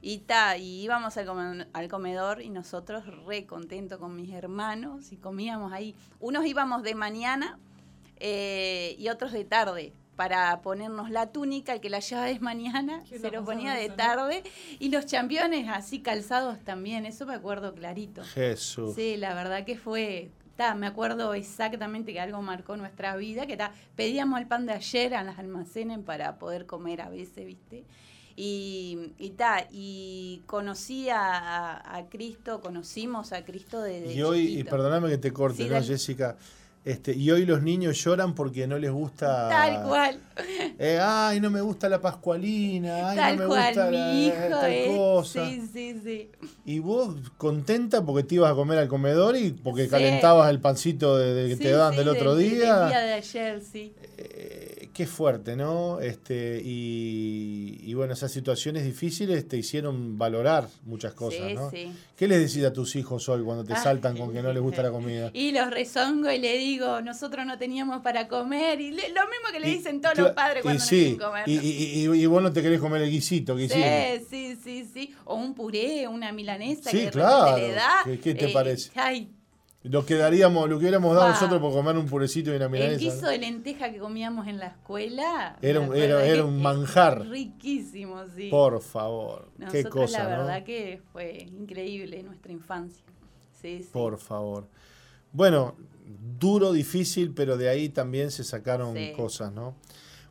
Y, 0.00 0.20
ta, 0.20 0.56
y 0.56 0.82
íbamos 0.82 1.18
al, 1.18 1.68
al 1.72 1.88
comedor 1.88 2.40
y 2.40 2.48
nosotros 2.48 3.04
re 3.26 3.46
contentos 3.46 3.98
con 3.98 4.16
mis 4.16 4.32
hermanos 4.32 5.12
y 5.12 5.18
comíamos 5.18 5.74
ahí. 5.74 5.94
Unos 6.18 6.46
íbamos 6.46 6.82
de 6.82 6.94
mañana 6.94 7.58
eh, 8.16 8.96
y 8.98 9.10
otros 9.10 9.32
de 9.32 9.44
tarde 9.44 9.92
para 10.16 10.60
ponernos 10.60 11.10
la 11.10 11.32
túnica, 11.32 11.72
el 11.72 11.80
que 11.80 11.90
la 11.90 12.00
lleva 12.00 12.30
es 12.30 12.40
mañana, 12.40 13.02
se 13.06 13.30
lo 13.30 13.44
ponía 13.44 13.74
de 13.74 13.88
tarde, 13.88 14.42
y 14.78 14.90
los 14.90 15.06
championes 15.06 15.68
así 15.68 16.00
calzados 16.00 16.58
también, 16.60 17.06
eso 17.06 17.26
me 17.26 17.34
acuerdo 17.34 17.74
clarito. 17.74 18.22
Jesús. 18.22 18.94
Sí, 18.94 19.16
la 19.16 19.34
verdad 19.34 19.64
que 19.64 19.76
fue, 19.76 20.30
ta, 20.56 20.74
me 20.74 20.86
acuerdo 20.86 21.32
exactamente 21.34 22.12
que 22.12 22.20
algo 22.20 22.42
marcó 22.42 22.76
nuestra 22.76 23.16
vida, 23.16 23.46
que 23.46 23.56
ta, 23.56 23.72
pedíamos 23.96 24.38
el 24.40 24.46
pan 24.46 24.66
de 24.66 24.74
ayer 24.74 25.14
a 25.14 25.22
las 25.22 25.38
almacenes 25.38 25.98
para 26.00 26.38
poder 26.38 26.66
comer 26.66 27.00
a 27.00 27.08
veces, 27.08 27.46
¿viste? 27.46 27.84
Y, 28.36 29.12
y, 29.18 29.34
y 29.70 30.42
conocí 30.46 31.08
a, 31.10 32.06
Cristo, 32.10 32.60
conocimos 32.60 33.32
a 33.32 33.44
Cristo 33.44 33.82
desde 33.82 34.14
Y 34.14 34.22
hoy, 34.22 34.58
y 34.58 34.64
perdóname 34.64 35.08
que 35.08 35.18
te 35.18 35.32
corte, 35.32 35.66
¿no, 35.66 35.82
Jessica? 35.82 36.36
Este, 36.84 37.14
y 37.14 37.30
hoy 37.30 37.46
los 37.46 37.62
niños 37.62 38.02
lloran 38.02 38.34
porque 38.34 38.66
no 38.66 38.76
les 38.76 38.90
gusta. 38.90 39.48
Tal 39.48 39.84
cual. 39.84 40.18
Eh, 40.78 40.98
ay, 41.00 41.38
no 41.40 41.48
me 41.48 41.60
gusta 41.60 41.88
la 41.88 42.00
pascualina. 42.00 43.10
Ay, 43.10 43.16
tal 43.16 43.36
no 43.36 43.42
me 43.42 43.48
cual, 43.48 43.66
gusta 43.66 43.90
mi 43.90 44.26
hijo 44.26 44.48
tal 44.50 44.86
cosa. 44.96 45.48
Sí, 45.48 45.62
sí, 45.72 46.00
sí. 46.02 46.30
Y 46.64 46.80
vos 46.80 47.14
contenta 47.36 48.04
porque 48.04 48.24
te 48.24 48.34
ibas 48.36 48.50
a 48.50 48.54
comer 48.54 48.78
al 48.78 48.88
comedor 48.88 49.36
y 49.36 49.52
porque 49.52 49.88
calentabas 49.88 50.50
el 50.50 50.60
pancito 50.60 51.16
de, 51.18 51.48
que 51.48 51.56
te 51.56 51.70
daban 51.70 51.94
del 51.94 52.08
otro 52.08 52.34
día. 52.34 52.84
El 52.84 52.88
día 52.88 53.00
de 53.00 53.12
ayer, 53.12 53.60
sí. 53.60 53.94
Eh, 54.18 54.61
qué 54.92 55.06
fuerte, 55.06 55.56
¿no? 55.56 56.00
Este, 56.00 56.60
y, 56.62 57.92
bueno, 57.94 58.12
esas 58.12 58.32
situaciones 58.32 58.84
difíciles 58.84 59.46
te 59.48 59.56
hicieron 59.56 60.18
valorar 60.18 60.68
muchas 60.84 61.14
cosas, 61.14 61.52
¿no? 61.54 61.70
Sí. 61.70 61.92
¿Qué 62.16 62.28
les 62.28 62.40
decís 62.40 62.64
a 62.64 62.72
tus 62.72 62.94
hijos 62.96 63.28
hoy 63.28 63.42
cuando 63.42 63.64
te 63.64 63.74
saltan 63.76 64.16
con 64.16 64.32
que 64.32 64.42
no 64.42 64.52
les 64.52 64.62
gusta 64.62 64.82
la 64.82 64.90
comida? 64.90 65.30
Y 65.42 65.52
los 65.52 65.70
rezongo 65.70 66.30
y 66.30 66.38
le 66.38 66.56
digo, 66.58 67.00
nosotros 67.00 67.44
no 67.46 67.58
teníamos 67.58 68.02
para 68.02 68.28
comer. 68.28 68.80
Y 68.80 68.90
lo 68.90 68.98
mismo 68.98 69.48
que 69.52 69.60
le 69.60 69.68
dicen 69.68 70.00
todos 70.00 70.18
los 70.18 70.30
padres 70.32 70.62
cuando 70.62 70.82
no 70.82 70.88
quieren 70.88 71.18
comer. 71.18 71.48
Y, 71.48 72.04
y, 72.04 72.26
vos 72.26 72.42
no 72.42 72.52
te 72.52 72.62
querés 72.62 72.80
comer 72.80 73.02
el 73.02 73.10
guisito 73.10 73.56
que 73.56 73.64
hicieron. 73.64 74.26
Sí, 74.28 74.56
sí, 74.62 74.88
sí. 74.92 75.14
O 75.24 75.34
un 75.34 75.54
puré, 75.54 76.06
una 76.06 76.32
milanesa 76.32 76.90
que 76.90 77.10
claro. 77.10 77.56
le 77.56 77.72
da. 77.72 78.04
¿Qué, 78.04 78.34
te 78.34 78.46
eh, 78.46 78.52
parece? 78.52 78.90
Ay, 78.94 79.30
lo 79.84 80.06
que 80.06 80.14
daríamos, 80.14 80.68
lo 80.68 80.76
que 80.76 80.82
hubiéramos 80.82 81.14
dado 81.14 81.30
nosotros 81.30 81.60
por 81.60 81.72
comer 81.72 81.96
un 81.96 82.06
purecito 82.06 82.52
y 82.52 82.56
una 82.56 82.68
milanesa. 82.68 82.94
El 82.94 83.00
guiso 83.00 83.26
de 83.26 83.38
lenteja 83.38 83.90
que 83.90 83.98
comíamos 83.98 84.46
en 84.46 84.58
la 84.58 84.68
escuela. 84.68 85.56
Era 85.60 85.80
un, 85.80 85.96
era, 85.96 86.44
un 86.44 86.62
manjar. 86.62 87.26
Riquísimo, 87.26 88.22
sí. 88.36 88.48
Por 88.48 88.80
favor. 88.80 89.50
qué 89.72 89.84
cosa. 89.84 90.22
La 90.22 90.28
verdad 90.28 90.64
que 90.64 91.02
fue 91.12 91.48
increíble 91.50 92.22
nuestra 92.22 92.52
infancia. 92.52 93.04
Sí, 93.60 93.80
sí. 93.82 93.88
Por 93.92 94.18
favor. 94.18 94.68
Bueno, 95.32 95.74
duro, 96.38 96.72
difícil, 96.72 97.32
pero 97.32 97.56
de 97.56 97.68
ahí 97.68 97.88
también 97.88 98.30
se 98.30 98.44
sacaron 98.44 98.96
cosas, 99.16 99.52
¿no? 99.52 99.74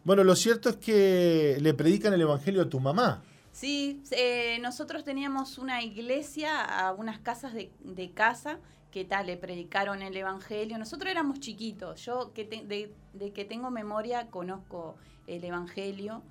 Bueno, 0.04 0.24
lo 0.24 0.36
cierto 0.36 0.70
es 0.70 0.78
que 0.78 1.58
le 1.60 1.74
predican 1.74 2.14
el 2.14 2.22
evangelio 2.22 2.62
a 2.62 2.70
tu 2.70 2.80
mamá. 2.80 3.22
Sí, 3.52 4.02
eh, 4.12 4.60
nosotros 4.62 5.04
teníamos 5.04 5.58
una 5.58 5.84
iglesia 5.84 6.64
a 6.64 6.94
unas 6.94 7.20
casas 7.20 7.54
de, 7.54 7.70
de 7.84 8.12
casa 8.12 8.60
que 8.92 9.06
tal, 9.06 9.28
le 9.28 9.38
predicaron 9.38 10.02
el 10.02 10.16
Evangelio. 10.16 10.78
Nosotros 10.78 11.10
éramos 11.10 11.40
chiquitos, 11.40 12.04
yo 12.06 12.34
que 12.34 12.46
de, 12.46 13.32
que 13.32 13.46
tengo 13.46 13.72
memoria 13.72 14.28
conozco 14.28 14.96
el 15.28 15.44
Evangelio 15.44 16.22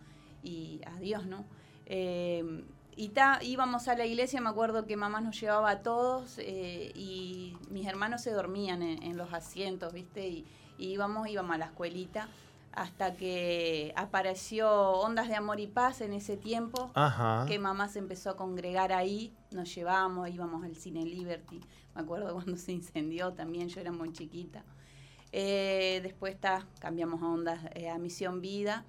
y 0.42 0.80
a 0.86 0.98
Dios, 1.00 1.26
¿no? 1.26 1.44
Eh, 1.86 2.64
y 2.96 3.08
ta, 3.08 3.38
íbamos 3.42 3.88
a 3.88 3.96
la 3.96 4.04
iglesia, 4.04 4.40
me 4.40 4.50
acuerdo 4.50 4.84
que 4.84 4.96
mamá 4.96 5.20
nos 5.20 5.40
llevaba 5.40 5.70
a 5.70 5.82
todos 5.82 6.38
eh, 6.38 6.92
y 6.94 7.56
mis 7.70 7.86
hermanos 7.86 8.20
se 8.20 8.30
dormían 8.30 8.82
en, 8.82 9.16
los 9.16 9.32
asientos, 9.32 9.92
¿viste? 9.92 10.28
Y, 10.28 10.46
íbamos, 10.76 11.28
íbamos 11.28 11.54
a 11.54 11.58
la 11.58 11.66
escuelita 11.66 12.28
hasta 12.72 13.14
que 13.14 13.92
apareció 13.96 14.70
Ondas 14.70 15.28
de 15.28 15.34
Amor 15.34 15.60
y 15.60 15.66
Paz 15.66 16.00
en 16.00 16.12
ese 16.12 16.36
tiempo, 16.36 16.92
que 17.46 17.58
mamá 17.58 17.88
se 17.88 17.98
empezó 17.98 18.30
a 18.30 18.36
congregar 18.36 18.92
ahí, 18.92 19.34
nos 19.50 19.74
llevábamos, 19.74 20.28
íbamos 20.28 20.64
al 20.64 20.76
Cine 20.76 21.04
Liberty, 21.04 21.60
me 21.94 22.02
acuerdo 22.02 22.32
cuando 22.34 22.56
se 22.56 22.72
incendió 22.72 23.32
también, 23.32 23.68
yo 23.68 23.80
era 23.80 23.92
muy 23.92 24.12
chiquita. 24.12 24.64
Eh, 25.32 26.00
después 26.02 26.36
cambiamos 26.80 27.22
a 27.22 27.26
Ondas, 27.26 27.60
eh, 27.74 27.88
a 27.88 27.98
Misión 27.98 28.40
Vida. 28.40 28.84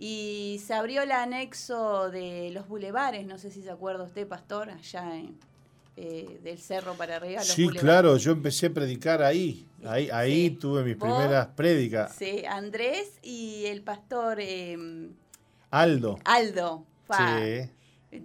Y 0.00 0.60
se 0.64 0.74
abrió 0.74 1.02
el 1.02 1.10
anexo 1.10 2.08
de 2.10 2.50
los 2.52 2.68
bulevares, 2.68 3.26
no 3.26 3.36
sé 3.36 3.50
si 3.50 3.62
se 3.62 3.70
acuerda 3.70 4.04
usted, 4.04 4.28
pastor, 4.28 4.70
allá 4.70 5.16
en, 5.16 5.36
eh, 6.00 6.38
del 6.44 6.60
cerro 6.60 6.94
para 6.94 7.16
arriba. 7.16 7.42
sí, 7.42 7.68
claro, 7.68 8.16
yo 8.18 8.30
empecé 8.30 8.66
a 8.66 8.70
predicar 8.70 9.20
ahí. 9.20 9.66
Ahí, 9.84 10.08
ahí 10.10 10.50
tuve 10.50 10.84
mis 10.84 10.96
primeras 10.96 11.48
prédicas. 11.48 12.14
Sí, 12.14 12.44
Andrés 12.48 13.18
y 13.20 13.66
el 13.66 13.82
pastor 13.82 14.38
em, 14.40 15.10
Aldo. 15.70 16.20
Aldo. 16.24 16.84
Sí. 17.10 18.20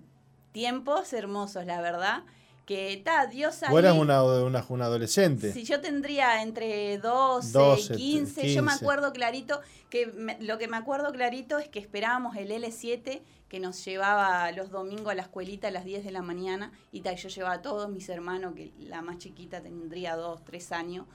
Tiempos 0.51 1.13
hermosos, 1.13 1.65
la 1.65 1.81
verdad 1.81 2.23
que 2.65 2.93
está, 2.93 3.27
Dios 3.27 3.61
ahí... 3.63 3.75
eras 3.75 3.97
una, 3.97 4.23
una, 4.23 4.65
una, 4.67 4.85
adolescente. 4.85 5.51
Si 5.51 5.63
yo 5.63 5.81
tendría 5.81 6.41
entre 6.41 6.97
12, 6.97 7.93
y 7.93 7.95
15, 7.95 8.53
yo 8.53 8.63
me 8.63 8.71
acuerdo 8.71 9.11
clarito, 9.11 9.59
que 9.89 10.37
lo 10.39 10.57
que 10.57 10.67
me 10.67 10.77
acuerdo 10.77 11.11
clarito 11.11 11.57
es 11.57 11.67
que 11.67 11.79
esperábamos 11.79 12.35
el 12.37 12.51
L7 12.51 13.21
que 13.53 13.59
nos 13.59 13.85
llevaba 13.85 14.51
los 14.51 14.71
domingos 14.71 15.11
a 15.11 15.15
la 15.15 15.21
escuelita 15.21 15.67
a 15.67 15.71
las 15.71 15.85
10 15.85 16.03
de 16.03 16.11
la 16.11 16.23
mañana 16.23 16.71
y 16.91 17.01
tal, 17.01 17.17
yo 17.17 17.29
llevaba 17.29 17.55
a 17.55 17.61
todos 17.61 17.87
mis 17.87 18.09
hermanos, 18.09 18.55
que 18.55 18.73
la 18.79 19.03
más 19.03 19.19
chiquita 19.19 19.61
tendría 19.61 20.15
2, 20.15 20.43
3 20.43 20.71
años, 20.71 21.05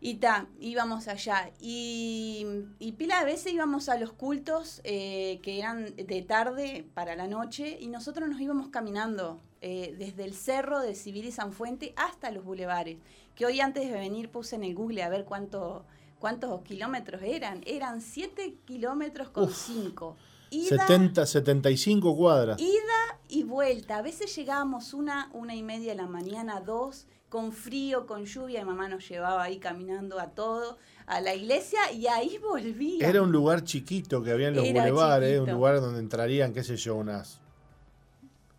y 0.00 0.16
ta, 0.16 0.48
íbamos 0.58 1.06
allá. 1.06 1.50
Y, 1.60 2.44
y, 2.80 2.92
pila 2.92 3.20
de 3.20 3.24
veces 3.24 3.52
íbamos 3.52 3.88
a 3.88 3.96
los 3.96 4.12
cultos 4.12 4.80
eh, 4.84 5.38
que 5.42 5.58
eran 5.60 5.94
de 5.96 6.22
tarde 6.22 6.86
para 6.92 7.14
la 7.16 7.26
noche 7.26 7.78
y 7.80 7.86
nosotros 7.86 8.28
nos 8.28 8.40
íbamos 8.40 8.68
caminando 8.68 9.40
eh, 9.66 9.94
desde 9.98 10.24
el 10.24 10.34
cerro 10.34 10.80
de 10.80 10.94
Civil 10.94 11.24
y 11.24 11.32
San 11.32 11.50
Fuente 11.50 11.94
hasta 11.96 12.30
los 12.30 12.44
bulevares. 12.44 12.98
Que 13.34 13.46
hoy 13.46 13.60
antes 13.60 13.90
de 13.90 13.98
venir 13.98 14.28
puse 14.28 14.56
en 14.56 14.62
el 14.62 14.74
Google 14.74 15.02
a 15.02 15.08
ver 15.08 15.24
cuánto, 15.24 15.86
cuántos 16.18 16.60
kilómetros 16.60 17.22
eran. 17.22 17.62
Eran 17.64 18.02
7 18.02 18.56
kilómetros 18.66 19.30
con 19.30 19.50
5. 19.50 20.16
70, 20.50 21.24
75 21.24 22.14
cuadras. 22.14 22.60
Ida 22.60 23.18
y 23.30 23.44
vuelta. 23.44 23.96
A 23.96 24.02
veces 24.02 24.36
llegábamos 24.36 24.92
una, 24.92 25.30
una 25.32 25.54
y 25.54 25.62
media 25.62 25.92
de 25.92 25.96
la 25.96 26.08
mañana, 26.08 26.60
dos 26.60 27.06
con 27.30 27.50
frío, 27.50 28.04
con 28.06 28.26
lluvia, 28.26 28.60
y 28.60 28.64
mamá 28.66 28.88
nos 28.88 29.08
llevaba 29.08 29.44
ahí 29.44 29.56
caminando 29.56 30.20
a 30.20 30.32
todo, 30.32 30.76
a 31.06 31.22
la 31.22 31.34
iglesia, 31.34 31.90
y 31.90 32.06
ahí 32.06 32.36
volvía. 32.36 33.08
Era 33.08 33.22
un 33.22 33.32
lugar 33.32 33.64
chiquito 33.64 34.22
que 34.22 34.30
había 34.30 34.48
en 34.48 34.56
los 34.56 34.68
bulevares, 34.68 35.40
un 35.40 35.50
lugar 35.50 35.80
donde 35.80 36.00
entrarían, 36.00 36.52
qué 36.52 36.62
sé 36.62 36.76
yo, 36.76 36.96
unas 36.96 37.40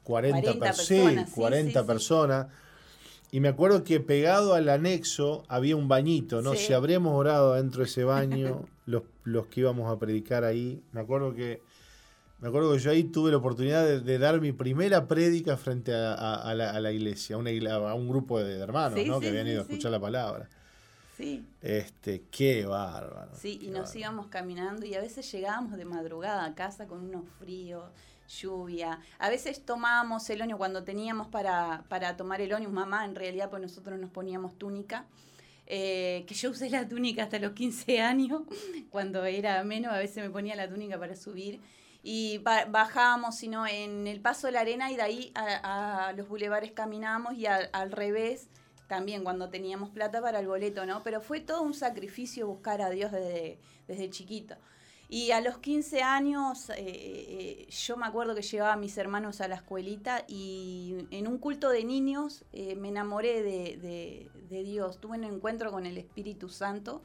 40, 0.06 0.60
personas. 0.60 1.30
40 1.32 1.86
personas. 1.86 2.48
Y 3.32 3.41
me 3.41 3.49
acuerdo 3.49 3.84
que 3.84 3.99
pegado 3.99 4.53
al 4.53 4.69
anexo 4.69 5.44
había 5.49 5.76
un 5.76 5.90
bañito, 5.90 6.41
¿no? 6.41 6.56
Si 6.56 6.72
habríamos 6.72 7.14
orado 7.14 7.56
dentro 7.56 7.80
de 7.80 7.90
ese 7.90 8.06
baño, 8.06 8.65
los, 8.86 9.03
los 9.26 9.48
que 9.48 9.60
íbamos 9.60 9.91
a 9.91 9.99
predicar 9.99 10.45
ahí, 10.45 10.82
me 10.94 11.02
acuerdo 11.02 11.34
que 11.34 11.61
me 12.40 12.49
acuerdo 12.49 12.73
que 12.73 12.80
yo 12.80 12.91
ahí 12.91 13.06
tuve 13.06 13.32
la 13.32 13.38
oportunidad 13.38 14.02
de, 14.02 14.19
dar 14.19 14.40
mi 14.41 14.52
primera 14.52 15.07
prédica 15.07 15.57
frente 15.57 15.94
a, 15.95 16.53
la, 16.53 16.91
iglesia, 16.91 17.36
a, 17.36 17.40
una 17.40 17.49
a 17.49 17.94
un 17.94 18.07
grupo 18.07 18.40
de, 18.40 18.60
hermanos 18.60 18.99
¿no? 19.06 19.19
que 19.19 19.30
habían 19.30 19.48
ido 19.48 19.60
a 19.60 19.61
escuchar 19.64 19.91
la 19.91 19.99
palabra. 19.99 20.49
Sí. 21.18 21.45
Este, 21.61 22.23
qué 22.30 22.65
bárbaro. 22.65 23.32
Sí, 23.36 23.60
y 23.61 23.69
nos 23.69 23.95
íbamos 23.95 24.27
caminando 24.27 24.86
y 24.86 24.95
a 24.95 25.02
veces 25.02 25.32
llegábamos 25.32 25.77
de 25.77 25.86
madrugada 25.86 26.45
a 26.45 26.56
casa 26.56 26.88
con 26.88 27.06
unos 27.06 27.23
fríos, 27.40 27.86
lluvia. 28.27 28.99
A 29.19 29.30
veces 29.30 29.65
tomábamos 29.65 30.30
el 30.30 30.41
oño 30.41 30.57
cuando 30.57 30.84
teníamos 30.84 31.27
para, 31.27 31.84
para 31.89 32.18
tomar 32.18 32.41
el 32.41 32.53
oño, 32.53 32.69
mamá 32.69 33.06
en 33.06 33.15
realidad, 33.15 33.49
pues 33.49 33.61
nosotros 33.61 33.99
nos 33.99 34.10
poníamos 34.11 34.57
túnica. 34.57 35.06
Eh, 35.68 36.26
que 36.27 36.35
yo 36.35 36.52
usé 36.52 36.69
la 36.69 36.88
túnica 36.88 37.23
hasta 37.23 37.39
los 37.39 37.53
15 37.53 37.99
años, 37.99 38.43
cuando 38.91 39.26
era 39.26 39.64
menos, 39.64 39.91
a 39.93 39.97
veces 39.97 40.23
me 40.23 40.30
ponía 40.30 40.56
la 40.56 40.69
túnica 40.69 40.99
para 40.99 41.15
subir 41.15 41.60
y 42.07 42.38
bajábamos, 42.38 43.35
sino 43.35 43.65
en 43.65 44.06
el 44.06 44.22
paso 44.22 44.45
de 44.45 44.53
la 44.53 44.60
arena 44.60 44.91
y 44.91 44.95
de 44.95 45.02
ahí 45.02 45.31
a, 45.34 46.14
los 46.15 46.27
bulevares 46.27 46.72
caminábamos 46.72 47.34
y 47.34 47.47
al 47.47 47.91
revés 47.91 48.47
también 48.88 49.23
cuando 49.23 49.49
teníamos 49.49 49.89
plata 49.89 50.22
para 50.22 50.39
el 50.39 50.47
boleto, 50.47 50.85
¿no? 50.85 51.02
Pero 51.02 51.19
fue 51.19 51.39
todo 51.39 51.64
un 51.64 51.73
sacrificio 51.73 52.45
buscar 52.45 52.84
a 52.84 52.91
Dios 52.91 53.11
desde, 53.11 53.57
desde 53.88 54.11
chiquito. 54.11 54.56
Y 55.07 55.32
a 55.32 55.41
los 55.41 55.60
15 55.60 56.02
años, 56.02 56.69
eh, 56.72 56.76
eh, 56.77 57.68
yo 57.69 57.95
me 57.95 58.07
acuerdo 58.07 58.34
que 58.34 58.41
llevaba 58.41 58.73
a 58.73 58.77
mis 58.77 58.98
hermanos 58.98 59.40
a 59.40 59.48
la 59.48 59.56
escuelita 59.56 60.26
y 60.27 60.95
en 61.11 61.27
un 61.27 61.38
culto 61.38 61.69
de 61.69 61.84
niños 61.84 62.44
eh, 62.53 62.76
me 62.76 62.90
enamoré 62.90 63.44
de, 63.44 64.30
Dios. 64.49 64.99
Tuve 64.99 65.18
un 65.18 65.26
encuentro 65.26 65.69
con 65.72 65.86
el 65.86 65.98
Espíritu 65.98 66.49
Santo 66.49 67.03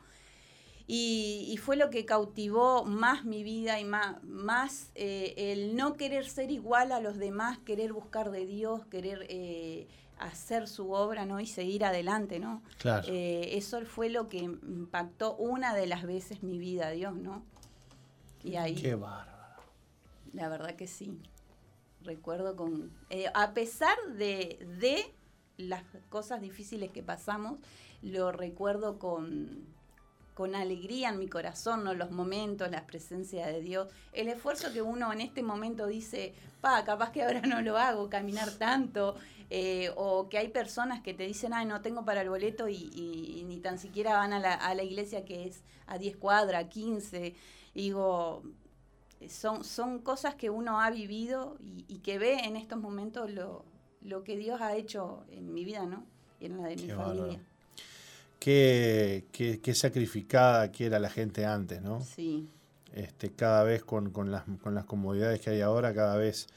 y, 0.87 1.59
fue 1.63 1.77
lo 1.77 1.91
que 1.91 2.05
cautivó 2.05 2.85
más 2.85 3.25
mi 3.25 3.43
vida 3.43 3.81
y 3.81 3.85
más, 3.85 4.23
más 4.23 4.91
el 4.95 5.77
no 5.77 5.97
querer 5.97 6.29
ser 6.29 6.51
igual 6.51 6.93
a 6.93 7.01
los 7.01 7.19
demás, 7.19 7.59
querer 7.59 7.93
buscar 7.93 8.31
de 8.31 8.47
Dios, 8.47 8.87
querer 8.87 9.89
hacer 10.19 10.69
su 10.69 10.93
obra 10.93 11.27
¿no? 11.27 11.41
y 11.41 11.47
seguir 11.47 11.85
adelante. 11.85 12.39
¿no? 12.39 12.63
Claro. 12.79 13.07
eso 13.09 13.85
fue 13.85 14.11
lo 14.11 14.29
que 14.29 14.39
impactó 14.39 15.37
una 15.37 15.75
de 15.75 15.87
las 15.87 16.05
veces 16.05 16.43
mi 16.43 16.59
vida, 16.59 16.91
Dios, 16.91 17.15
¿no? 17.17 17.45
Y 18.43 18.57
ahí, 18.57 18.75
Qué 18.75 18.95
bárbaro. 18.95 19.63
La 20.33 20.49
verdad 20.49 20.75
que 20.77 20.87
sí. 20.87 21.21
Recuerdo 22.03 22.57
con... 22.57 22.91
Eh, 23.11 23.27
a 23.35 23.53
pesar 23.53 23.97
de, 24.17 24.59
de 24.79 25.13
las 25.59 25.85
cosas 26.09 26.41
difíciles 26.41 26.91
que 26.91 27.03
pasamos, 27.03 27.59
lo 28.03 28.33
recuerdo 28.33 28.99
con, 28.99 29.67
con 30.35 30.55
alegría 30.55 31.11
en 31.11 31.19
mi 31.19 31.29
corazón, 31.29 31.85
¿no? 31.85 31.93
los 31.95 32.11
momentos, 32.11 32.71
la 32.71 32.87
presencia 32.87 33.47
de 33.47 33.61
Dios, 33.61 33.89
el 34.13 34.29
esfuerzo 34.29 34.73
que 34.73 34.81
uno 34.81 35.13
en 35.13 35.21
este 35.21 35.43
momento 35.43 35.87
dice, 35.87 36.35
pa, 36.61 36.83
capaz 36.85 37.13
que 37.13 37.23
ahora 37.23 37.43
no 37.43 37.61
lo 37.61 37.77
hago, 37.77 38.09
caminar 38.09 38.51
tanto, 38.53 39.17
eh, 39.51 39.91
o 39.97 40.29
que 40.29 40.39
hay 40.39 40.49
personas 40.49 41.03
que 41.03 41.13
te 41.13 41.25
dicen, 41.25 41.53
ay, 41.53 41.67
no 41.67 41.83
tengo 41.83 42.05
para 42.05 42.23
el 42.23 42.31
boleto 42.31 42.69
y, 42.69 43.45
ni 43.47 43.59
tan 43.59 43.79
siquiera 43.79 44.15
van 44.15 44.33
a 44.33 44.39
la, 44.39 44.55
a 44.55 44.75
la 44.75 44.83
iglesia 44.83 45.25
que 45.25 45.47
es 45.47 45.63
a 45.87 45.99
10 45.99 46.17
cuadras, 46.17 46.67
15 46.69 47.35
digo, 47.75 48.43
son, 49.29 49.65
son 49.65 49.99
cosas 50.01 50.35
que 50.35 50.51
uno 50.51 50.81
ha 50.81 50.91
vivido 50.91 51.57
y, 51.61 51.99
que 51.99 52.19
ve 52.19 52.45
en 52.45 52.57
estos 52.57 52.79
momentos 52.81 53.31
lo, 53.31 53.65
lo, 54.03 54.25
que 54.25 54.37
Dios 54.37 54.61
ha 54.61 54.77
hecho 54.77 55.25
en 55.31 55.53
mi 55.53 55.65
vida, 55.65 55.87
¿no? 55.87 56.05
Y 56.41 56.47
en 56.47 56.57
la 56.57 56.69
de 56.69 56.77
mi 56.77 56.89
familia. 56.89 57.41
Qué, 58.39 59.27
qué, 59.33 59.75
sacrificada 59.75 60.73
que 60.73 60.87
era 60.87 60.99
la 60.99 61.11
gente 61.11 61.45
antes, 61.45 61.83
¿no? 61.83 62.01
Sí. 62.01 62.49
Este, 62.95 63.31
cada 63.31 63.63
vez 63.65 63.85
con, 63.85 64.11
con, 64.11 64.33
las, 64.33 64.45
con 64.63 64.75
las 64.75 64.87
comodidades 64.87 65.41
que 65.41 65.51
hay 65.51 65.61
ahora, 65.61 65.95
cada 65.95 66.17
vez 66.17 66.49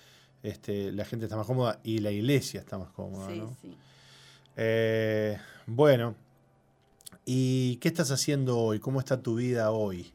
este, 0.44 0.92
la 0.92 1.06
gente 1.06 1.26
está 1.26 1.36
más 1.36 1.46
cómoda 1.46 1.80
y 1.84 2.00
la 2.00 2.12
iglesia 2.12 2.62
está 2.62 2.78
más 2.78 2.90
cómoda, 2.92 3.28
sí, 3.28 3.42
Sí. 3.62 3.78
Eh, 4.56 5.38
bueno, 5.66 6.16
¿y 7.26 7.78
qué 7.78 7.88
estás 7.88 8.12
haciendo 8.12 8.60
hoy? 8.60 8.80
¿Cómo 8.80 9.00
está 9.00 9.22
tu 9.22 9.36
vida 9.36 9.72
hoy? 9.72 10.12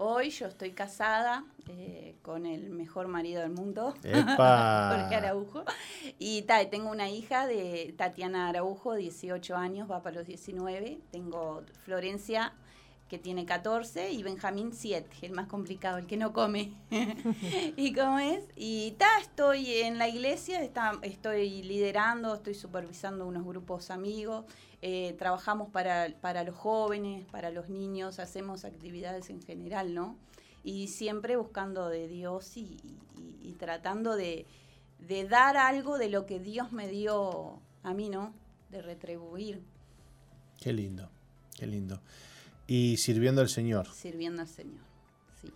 Hoy 0.00 0.30
yo 0.30 0.46
estoy 0.46 0.70
casada 0.70 1.44
eh, 1.66 2.14
con 2.22 2.46
el 2.46 2.70
mejor 2.70 3.08
marido 3.08 3.42
del 3.42 3.50
mundo, 3.50 3.94
Jorge 4.02 5.16
Araujo. 5.16 5.64
Y 6.20 6.42
tengo 6.70 6.88
una 6.88 7.08
hija 7.08 7.48
de 7.48 7.96
Tatiana 7.98 8.48
Araujo, 8.48 8.94
18 8.94 9.56
años, 9.56 9.90
va 9.90 10.00
para 10.04 10.18
los 10.18 10.26
19. 10.28 11.00
Tengo 11.10 11.64
Florencia, 11.82 12.52
que 13.08 13.18
tiene 13.18 13.46
14, 13.46 14.12
y 14.12 14.22
Benjamín 14.22 14.72
7, 14.72 15.08
el 15.22 15.32
más 15.32 15.48
complicado, 15.48 15.98
el 15.98 16.06
que 16.06 16.16
no 16.16 16.32
come. 16.32 16.74
¿Y 17.76 17.94
cómo 17.94 18.18
es? 18.18 18.44
Y 18.54 18.92
ta, 18.92 19.18
estoy 19.20 19.72
en 19.78 19.98
la 19.98 20.08
iglesia, 20.08 20.62
está, 20.62 20.92
estoy 21.02 21.62
liderando, 21.62 22.34
estoy 22.34 22.54
supervisando 22.54 23.26
unos 23.26 23.46
grupos 23.46 23.90
amigos. 23.90 24.44
Eh, 24.82 25.16
trabajamos 25.18 25.70
para, 25.70 26.14
para, 26.20 26.44
los 26.44 26.54
jóvenes, 26.54 27.24
para 27.32 27.50
los 27.50 27.68
niños, 27.68 28.18
hacemos 28.18 28.64
actividades 28.64 29.30
en 29.30 29.42
general, 29.42 29.94
¿no? 29.94 30.16
Y 30.62 30.88
siempre 30.88 31.36
buscando 31.36 31.88
de 31.88 32.06
Dios 32.06 32.56
y, 32.56 32.76
tratando 33.58 34.14
de, 34.14 34.46
dar 35.28 35.56
algo 35.56 35.98
de 35.98 36.10
lo 36.10 36.26
que 36.26 36.38
Dios 36.38 36.72
me 36.72 36.88
dio 36.88 37.60
a 37.82 37.94
mí, 37.94 38.08
¿no? 38.08 38.34
De 38.70 38.82
retribuir. 38.82 39.62
Qué 40.60 40.72
lindo, 40.72 41.08
qué 41.56 41.66
lindo. 41.66 42.00
Y 42.68 42.98
sirviendo 42.98 43.40
al 43.40 43.48
Señor. 43.48 43.88
Sirviendo 43.92 44.42
al 44.42 44.48
Señor, 44.48 44.84
sí. 45.42 45.50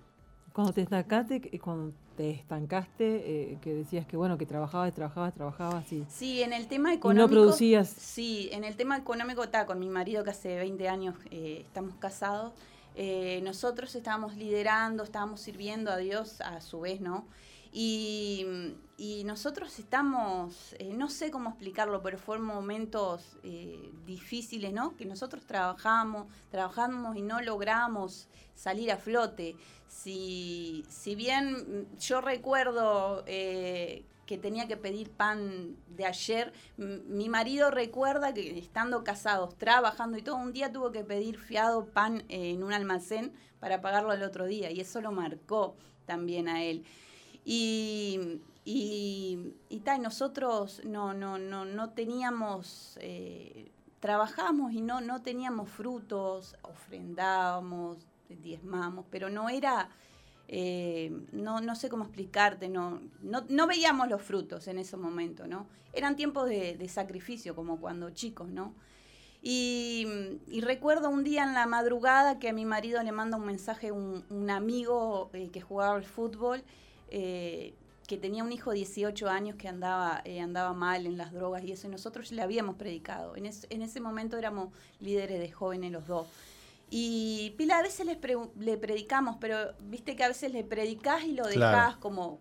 Cuando 0.52 0.72
te 0.72 0.80
estancaste, 0.80 1.60
cuando 1.60 1.92
te 2.16 2.30
estancaste, 2.30 3.52
eh, 3.52 3.58
que 3.60 3.74
decías 3.74 4.06
que 4.06 4.16
bueno, 4.16 4.38
que 4.38 4.46
trabajabas, 4.46 4.92
trabajabas, 4.94 5.34
trabajabas 5.34 5.92
y... 5.92 6.04
Sí, 6.08 6.42
en 6.42 6.52
el 6.52 6.66
tema 6.68 6.92
económico... 6.92 7.22
no 7.22 7.28
producías... 7.28 7.88
Sí, 7.88 8.48
en 8.50 8.64
el 8.64 8.76
tema 8.76 8.96
económico 8.96 9.44
está 9.44 9.66
con 9.66 9.78
mi 9.78 9.88
marido 9.88 10.24
que 10.24 10.30
hace 10.30 10.56
20 10.56 10.88
años 10.88 11.14
eh, 11.30 11.62
estamos 11.66 11.94
casados. 11.96 12.52
Eh, 12.94 13.40
nosotros 13.44 13.94
estábamos 13.94 14.36
liderando, 14.36 15.02
estábamos 15.02 15.40
sirviendo 15.40 15.90
a 15.90 15.98
Dios 15.98 16.40
a 16.40 16.60
su 16.60 16.80
vez, 16.80 17.00
¿no? 17.00 17.26
Y, 17.72 18.46
nosotros 19.24 19.78
estamos, 19.78 20.76
no 20.94 21.08
sé 21.08 21.30
cómo 21.30 21.50
explicarlo, 21.50 22.02
pero 22.02 22.18
fueron 22.18 22.46
momentos 22.46 23.36
difíciles, 24.06 24.72
¿no? 24.72 24.96
Que 24.96 25.06
nosotros 25.06 25.44
trabajamos, 25.44 26.26
trabajamos 26.50 27.16
y 27.16 27.22
no 27.22 27.40
logramos 27.40 28.28
salir 28.54 28.92
a 28.92 28.96
flote. 28.96 29.56
Si, 29.88 30.84
si 30.88 31.14
bien 31.14 31.88
yo 31.98 32.20
recuerdo 32.20 33.24
eh, 33.26 34.04
que 34.26 34.38
tenía 34.38 34.68
que 34.68 34.76
pedir 34.76 35.10
pan 35.10 35.76
de 35.88 36.06
ayer, 36.06 36.52
mi 36.76 37.28
marido 37.28 37.70
recuerda 37.70 38.32
que 38.32 38.58
estando 38.58 39.04
casados, 39.04 39.56
trabajando 39.56 40.16
y 40.16 40.22
todo, 40.22 40.36
un 40.36 40.52
día 40.52 40.72
tuvo 40.72 40.92
que 40.92 41.04
pedir 41.04 41.38
fiado 41.38 41.86
pan 41.86 42.24
en 42.28 42.62
un 42.62 42.72
almacén 42.72 43.32
para 43.60 43.80
pagarlo 43.80 44.12
el 44.12 44.22
otro 44.22 44.46
día 44.46 44.70
y 44.70 44.80
eso 44.80 45.00
lo 45.00 45.12
marcó 45.12 45.76
también 46.06 46.48
a 46.48 46.62
él. 46.62 46.84
Y, 47.44 48.40
y, 48.64 49.54
y 49.68 49.82
nosotros 50.00 50.82
no, 50.84 51.14
no, 51.14 51.38
no, 51.38 51.64
no 51.64 51.90
teníamos, 51.90 52.96
eh, 53.00 53.72
trabajamos 54.00 54.72
y 54.72 54.80
no, 54.80 55.00
no 55.00 55.22
teníamos 55.22 55.68
frutos, 55.68 56.56
ofrendábamos, 56.62 58.06
diezmamos, 58.28 59.04
pero 59.10 59.30
no 59.30 59.48
era, 59.48 59.88
eh, 60.46 61.10
no, 61.32 61.60
no 61.60 61.74
sé 61.74 61.88
cómo 61.88 62.04
explicarte, 62.04 62.68
no, 62.68 63.00
no, 63.20 63.66
veíamos 63.66 64.08
los 64.08 64.22
frutos 64.22 64.68
en 64.68 64.78
ese 64.78 64.96
momento, 64.96 65.46
¿no? 65.46 65.66
Eran 65.92 66.14
tiempos 66.16 66.48
de, 66.48 66.88
sacrificio, 66.88 67.56
como 67.56 67.80
cuando 67.80 68.10
chicos, 68.10 68.48
¿no? 68.48 68.74
Y, 69.42 70.06
recuerdo 70.60 71.10
un 71.10 71.24
día 71.24 71.42
en 71.42 71.52
la 71.52 71.66
madrugada 71.66 72.38
que 72.38 72.48
a 72.48 72.52
mi 72.52 72.64
marido 72.64 73.02
le 73.02 73.10
manda 73.10 73.36
un 73.36 73.44
mensaje 73.44 73.90
un, 73.90 74.24
un 74.30 74.50
amigo 74.50 75.30
eh, 75.32 75.50
que 75.50 75.60
jugaba 75.60 75.96
al 75.96 76.04
fútbol, 76.04 76.62
eh, 77.10 77.74
que 78.12 78.18
tenía 78.18 78.44
un 78.44 78.52
hijo 78.52 78.72
de 78.72 78.76
18 78.76 79.30
años 79.30 79.56
que 79.56 79.68
andaba, 79.68 80.22
andaba 80.42 80.74
mal 80.74 81.06
en 81.06 81.16
las 81.16 81.32
drogas 81.32 81.64
y 81.64 81.72
eso, 81.72 81.86
y 81.86 81.90
nosotros 81.90 82.30
le 82.30 82.42
habíamos 82.42 82.76
predicado. 82.76 83.36
En, 83.36 83.46
en 83.46 83.80
ese 83.80 84.00
momento 84.00 84.36
éramos 84.36 84.68
líderes 85.00 85.40
de 85.40 85.50
jóvenes 85.50 85.92
los 85.92 86.06
dos. 86.06 86.26
Y 86.90 87.54
Pila, 87.56 87.78
a 87.78 87.82
veces 87.82 88.06
le 88.06 88.76
predicamos, 88.76 89.38
pero 89.40 89.72
viste 89.80 90.14
que 90.14 90.24
a 90.24 90.28
veces 90.28 90.52
le 90.52 90.62
predicás 90.62 91.24
y 91.24 91.32
lo 91.32 91.46
dejás 91.46 91.96
como... 91.96 92.38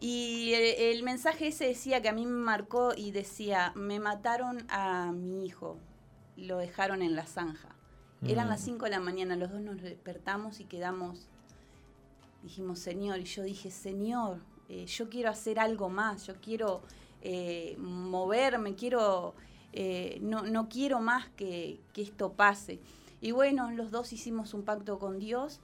Y 0.00 0.54
el, 0.54 1.04
mensaje 1.04 1.46
ese 1.46 1.68
decía 1.68 2.02
que 2.02 2.08
a 2.08 2.12
mí 2.12 2.26
me 2.26 2.32
marcó 2.32 2.94
y 2.96 3.12
decía, 3.12 3.70
me 3.76 4.00
mataron 4.00 4.66
a 4.70 5.12
mi 5.12 5.46
hijo, 5.46 5.78
lo 6.36 6.58
dejaron 6.58 7.00
en 7.00 7.14
la 7.14 7.26
zanja. 7.26 7.76
Eran 8.26 8.48
las 8.48 8.60
5 8.62 8.76
mm. 8.76 8.82
de 8.82 8.90
la 8.90 8.98
mañana, 8.98 9.36
los 9.36 9.52
dos 9.52 9.60
nos 9.60 9.80
despertamos 9.80 10.58
y 10.58 10.64
quedamos, 10.64 11.28
dijimos, 12.42 12.80
Señor, 12.80 13.20
y 13.20 13.24
yo 13.24 13.44
dije, 13.44 13.70
Señor, 13.70 14.40
eh, 14.74 14.86
yo 14.86 15.08
quiero 15.08 15.30
hacer 15.30 15.60
algo 15.60 15.88
más, 15.88 16.26
yo 16.26 16.34
quiero 16.40 16.82
eh, 17.22 17.76
moverme, 17.78 18.74
quiero, 18.74 19.36
eh, 19.72 20.18
no, 20.20 20.42
no, 20.42 20.68
quiero 20.68 21.00
más 21.00 21.28
que, 21.36 21.78
que 21.92 22.02
esto 22.02 22.32
pase. 22.32 22.80
Y 23.20 23.30
bueno, 23.30 23.70
los 23.70 23.92
dos 23.92 24.12
hicimos 24.12 24.52
un 24.52 24.64
pacto 24.64 24.98
con 24.98 25.20
Dios. 25.20 25.60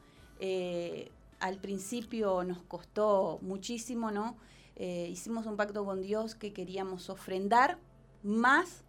Al 1.41 1.59
principio 1.59 2.45
nos 2.45 2.63
costó 2.63 3.39
muchísimo, 3.43 4.11
¿no? 4.11 4.37
Hicimos 4.77 5.45
un 5.45 5.57
pacto 5.57 5.85
con 5.85 6.01
Dios 6.01 6.35
que 6.35 6.53
queríamos 6.55 7.11
ofrendar 7.11 7.79
más 8.23 8.85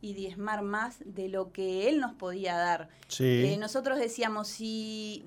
y 0.00 0.14
diezmar 0.14 0.62
más 0.62 0.96
de 1.04 1.28
lo 1.28 1.52
que 1.52 1.88
Él 1.88 2.00
nos 2.00 2.14
podía 2.14 2.56
dar. 2.56 2.88
Nosotros 3.58 3.98
decíamos, 3.98 4.48
si, 4.48 5.22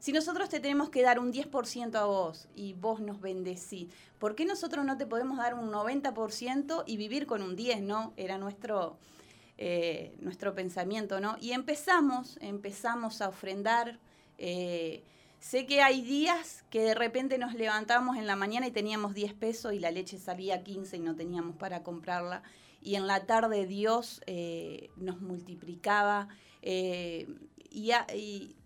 si 0.00 0.12
nosotros 0.12 0.48
te 0.48 0.60
tenemos 0.60 0.88
que 0.88 1.02
dar 1.02 1.18
un 1.18 1.30
10% 1.30 1.94
a 1.94 2.06
vos 2.06 2.48
y 2.54 2.72
vos 2.72 3.00
nos 3.00 3.20
bendecís, 3.20 3.92
¿por 4.18 4.34
qué 4.34 4.46
nosotros 4.46 4.86
no 4.86 4.96
te 4.96 5.06
podemos 5.06 5.36
dar 5.36 5.52
un 5.54 5.70
90% 5.70 6.84
y 6.86 6.96
vivir 6.96 7.26
con 7.26 7.42
un 7.42 7.54
10%, 7.54 7.82
no? 7.82 8.14
Era 8.16 8.38
nuestro, 8.38 8.96
eh, 9.58 10.16
nuestro 10.20 10.54
pensamiento, 10.54 11.20
¿no? 11.20 11.36
Y 11.38 11.52
empezamos, 11.52 12.38
empezamos 12.40 13.20
a 13.20 13.28
ofrendar. 13.28 14.00
Eh, 14.38 15.04
sé 15.38 15.66
que 15.66 15.82
hay 15.82 16.00
días 16.00 16.64
que 16.70 16.80
de 16.80 16.94
repente 16.94 17.36
nos 17.36 17.52
levantamos 17.52 18.16
en 18.16 18.26
la 18.26 18.36
mañana 18.36 18.66
y 18.66 18.70
teníamos 18.70 19.12
10 19.12 19.34
pesos 19.34 19.74
y 19.74 19.80
la 19.80 19.90
leche 19.90 20.18
salía 20.18 20.64
15 20.64 20.96
y 20.96 21.00
no 21.00 21.14
teníamos 21.14 21.56
para 21.56 21.82
comprarla. 21.82 22.42
Y 22.80 22.94
en 22.94 23.06
la 23.06 23.26
tarde 23.26 23.66
Dios 23.66 24.22
eh, 24.26 24.88
nos 24.96 25.20
multiplicaba. 25.20 26.28
y, 26.62 28.56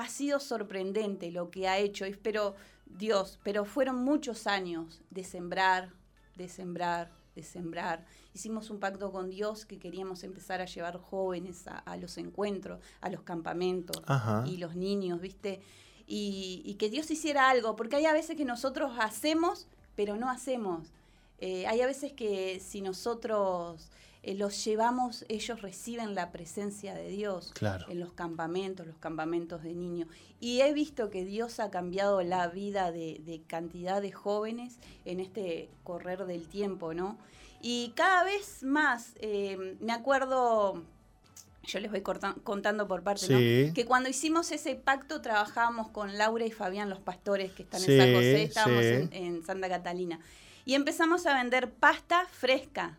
ha 0.00 0.08
sido 0.08 0.40
sorprendente 0.40 1.30
lo 1.30 1.50
que 1.50 1.68
ha 1.68 1.78
hecho, 1.78 2.06
pero 2.22 2.54
Dios, 2.86 3.38
pero 3.44 3.64
fueron 3.64 3.96
muchos 3.96 4.46
años 4.46 5.02
de 5.10 5.24
sembrar, 5.24 5.90
de 6.36 6.48
sembrar, 6.48 7.10
de 7.34 7.42
sembrar. 7.42 8.06
Hicimos 8.34 8.70
un 8.70 8.80
pacto 8.80 9.12
con 9.12 9.30
Dios 9.30 9.66
que 9.66 9.78
queríamos 9.78 10.24
empezar 10.24 10.60
a 10.60 10.64
llevar 10.64 10.98
jóvenes 10.98 11.66
a, 11.66 11.96
los 11.96 12.16
encuentros, 12.18 12.80
a 13.00 13.10
los 13.10 13.22
campamentos 13.22 14.02
y 14.46 14.56
los 14.56 14.74
niños, 14.74 15.20
¿viste? 15.20 15.60
Y, 16.06 16.62
y, 16.64 16.74
que 16.74 16.88
Dios 16.88 17.10
hiciera 17.10 17.50
algo, 17.50 17.76
porque 17.76 17.96
hay 17.96 18.06
a 18.06 18.12
veces 18.12 18.36
que 18.36 18.44
nosotros 18.44 18.92
hacemos, 18.98 19.68
pero 19.94 20.16
no 20.16 20.28
hacemos. 20.28 20.92
Eh, 21.38 21.66
hay 21.66 21.80
a 21.82 21.86
veces 21.86 22.12
que 22.12 22.58
si 22.60 22.80
nosotros 22.80 23.90
eh, 24.22 24.34
los 24.34 24.62
llevamos, 24.64 25.24
ellos 25.28 25.62
reciben 25.62 26.14
la 26.14 26.30
presencia 26.30 26.94
de 26.94 27.08
Dios 27.08 27.54
en 27.88 28.00
los 28.00 28.12
campamentos, 28.12 28.86
los 28.86 28.98
campamentos 28.98 29.62
de 29.62 29.72
niños. 29.72 30.08
Y 30.40 30.60
he 30.60 30.72
visto 30.74 31.10
que 31.10 31.24
Dios 31.24 31.58
ha 31.58 31.70
cambiado 31.70 32.22
la 32.22 32.48
vida 32.48 32.92
de, 32.92 33.42
cantidad 33.46 34.02
de 34.02 34.12
jóvenes 34.12 34.78
en 35.06 35.20
este 35.20 35.70
correr 35.84 36.26
del 36.26 36.46
tiempo, 36.48 36.92
¿no? 36.92 37.18
Y 37.62 37.92
cada 37.94 38.24
vez 38.24 38.62
más, 38.62 39.12
eh, 39.20 39.76
me 39.80 39.92
acuerdo, 39.92 40.82
yo 41.62 41.80
les 41.80 41.90
voy 41.90 42.02
contando 42.02 42.88
por 42.88 43.02
parte, 43.02 43.26
¿no? 43.28 43.74
que 43.74 43.84
cuando 43.86 44.08
hicimos 44.08 44.50
ese 44.50 44.74
pacto 44.76 45.20
trabajábamos 45.20 45.88
con 45.88 46.16
Laura 46.16 46.44
y 46.44 46.50
Fabián, 46.50 46.88
los 46.88 47.00
pastores 47.00 47.52
que 47.52 47.62
están 47.62 47.82
en 47.82 47.98
San 47.98 48.14
José, 48.14 48.42
estábamos 48.42 48.84
en 48.84 49.42
Santa 49.44 49.68
Catalina. 49.68 50.20
Y 50.64 50.74
empezamos 50.74 51.26
a 51.26 51.34
vender 51.34 51.70
pasta 51.70 52.26
fresca 52.30 52.98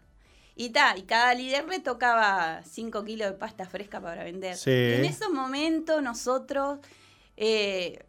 y 0.62 0.70
ta, 0.70 0.96
y 0.96 1.02
cada 1.02 1.34
líder 1.34 1.68
le 1.68 1.80
tocaba 1.80 2.62
5 2.64 3.04
kilos 3.04 3.32
de 3.32 3.34
pasta 3.34 3.66
fresca 3.66 4.00
para 4.00 4.24
vender. 4.24 4.56
En 4.68 5.06
ese 5.06 5.28
momento 5.28 6.02
nosotros 6.02 6.78
eh, 7.36 8.06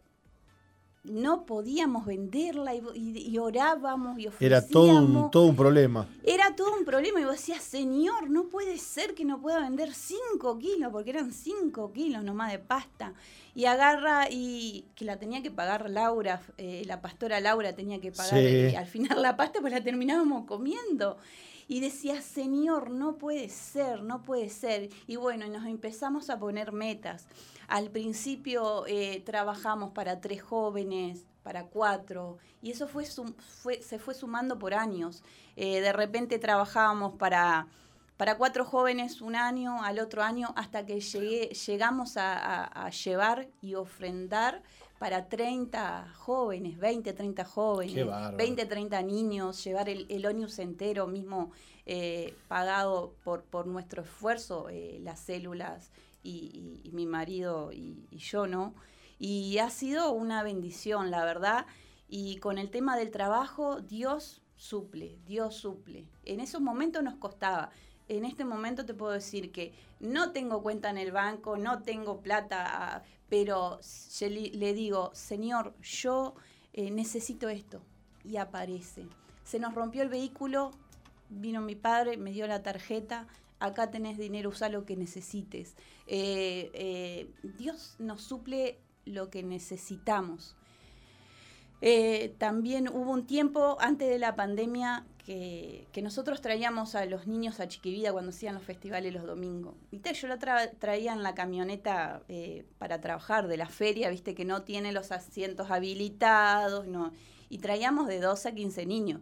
no 1.03 1.47
podíamos 1.47 2.05
venderla 2.05 2.75
y, 2.75 3.37
orábamos 3.39 4.19
y 4.19 4.27
ofrecíamos. 4.27 4.41
Era 4.41 4.67
todo 4.67 5.03
un, 5.03 5.31
todo 5.31 5.45
un 5.47 5.55
problema. 5.55 6.07
Era 6.23 6.55
todo 6.55 6.77
un 6.77 6.85
problema 6.85 7.19
y 7.19 7.23
vos 7.23 7.37
decías, 7.37 7.63
Señor, 7.63 8.29
no 8.29 8.43
puede 8.49 8.77
ser 8.77 9.15
que 9.15 9.25
no 9.25 9.41
pueda 9.41 9.59
vender 9.59 9.91
5 9.91 10.59
kilos, 10.59 10.91
porque 10.91 11.09
eran 11.09 11.31
5 11.31 11.91
kilos 11.91 12.23
nomás 12.23 12.51
de 12.51 12.59
pasta. 12.59 13.15
Y 13.55 13.65
agarra 13.65 14.27
y 14.29 14.85
que 14.93 15.05
la 15.05 15.17
tenía 15.17 15.41
que 15.41 15.49
pagar 15.49 15.89
Laura, 15.89 16.39
eh, 16.59 16.83
la 16.85 17.01
pastora 17.01 17.39
Laura 17.39 17.73
tenía 17.73 17.99
que 17.99 18.11
pagar 18.11 18.37
al 18.77 18.85
final 18.85 19.23
la 19.23 19.35
pasta, 19.35 19.59
pues 19.59 19.73
la 19.73 19.83
terminábamos 19.83 20.45
comiendo 20.45 21.17
y 21.67 21.79
decía, 21.79 22.21
Señor, 22.21 22.89
no 22.89 23.17
puede 23.17 23.49
ser, 23.49 24.03
no 24.03 24.23
puede 24.23 24.49
ser. 24.49 24.89
Y 25.07 25.15
bueno, 25.15 25.47
nos 25.47 25.65
empezamos 25.65 26.29
a 26.29 26.39
poner 26.39 26.71
metas. 26.71 27.27
Al 27.67 27.89
principio 27.89 28.85
eh, 28.87 29.21
trabajamos 29.25 29.91
para 29.91 30.21
tres 30.21 30.41
jóvenes, 30.41 31.25
para 31.43 31.65
cuatro, 31.65 32.37
y 32.61 32.71
eso 32.71 32.87
fue, 32.87 33.05
se 33.05 33.99
fue 33.99 34.13
sumando 34.13 34.57
por 34.59 34.73
años. 34.73 35.23
Eh, 35.55 35.81
de 35.81 35.93
repente 35.93 36.39
trabajábamos 36.39 37.15
para, 37.15 37.67
para 38.17 38.37
cuatro 38.37 38.65
jóvenes 38.65 39.21
un 39.21 39.35
año, 39.35 39.83
al 39.83 39.99
otro 39.99 40.23
año, 40.23 40.53
hasta 40.55 40.85
que 40.85 40.99
llegamos 40.99 42.17
a 42.17 42.89
llevar 42.89 43.49
y 43.61 43.75
ofrendar 43.75 44.61
para 45.03 45.27
30 45.27 46.13
jóvenes, 46.15 46.79
20, 46.79 47.11
30 47.11 47.43
jóvenes, 47.43 48.07
20, 48.37 48.65
30 48.65 49.01
niños, 49.01 49.61
llevar 49.61 49.89
el, 49.89 50.05
el 50.07 50.25
ONIUS 50.25 50.59
entero 50.59 51.07
mismo 51.07 51.51
eh, 51.85 52.37
pagado 52.47 53.13
por, 53.25 53.43
por 53.43 53.67
nuestro 53.67 54.03
esfuerzo, 54.03 54.69
eh, 54.69 54.99
las 55.03 55.19
células 55.19 55.91
y, 56.23 56.89
mi 56.93 57.05
marido 57.05 57.73
y, 57.73 58.07
yo, 58.11 58.47
¿no? 58.47 58.75
Y 59.19 59.57
ha 59.57 59.69
sido 59.71 60.13
una 60.13 60.41
bendición, 60.41 61.11
la 61.11 61.25
verdad. 61.25 61.65
Y 62.07 62.37
con 62.37 62.57
el 62.57 62.69
tema 62.69 62.95
del 62.95 63.11
trabajo, 63.11 63.81
Dios 63.81 64.41
suple, 64.55 65.19
Dios 65.25 65.53
suple. 65.53 66.07
En 66.23 66.39
esos 66.39 66.61
momentos 66.61 67.03
nos 67.03 67.15
costaba. 67.15 67.71
En 68.07 68.23
este 68.23 68.45
momento 68.45 68.85
te 68.85 68.93
puedo 68.93 69.11
decir 69.11 69.51
que 69.51 69.73
no 69.99 70.31
tengo 70.31 70.63
cuenta 70.63 70.89
en 70.89 70.97
el 70.97 71.11
banco, 71.11 71.57
no 71.57 71.83
tengo 71.83 72.21
plata 72.21 73.03
pero 73.33 73.79
le 74.19 74.73
digo, 74.75 75.09
Señor, 75.15 75.73
yo 75.81 76.35
eh, 76.71 76.91
necesito 76.91 77.49
esto. 77.49 77.81
Y 78.23 78.37
aparece. 78.37 79.07
Se 79.43 79.57
nos 79.57 79.73
rompió 79.73 80.03
el 80.03 80.09
vehículo, 80.09 80.69
vino 81.29 81.59
mi 81.59 81.73
padre, 81.73 82.15
me 82.15 82.31
dio 82.31 82.45
la 82.45 82.61
tarjeta, 82.61 83.25
acá 83.57 83.89
tenés 83.89 84.19
dinero, 84.19 84.51
usa 84.51 84.69
lo 84.69 84.85
que 84.85 84.95
necesites. 84.95 85.73
Eh, 86.05 86.69
eh, 86.75 87.27
Dios 87.57 87.95
nos 87.97 88.21
suple 88.21 88.77
lo 89.05 89.31
que 89.31 89.41
necesitamos. 89.41 90.55
también 92.37 92.87
hubo 92.87 93.09
un 93.09 93.25
tiempo 93.25 93.77
antes 93.79 94.09
de 94.09 94.19
la 94.19 94.35
pandemia 94.35 95.07
que, 95.25 96.01
nosotros 96.01 96.41
traíamos 96.41 96.95
a 96.95 97.05
los 97.05 97.27
niños 97.27 97.59
a 97.59 97.67
Chiquivida 97.67 98.11
cuando 98.11 98.31
hacían 98.31 98.55
los 98.55 98.63
festivales 98.63 99.13
los 99.13 99.25
domingos. 99.25 99.75
¿Viste? 99.91 100.13
Yo 100.13 100.27
la 100.27 100.37
traía 100.37 101.13
en 101.13 101.23
la 101.23 101.33
camioneta 101.33 102.23
eh, 102.27 102.65
para 102.77 102.99
trabajar 102.99 103.47
de 103.47 103.57
la 103.57 103.67
feria, 103.67 104.09
viste 104.09 104.35
que 104.35 104.45
no 104.45 104.63
tiene 104.63 104.91
los 104.91 105.11
asientos 105.11 105.71
habilitados, 105.71 106.87
no. 106.87 107.13
Y 107.49 107.59
traíamos 107.59 108.07
de 108.07 108.19
12 108.19 108.49
a 108.49 108.53
15 108.53 108.85
niños. 108.85 109.21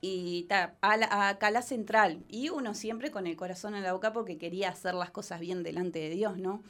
Y 0.00 0.44
ta, 0.44 0.76
a 0.80 1.50
la 1.50 1.62
central. 1.62 2.24
Y 2.28 2.48
uno 2.48 2.72
siempre 2.72 3.10
con 3.10 3.26
el 3.26 3.36
corazón 3.36 3.74
en 3.74 3.82
la 3.82 3.92
boca 3.92 4.14
porque 4.14 4.38
quería 4.38 4.70
hacer 4.70 4.94
las 4.94 5.10
cosas 5.10 5.40
bien 5.40 5.62
delante 5.62 5.98
de 5.98 6.08
Dios, 6.08 6.38
¿no? 6.38 6.62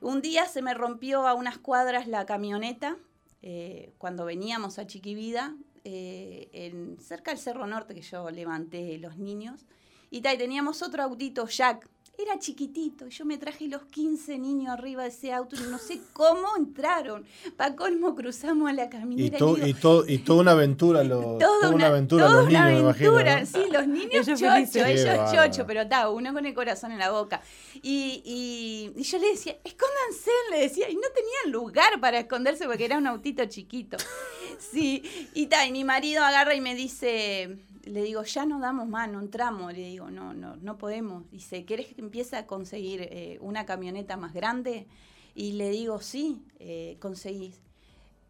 Un 0.00 0.20
día 0.20 0.46
se 0.46 0.62
me 0.62 0.74
rompió 0.74 1.28
a 1.28 1.34
unas 1.34 1.58
cuadras 1.58 2.08
la 2.08 2.26
camioneta. 2.26 2.96
Eh, 3.42 3.92
cuando 3.98 4.24
veníamos 4.24 4.78
a 4.78 4.86
Chiquivida, 4.86 5.54
eh, 5.92 6.48
en, 6.52 7.00
cerca 7.00 7.32
del 7.32 7.40
Cerro 7.40 7.66
Norte 7.66 7.94
que 7.94 8.02
yo 8.02 8.30
levanté 8.30 8.96
los 8.98 9.16
niños. 9.16 9.66
Y, 10.10 10.20
teníamos 10.20 10.82
otro 10.82 11.02
autito, 11.02 11.46
Jack, 11.46 11.88
era 12.22 12.38
chiquitito. 12.38 13.06
y 13.06 13.10
Yo 13.10 13.24
me 13.24 13.38
traje 13.38 13.68
los 13.68 13.82
15 13.82 14.38
niños 14.38 14.72
arriba 14.72 15.02
de 15.02 15.08
ese 15.08 15.32
auto 15.32 15.56
y 15.56 15.70
no 15.70 15.78
sé 15.78 16.00
cómo 16.12 16.56
entraron. 16.56 17.24
Para 17.56 17.76
colmo 17.76 18.14
cruzamos 18.14 18.68
a 18.70 18.72
la 18.72 18.88
caminera. 18.88 19.38
Y, 19.38 19.70
y, 19.70 20.18
toda 20.18 20.40
una 20.40 20.52
aventura, 20.52 21.04
lo, 21.04 21.38
toda, 21.38 21.70
una, 21.70 21.86
aventura 21.86 22.28
los 22.28 22.46
niños, 22.46 22.64
me 22.64 22.78
imagino. 22.78 23.46
Sí, 23.46 23.60
los 23.70 23.86
niños 23.86 24.26
chocho, 24.26 24.84
ellos 24.84 25.32
chocho, 25.32 25.66
pero 25.66 25.82
está, 25.82 26.08
uno 26.10 26.32
con 26.32 26.46
el 26.46 26.54
corazón 26.54 26.92
en 26.92 26.98
la 26.98 27.10
boca. 27.10 27.40
Y, 27.82 28.92
yo 28.96 29.18
le 29.18 29.28
decía, 29.28 29.56
escóndanse, 29.64 30.30
le 30.50 30.60
decía, 30.60 30.90
y 30.90 30.94
no 30.94 31.08
tenían 31.14 31.52
lugar 31.52 32.00
para 32.00 32.18
esconderse 32.20 32.66
porque 32.66 32.84
era 32.84 32.98
un 32.98 33.06
autito 33.06 33.44
chiquito. 33.46 33.96
Sí, 34.60 35.02
y, 35.32 35.46
ta, 35.46 35.66
y 35.66 35.72
mi 35.72 35.84
marido 35.84 36.22
agarra 36.22 36.54
y 36.54 36.60
me 36.60 36.74
dice 36.74 37.56
le 37.84 38.02
digo, 38.02 38.22
ya 38.24 38.46
no 38.46 38.60
damos 38.60 38.88
más, 38.88 39.10
no 39.10 39.20
entramos. 39.20 39.72
Le 39.72 39.86
digo, 39.86 40.10
no, 40.10 40.34
no, 40.34 40.56
no 40.56 40.78
podemos. 40.78 41.30
Dice, 41.30 41.64
¿querés 41.64 41.94
que 41.94 42.00
empiece 42.00 42.36
a 42.36 42.46
conseguir 42.46 43.02
eh, 43.02 43.38
una 43.40 43.66
camioneta 43.66 44.16
más 44.16 44.32
grande? 44.32 44.86
Y 45.34 45.52
le 45.52 45.70
digo, 45.70 46.00
sí, 46.00 46.42
eh, 46.58 46.96
conseguís. 47.00 47.60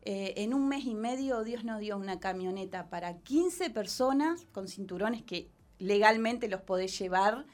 Eh, 0.02 0.34
en 0.38 0.54
un 0.54 0.66
mes 0.66 0.86
y 0.86 0.94
medio 0.94 1.44
Dios 1.44 1.62
nos 1.64 1.80
dio 1.80 1.98
una 1.98 2.20
camioneta 2.20 2.88
para 2.88 3.18
15 3.18 3.68
personas 3.68 4.46
con 4.52 4.66
cinturones 4.66 5.22
que 5.22 5.50
legalmente 5.78 6.48
los 6.48 6.62
podés 6.62 6.98
llevar. 6.98 7.44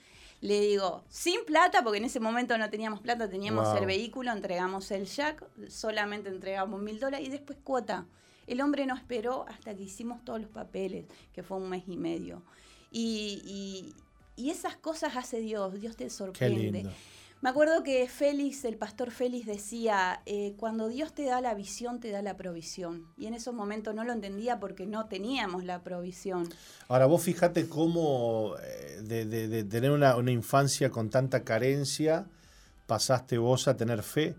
Le 0.43 0.61
digo, 0.61 1.05
sin 1.09 1.45
plata, 1.45 1.83
porque 1.83 1.99
en 1.99 2.05
ese 2.05 2.21
momento 2.21 2.57
no 2.59 2.69
teníamos 2.69 3.01
plata, 3.01 3.29
teníamos 3.29 3.75
el 3.77 3.87
vehículo, 3.87 4.33
entregamos 4.33 4.91
el 4.91 5.07
jack, 5.07 5.43
solamente 5.69 6.29
entregamos 6.29 6.81
mil 6.81 7.01
dólares 7.01 7.27
y 7.27 7.31
después 7.31 7.59
cuota. 7.65 8.07
El 8.47 8.61
hombre 8.61 8.87
no 8.87 8.95
esperó 8.95 9.47
hasta 9.49 9.75
que 9.75 9.83
hicimos 9.83 10.25
todos 10.25 10.41
los 10.41 10.51
papeles, 10.51 11.07
que 11.33 11.43
fue 11.43 11.57
un 11.57 11.69
mes 11.69 11.85
y 11.87 11.97
medio. 11.97 12.43
Y, 12.91 13.95
esas 14.37 14.77
cosas 14.77 15.17
hace 15.17 15.41
Dios, 15.41 15.81
Dios 15.81 15.97
te 15.97 16.11
sorprende. 16.11 16.87
Me 17.43 17.51
acuerdo 17.51 17.83
que 17.83 18.09
Félix, 18.09 18.65
el 18.65 18.77
pastor 18.77 19.11
Félix 19.11 19.47
decía, 19.47 20.23
eh, 20.25 20.55
cuando 20.57 20.89
Dios 20.89 21.13
te 21.13 21.25
da 21.25 21.41
la 21.41 21.55
visión, 21.55 22.01
te 22.01 22.11
da 22.11 22.23
la 22.23 22.37
provisión. 22.37 23.07
Y 23.19 23.27
en 23.27 23.35
esos 23.35 23.55
momentos 23.55 23.95
no 23.95 24.05
lo 24.05 24.13
entendía 24.13 24.59
porque 24.59 24.87
no 24.87 25.07
teníamos 25.07 25.65
la 25.65 25.83
provisión. 25.83 26.49
Ahora 26.89 27.07
vos 27.07 27.23
fíjate 27.23 27.69
cómo 27.69 28.55
eh, 28.63 29.01
de, 29.03 29.65
tener 29.65 29.91
una, 29.91 30.17
una, 30.17 30.31
infancia 30.31 30.91
con 30.91 31.11
tanta 31.11 31.45
carencia, 31.45 32.27
pasaste 32.87 33.37
vos 33.37 33.69
a 33.69 33.77
tener 33.77 34.03
fe 34.03 34.35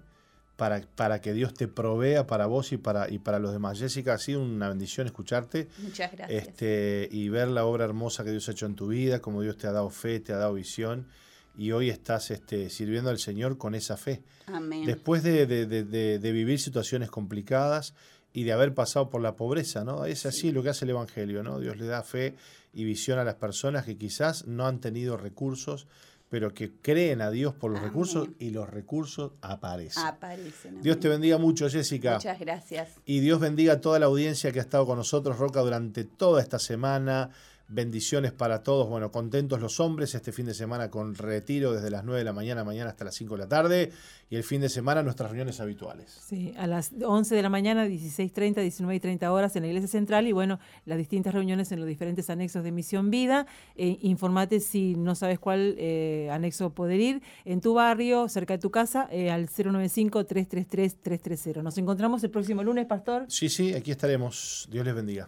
para, 0.58 0.82
para 0.96 1.22
que 1.22 1.34
Dios 1.34 1.54
te 1.54 1.68
provea 1.68 2.28
para 2.28 2.48
vos 2.48 2.74
y 2.74 2.78
para, 2.78 3.10
y 3.10 3.20
para 3.20 3.40
los 3.40 3.54
demás. 3.54 3.80
Jessica, 3.80 4.16
ha 4.16 4.18
sido 4.18 4.42
una 4.42 4.68
bendición 4.68 5.06
escucharte. 5.06 5.68
Muchas 5.78 6.12
gracias. 6.12 6.48
Este, 6.48 7.08
y 7.12 7.30
ver 7.30 7.48
la 7.48 7.64
obra 7.64 7.86
hermosa 7.86 8.24
que 8.24 8.32
Dios 8.32 8.50
ha 8.50 8.52
hecho 8.52 8.66
en 8.66 8.76
tu 8.76 8.88
vida, 8.88 9.22
como 9.22 9.44
Dios 9.44 9.58
te 9.58 9.68
ha 9.68 9.72
dado 9.72 9.90
fe, 9.92 10.20
te 10.20 10.34
ha 10.34 10.38
dado 10.38 10.56
visión. 10.56 11.08
Y 11.56 11.72
hoy 11.72 11.90
estás 11.90 12.32
este, 12.32 12.70
sirviendo 12.72 13.12
al 13.12 13.20
Señor 13.20 13.58
con 13.58 13.76
esa 13.76 13.98
fe. 13.98 14.24
Amén. 14.48 14.86
Después 14.86 15.22
de, 15.24 15.46
de, 15.46 16.32
vivir 16.32 16.60
situaciones 16.60 17.10
complicadas 17.10 17.94
y 18.34 18.44
de 18.44 18.52
haber 18.52 18.74
pasado 18.74 19.10
por 19.10 19.22
la 19.22 19.36
pobreza, 19.36 19.84
¿no? 19.84 20.06
Es 20.06 20.26
así 20.26 20.52
lo 20.52 20.64
que 20.64 20.70
hace 20.70 20.86
el 20.86 20.92
Evangelio, 20.92 21.44
¿no? 21.44 21.60
Dios 21.60 21.78
le 21.78 21.86
da 21.86 22.04
fe 22.04 22.36
y 22.74 22.84
visión 22.84 23.18
a 23.20 23.24
las 23.24 23.36
personas 23.36 23.86
que 23.86 23.98
quizás 23.98 24.46
no 24.48 24.68
han 24.68 24.80
tenido 24.80 25.18
recursos, 25.18 25.88
pero 26.30 26.54
que 26.54 26.74
creen 26.82 27.22
a 27.22 27.32
Dios 27.32 27.54
por 27.54 27.72
los 27.72 27.82
recursos 27.82 28.30
y 28.40 28.50
los 28.50 28.70
recursos 28.70 29.32
aparecen. 29.42 30.04
Aparecen. 30.04 30.82
Dios 30.82 31.00
te 31.00 31.08
bendiga 31.08 31.38
mucho, 31.38 31.70
Jessica. 31.70 32.16
Muchas 32.16 32.40
gracias. 32.40 32.90
Y 33.06 33.22
Dios 33.22 33.40
bendiga 33.40 33.74
a 33.74 33.82
toda 33.82 34.00
la 34.00 34.08
audiencia 34.08 34.52
que 34.52 34.60
ha 34.60 34.62
estado 34.62 34.86
con 34.86 34.98
nosotros, 34.98 35.38
Roca, 35.38 35.62
durante 35.62 36.04
toda 36.04 36.42
esta 36.42 36.60
semana. 36.60 37.32
Bendiciones 37.70 38.32
para 38.32 38.64
todos. 38.64 38.88
Bueno, 38.88 39.12
contentos 39.12 39.60
los 39.60 39.82
hombres 39.82 40.16
este 40.16 40.32
fin 40.32 40.46
de 40.46 40.54
semana 40.54 40.90
con 40.90 41.16
retiro 41.16 41.74
desde 41.74 41.90
las 41.90 42.06
9 42.06 42.20
de 42.20 42.24
la 42.24 42.32
mañana, 42.32 42.64
mañana 42.64 42.92
hasta 42.92 43.04
las 43.04 43.16
5 43.16 43.36
de 43.36 43.40
la 43.40 43.50
tarde. 43.50 43.92
Y 44.30 44.38
el 44.38 44.46
fin 44.46 44.62
de 44.62 44.70
semana 44.70 45.04
nuestras 45.04 45.32
reuniones 45.32 45.60
habituales. 45.60 46.18
Sí, 46.26 46.54
a 46.58 46.66
las 46.66 46.94
11 47.04 47.36
de 47.36 47.42
la 47.42 47.50
mañana, 47.50 47.86
16.30, 47.86 48.56
19.30 48.56 49.30
horas 49.30 49.54
en 49.58 49.64
la 49.64 49.68
Iglesia 49.68 49.90
Central. 49.90 50.28
Y 50.28 50.32
bueno, 50.32 50.62
las 50.86 50.98
distintas 50.98 51.34
reuniones 51.34 51.70
en 51.74 51.80
los 51.80 51.90
diferentes 51.90 52.30
anexos 52.30 52.64
de 52.64 52.72
Misión 52.72 53.10
Vida. 53.10 53.48
Eh, 53.76 53.98
informate 54.02 54.62
si 54.62 54.96
no 54.96 55.14
sabes 55.16 55.38
cuál 55.38 55.76
eh, 55.78 56.30
anexo 56.32 56.70
poder 56.70 57.02
ir. 57.02 57.22
En 57.44 57.60
tu 57.60 57.74
barrio, 57.74 58.30
cerca 58.30 58.54
de 58.54 58.60
tu 58.60 58.72
casa, 58.72 59.10
eh, 59.12 59.30
al 59.30 59.50
095-333-330. 59.50 61.64
Nos 61.64 61.78
encontramos 61.78 62.24
el 62.24 62.30
próximo 62.30 62.64
lunes, 62.64 62.86
Pastor. 62.86 63.26
Sí, 63.28 63.50
sí, 63.50 63.74
aquí 63.74 63.92
estaremos. 63.92 64.70
Dios 64.72 64.86
les 64.86 64.96
bendiga. 64.96 65.28